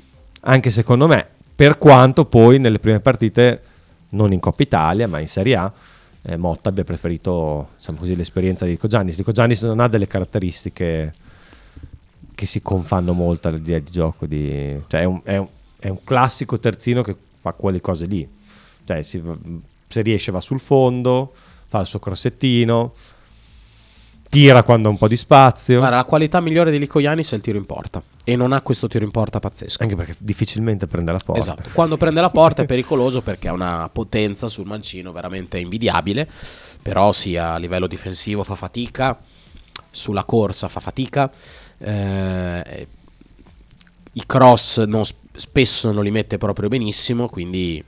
Anche 0.41 0.71
secondo 0.71 1.07
me, 1.07 1.25
per 1.55 1.77
quanto 1.77 2.25
poi 2.25 2.57
nelle 2.59 2.79
prime 2.79 2.99
partite, 2.99 3.61
non 4.09 4.33
in 4.33 4.39
Coppa 4.39 4.63
Italia, 4.63 5.07
ma 5.07 5.19
in 5.19 5.27
Serie 5.27 5.55
A, 5.55 5.71
eh, 6.23 6.35
Motta 6.37 6.69
abbia 6.69 6.83
preferito 6.83 7.69
diciamo 7.77 7.97
così, 7.99 8.15
l'esperienza 8.15 8.65
di 8.65 8.77
Giannis. 8.81 9.17
Dico 9.17 9.31
Giannis 9.31 9.61
non 9.63 9.79
ha 9.81 9.87
delle 9.87 10.07
caratteristiche 10.07 11.11
che 12.35 12.45
si 12.47 12.61
confanno 12.61 13.13
molto 13.13 13.47
all'idea 13.49 13.79
di 13.79 13.91
gioco. 13.91 14.25
Di, 14.25 14.79
cioè 14.87 15.01
è, 15.01 15.05
un, 15.05 15.21
è 15.23 15.37
un- 15.37 15.47
è 15.83 15.89
un 15.89 16.01
classico 16.05 16.57
terzino 16.59 17.01
che 17.01 17.13
fa 17.41 17.51
quelle 17.51 17.81
cose 17.81 18.05
lì. 18.05 18.25
Cioè, 18.85 19.01
si 19.01 19.21
se 19.89 20.01
riesce 20.01 20.31
va 20.31 20.39
sul 20.39 20.61
fondo, 20.61 21.33
fa 21.67 21.81
il 21.81 21.85
suo 21.85 21.99
crossettino, 21.99 22.93
tira 24.29 24.63
quando 24.63 24.87
ha 24.87 24.91
un 24.91 24.97
po' 24.97 25.09
di 25.09 25.17
spazio. 25.17 25.79
Guarda, 25.79 25.97
la 25.97 26.05
qualità 26.05 26.39
migliore 26.39 26.71
di 26.71 26.79
Lico 26.79 27.01
Yanis 27.01 27.33
è 27.33 27.35
il 27.35 27.41
tiro 27.41 27.57
in 27.57 27.65
porta. 27.65 28.01
E 28.23 28.37
non 28.37 28.53
ha 28.53 28.61
questo 28.61 28.87
tiro 28.87 29.03
in 29.03 29.11
porta 29.11 29.41
pazzesco. 29.41 29.83
Anche 29.83 29.97
perché 29.97 30.15
difficilmente 30.19 30.87
prende 30.87 31.11
la 31.11 31.19
porta. 31.19 31.41
Esatto. 31.41 31.69
Quando 31.73 31.97
prende 31.97 32.21
la 32.21 32.29
porta 32.29 32.61
è 32.61 32.65
pericoloso 32.65 33.21
perché 33.21 33.49
ha 33.49 33.51
una 33.51 33.89
potenza 33.91 34.47
sul 34.47 34.65
mancino 34.65 35.11
veramente 35.11 35.59
invidiabile. 35.59 36.29
Però 36.81 37.11
sia 37.11 37.51
a 37.51 37.57
livello 37.57 37.87
difensivo 37.87 38.45
fa 38.45 38.55
fatica, 38.55 39.19
sulla 39.91 40.23
corsa 40.23 40.69
fa 40.69 40.79
fatica. 40.79 41.29
eh, 41.77 42.87
I 44.13 44.23
cross 44.25 44.81
non 44.85 45.03
spesso 45.35 45.91
non 45.91 46.03
li 46.03 46.11
mette 46.11 46.37
proprio 46.37 46.69
benissimo. 46.69 47.27
Quindi 47.27 47.83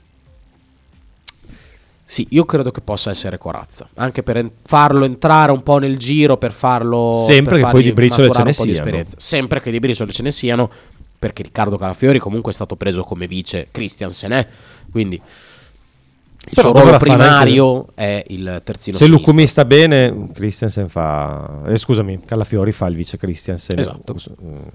sì, 2.08 2.26
io 2.30 2.44
credo 2.44 2.70
che 2.70 2.80
possa 2.80 3.10
essere 3.10 3.36
corazza. 3.36 3.88
Anche 3.94 4.22
per 4.22 4.48
farlo 4.62 5.04
entrare 5.04 5.50
un 5.50 5.62
po' 5.62 5.78
nel 5.78 5.98
giro, 5.98 6.36
per 6.36 6.52
farlo. 6.52 7.24
Sempre 7.26 7.56
per 7.56 7.64
che 7.64 7.70
poi 7.72 7.82
di 7.82 7.92
briciole 7.92 8.30
ce 8.30 8.42
ne 8.44 8.52
siano. 8.52 9.04
Sempre 9.16 9.60
che 9.60 9.70
di 9.70 9.80
briciole 9.80 10.12
ce 10.12 10.22
ne 10.22 10.30
siano. 10.30 10.70
Perché 11.18 11.42
Riccardo 11.42 11.78
Calafiori 11.78 12.18
comunque 12.18 12.52
è 12.52 12.54
stato 12.54 12.76
preso 12.76 13.02
come 13.02 13.26
vice 13.26 13.68
Christiansen, 13.70 14.32
eh? 14.32 14.48
quindi 14.90 15.14
il 15.14 16.52
Però 16.54 16.70
suo 16.70 16.80
ruolo 16.80 16.98
primario 16.98 17.88
è 17.94 18.22
il 18.28 18.60
terzino 18.62 18.98
Se. 18.98 19.06
Lucumi 19.06 19.46
sta 19.46 19.64
bene, 19.64 20.28
Christiansen 20.32 20.88
fa. 20.88 21.62
eh, 21.66 21.76
scusami, 21.76 22.20
Calafiori 22.24 22.70
fa 22.70 22.86
il 22.86 22.94
vice 22.94 23.16
Christiansen. 23.16 23.78
Esatto. 23.78 24.14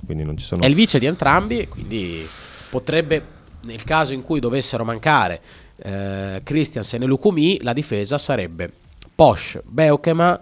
Quindi 0.05 0.23
non 0.23 0.35
ci 0.35 0.43
sono. 0.43 0.61
È 0.63 0.65
il 0.65 0.75
vice 0.75 0.99
di 0.99 1.05
entrambi, 1.05 1.67
quindi 1.69 2.27
potrebbe, 2.71 3.23
nel 3.61 3.83
caso 3.83 4.13
in 4.13 4.23
cui 4.23 4.39
dovessero 4.39 4.85
mancare 4.85 5.41
eh, 5.75 6.41
Christiansen 6.43 7.03
e 7.03 7.05
Lucumi, 7.05 7.61
la 7.61 7.73
difesa 7.73 8.17
sarebbe 8.17 8.71
Posch, 9.13 9.61
Beukema, 9.63 10.39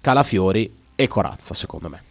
Calafiori 0.00 0.70
e 0.96 1.08
Corazza, 1.08 1.54
secondo 1.54 1.88
me. 1.88 2.02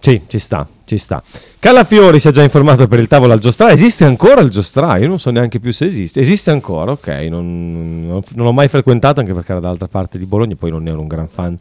Sì, 0.00 0.22
ci 0.26 0.38
sta, 0.38 0.66
ci 0.86 0.96
sta. 0.96 1.22
Calafiori 1.58 2.18
si 2.20 2.28
è 2.28 2.30
già 2.30 2.42
informato 2.42 2.86
per 2.88 2.98
il 3.00 3.08
tavolo 3.08 3.32
al 3.32 3.40
Giostra. 3.40 3.70
Esiste 3.70 4.04
ancora 4.04 4.40
il 4.40 4.48
Giostra? 4.50 4.96
Io 4.96 5.08
non 5.08 5.18
so 5.18 5.30
neanche 5.30 5.58
più 5.60 5.72
se 5.72 5.84
esiste. 5.86 6.20
Esiste 6.20 6.50
ancora, 6.50 6.92
ok. 6.92 7.08
Non, 7.28 8.06
non- 8.06 8.22
non 8.34 8.46
l'ho 8.46 8.52
mai 8.52 8.68
frequentato 8.68 9.20
anche 9.20 9.34
perché 9.34 9.50
era 9.52 9.60
dall'altra 9.60 9.88
parte 9.88 10.16
di 10.16 10.26
Bologna. 10.26 10.54
Poi 10.56 10.70
non 10.70 10.86
ero 10.88 11.00
un 11.00 11.08
gran 11.08 11.28
fan. 11.28 11.52
Eh? 11.54 11.58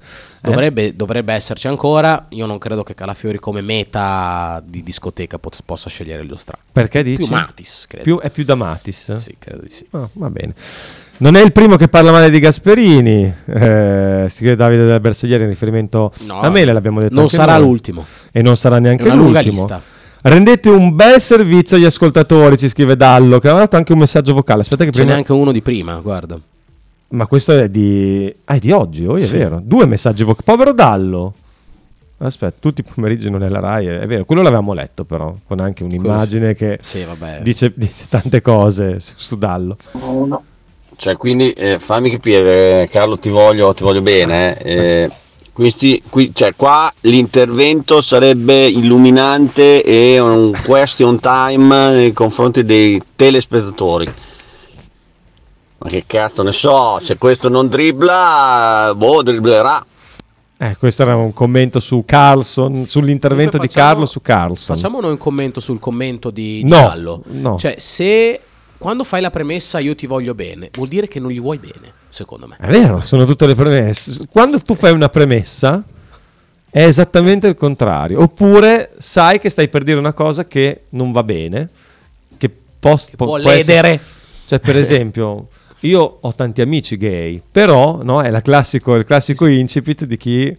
Dovrebbe, 0.50 0.96
dovrebbe 0.96 1.34
esserci 1.34 1.68
ancora. 1.68 2.28
Io 2.30 2.46
non 2.46 2.58
credo 2.60 2.84
che 2.84 2.94
Calafiori 2.94 3.40
come 3.40 3.62
meta 3.62 4.62
di 4.66 4.84
discoteca 4.84 5.40
pot- 5.40 5.60
possa 5.66 5.90
scegliere 5.90 6.22
il 6.22 6.28
Giostra. 6.30 6.58
Perché 6.72 7.02
dici? 7.04 7.24
Più 7.26 7.34
Matis, 7.34 7.86
credo. 7.88 8.04
Più- 8.04 8.20
è 8.20 8.30
più 8.30 8.44
da 8.44 8.56
Matis? 8.56 9.16
Sì, 9.18 9.36
credo 9.40 9.62
di 9.64 9.72
sì. 9.72 9.86
Ah, 9.92 10.08
va 10.14 10.30
bene. 10.30 10.54
Non 11.18 11.36
è 11.38 11.42
il 11.42 11.54
primo 11.54 11.78
che 11.78 11.88
parla 11.88 12.12
male 12.12 12.30
di 12.30 12.40
Gasperini. 12.40 13.34
Eh, 13.46 14.28
scrive 14.30 14.58
Davide 14.58 14.84
della 14.84 15.00
Bersaglieri 15.00 15.44
in 15.44 15.50
riferimento 15.50 16.12
No, 16.26 16.42
a 16.42 16.50
me, 16.50 16.66
l'abbiamo 16.66 17.00
detto. 17.00 17.14
non 17.14 17.30
sarà 17.30 17.54
noi. 17.58 17.62
l'ultimo. 17.68 18.06
E 18.34 18.42
non 18.42 18.58
sarà 18.58 18.80
neanche 18.80 19.04
l'ultimo. 19.16 19.52
lista. 19.52 19.82
Rendete 20.22 20.70
un 20.70 20.96
bel 20.96 21.20
servizio 21.22 21.78
agli 21.78 21.86
ascoltatori, 21.86 22.58
ci 22.58 22.68
scrive 22.68 22.96
Dallo, 22.96 23.40
che 23.40 23.48
ha 23.48 23.52
mandato 23.52 23.76
anche 23.76 23.94
un 23.94 24.00
messaggio 24.00 24.34
vocale. 24.34 24.62
Aspetta 24.62 24.84
che 24.84 24.92
Ce 24.92 24.98
prima... 24.98 25.12
n'è 25.12 25.18
anche 25.18 25.32
uno 25.34 25.52
di 25.52 25.62
prima, 25.62 25.96
guarda. 26.00 26.40
Ma 27.10 27.28
questo 27.28 27.52
è 27.52 27.70
di... 27.70 28.34
Ah, 28.46 28.56
è 28.56 28.60
di 28.60 28.72
oggi, 28.72 29.06
oh, 29.06 29.16
è 29.18 29.22
Sì. 29.22 29.38
vero. 29.38 29.62
Due 29.64 29.86
messaggi 29.86 30.24
vocali. 30.24 30.44
Povero 30.44 30.74
Dallo. 30.74 31.34
Aspetta, 32.18 32.56
tutti 32.60 32.82
i 32.82 32.84
pomeriggi 32.84 33.30
non 33.30 33.44
è 33.44 33.50
la 33.50 33.60
Rai, 33.60 33.86
è 33.86 34.08
vero. 34.08 34.26
Quello 34.26 34.42
l'avevamo 34.42 34.74
letto 34.74 35.04
però, 35.04 35.36
con 35.46 35.60
anche 35.60 35.84
un'immagine 35.84 36.56
che 36.56 36.80
Sì, 36.82 37.04
vabbè. 37.04 37.42
dice, 37.44 37.72
dice 37.76 38.06
tante 38.10 38.42
cose 38.42 39.00
su, 39.00 39.14
su 39.18 39.38
Dallo. 39.38 39.78
Cioè, 40.98 41.18
quindi 41.18 41.52
eh, 41.52 41.78
fammi 41.78 42.10
capire, 42.10 42.88
Carlo, 42.90 43.20
ti 43.20 43.30
voglio, 43.30 43.74
ti 43.74 43.84
voglio 43.84 44.02
bene. 44.02 44.58
eh, 44.60 44.74
eh, 44.74 45.12
questi, 45.56 46.04
qui, 46.10 46.32
cioè, 46.36 46.54
qua 46.54 46.92
l'intervento 47.02 48.02
sarebbe 48.02 48.68
illuminante 48.68 49.82
e 49.84 50.20
un 50.20 50.52
question 50.66 51.18
time 51.20 51.92
nei 51.92 52.12
confronti 52.12 52.66
dei 52.66 53.02
telespettatori. 53.16 54.14
Ma 55.78 55.88
che 55.90 56.04
cazzo 56.06 56.44
ne 56.44 56.52
so, 56.52 57.00
se 57.00 57.18
questo 57.18 57.48
non 57.48 57.70
dribbla, 57.70 58.94
boh, 58.98 59.24
dribblerà. 59.24 59.86
Eh, 60.58 60.76
questo 60.78 61.02
era 61.04 61.16
un 61.16 61.34
commento 61.34 61.80
su 61.80 62.04
Carlson, 62.06 62.86
sull'intervento 62.86 63.58
Comunque 63.58 63.68
di 63.68 63.74
facciamo- 63.74 63.90
Carlo 63.92 64.06
su 64.06 64.22
Carlson. 64.22 64.76
Facciamo 64.76 65.00
noi 65.00 65.12
un 65.12 65.18
commento 65.18 65.60
sul 65.62 65.80
commento 65.80 66.30
di, 66.32 66.64
di 66.64 66.70
No, 66.70 66.82
Gallo. 66.82 67.22
no. 67.28 67.58
Cioè, 67.58 67.76
se 67.78 68.40
quando 68.86 69.04
fai 69.04 69.20
la 69.20 69.32
premessa 69.32 69.80
io 69.80 69.96
ti 69.96 70.06
voglio 70.06 70.36
bene, 70.36 70.70
vuol 70.72 70.88
dire 70.88 71.08
che 71.08 71.20
non 71.20 71.32
gli 71.32 71.42
vuoi 71.42 71.58
bene, 71.58 71.92
secondo 72.10 72.46
me. 72.46 72.56
È 72.60 72.68
vero, 72.68 73.00
sono 73.00 73.26
tutte 73.26 73.48
le 73.48 73.56
premesse. 73.56 74.28
Quando 74.30 74.60
tu 74.60 74.76
fai 74.76 74.92
una 74.92 75.10
premessa 75.10 75.84
è 76.70 76.84
esattamente 76.86 77.48
il 77.48 77.56
contrario. 77.56 78.22
Oppure 78.22 78.92
sai 79.00 79.40
che 79.40 79.50
stai 79.50 79.70
per 79.70 79.82
dire 79.82 79.98
una 79.98 80.14
cosa 80.14 80.46
che 80.46 80.84
non 80.90 81.12
va 81.12 81.24
bene, 81.24 81.68
che, 82.38 82.48
pos- 82.80 83.10
po- 83.16 83.26
può 83.26 83.38
essere- 83.40 83.56
ledere. 83.56 84.00
Cioè, 84.46 84.60
per 84.60 84.78
esempio, 84.78 85.48
io 85.80 86.18
ho 86.22 86.36
tanti 86.36 86.62
amici 86.62 86.96
gay, 86.96 87.42
però 87.52 88.04
no, 88.04 88.22
è 88.22 88.30
la 88.30 88.42
classico, 88.42 88.94
il 88.94 89.04
classico 89.06 89.48
incipit 89.48 90.06
di 90.06 90.16
chi 90.16 90.56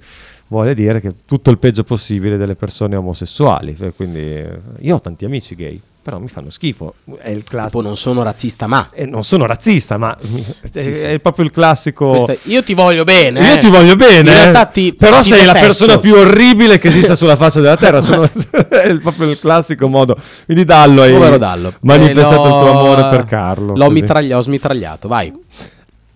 vuole 0.48 0.74
dire 0.74 1.00
che 1.00 1.12
tutto 1.24 1.50
il 1.50 1.58
peggio 1.58 1.84
possibile 1.84 2.36
delle 2.36 2.56
persone 2.56 2.96
omosessuali. 2.96 3.76
Cioè, 3.76 3.94
Quindi 3.94 4.44
io 4.80 4.94
ho 4.96 5.00
tanti 5.00 5.24
amici 5.24 5.54
gay, 5.54 5.80
però 6.06 6.20
mi 6.20 6.28
fanno 6.28 6.50
schifo. 6.50 6.94
È 7.20 7.30
il 7.30 7.42
classico. 7.42 7.78
Tipo 7.78 7.80
non 7.80 7.96
sono 7.96 8.22
razzista, 8.22 8.68
ma... 8.68 8.90
E 8.92 9.06
non 9.06 9.24
sono 9.24 9.44
razzista, 9.44 9.96
ma 9.98 10.16
è, 10.16 10.80
Sì, 10.80 10.92
sì. 10.94 11.04
è 11.04 11.18
proprio 11.18 11.44
il 11.46 11.50
classico. 11.50 12.24
È- 12.28 12.38
io 12.44 12.62
ti 12.62 12.74
voglio 12.74 13.02
bene. 13.02 13.44
Io 13.44 13.54
eh. 13.54 13.58
ti 13.58 13.68
voglio 13.68 13.96
bene, 13.96 14.52
eh. 14.52 14.68
ti- 14.70 14.94
però 14.94 15.18
ti 15.20 15.30
sei 15.30 15.44
la 15.44 15.52
detesto. 15.52 15.66
persona 15.86 15.98
più 15.98 16.14
orribile 16.14 16.78
che 16.78 16.86
esista 16.86 17.16
sulla 17.16 17.34
faccia 17.34 17.58
della 17.60 17.76
terra. 17.76 18.00
Sono- 18.00 18.22
è 18.70 18.94
proprio 19.00 19.28
il 19.30 19.40
classico 19.40 19.88
modo. 19.88 20.16
Quindi 20.44 20.64
Dallo 20.64 21.02
hai 21.02 21.10
Povero 21.12 21.38
Dallo. 21.38 21.74
manifestato 21.80 22.44
Eh, 22.44 22.46
il 22.46 22.52
tuo 22.60 22.70
amore 22.78 23.08
per 23.08 23.24
Carlo. 23.24 23.74
L'ho 23.74 23.86
così. 23.88 24.00
mitraglia- 24.00 24.36
ho 24.36 24.40
smitragliato, 24.42 25.08
vai. 25.08 25.32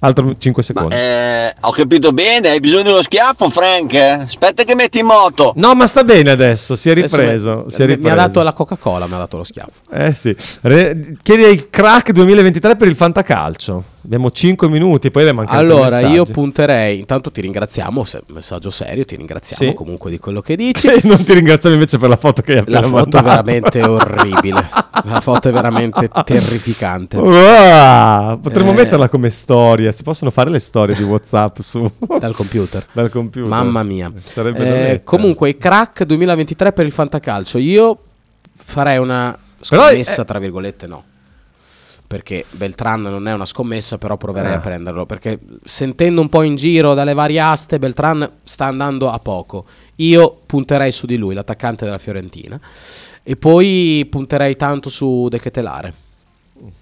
Altro 0.02 0.34
5 0.38 0.62
secondi. 0.62 0.94
Eh, 0.94 1.52
ho 1.60 1.70
capito 1.72 2.12
bene, 2.12 2.48
hai 2.48 2.60
bisogno 2.60 2.82
di 2.84 2.88
uno 2.88 3.02
schiaffo, 3.02 3.50
Frank? 3.50 3.92
Aspetta 3.94 4.64
che 4.64 4.74
metti 4.74 4.98
in 5.00 5.04
moto. 5.06 5.52
No, 5.56 5.74
ma 5.74 5.86
sta 5.86 6.04
bene 6.04 6.30
adesso. 6.30 6.74
Si 6.74 6.88
è 6.88 6.92
Adesso 6.92 7.16
ripreso. 7.18 7.62
mi- 7.66 7.70
si 7.70 7.82
è 7.82 7.86
mi 7.86 7.92
ha 7.92 7.94
ripreso. 7.96 8.16
dato 8.16 8.42
la 8.42 8.52
Coca-Cola, 8.54 9.06
mi 9.06 9.14
ha 9.14 9.18
dato 9.18 9.36
lo 9.36 9.44
schiaffo. 9.44 9.80
Eh 9.92 10.14
sì. 10.14 10.34
Re- 10.62 11.16
chiedi 11.22 11.42
il 11.42 11.68
crack 11.68 12.12
2023 12.12 12.76
per 12.76 12.88
il 12.88 12.96
fantacalcio. 12.96 13.84
Abbiamo 14.02 14.30
5 14.30 14.68
minuti, 14.68 15.10
poi 15.10 15.24
le 15.24 15.32
mancano 15.32 15.58
tre 15.58 15.66
Allora, 15.72 16.00
io 16.00 16.24
punterei. 16.24 16.98
Intanto 17.00 17.30
ti 17.30 17.40
ringraziamo. 17.42 18.02
Se, 18.04 18.22
messaggio 18.28 18.70
serio, 18.70 19.04
ti 19.04 19.14
ringraziamo 19.14 19.70
Sì. 19.72 19.76
comunque 19.76 20.10
di 20.10 20.18
quello 20.18 20.40
che 20.40 20.56
dici. 20.56 20.86
E 20.88 21.00
non 21.04 21.22
ti 21.22 21.34
ringraziamo 21.34 21.74
invece 21.74 21.98
per 21.98 22.08
la 22.08 22.16
foto 22.16 22.40
che 22.40 22.52
hai 22.52 22.58
appena 22.60 22.80
La 22.80 22.86
foto 22.86 23.18
è 23.18 23.22
mandato. 23.22 23.24
veramente 23.28 23.82
orribile. 23.82 24.68
La 25.04 25.20
foto 25.20 25.48
è 25.48 25.52
veramente 25.52 26.08
terrificante. 26.24 27.18
Wow, 27.18 28.40
potremmo 28.40 28.70
Eh. 28.70 28.74
metterla 28.74 29.08
come 29.10 29.28
storia. 29.30 29.92
Si 29.92 30.02
possono 30.02 30.30
fare 30.30 30.48
le 30.50 30.58
storie 30.60 30.94
di 30.96 31.02
WhatsApp 31.02 31.58
su 31.60 31.90
Dal 32.18 32.34
computer. 32.34 32.86
dal 32.92 33.10
computer. 33.10 33.48
Mamma 33.48 33.82
mia. 33.82 34.10
Sarebbe 34.24 34.58
da 34.58 34.88
Eh, 34.88 35.02
comunque, 35.04 35.50
i 35.50 35.58
crack 35.58 36.04
2023 36.04 36.72
per 36.72 36.86
il 36.86 36.92
fantacalcio. 36.92 37.58
Io 37.58 37.98
farei 38.64 38.96
una 38.98 39.36
Però, 39.68 39.86
scommessa, 39.88 40.22
eh, 40.22 40.24
tra 40.24 40.38
virgolette, 40.38 40.86
no. 40.86 41.04
Perché 42.10 42.44
Beltran 42.50 43.02
non 43.02 43.28
è 43.28 43.32
una 43.32 43.44
scommessa, 43.44 43.96
però 43.96 44.16
proverei 44.16 44.50
Eh. 44.50 44.56
a 44.56 44.58
prenderlo, 44.58 45.06
perché 45.06 45.38
sentendo 45.62 46.20
un 46.20 46.28
po' 46.28 46.42
in 46.42 46.56
giro 46.56 46.92
dalle 46.92 47.14
varie 47.14 47.38
aste, 47.38 47.78
Beltran 47.78 48.28
sta 48.42 48.64
andando 48.64 49.08
a 49.12 49.20
poco. 49.20 49.64
Io 49.96 50.40
punterei 50.44 50.90
su 50.90 51.06
di 51.06 51.16
lui, 51.16 51.34
l'attaccante 51.34 51.84
della 51.84 51.98
Fiorentina, 51.98 52.58
e 53.22 53.36
poi 53.36 54.04
punterei 54.10 54.56
tanto 54.56 54.88
su 54.88 55.28
De 55.30 55.38
Ketelare. 55.38 55.92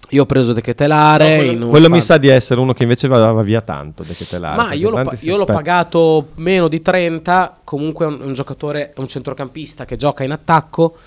Io 0.09 0.23
ho 0.23 0.25
preso 0.25 0.51
De 0.53 0.61
Ketelare. 0.61 1.35
quello 1.37 1.65
un 1.65 1.69
quello 1.69 1.89
mi 1.89 1.97
fan- 1.97 2.05
sa 2.05 2.17
di 2.17 2.27
essere 2.29 2.59
uno 2.59 2.73
che 2.73 2.81
invece 2.81 3.07
va 3.07 3.31
va 3.31 3.43
via 3.43 3.61
tanto. 3.61 4.01
De 4.01 4.15
Ketelare, 4.15 4.55
Ma 4.55 4.73
io 4.73 4.89
l'ho, 4.89 5.03
pa- 5.03 5.13
io 5.21 5.37
l'ho 5.37 5.45
pagato 5.45 6.29
meno 6.37 6.67
di 6.67 6.81
30. 6.81 7.59
Comunque 7.63 8.05
è 8.05 8.09
un, 8.09 8.19
un 8.21 8.33
giocatore, 8.33 8.93
è 8.93 8.99
un 8.99 9.07
centrocampista 9.07 9.85
che 9.85 9.95
gioca 9.95 10.23
in 10.23 10.31
attacco. 10.31 10.97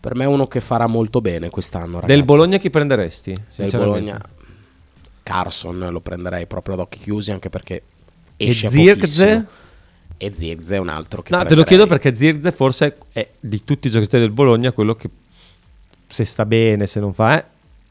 Per 0.00 0.14
me 0.14 0.24
è 0.24 0.26
uno 0.26 0.46
che 0.46 0.60
farà 0.60 0.86
molto 0.86 1.20
bene 1.20 1.50
quest'anno. 1.50 1.94
Ragazzi. 2.00 2.12
Del 2.14 2.24
Bologna 2.24 2.56
chi 2.58 2.70
prenderesti? 2.70 3.36
Del? 3.54 3.68
Bologna, 3.70 4.18
Carson 5.22 5.88
lo 5.90 6.00
prenderei 6.00 6.46
proprio 6.46 6.74
ad 6.74 6.80
occhi 6.80 6.98
chiusi. 6.98 7.30
Anche 7.32 7.50
perché 7.50 7.82
E 8.36 8.46
esce 8.48 8.68
Zirkzee? 8.68 9.26
pochissimo. 9.34 9.58
E 10.16 10.32
Zirkzee 10.34 10.76
è 10.76 10.80
un 10.80 10.88
altro 10.88 11.22
che 11.22 11.32
No, 11.32 11.38
te 11.44 11.54
lo 11.54 11.62
prenderei. 11.62 11.64
chiedo 11.64 11.86
perché 11.86 12.14
Zirze 12.14 12.52
forse 12.52 12.96
è 13.12 13.28
di 13.38 13.62
tutti 13.64 13.88
i 13.88 13.90
giocatori 13.90 14.22
del 14.22 14.32
Bologna 14.32 14.72
quello 14.72 14.94
che 14.94 15.08
se 16.06 16.24
sta 16.24 16.44
bene, 16.44 16.86
se 16.86 16.98
non 17.00 17.12
fa, 17.14 17.38
eh, 17.38 17.44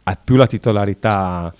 ha 0.03 0.15
più 0.21 0.35
la 0.35 0.47
titolarità. 0.47 1.53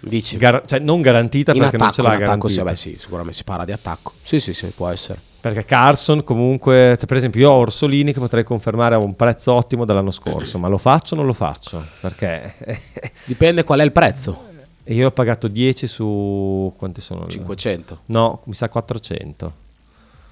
Dici? 0.00 0.36
gar- 0.36 0.66
cioè 0.66 0.80
non 0.80 1.00
garantita 1.00 1.52
in 1.52 1.58
perché 1.60 1.76
attacco, 1.76 1.84
non 1.84 1.92
ce 1.94 2.02
l'ha 2.02 2.08
attacco 2.24 2.48
sì, 2.48 2.56
garantita. 2.56 2.62
vabbè, 2.64 2.76
sì, 2.76 2.96
sicuramente 2.98 3.36
si 3.38 3.44
parla 3.44 3.64
di 3.64 3.72
attacco. 3.72 4.12
Sì, 4.22 4.38
sì, 4.40 4.52
sì, 4.52 4.66
può 4.74 4.88
essere. 4.88 5.20
Perché 5.44 5.66
Carson 5.66 6.24
comunque, 6.24 6.94
cioè, 6.96 7.06
per 7.06 7.18
esempio 7.18 7.38
io 7.42 7.50
ho 7.50 7.56
Orsolini 7.56 8.14
che 8.14 8.18
potrei 8.18 8.44
confermare 8.44 8.94
a 8.94 8.98
un 8.98 9.14
prezzo 9.14 9.52
ottimo 9.52 9.84
dall'anno 9.84 10.10
scorso, 10.10 10.56
ma 10.58 10.68
lo 10.68 10.78
faccio 10.78 11.12
o 11.12 11.18
non 11.18 11.26
lo 11.26 11.34
faccio? 11.34 11.84
Perché 12.00 12.54
Dipende 13.26 13.62
qual 13.62 13.80
è 13.80 13.84
il 13.84 13.92
prezzo. 13.92 14.42
io 14.84 15.02
l'ho 15.02 15.10
pagato 15.10 15.46
10 15.46 15.86
su 15.86 16.72
quanti 16.78 17.02
sono? 17.02 17.26
500. 17.26 17.98
No, 18.06 18.40
mi 18.44 18.54
sa 18.54 18.70
400. 18.70 19.52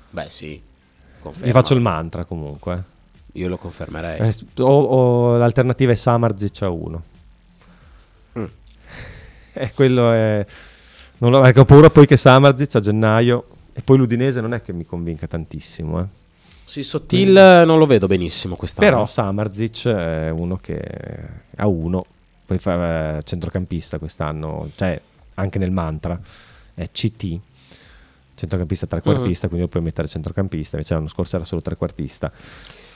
Beh, 0.08 0.30
sì. 0.30 0.58
Conferma. 1.20 1.46
Gli 1.46 1.52
faccio 1.52 1.74
il 1.74 1.80
mantra 1.82 2.24
comunque. 2.24 2.82
Io 3.32 3.48
lo 3.48 3.58
confermerei. 3.58 4.18
Eh, 4.18 4.62
O, 4.62 4.82
o 4.82 5.36
l'alternativa 5.36 5.92
è 5.92 5.94
Samarzic 5.94 6.62
a 6.62 6.70
1. 6.70 7.02
Mm. 8.38 8.44
E 9.52 9.72
quello 9.74 10.10
è... 10.10 10.46
Non 11.18 11.32
lo, 11.32 11.44
ecco, 11.44 11.60
ho 11.60 11.64
paura 11.66 11.90
poi 11.90 12.06
che 12.06 12.16
Samarzic 12.16 12.76
a 12.76 12.80
gennaio... 12.80 13.44
E 13.72 13.80
poi 13.80 13.96
l'Udinese 13.96 14.40
non 14.40 14.54
è 14.54 14.60
che 14.60 14.72
mi 14.72 14.84
convinca 14.84 15.26
tantissimo. 15.26 16.00
Eh. 16.00 16.06
Sì, 16.64 16.82
Sottil 16.82 17.36
eh, 17.36 17.64
non 17.64 17.78
lo 17.78 17.86
vedo 17.86 18.06
benissimo 18.06 18.56
quest'anno. 18.56 18.88
Però 18.88 19.06
Samarzic 19.06 19.88
è 19.88 20.30
uno 20.30 20.56
che 20.56 20.80
a 21.56 21.66
1, 21.66 22.04
poi 22.46 22.58
fa 22.58 23.18
eh, 23.18 23.22
centrocampista 23.22 23.98
quest'anno, 23.98 24.70
cioè 24.76 25.00
anche 25.34 25.58
nel 25.58 25.70
mantra, 25.70 26.18
è 26.74 26.88
CT, 26.90 27.38
centrocampista 28.34 28.86
trequartista, 28.86 29.48
quindi 29.48 29.66
lo 29.66 29.70
puoi 29.70 29.82
mettere 29.82 30.08
centrocampista, 30.08 30.76
invece 30.76 30.94
l'anno 30.94 31.08
scorso 31.08 31.36
era 31.36 31.44
solo 31.44 31.62
trequartista. 31.62 32.32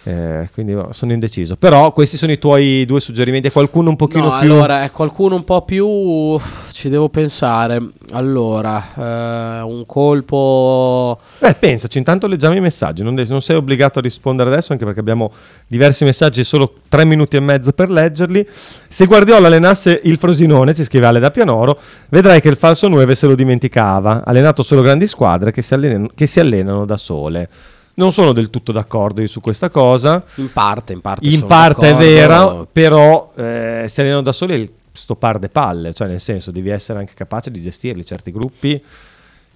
Eh, 0.08 0.48
quindi 0.52 0.72
oh, 0.72 0.92
sono 0.92 1.12
indeciso. 1.12 1.56
Però 1.56 1.90
questi 1.90 2.16
sono 2.16 2.30
i 2.30 2.38
tuoi 2.38 2.84
due 2.86 3.00
suggerimenti. 3.00 3.50
Qualcuno 3.50 3.90
un 3.90 3.96
pochino 3.96 4.30
No, 4.30 4.38
più. 4.38 4.52
allora, 4.52 4.88
qualcuno 4.90 5.34
un 5.34 5.42
po' 5.42 5.62
più. 5.62 6.38
Ci 6.70 6.88
devo 6.88 7.08
pensare. 7.08 7.82
Allora, 8.12 8.84
eh, 8.94 9.62
un 9.62 9.84
colpo. 9.84 11.18
Beh, 11.40 11.54
pensaci, 11.54 11.98
intanto 11.98 12.28
leggiamo 12.28 12.54
i 12.54 12.60
messaggi. 12.60 13.02
Non, 13.02 13.14
non 13.26 13.40
sei 13.40 13.56
obbligato 13.56 13.98
a 13.98 14.02
rispondere 14.02 14.48
adesso, 14.48 14.70
anche 14.72 14.84
perché 14.84 15.00
abbiamo 15.00 15.32
diversi 15.66 16.04
messaggi 16.04 16.38
e 16.38 16.44
solo 16.44 16.74
tre 16.88 17.04
minuti 17.04 17.36
e 17.36 17.40
mezzo 17.40 17.72
per 17.72 17.90
leggerli. 17.90 18.46
Se 18.88 19.06
Guardiola 19.06 19.48
allenasse 19.48 20.02
il 20.04 20.18
Frosinone, 20.18 20.72
ci 20.72 20.84
scrive 20.84 21.06
Ale 21.06 21.18
da 21.18 21.32
Pianoro, 21.32 21.80
vedrai 22.10 22.40
che 22.40 22.48
il 22.48 22.56
falso 22.56 22.86
9 22.86 23.12
se 23.16 23.26
lo 23.26 23.34
dimenticava. 23.34 24.18
Ha 24.18 24.22
allenato 24.24 24.62
solo 24.62 24.82
grandi 24.82 25.08
squadre 25.08 25.50
che 25.50 25.62
si 25.62 25.74
allenano, 25.74 26.10
che 26.14 26.26
si 26.26 26.38
allenano 26.38 26.84
da 26.84 26.96
sole. 26.96 27.48
Non 27.98 28.12
sono 28.12 28.32
del 28.32 28.50
tutto 28.50 28.72
d'accordo 28.72 29.20
io 29.22 29.26
su 29.26 29.40
questa 29.40 29.70
cosa. 29.70 30.22
In 30.36 30.52
parte, 30.52 30.92
in 30.92 31.00
parte. 31.00 31.26
In 31.28 31.46
parte 31.46 31.90
è 31.90 31.94
vera, 31.96 32.66
però 32.70 33.32
eh, 33.36 33.84
si 33.88 34.00
allenano 34.00 34.22
da 34.22 34.32
soli 34.32 34.54
il 34.54 34.70
sto 34.92 35.14
par 35.14 35.38
de 35.38 35.48
palle, 35.50 35.92
cioè 35.94 36.08
nel 36.08 36.20
senso 36.20 36.50
devi 36.50 36.68
essere 36.70 36.98
anche 36.98 37.12
capace 37.14 37.50
di 37.50 37.60
gestirli 37.60 38.04
certi 38.04 38.32
gruppi. 38.32 38.82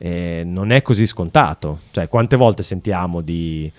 eh, 0.02 0.42
non 0.46 0.70
è 0.70 0.80
così 0.80 1.06
scontato. 1.06 1.80
Cioè, 1.90 2.08
quante 2.08 2.36
volte 2.36 2.62
sentiamo 2.62 3.20
di 3.20 3.70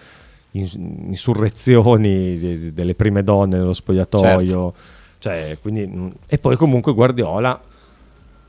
ins- 0.51 0.75
insurrezioni 0.75 2.37
di- 2.37 2.59
di- 2.59 2.73
delle 2.73 2.93
prime 2.93 3.23
donne 3.23 3.57
nello 3.57 3.73
spogliatoio? 3.73 4.37
Certo. 4.37 4.73
Cioè, 5.17 5.57
quindi, 5.61 5.87
mm, 5.87 6.07
e 6.27 6.37
poi 6.37 6.55
comunque 6.57 6.93
Guardiola 6.93 7.59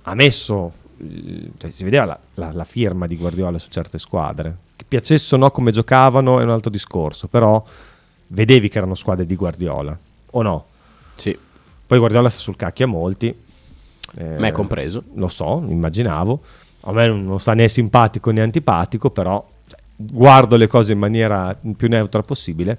ha 0.03 0.15
messo, 0.15 0.73
il- 0.99 1.53
cioè, 1.57 1.71
si 1.71 1.85
vedeva 1.85 2.05
la, 2.05 2.19
la- 2.35 2.53
la 2.53 2.65
firma 2.65 3.07
di 3.07 3.17
Guardiola 3.17 3.57
su 3.59 3.69
certe 3.71 3.97
squadre. 3.99 4.55
Piacesse 4.87 5.35
o 5.35 5.39
no 5.39 5.51
come 5.51 5.71
giocavano 5.71 6.41
è 6.41 6.43
un 6.43 6.51
altro 6.51 6.71
discorso, 6.71 7.29
però 7.29 7.63
vedevi 8.29 8.69
che 8.69 8.79
erano 8.79 8.95
squadre 8.95 9.27
di 9.27 9.35
Guardiola, 9.37 9.97
o 10.31 10.43
no? 10.43 10.65
Sì. 11.15 11.37
Poi 11.87 11.99
Guardiola 11.99 12.29
sta 12.31 12.41
sul 12.41 12.57
cacchio 12.57 12.87
a 12.87 12.89
molti. 12.89 13.35
eh, 14.17 14.25
Me 14.39 14.53
compreso. 14.53 15.03
Lo 15.15 15.29
so, 15.29 15.63
immaginavo. 15.69 16.41
A 16.83 16.93
me 16.93 17.07
non 17.09 17.39
sta 17.39 17.53
né 17.55 17.69
simpatico 17.69 18.31
né 18.31 18.41
antipatico, 18.41 19.11
però 19.11 19.47
cioè, 19.67 19.79
guardo 19.95 20.57
le 20.57 20.67
cose 20.67 20.93
in 20.93 20.99
maniera 20.99 21.57
più 21.77 21.89
neutra 21.89 22.23
possibile. 22.23 22.79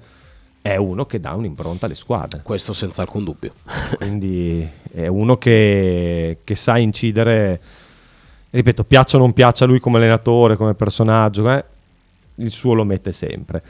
È 0.60 0.76
uno 0.76 1.04
che 1.04 1.20
dà 1.20 1.32
un'impronta 1.34 1.86
alle 1.86 1.94
squadre. 1.94 2.40
Questo 2.42 2.72
senza 2.72 3.02
alcun 3.02 3.24
dubbio. 3.24 3.52
Quindi 3.96 4.68
è 4.92 5.06
uno 5.06 5.36
che, 5.36 6.38
che 6.42 6.54
sa 6.56 6.76
incidere. 6.78 7.60
Ripeto, 8.50 8.84
piaccia 8.84 9.16
o 9.16 9.20
non 9.20 9.32
piaccia 9.32 9.64
a 9.64 9.66
lui 9.66 9.80
come 9.80 9.98
allenatore, 9.98 10.56
come 10.56 10.74
personaggio, 10.74 11.50
eh, 11.50 11.64
il 12.36 12.50
suo 12.50 12.74
lo 12.74 12.84
mette 12.84 13.12
sempre. 13.12 13.62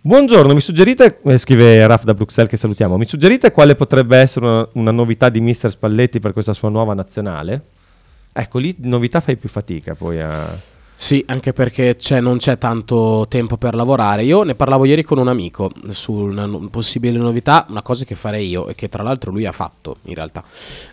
Buongiorno, 0.00 0.54
mi 0.54 0.60
suggerite, 0.60 1.20
eh, 1.24 1.38
scrive 1.38 1.84
Raf 1.86 2.04
da 2.04 2.14
Bruxelles 2.14 2.50
che 2.50 2.56
salutiamo, 2.56 2.96
mi 2.96 3.06
suggerite 3.06 3.50
quale 3.50 3.74
potrebbe 3.74 4.16
essere 4.18 4.46
una, 4.46 4.68
una 4.74 4.90
novità 4.92 5.28
di 5.28 5.40
Mister 5.40 5.68
Spalletti 5.68 6.20
per 6.20 6.32
questa 6.32 6.52
sua 6.52 6.68
nuova 6.68 6.94
nazionale? 6.94 7.62
Ecco, 8.32 8.58
lì 8.58 8.74
novità 8.82 9.20
fai 9.20 9.36
più 9.36 9.48
fatica 9.48 9.94
poi 9.94 10.20
a... 10.20 10.74
Sì, 10.98 11.22
anche 11.26 11.52
perché 11.52 11.96
c'è- 11.96 12.20
non 12.20 12.38
c'è 12.38 12.56
tanto 12.56 13.26
tempo 13.28 13.58
per 13.58 13.74
lavorare. 13.74 14.24
Io 14.24 14.44
ne 14.44 14.54
parlavo 14.54 14.86
ieri 14.86 15.02
con 15.02 15.18
un 15.18 15.28
amico 15.28 15.70
su 15.88 16.12
una 16.12 16.48
possibile 16.70 17.18
novità, 17.18 17.66
una 17.68 17.82
cosa 17.82 18.04
che 18.04 18.14
farei 18.14 18.48
io 18.48 18.68
e 18.68 18.74
che 18.74 18.88
tra 18.88 19.02
l'altro 19.02 19.30
lui 19.30 19.44
ha 19.44 19.52
fatto 19.52 19.98
in 20.04 20.14
realtà 20.14 20.42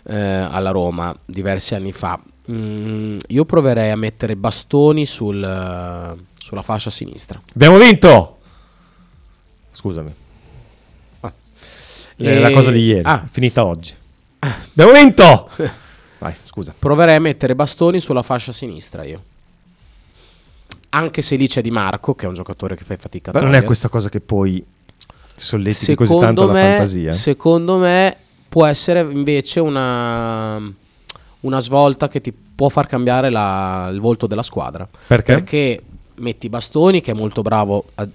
eh, 0.04 0.14
alla 0.16 0.70
Roma 0.72 1.16
diversi 1.24 1.74
anni 1.74 1.92
fa. 1.92 2.20
Mm, 2.52 3.16
io 3.28 3.44
proverei 3.46 3.90
a 3.90 3.96
mettere 3.96 4.36
bastoni 4.36 5.06
sul, 5.06 5.42
eh, 5.42 6.33
sulla 6.44 6.60
fascia 6.60 6.90
sinistra. 6.90 7.40
Abbiamo 7.54 7.78
vinto! 7.78 8.36
Scusami. 9.70 10.12
Eh, 11.22 11.32
E- 12.16 12.38
La 12.38 12.50
cosa 12.52 12.70
di 12.70 12.80
ieri, 12.84 13.00
Ah. 13.04 13.26
finita 13.30 13.64
oggi. 13.64 13.94
Abbiamo 14.40 14.92
vinto! 14.92 15.48
Vai, 16.20 16.34
scusa. 16.44 16.74
Proverei 16.78 17.16
a 17.16 17.20
mettere 17.20 17.54
bastoni 17.54 17.98
sulla 17.98 18.20
fascia 18.22 18.52
sinistra 18.52 19.04
io. 19.04 19.22
Anche 20.90 21.22
se 21.22 21.36
lì 21.36 21.48
c'è 21.48 21.62
Di 21.62 21.70
Marco, 21.70 22.14
che 22.14 22.26
è 22.26 22.28
un 22.28 22.34
giocatore 22.34 22.76
che 22.76 22.84
fai 22.84 22.98
fatica 22.98 23.30
a 23.30 23.32
Però 23.32 23.46
non 23.46 23.54
è 23.54 23.64
questa 23.64 23.88
cosa 23.88 24.10
che 24.10 24.20
poi 24.20 24.62
solletti 25.34 25.94
così 25.94 26.18
tanto 26.18 26.46
la 26.46 26.52
me, 26.52 26.60
fantasia. 26.76 27.12
Secondo 27.12 27.78
me 27.78 28.16
può 28.50 28.66
essere 28.66 29.00
invece 29.00 29.60
una, 29.60 30.60
una 31.40 31.58
svolta 31.60 32.08
che 32.08 32.20
ti 32.20 32.32
può 32.32 32.68
far 32.68 32.86
cambiare 32.86 33.30
la- 33.30 33.88
il 33.90 33.98
volto 33.98 34.26
della 34.26 34.42
squadra. 34.44 34.86
Perché? 35.06 35.32
Perché 35.34 35.82
metti 36.16 36.48
Bastoni, 36.48 37.00
che 37.00 37.12
è 37.12 37.14
molto 37.14 37.42
bravo, 37.42 37.84
a- 37.94 38.08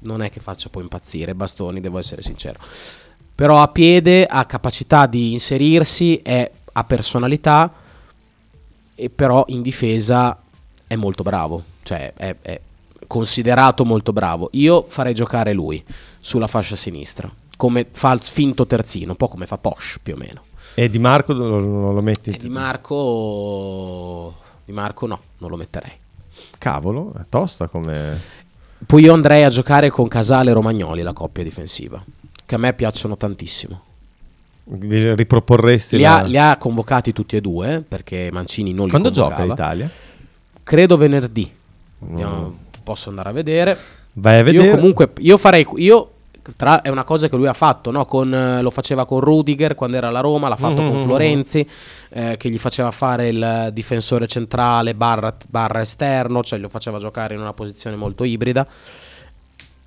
non 0.00 0.22
è 0.22 0.30
che 0.30 0.40
faccia 0.40 0.68
poi 0.68 0.82
impazzire 0.82 1.34
Bastoni, 1.34 1.80
devo 1.80 1.98
essere 1.98 2.22
sincero. 2.22 2.58
Però 3.34 3.60
a 3.62 3.68
piede 3.68 4.26
ha 4.26 4.44
capacità 4.46 5.06
di 5.06 5.32
inserirsi, 5.32 6.20
è, 6.22 6.50
ha 6.72 6.84
personalità, 6.84 7.72
e 8.94 9.10
però 9.10 9.44
in 9.48 9.62
difesa 9.62 10.40
è 10.86 10.96
molto 10.96 11.22
bravo, 11.22 11.62
cioè 11.84 12.12
è, 12.14 12.34
è 12.42 12.60
considerato 13.06 13.84
molto 13.84 14.12
bravo. 14.12 14.48
Io 14.52 14.86
farei 14.88 15.14
giocare 15.14 15.52
lui 15.52 15.84
sulla 16.18 16.48
fascia 16.48 16.74
sinistra, 16.74 17.30
come 17.56 17.86
fa 17.90 18.12
il 18.12 18.20
finto 18.20 18.66
terzino, 18.66 19.12
un 19.12 19.16
po' 19.16 19.28
come 19.28 19.46
fa 19.46 19.56
Posh 19.58 19.98
più 20.02 20.14
o 20.14 20.16
meno. 20.16 20.42
E 20.74 20.88
Di 20.88 20.98
Marco 20.98 21.32
non 21.32 21.94
lo 21.94 22.02
metti? 22.02 22.30
E 22.30 22.36
Di 22.36 22.48
Marco, 22.48 24.34
Di 24.64 24.72
Marco 24.72 25.06
no, 25.06 25.20
non 25.38 25.50
lo 25.50 25.56
metterei. 25.56 25.92
Cavolo, 26.58 27.12
è 27.18 27.22
tosta 27.28 27.66
come... 27.68 28.36
Poi 28.86 29.02
io 29.02 29.12
andrei 29.12 29.42
a 29.44 29.48
giocare 29.48 29.90
con 29.90 30.06
Casale 30.08 30.50
e 30.50 30.52
Romagnoli, 30.52 31.02
la 31.02 31.12
coppia 31.12 31.42
difensiva, 31.42 32.02
che 32.46 32.54
a 32.54 32.58
me 32.58 32.72
piacciono 32.74 33.16
tantissimo. 33.16 33.82
Li 34.80 35.14
riproporresti 35.16 35.96
Li, 35.96 36.02
la- 36.02 36.18
ha, 36.18 36.22
li 36.22 36.38
ha 36.38 36.56
convocati 36.56 37.12
tutti 37.12 37.36
e 37.36 37.40
due, 37.40 37.74
eh, 37.74 37.80
perché 37.80 38.28
Mancini 38.30 38.72
non 38.72 38.84
li 38.84 38.90
Quando 38.90 39.10
gioca 39.10 39.36
convocava. 39.36 39.72
l'Italia? 39.72 39.90
Credo 40.62 40.96
venerdì. 40.96 41.50
Andiamo- 42.06 42.56
Posso 42.84 43.08
andare 43.08 43.30
a 43.30 43.32
vedere. 43.32 43.76
Vai 44.14 44.38
a 44.38 44.42
vedere. 44.42 44.66
Io 44.68 44.74
comunque 44.76 45.10
io 45.18 45.36
farei 45.38 45.66
io 45.76 46.10
tra- 46.56 46.82
è 46.82 46.88
una 46.88 47.04
cosa 47.04 47.28
che 47.28 47.36
lui 47.36 47.46
ha 47.46 47.52
fatto, 47.52 47.90
no? 47.90 48.04
Con, 48.06 48.32
eh, 48.34 48.62
lo 48.62 48.70
faceva 48.70 49.04
con 49.06 49.20
Rudiger 49.20 49.74
quando 49.74 49.96
era 49.96 50.08
alla 50.08 50.20
Roma, 50.20 50.48
l'ha 50.48 50.56
fatto 50.56 50.82
Mhm. 50.82 50.90
con 50.90 51.02
Florenzi, 51.02 51.68
eh, 52.10 52.36
che 52.36 52.48
gli 52.50 52.58
faceva 52.58 52.90
fare 52.90 53.28
il 53.28 53.70
difensore 53.72 54.26
centrale 54.26 54.94
barra, 54.94 55.34
barra 55.48 55.80
esterno, 55.80 56.42
cioè 56.42 56.58
lo 56.58 56.68
faceva 56.68 56.98
giocare 56.98 57.34
in 57.34 57.40
una 57.40 57.52
posizione 57.52 57.96
molto 57.96 58.24
ibrida. 58.24 58.66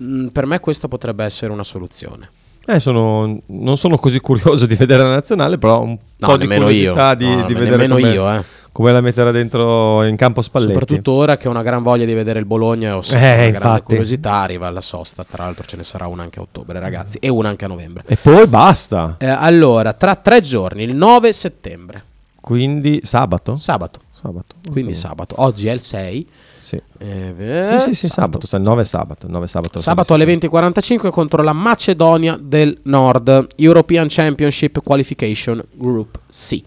Mm, 0.02 0.28
per 0.28 0.46
me 0.46 0.60
questa 0.60 0.88
potrebbe 0.88 1.24
essere 1.24 1.52
una 1.52 1.64
soluzione. 1.64 2.30
Eh, 2.64 2.78
sono- 2.78 3.40
non 3.46 3.76
sono 3.76 3.98
così 3.98 4.20
curioso 4.20 4.66
di 4.66 4.74
vedere 4.76 5.02
la 5.02 5.14
nazionale, 5.14 5.58
però 5.58 5.82
un 5.82 5.96
No, 6.16 6.26
po' 6.28 6.36
di 6.36 6.46
curiosità 6.46 7.10
io. 7.10 7.16
di, 7.16 7.34
No, 7.34 7.44
di 7.46 7.54
vedere 7.54 7.70
nemmeno 7.76 7.94
come, 7.96 8.12
io, 8.12 8.32
eh. 8.32 8.42
Come 8.72 8.90
la 8.90 9.00
metterà 9.02 9.30
dentro 9.30 10.02
in 10.04 10.16
campo 10.16 10.40
Spalletti. 10.42 10.72
Soprattutto 10.72 11.12
ora 11.12 11.36
che 11.36 11.46
ho 11.46 11.50
una 11.50 11.62
gran 11.62 11.82
voglia 11.82 12.06
di 12.06 12.14
vedere 12.14 12.38
il 12.38 12.46
Bologna 12.46 12.88
e 12.88 12.92
ho 12.92 13.02
sempre 13.02 13.26
Eh, 13.28 13.32
una 13.32 13.36
grande 13.50 13.58
infatti. 13.68 13.82
curiosità, 13.84 14.32
arriva 14.32 14.66
alla 14.66 14.80
sosta, 14.80 15.24
tra 15.24 15.44
l'altro 15.44 15.64
ce 15.66 15.76
ne 15.76 15.84
sarà 15.84 16.06
una 16.06 16.22
anche 16.22 16.38
a 16.38 16.42
ottobre 16.42 16.80
ragazzi 16.80 17.18
e 17.20 17.28
una 17.28 17.50
anche 17.50 17.64
a 17.66 17.68
novembre. 17.68 18.02
E 18.06 18.16
poi 18.16 18.46
basta. 18.46 19.16
Eh, 19.18 19.26
allora, 19.26 19.92
tra 19.92 20.14
tre 20.16 20.40
giorni, 20.40 20.82
il 20.84 20.94
9 20.94 21.32
settembre. 21.32 22.02
Quindi 22.40 23.00
sabato? 23.04 23.56
Sabato. 23.56 24.00
Sabato. 24.20 24.54
Quindi 24.70 24.92
Ok. 24.92 24.98
sabato. 24.98 25.34
Oggi 25.38 25.66
è 25.68 25.72
il 25.72 25.80
6. 25.80 26.28
Sì. 26.58 26.80
Eh, 26.98 27.76
Sì, 27.78 27.84
sì, 27.86 27.94
sì, 27.94 28.06
sabato, 28.06 28.46
il 28.56 28.62
9 28.62 28.84
sabato, 28.84 29.26
il 29.26 29.32
9 29.32 29.46
sabato. 29.48 29.78
Sabato 29.80 30.14
alle 30.14 30.24
20.45 30.24 31.10
contro 31.10 31.42
la 31.42 31.52
Macedonia 31.52 32.38
del 32.40 32.78
Nord, 32.84 33.48
European 33.56 34.06
Championship 34.08 34.80
Qualification 34.82 35.62
Group 35.72 36.20
C. 36.30 36.62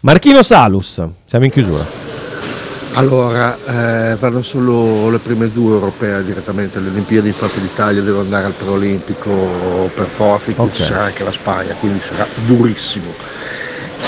Marchino 0.00 0.42
Salus, 0.42 1.02
siamo 1.26 1.44
in 1.44 1.50
chiusura. 1.50 1.84
Allora, 2.94 3.56
eh, 3.66 4.16
vanno 4.16 4.42
solo 4.42 5.10
le 5.10 5.18
prime 5.18 5.52
due 5.52 5.74
europee 5.74 6.24
direttamente 6.24 6.78
alle 6.78 6.88
Olimpiadi, 6.88 7.28
infatti 7.28 7.60
l'Italia 7.60 8.00
deve 8.00 8.20
andare 8.20 8.46
al 8.46 8.52
preolimpico 8.52 9.30
per 9.94 10.06
forza, 10.06 10.50
in 10.50 10.56
cui 10.56 10.66
Ok. 10.66 10.74
ci 10.74 10.82
sarà 10.82 11.04
anche 11.04 11.22
la 11.22 11.30
Spagna, 11.30 11.74
quindi 11.78 12.00
sarà 12.00 12.26
durissimo. 12.46 13.12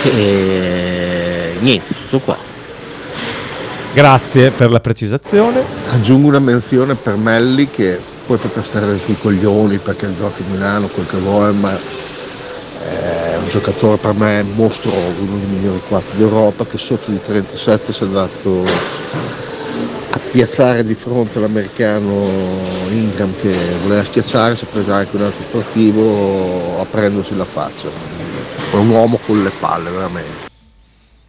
E 0.04 1.56
niente, 1.60 1.94
tutto 1.94 2.18
qua. 2.20 2.36
Grazie 3.92 4.50
per 4.50 4.70
la 4.70 4.80
precisazione. 4.80 5.62
Aggiungo 5.90 6.28
una 6.28 6.38
menzione 6.40 6.94
per 6.94 7.16
Melli 7.16 7.68
che 7.68 8.00
poi 8.26 8.38
potrà 8.38 8.62
stare 8.62 8.98
sui 8.98 9.16
coglioni 9.18 9.76
perché 9.76 10.08
gioca 10.16 10.42
in 10.42 10.50
Milano, 10.52 10.86
quel 10.86 11.06
che 11.06 11.18
vuole, 11.18 11.52
ma 11.52 11.78
è 12.82 13.36
un 13.38 13.48
giocatore 13.48 13.96
per 13.96 14.14
me 14.14 14.42
mostruoso, 14.42 15.22
uno 15.22 15.38
dei 15.38 15.48
migliori 15.48 15.80
quarti 15.88 16.16
d'Europa 16.16 16.66
che 16.66 16.78
sotto 16.78 17.10
di 17.10 17.20
37 17.20 17.92
si 17.92 18.02
è 18.02 18.06
andato 18.06 18.64
a 20.14 20.20
piazzare 20.30 20.84
di 20.84 20.94
fronte 20.94 21.38
all'americano 21.38 22.26
Ingram 22.90 23.32
che 23.40 23.54
voleva 23.82 24.04
schiacciare, 24.04 24.56
si 24.56 24.64
è 24.64 24.68
preso 24.68 24.92
anche 24.92 25.16
un 25.16 25.22
altro 25.22 25.42
sportivo 25.42 26.80
aprendosi 26.80 27.36
la 27.36 27.44
faccia. 27.44 27.88
È 28.70 28.74
un 28.74 28.88
uomo 28.88 29.18
con 29.24 29.42
le 29.42 29.50
palle, 29.58 29.90
veramente. 29.90 30.50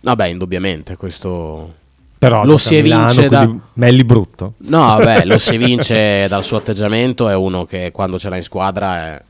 Vabbè, 0.01 0.27
indubbiamente, 0.27 0.97
questo... 0.97 1.81
Però 2.17 2.45
lo 2.45 2.57
si 2.57 2.75
evince 2.75 3.27
da... 3.27 3.49
Melli 3.73 4.03
brutto. 4.03 4.53
No, 4.59 4.79
vabbè, 4.79 5.25
lo 5.25 5.37
si 5.37 5.55
evince 5.55 6.27
dal 6.27 6.43
suo 6.43 6.57
atteggiamento, 6.57 7.27
è 7.27 7.35
uno 7.35 7.65
che 7.65 7.91
quando 7.91 8.17
ce 8.17 8.29
l'hai 8.29 8.39
in 8.39 8.43
squadra 8.43 8.95
è... 8.97 9.23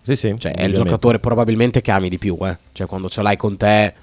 Sì, 0.00 0.16
sì, 0.16 0.34
Cioè, 0.38 0.52
è 0.52 0.64
il 0.64 0.74
giocatore 0.74 1.18
probabilmente 1.18 1.80
che 1.80 1.90
ami 1.90 2.08
di 2.08 2.18
più, 2.18 2.36
eh. 2.42 2.56
Cioè, 2.72 2.86
quando 2.86 3.08
ce 3.08 3.22
l'hai 3.22 3.36
con 3.36 3.56
te 3.56 3.94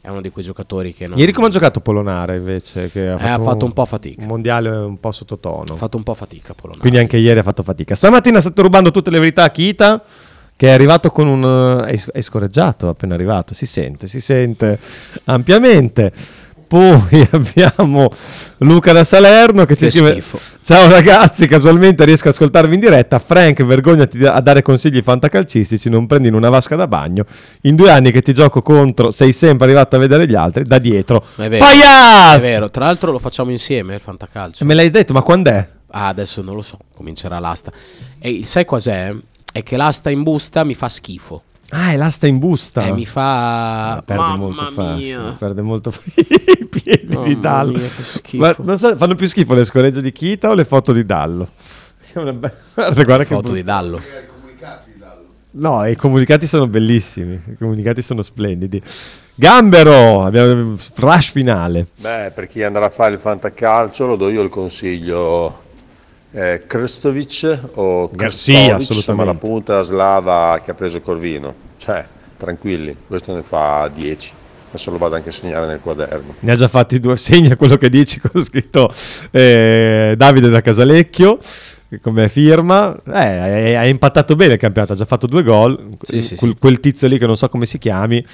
è 0.00 0.08
uno 0.10 0.20
di 0.20 0.30
quei 0.30 0.44
giocatori 0.44 0.94
che 0.94 1.06
non... 1.08 1.18
Ieri 1.18 1.32
come 1.32 1.48
ha 1.48 1.50
giocato 1.50 1.80
Polonare 1.80 2.36
invece? 2.36 2.90
Che 2.90 3.08
ha, 3.08 3.18
Eh, 3.20 3.28
ha 3.30 3.38
fatto 3.38 3.64
un 3.64 3.72
po' 3.72 3.84
fatica. 3.84 4.22
Un 4.22 4.28
mondiale 4.28 4.68
un 4.68 5.00
po' 5.00 5.10
sottotono. 5.10 5.64
Ha 5.72 5.76
fatto 5.76 5.96
un 5.96 6.02
po' 6.02 6.14
fatica 6.14 6.52
Polonare. 6.54 6.80
Quindi 6.82 6.98
anche 6.98 7.16
ieri 7.16 7.38
ha 7.38 7.42
fatto 7.42 7.62
fatica. 7.62 7.94
Stamattina 7.94 8.40
state 8.40 8.62
rubando 8.62 8.90
tutte 8.90 9.10
le 9.10 9.18
verità 9.18 9.42
a 9.44 9.50
Kita, 9.50 10.02
che 10.54 10.68
è 10.68 10.70
arrivato 10.70 11.10
con 11.10 11.26
un... 11.26 11.84
eh, 11.88 11.92
È, 11.94 12.02
è 12.12 12.20
scorreggiato 12.20 12.88
appena 12.88 13.14
arrivato, 13.14 13.54
si 13.54 13.66
sente, 13.66 14.06
si 14.06 14.20
sente 14.20 14.78
ampiamente. 15.24 16.12
Poi 16.68 17.26
abbiamo 17.32 18.10
Luca 18.58 18.92
da 18.92 19.02
Salerno 19.02 19.64
che 19.64 19.74
ci 19.74 19.86
Che 19.86 19.90
scrive: 19.90 20.10
schifo. 20.12 20.38
Ciao 20.62 20.86
ragazzi, 20.90 21.46
casualmente 21.48 22.04
riesco 22.04 22.28
a 22.28 22.30
ascoltarvi 22.30 22.74
in 22.74 22.80
diretta. 22.80 23.18
Frank, 23.18 23.64
vergognati 23.64 24.22
a 24.26 24.38
dare 24.40 24.60
consigli 24.60 25.00
fantacalcistici, 25.00 25.88
non 25.88 26.06
prendi 26.06 26.28
in 26.28 26.34
una 26.34 26.50
vasca 26.50 26.76
da 26.76 26.86
bagno. 26.86 27.24
In 27.62 27.74
due 27.74 27.90
anni 27.90 28.10
che 28.12 28.20
ti 28.20 28.34
gioco 28.34 28.60
contro, 28.60 29.10
sei 29.10 29.32
sempre 29.32 29.64
arrivato 29.64 29.96
a 29.96 29.98
vedere 29.98 30.28
gli 30.28 30.34
altri 30.34 30.64
da 30.64 30.78
dietro. 30.78 31.24
È 31.36 31.48
vero. 31.48 31.64
Paias! 31.64 32.36
È 32.36 32.40
vero, 32.40 32.70
tra 32.70 32.84
l'altro 32.84 33.12
lo 33.12 33.18
facciamo 33.18 33.50
insieme 33.50 33.94
il 33.94 34.00
fantacalcio. 34.00 34.62
Me 34.66 34.74
l'hai 34.74 34.90
detto, 34.90 35.14
ma 35.14 35.22
quando 35.22 35.48
è? 35.48 35.66
Ah, 35.92 36.08
adesso 36.08 36.42
non 36.42 36.54
lo 36.54 36.60
so, 36.60 36.76
comincerà 36.94 37.38
l'asta. 37.38 37.72
E 38.18 38.44
sai 38.44 38.66
cos'è? 38.66 39.14
È 39.50 39.62
che 39.62 39.76
l'asta 39.78 40.10
in 40.10 40.22
busta 40.22 40.64
mi 40.64 40.74
fa 40.74 40.90
schifo. 40.90 41.44
Ah, 41.70 41.90
è 41.92 41.96
l'asta 41.96 42.26
in 42.26 42.38
busta. 42.38 42.82
E 42.86 42.92
mi 42.92 43.04
fa... 43.04 44.02
perde 44.04 44.22
Mamma 44.22 44.36
molto 44.36 44.72
mia. 44.94 45.36
perde 45.38 45.60
molto 45.62 45.92
i 46.14 46.66
piedi 46.66 47.14
Mamma 47.14 47.26
di 47.26 47.38
Dallo. 47.40 47.78
mia, 47.78 47.88
che 47.88 48.02
schifo. 48.02 48.42
Ma 48.42 48.54
non 48.58 48.78
so, 48.78 48.96
fanno 48.96 49.14
più 49.14 49.26
schifo 49.26 49.52
le 49.54 49.64
scoregge 49.64 50.00
di 50.00 50.10
Kita 50.12 50.48
o 50.48 50.54
le 50.54 50.64
foto 50.64 50.92
di 50.92 51.04
Dallo? 51.04 51.48
Una 52.14 52.32
be- 52.32 52.54
Guarda, 52.74 53.04
guarda 53.04 53.24
che 53.24 53.34
foto 53.34 53.48
bu- 53.50 53.54
di 53.54 53.62
Dallo. 53.62 54.00
No, 55.50 55.84
i 55.86 55.96
comunicati 55.96 56.46
sono 56.46 56.66
bellissimi. 56.66 57.34
I 57.34 57.56
comunicati 57.58 58.00
sono 58.00 58.22
splendidi. 58.22 58.80
Gambero, 59.34 60.24
abbiamo 60.24 60.76
rush 60.96 61.30
finale. 61.30 61.86
Beh, 62.00 62.32
per 62.34 62.46
chi 62.46 62.62
andrà 62.62 62.86
a 62.86 62.90
fare 62.90 63.14
il 63.14 63.20
fantacalcio 63.20 64.06
lo 64.06 64.16
do 64.16 64.28
io 64.28 64.42
il 64.42 64.50
consiglio 64.50 65.62
eh, 66.32 66.62
Krstovic 66.66 67.58
o 67.74 68.10
Ga- 68.12 68.30
sì, 68.30 68.52
Krstovic, 68.52 68.72
assolutamente. 68.74 69.32
la 69.32 69.38
punta 69.38 69.82
slava 69.82 70.60
che 70.62 70.70
ha 70.70 70.74
preso 70.74 71.00
Corvino. 71.00 71.54
Cioè, 71.76 72.04
tranquilli, 72.36 72.96
questo 73.06 73.34
ne 73.34 73.42
fa 73.42 73.90
10. 73.92 74.32
Adesso 74.68 74.90
lo 74.90 74.98
vado 74.98 75.14
anche 75.14 75.30
a 75.30 75.32
segnare 75.32 75.66
nel 75.66 75.80
quaderno. 75.80 76.34
Ne 76.40 76.52
ha 76.52 76.56
già 76.56 76.68
fatti 76.68 77.00
due. 77.00 77.16
Segna 77.16 77.56
quello 77.56 77.76
che 77.76 77.88
dici 77.88 78.20
con 78.20 78.42
scritto 78.42 78.92
eh, 79.30 80.14
Davide 80.16 80.50
da 80.50 80.60
Casalecchio 80.60 81.38
come 82.02 82.28
firma. 82.28 82.94
Eh, 83.06 83.74
ha 83.74 83.86
impattato 83.86 84.36
bene 84.36 84.54
il 84.54 84.58
campionato. 84.58 84.92
Ha 84.92 84.96
già 84.96 85.06
fatto 85.06 85.26
due 85.26 85.42
gol. 85.42 85.96
Sì, 86.02 86.18
quel, 86.18 86.22
sì. 86.22 86.56
quel 86.58 86.80
tizio 86.80 87.08
lì 87.08 87.18
che 87.18 87.26
non 87.26 87.36
so 87.36 87.48
come 87.48 87.64
si 87.64 87.78
chiami. 87.78 88.24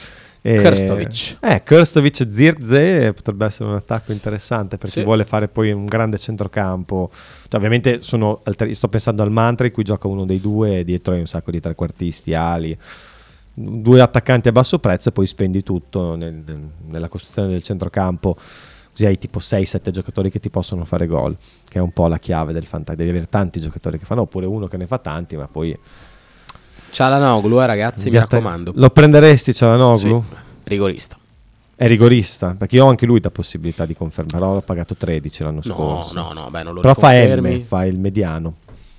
Eh, 0.46 0.56
Krstovic. 0.56 1.38
Eh, 1.40 1.62
Krstovic 1.62 2.26
Zirze 2.30 3.14
potrebbe 3.14 3.46
essere 3.46 3.70
un 3.70 3.76
attacco 3.76 4.12
interessante 4.12 4.76
per 4.76 4.90
Sì. 4.90 4.98
chi 4.98 5.04
vuole 5.04 5.24
fare 5.24 5.48
poi 5.48 5.72
un 5.72 5.86
grande 5.86 6.18
centrocampo. 6.18 7.08
Cioè, 7.12 7.54
ovviamente 7.56 8.02
sono 8.02 8.40
altri- 8.44 8.74
sto 8.74 8.88
pensando 8.88 9.22
al 9.22 9.30
Mantra 9.30 9.66
in 9.66 9.72
cui 9.72 9.84
gioca 9.84 10.06
uno 10.06 10.26
dei 10.26 10.42
due 10.42 10.80
e 10.80 10.84
dietro 10.84 11.14
hai 11.14 11.20
un 11.20 11.26
sacco 11.26 11.50
di 11.50 11.60
trequartisti, 11.60 12.34
ali 12.34 12.76
due 13.54 14.00
attaccanti 14.02 14.48
a 14.48 14.52
basso 14.52 14.78
prezzo 14.80 15.08
e 15.08 15.12
poi 15.12 15.26
spendi 15.26 15.62
tutto 15.62 16.14
nel- 16.14 16.42
nel- 16.44 16.68
nella 16.88 17.08
costruzione 17.08 17.48
del 17.48 17.62
centrocampo. 17.62 18.36
Così 18.90 19.06
hai 19.06 19.16
tipo 19.18 19.38
6-7 19.38 19.90
giocatori 19.90 20.30
che 20.30 20.40
ti 20.40 20.50
possono 20.50 20.84
fare 20.84 21.06
gol, 21.06 21.36
che 21.68 21.78
è 21.78 21.80
un 21.80 21.92
po' 21.92 22.06
la 22.06 22.18
chiave 22.18 22.52
del 22.52 22.66
fantasy. 22.66 22.98
Devi 22.98 23.10
avere 23.10 23.28
tanti 23.30 23.60
giocatori 23.60 23.98
che 23.98 24.04
fanno, 24.04 24.20
oppure 24.20 24.44
uno 24.44 24.66
che 24.66 24.76
ne 24.76 24.86
fa 24.86 24.98
tanti, 24.98 25.36
ma 25.38 25.46
poi. 25.48 25.74
Cialanoglu, 26.94 27.60
eh, 27.60 27.66
ragazzi, 27.66 28.08
mi 28.08 28.16
raccomando. 28.18 28.70
Lo 28.76 28.88
prenderesti 28.88 29.52
Cialanoglu? 29.52 30.22
Sì, 30.28 30.34
rigorista. 30.62 31.16
È 31.74 31.88
rigorista, 31.88 32.54
perché 32.56 32.76
io 32.76 32.84
ho 32.84 32.88
anche 32.88 33.04
lui 33.04 33.20
la 33.20 33.30
possibilità 33.30 33.84
di 33.84 33.96
confermare, 33.96 34.38
però 34.38 34.54
ho 34.56 34.60
pagato 34.60 34.94
13 34.94 35.42
l'anno 35.42 35.60
No, 35.64 35.74
scorso. 35.74 36.14
no, 36.14 36.32
no, 36.32 36.48
beh, 36.50 36.62
non 36.62 36.74
lo 36.74 36.80
Però 36.80 36.94
fa. 36.94 37.10
M, 37.12 37.60
fa 37.62 37.84
il 37.84 37.98
mediano. 37.98 38.54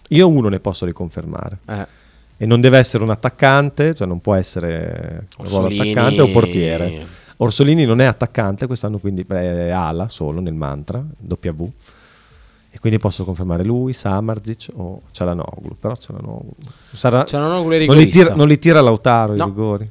Io 0.09 0.27
uno 0.27 0.49
ne 0.49 0.59
posso 0.59 0.85
riconfermare. 0.85 1.57
Eh. 1.67 1.87
E 2.35 2.45
non 2.45 2.59
deve 2.59 2.77
essere 2.79 3.01
un 3.05 3.11
attaccante, 3.11 3.95
cioè 3.95 4.05
non 4.05 4.19
può 4.19 4.33
essere 4.35 5.27
Orsolini- 5.37 5.91
attaccante 5.91 6.21
o 6.21 6.29
portiere. 6.31 7.05
Orsolini 7.37 7.85
non 7.85 8.01
è 8.01 8.05
attaccante 8.05 8.67
quest'anno, 8.67 8.97
quindi 8.97 9.25
è 9.25 9.69
ala 9.69 10.09
solo 10.09 10.41
nel 10.41 10.53
mantra, 10.53 11.01
W. 11.25 11.65
E 12.75 12.79
quindi 12.79 12.99
posso 12.99 13.23
confermare 13.23 13.63
lui, 13.63 13.93
Samarzic 13.93 14.67
o 14.75 15.03
Cialanoglu. 15.11 15.77
Però 15.79 15.95
Cialanoglu 15.95 16.51
sarà... 16.91 17.23
Cialanoglu 17.23 17.61
è 17.61 17.61
non 17.61 17.69
li, 17.71 17.77
rigorista. 18.03 18.19
tira, 18.23 18.35
non 18.35 18.47
li 18.49 18.59
tira 18.59 18.81
Lautaro 18.81 19.33
i 19.33 19.37
No. 19.37 19.45
rigori. 19.45 19.89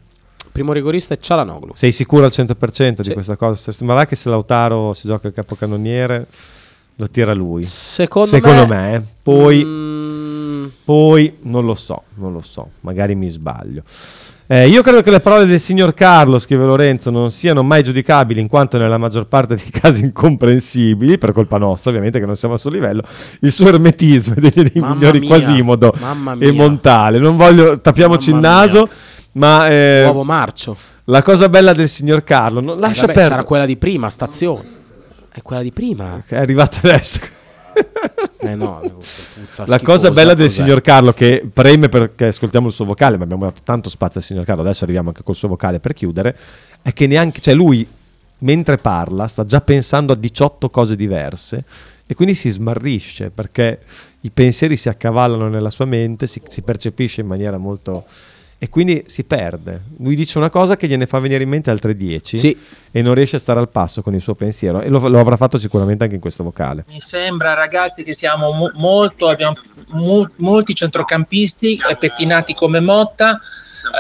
Primo 0.53 0.73
rigorista 0.75 1.15
è 1.15 1.17
Cialanoglu. 1.19 1.73
Sei 1.75 1.93
sicuro 1.93 2.27
al 2.27 2.31
100% 2.35 3.01
di 3.01 3.13
questa 3.15 3.37
cosa? 3.37 3.73
Ma 3.87 3.95
va 3.95 4.05
che 4.05 4.17
se 4.17 4.29
Lautaro 4.29 4.93
si 4.93 5.07
gioca 5.09 5.29
il 5.29 5.33
capocannoniere 5.33 6.27
lo 6.97 7.09
tira 7.09 7.33
lui. 7.33 7.63
Secondo 7.65 8.39
me, 8.39 8.67
me- 8.67 8.95
eh. 8.97 9.03
Poi, 9.23 9.65
Mm, 9.65 10.24
poi 10.85 11.37
non 11.43 11.65
lo 11.65 11.75
so, 11.75 12.03
non 12.15 12.33
lo 12.33 12.41
so, 12.41 12.71
magari 12.81 13.15
mi 13.15 13.29
sbaglio. 13.29 13.83
Eh, 14.47 14.69
io 14.69 14.83
credo 14.83 15.01
che 15.01 15.11
le 15.11 15.21
parole 15.21 15.47
del 15.47 15.59
signor 15.59 15.95
Carlo, 15.95 16.39
scrive 16.39 16.65
Lorenzo, 16.67 17.11
non 17.11 17.31
siano 17.31 17.63
mai 17.63 17.83
giudicabili 17.83 18.41
in 18.41 18.49
quanto 18.49 18.77
nella 18.77 18.99
maggior 18.99 19.27
parte 19.27 19.55
dei 19.55 19.69
casi 19.73 20.03
incomprensibili, 20.05 21.17
per 21.17 21.33
colpa 21.33 21.57
nostra 21.57 21.91
ovviamente 21.91 22.21
che 22.21 22.27
non 22.27 22.37
siamo 22.37 22.55
al 22.55 22.61
suo 22.61 22.69
livello, 22.71 23.03
il 23.41 23.51
suo 23.51 23.69
ermetismo 23.69 24.35
è 24.35 24.41
degno 24.41 24.69
dei 24.71 24.83
migliori 24.83 25.19
mia, 25.21 25.29
Quasimodo 25.29 25.95
e 25.95 26.37
mia. 26.37 26.53
Montale. 26.53 27.19
Non 27.19 27.37
voglio, 27.39 27.81
tappiamoci 27.81 28.29
il 28.31 28.35
Mamma 28.37 28.49
naso, 28.61 28.89
ma... 29.33 29.67
eh, 29.71 30.05
Uovo 30.05 30.25
marcio. 30.25 30.77
la 31.05 31.23
cosa 31.23 31.49
bella 31.49 31.73
del 31.73 31.89
signor 31.89 32.23
Carlo, 32.23 32.61
non, 32.61 32.77
Eh, 32.77 32.81
lascia 32.81 33.01
vabbè, 33.03 33.13
perdere. 33.15 33.29
sarà 33.29 33.45
quella 33.45 33.65
di 33.67 33.77
prima, 33.79 34.11
stazione. 34.11 34.65
È 35.33 35.41
quella 35.41 35.63
di 35.63 35.73
prima. 35.73 36.23
È 36.27 36.37
arrivata 36.37 36.81
adesso. 36.83 37.19
Eh 38.45 38.55
no, 38.55 38.81
La 39.67 39.81
cosa 39.81 40.11
bella 40.11 40.35
del 40.35 40.47
cos'è? 40.47 40.61
signor 40.61 40.81
Carlo 40.81 41.13
che 41.13 41.49
preme 41.53 41.89
perché 41.89 42.27
ascoltiamo 42.27 42.69
il 42.69 42.73
suo 42.73 42.85
vocale, 42.85 43.17
ma 43.17 43.25
abbiamo 43.25 43.45
dato 43.45 43.61
tanto 43.65 43.89
spazio 43.89 44.21
al 44.21 44.27
signor 44.27 44.45
Carlo, 44.45 44.63
adesso 44.63 44.85
arriviamo 44.85 45.09
anche 45.09 45.23
col 45.23 45.35
suo 45.35 45.49
vocale 45.49 45.81
per 45.81 45.93
chiudere, 45.93 46.37
è 46.83 46.93
che 46.93 47.07
neanche, 47.07 47.41
cioè 47.41 47.55
lui 47.55 47.87
mentre 48.39 48.77
parla 48.77 49.27
sta 49.27 49.45
già 49.45 49.61
pensando 49.61 50.13
a 50.13 50.17
18 50.17 50.69
cose 50.69 50.97
diverse 50.97 51.65
e 52.07 52.15
quindi 52.15 52.35
si 52.35 52.51
smarrisce 52.51 53.31
perché 53.31 53.81
i 54.21 54.31
pensieri 54.31 54.77
si 54.77 54.89
accavallano 54.89 55.49
nella 55.49 55.71
sua 55.71 55.85
mente, 55.87 56.27
si, 56.27 56.41
si 56.49 56.63
percepisce 56.63 57.21
in 57.21 57.27
maniera 57.27 57.59
molto... 57.59 58.05
e 58.65 58.71
quindi 58.71 59.05
si 59.07 59.25
perde. 59.25 59.83
Lui 59.99 60.17
dice 60.17 60.39
una 60.39 60.49
cosa 60.49 60.79
che 60.79 60.87
gliene 60.89 61.05
fa 61.07 61.19
venire 61.19 61.43
in 61.43 61.51
mente 61.51 61.69
altre 61.71 61.95
10 61.95 62.39
Sì. 62.39 62.57
e 62.91 63.03
non 63.03 63.13
riesce 63.15 63.37
a 63.37 63.39
stare 63.39 63.61
al 63.61 63.69
passo 63.69 64.01
con 64.01 64.15
il 64.15 64.23
suo 64.23 64.35
pensiero 64.35 64.81
e 64.81 64.89
lo, 64.89 65.07
lo 65.07 65.19
avrà 65.21 65.37
fatto 65.37 65.59
sicuramente 65.59 66.05
anche 66.05 66.15
in 66.15 66.21
questo 66.23 66.43
vocale. 66.45 66.85
Mi 66.89 66.99
sembra, 67.01 67.53
ragazzi, 67.53 68.03
che 68.05 68.15
siamo 68.15 68.53
mo- 68.55 68.71
molto, 68.77 69.29
abbiamo 69.29 69.55
mo- 69.91 70.31
molti 70.37 70.75
centrocampisti 70.75 71.73
eh, 71.91 71.97
pettinati 71.97 72.55
come 72.55 72.81
Motta, 72.81 73.39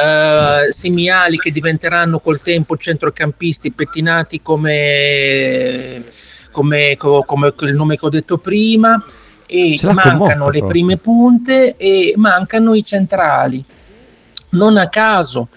eh, 0.03 0.73
semiali 0.73 1.36
che 1.36 1.51
diventeranno 1.51 2.19
col 2.19 2.41
tempo 2.41 2.78
centrocampisti 2.78 3.70
pettinati 3.70 4.41
come, 4.41 6.05
come, 6.53 6.97
co- 6.97 7.23
come 7.27 7.53
il 7.61 7.74
nome 7.74 7.97
che 7.97 8.07
ho 8.07 8.09
detto 8.09 8.39
prima. 8.39 9.05
E 9.47 9.78
mancano 9.82 10.47
le 10.49 10.59
proprio. 10.61 10.65
prime 10.65 10.97
punte 10.97 11.77
e 11.77 12.15
mancano 12.16 12.73
i 12.74 12.82
centrali. 12.82 13.62
Non 14.55 14.76
a 14.76 14.89
caso 14.89 15.48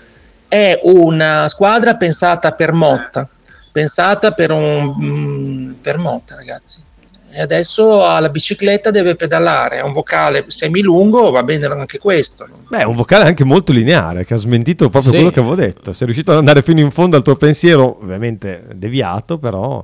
è 0.47 0.79
una 0.83 1.47
squadra 1.47 1.95
pensata 1.95 2.51
per 2.51 2.71
Motta, 2.73 3.27
pensata 3.71 4.31
per, 4.31 4.51
un, 4.51 4.95
mm, 4.99 5.71
per 5.81 5.97
Motta, 5.97 6.35
ragazzi. 6.35 6.83
E 7.29 7.41
adesso 7.41 8.03
alla 8.03 8.29
bicicletta 8.29 8.89
deve 8.89 9.15
pedalare, 9.15 9.77
è 9.77 9.81
un 9.83 9.93
vocale 9.93 10.45
semilungo, 10.47 11.29
va 11.29 11.43
bene 11.43 11.65
anche 11.67 11.99
questo. 11.99 12.47
Beh, 12.69 12.79
è 12.79 12.85
un 12.85 12.95
vocale 12.95 13.25
anche 13.25 13.43
molto 13.43 13.71
lineare 13.71 14.25
che 14.25 14.33
ha 14.33 14.37
smentito 14.37 14.89
proprio 14.89 15.11
Sì. 15.11 15.17
quello 15.17 15.31
che 15.31 15.39
avevo 15.39 15.53
detto. 15.55 15.93
Sei 15.93 16.07
riuscito 16.07 16.31
ad 16.31 16.37
andare 16.37 16.63
fino 16.63 16.79
in 16.79 16.89
fondo 16.89 17.15
al 17.15 17.21
tuo 17.21 17.35
pensiero, 17.35 17.99
ovviamente 18.01 18.65
deviato, 18.73 19.37
però. 19.37 19.83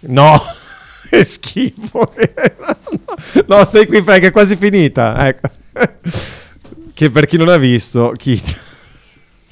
No, 0.00 0.40
che 1.10 1.24
schifo. 1.24 2.12
no, 3.46 3.64
stai 3.64 3.86
qui, 3.86 4.02
Frank, 4.02 4.22
è 4.22 4.30
quasi 4.30 4.54
finita. 4.54 5.26
Ecco. 5.26 5.48
Che 7.00 7.08
per 7.08 7.24
chi 7.24 7.38
non 7.38 7.48
ha 7.48 7.56
visto. 7.56 8.12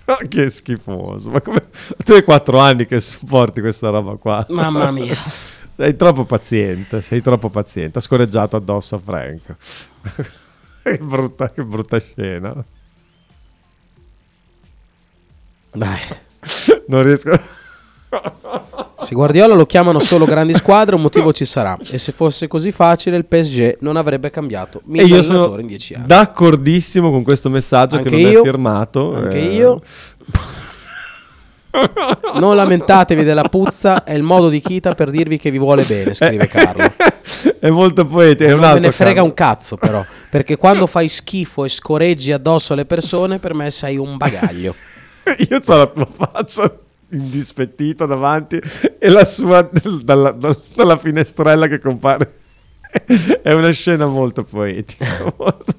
No, 0.09 0.17
che 0.27 0.49
schifoso. 0.49 1.29
Ma 1.29 1.43
come... 1.43 1.69
Tu 2.03 2.13
hai 2.13 2.25
quattro 2.25 2.59
anni 2.59 2.87
che 2.87 2.99
supporti 2.99 3.61
questa 3.61 3.91
roba 3.91 4.17
qua. 4.17 4.47
Mamma 4.49 4.91
mia. 4.91 5.15
Sei 5.77 5.97
troppo 5.97 6.25
paziente, 6.25 7.03
sei 7.03 7.21
troppo 7.21 7.51
paziente. 7.51 7.99
Ha 7.99 8.01
scorreggiato 8.01 8.57
addosso 8.57 8.95
a 8.95 8.99
Frank. 8.99 9.57
che, 10.83 10.99
brutta, 10.99 11.51
che 11.51 11.63
brutta 11.63 11.99
scena. 12.01 12.65
Dai. 15.73 16.01
Non 16.89 17.03
riesco. 17.03 17.41
Se 19.01 19.15
Guardiola 19.15 19.55
lo 19.55 19.65
chiamano 19.65 20.01
solo 20.01 20.25
grandi 20.25 20.55
squadre, 20.55 20.97
un 20.97 21.03
motivo 21.03 21.33
ci 21.33 21.45
sarà. 21.45 21.77
E 21.91 21.99
se 21.99 22.13
fosse 22.13 22.49
così 22.49 22.73
facile, 22.73 23.17
il 23.17 23.27
PSG 23.27 23.77
non 23.81 23.97
avrebbe 23.97 24.29
cambiato. 24.29 24.83
E 24.93 25.05
io 25.05 25.23
sono 25.23 25.59
in 25.59 25.67
dieci 25.67 25.95
anni. 25.95 26.07
d'accordissimo 26.07 27.11
con 27.11 27.23
questo 27.23 27.49
messaggio 27.49 27.97
Anche 27.97 28.11
che 28.11 28.23
non 28.23 28.33
io, 28.33 28.41
è 28.41 28.43
firmato. 28.43 29.15
Anche 29.15 29.39
eh. 29.39 29.55
io. 29.55 29.81
Non 32.35 32.57
lamentatevi 32.57 33.23
della 33.23 33.45
puzza, 33.45 34.03
è 34.03 34.15
il 34.15 34.23
modo 34.25 34.49
di 34.49 34.61
Kita 34.61 34.95
per 34.95 35.11
dirvi 35.11 35.39
che 35.39 35.51
vi 35.53 35.59
vuole 35.59 35.85
bene, 35.85 36.13
scrive 36.13 36.49
Carlo. 36.49 36.93
è 37.61 37.71
molto 37.71 38.05
poetico. 38.05 38.51
Non 38.51 38.73
me 38.73 38.79
ne 38.81 38.91
frega 38.91 39.15
Carlo. 39.15 39.29
un 39.29 39.35
cazzo, 39.35 39.77
però. 39.77 40.05
Perché 40.29 40.57
quando 40.57 40.87
fai 40.89 41.09
schifo 41.09 41.65
e 41.65 41.69
scoreggi 41.69 42.33
addosso 42.33 42.73
alle 42.73 42.85
persone, 42.85 43.39
per 43.39 43.55
me 43.55 43.71
sei 43.71 43.97
un 43.97 44.17
bagaglio. 44.17 44.75
Io 45.49 45.61
ho 45.65 45.77
la 45.77 45.87
tua 45.87 46.09
faccia 46.17 46.73
indispettita 47.11 48.07
davanti 48.07 48.61
e 48.99 49.09
la 49.09 49.25
sua 49.25 49.69
dalla, 50.03 50.31
dal- 50.31 50.61
dalla 50.75 50.97
finestrella 50.97 51.67
che 51.67 51.79
compare. 51.79 52.33
È 53.43 53.53
una 53.53 53.71
scena 53.71 54.07
molto 54.07 54.45
poetica. 54.45 55.05
molto- 55.37 55.77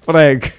Frank, 0.00 0.52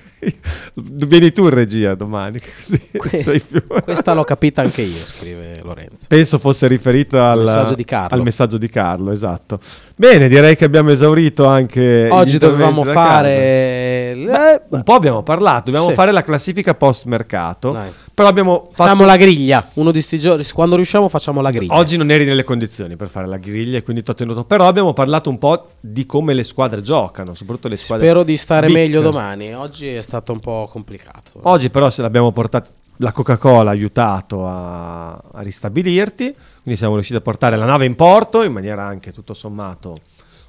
vieni 0.74 1.32
tu 1.32 1.44
in 1.44 1.50
regia 1.52 1.94
domani. 1.94 2.40
Così 2.40 2.82
Que- 2.98 3.40
più... 3.48 3.64
Questa 3.68 4.14
l'ho 4.14 4.24
capita 4.24 4.62
anche 4.62 4.82
io, 4.82 4.98
scrive 5.06 5.60
Lorenzo. 5.64 6.06
Penso 6.10 6.40
fosse 6.40 6.68
riferita 6.68 7.30
al 7.32 7.42
messaggio 7.42 7.76
di 7.76 7.86
Carlo. 7.86 8.18
al 8.18 8.24
messaggio 8.24 8.58
di 8.58 8.70
Carlo, 8.70 9.12
esatto. 9.12 9.60
Bene, 9.96 10.28
direi 10.28 10.56
che 10.56 10.66
abbiamo 10.66 10.90
esaurito 10.90 11.46
anche. 11.46 12.08
Oggi 12.12 12.40
dovevamo 12.40 12.84
fare. 12.84 14.24
casa. 14.26 14.64
Un 14.70 14.84
po' 14.84 14.94
abbiamo 14.96 15.22
parlato, 15.22 15.66
dobbiamo 15.66 15.90
Sì. 15.90 15.94
fare 15.94 16.12
la 16.12 16.24
classifica 16.24 16.74
post 16.74 17.06
mercato. 17.06 17.72
Dai. 17.72 17.92
Però 18.14 18.28
abbiamo 18.28 18.66
fatto. 18.66 18.84
Facciamo 18.84 19.06
la 19.06 19.18
griglia. 19.18 19.70
Uno 19.74 19.92
di 19.92 20.02
sti 20.02 20.20
giorni. 20.20 20.44
Quando 20.54 20.76
riusciamo, 20.76 21.10
facciamo 21.10 21.42
la 21.42 21.50
griglia. 21.50 21.76
Oggi 21.76 21.98
non 21.98 22.12
eri 22.12 22.26
nelle 22.26 22.44
condizioni 22.44 22.96
per 22.96 23.08
fare 23.08 23.26
la 23.28 23.38
griglia, 23.38 23.82
quindi 23.82 24.04
ti 24.04 24.12
ho 24.12 24.14
tenuto. 24.14 24.44
Però 24.44 24.68
abbiamo 24.68 24.94
parlato 24.94 25.30
un 25.30 25.40
po' 25.40 25.70
di 25.80 26.06
come 26.06 26.34
le 26.34 26.44
squadre 26.44 26.82
giocano, 26.82 27.34
soprattutto 27.34 27.70
le 27.70 27.76
squadre. 27.78 28.06
Spero 28.06 28.24
di 28.24 28.38
stare 28.38 28.68
big. 28.68 28.76
meglio 28.76 29.02
domani. 29.02 29.54
Oggi 29.56 29.88
è 29.88 30.02
stato 30.02 30.32
un 30.32 30.40
po' 30.40 30.68
complicato. 30.72 31.40
Oggi 31.42 31.70
però 31.72 31.90
se 31.90 32.04
l'abbiamo 32.04 32.32
portato, 32.32 32.70
la 32.98 33.12
Coca-Cola 33.12 33.72
ha 33.72 33.74
aiutato 33.74 34.46
a, 34.48 35.14
a 35.14 35.42
ristabilirti, 35.42 36.26
quindi 36.62 36.76
siamo 36.80 36.94
riusciti 36.94 37.18
a 37.18 37.22
portare 37.22 37.58
la 37.58 37.66
nave 37.66 37.86
in 37.86 37.96
porto 37.96 38.44
in 38.44 38.52
maniera 38.52 38.84
anche 38.84 39.12
tutto 39.12 39.34
sommato 39.34 39.96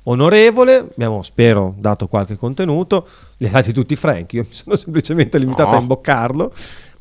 onorevole, 0.06 0.76
abbiamo 0.92 1.22
spero 1.22 1.74
dato 1.78 2.08
qualche 2.08 2.36
contenuto, 2.36 3.08
li 3.38 3.46
ha 3.46 3.50
dati 3.50 3.72
tutti 3.72 3.96
Frank, 3.96 4.32
io 4.34 4.44
mi 4.46 4.54
sono 4.54 4.76
semplicemente 4.76 5.38
limitato 5.38 5.70
No. 5.70 5.76
a 5.76 5.80
imboccarlo, 5.80 6.52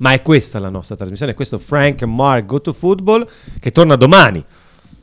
ma 0.04 0.12
è 0.12 0.22
questa 0.22 0.60
la 0.60 0.68
nostra 0.68 0.98
trasmissione, 0.98 1.32
è 1.32 1.36
questo 1.36 1.58
Frank 1.58 2.02
and 2.02 2.12
Mark 2.14 2.46
Go 2.46 2.60
to 2.60 2.74
Football 2.74 3.26
che 3.62 3.72
torna 3.72 3.96
domani 3.96 4.44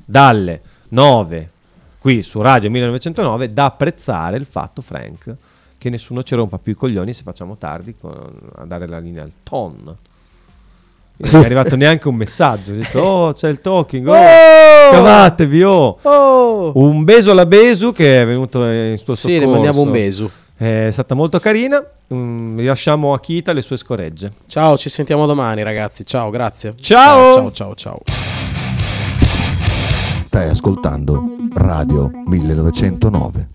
dalle 0.05 0.60
9 0.90 1.51
qui 1.98 2.22
su 2.22 2.43
Radio 2.43 2.68
1909 2.68 3.47
da 3.48 3.64
apprezzare 3.64 4.36
il 4.36 4.44
fatto 4.44 4.82
Frank 4.82 5.35
che 5.78 5.89
nessuno 5.89 6.22
ci 6.22 6.35
rompa 6.35 6.59
più 6.59 6.72
i 6.72 6.74
coglioni 6.74 7.14
se 7.14 7.22
facciamo 7.22 7.56
tardi 7.56 7.97
con- 7.98 8.31
a 8.56 8.66
dare 8.66 8.86
la 8.86 8.98
linea 8.98 9.22
al 9.22 9.32
ton. 9.43 9.97
Non 11.16 11.43
è 11.43 11.44
arrivato 11.47 11.77
neanche 11.77 12.06
un 12.09 12.16
messaggio. 12.16 12.72
Ho 12.72 12.74
detto, 12.74 13.01
oh, 13.02 13.32
c'è 13.32 13.48
il 13.48 13.62
talking. 13.62 14.06
Oh, 14.06 14.12
Oh! 14.12 14.90
cavatevi, 14.93 15.62
oh. 15.62 15.98
Oh! 16.02 16.72
Un 16.74 17.05
beso 17.05 17.31
alla 17.31 17.47
Besu 17.47 17.93
che 17.93 18.20
è 18.20 18.27
venuto 18.27 18.62
in 18.68 18.98
suo 18.98 19.14
Sì, 19.14 19.28
le 19.28 19.35
soccorso. 19.36 19.51
mandiamo 19.52 19.81
un 19.81 19.90
beso. 19.90 20.31
È 20.61 20.91
stata 20.91 21.15
molto 21.15 21.41
carina. 21.41 21.82
Mm, 22.12 22.59
rilasciamo 22.59 23.15
a 23.15 23.20
Kita 23.20 23.55
le 23.55 23.62
sue 23.62 23.78
scoregge. 23.78 24.31
Ciao, 24.47 24.77
ci 24.77 24.91
sentiamo 24.91 25.24
domani, 25.24 25.62
ragazzi. 25.62 26.05
Ciao, 26.05 26.28
grazie. 26.28 26.74
Ciao! 26.78 27.32
Ciao, 27.32 27.51
ciao, 27.51 27.74
ciao. 27.74 28.01
Stai 30.23 30.51
ascoltando 30.51 31.24
Radio 31.55 32.11
1909. 32.27 33.49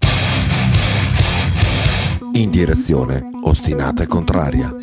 In 2.33 2.49
direzione 2.49 3.23
ostinata 3.43 4.01
e 4.01 4.07
contraria. 4.07 4.75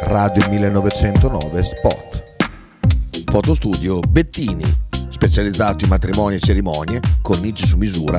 Radio 0.00 0.48
1909 0.48 1.62
Spot. 1.62 2.24
Fotostudio 3.30 4.00
Bettini, 4.00 4.64
specializzato 5.10 5.84
in 5.84 5.90
matrimoni 5.90 6.34
e 6.34 6.40
cerimonie, 6.40 6.98
cornici 7.22 7.64
su 7.64 7.76
misura, 7.76 8.18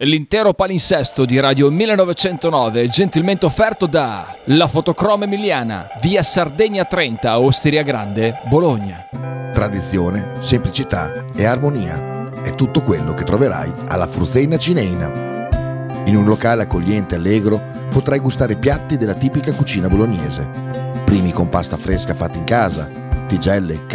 L'intero 0.00 0.52
palinsesto 0.52 1.24
di 1.24 1.40
Radio 1.40 1.70
1909 1.70 2.86
gentilmente 2.90 3.46
offerto 3.46 3.86
da 3.86 4.36
La 4.44 4.66
Fotocroma 4.66 5.24
Emiliana, 5.24 5.88
via 6.02 6.22
Sardegna 6.22 6.84
30, 6.84 7.40
Osteria 7.40 7.80
Grande, 7.80 8.40
Bologna. 8.44 9.08
Tradizione, 9.54 10.34
semplicità 10.40 11.24
e 11.34 11.46
armonia 11.46 12.30
è 12.42 12.54
tutto 12.54 12.82
quello 12.82 13.14
che 13.14 13.24
troverai 13.24 13.72
alla 13.88 14.06
Fruzeina 14.06 14.58
Cineina. 14.58 15.48
In 16.04 16.14
un 16.14 16.26
locale 16.26 16.64
accogliente 16.64 17.14
e 17.14 17.16
allegro 17.16 17.88
potrai 17.88 18.18
gustare 18.18 18.54
piatti 18.56 18.98
della 18.98 19.14
tipica 19.14 19.50
cucina 19.52 19.88
bolognese. 19.88 20.46
Primi 21.06 21.32
con 21.32 21.48
pasta 21.48 21.78
fresca 21.78 22.12
fatta 22.12 22.36
in 22.36 22.44
casa, 22.44 22.86
tigelle, 23.28 23.80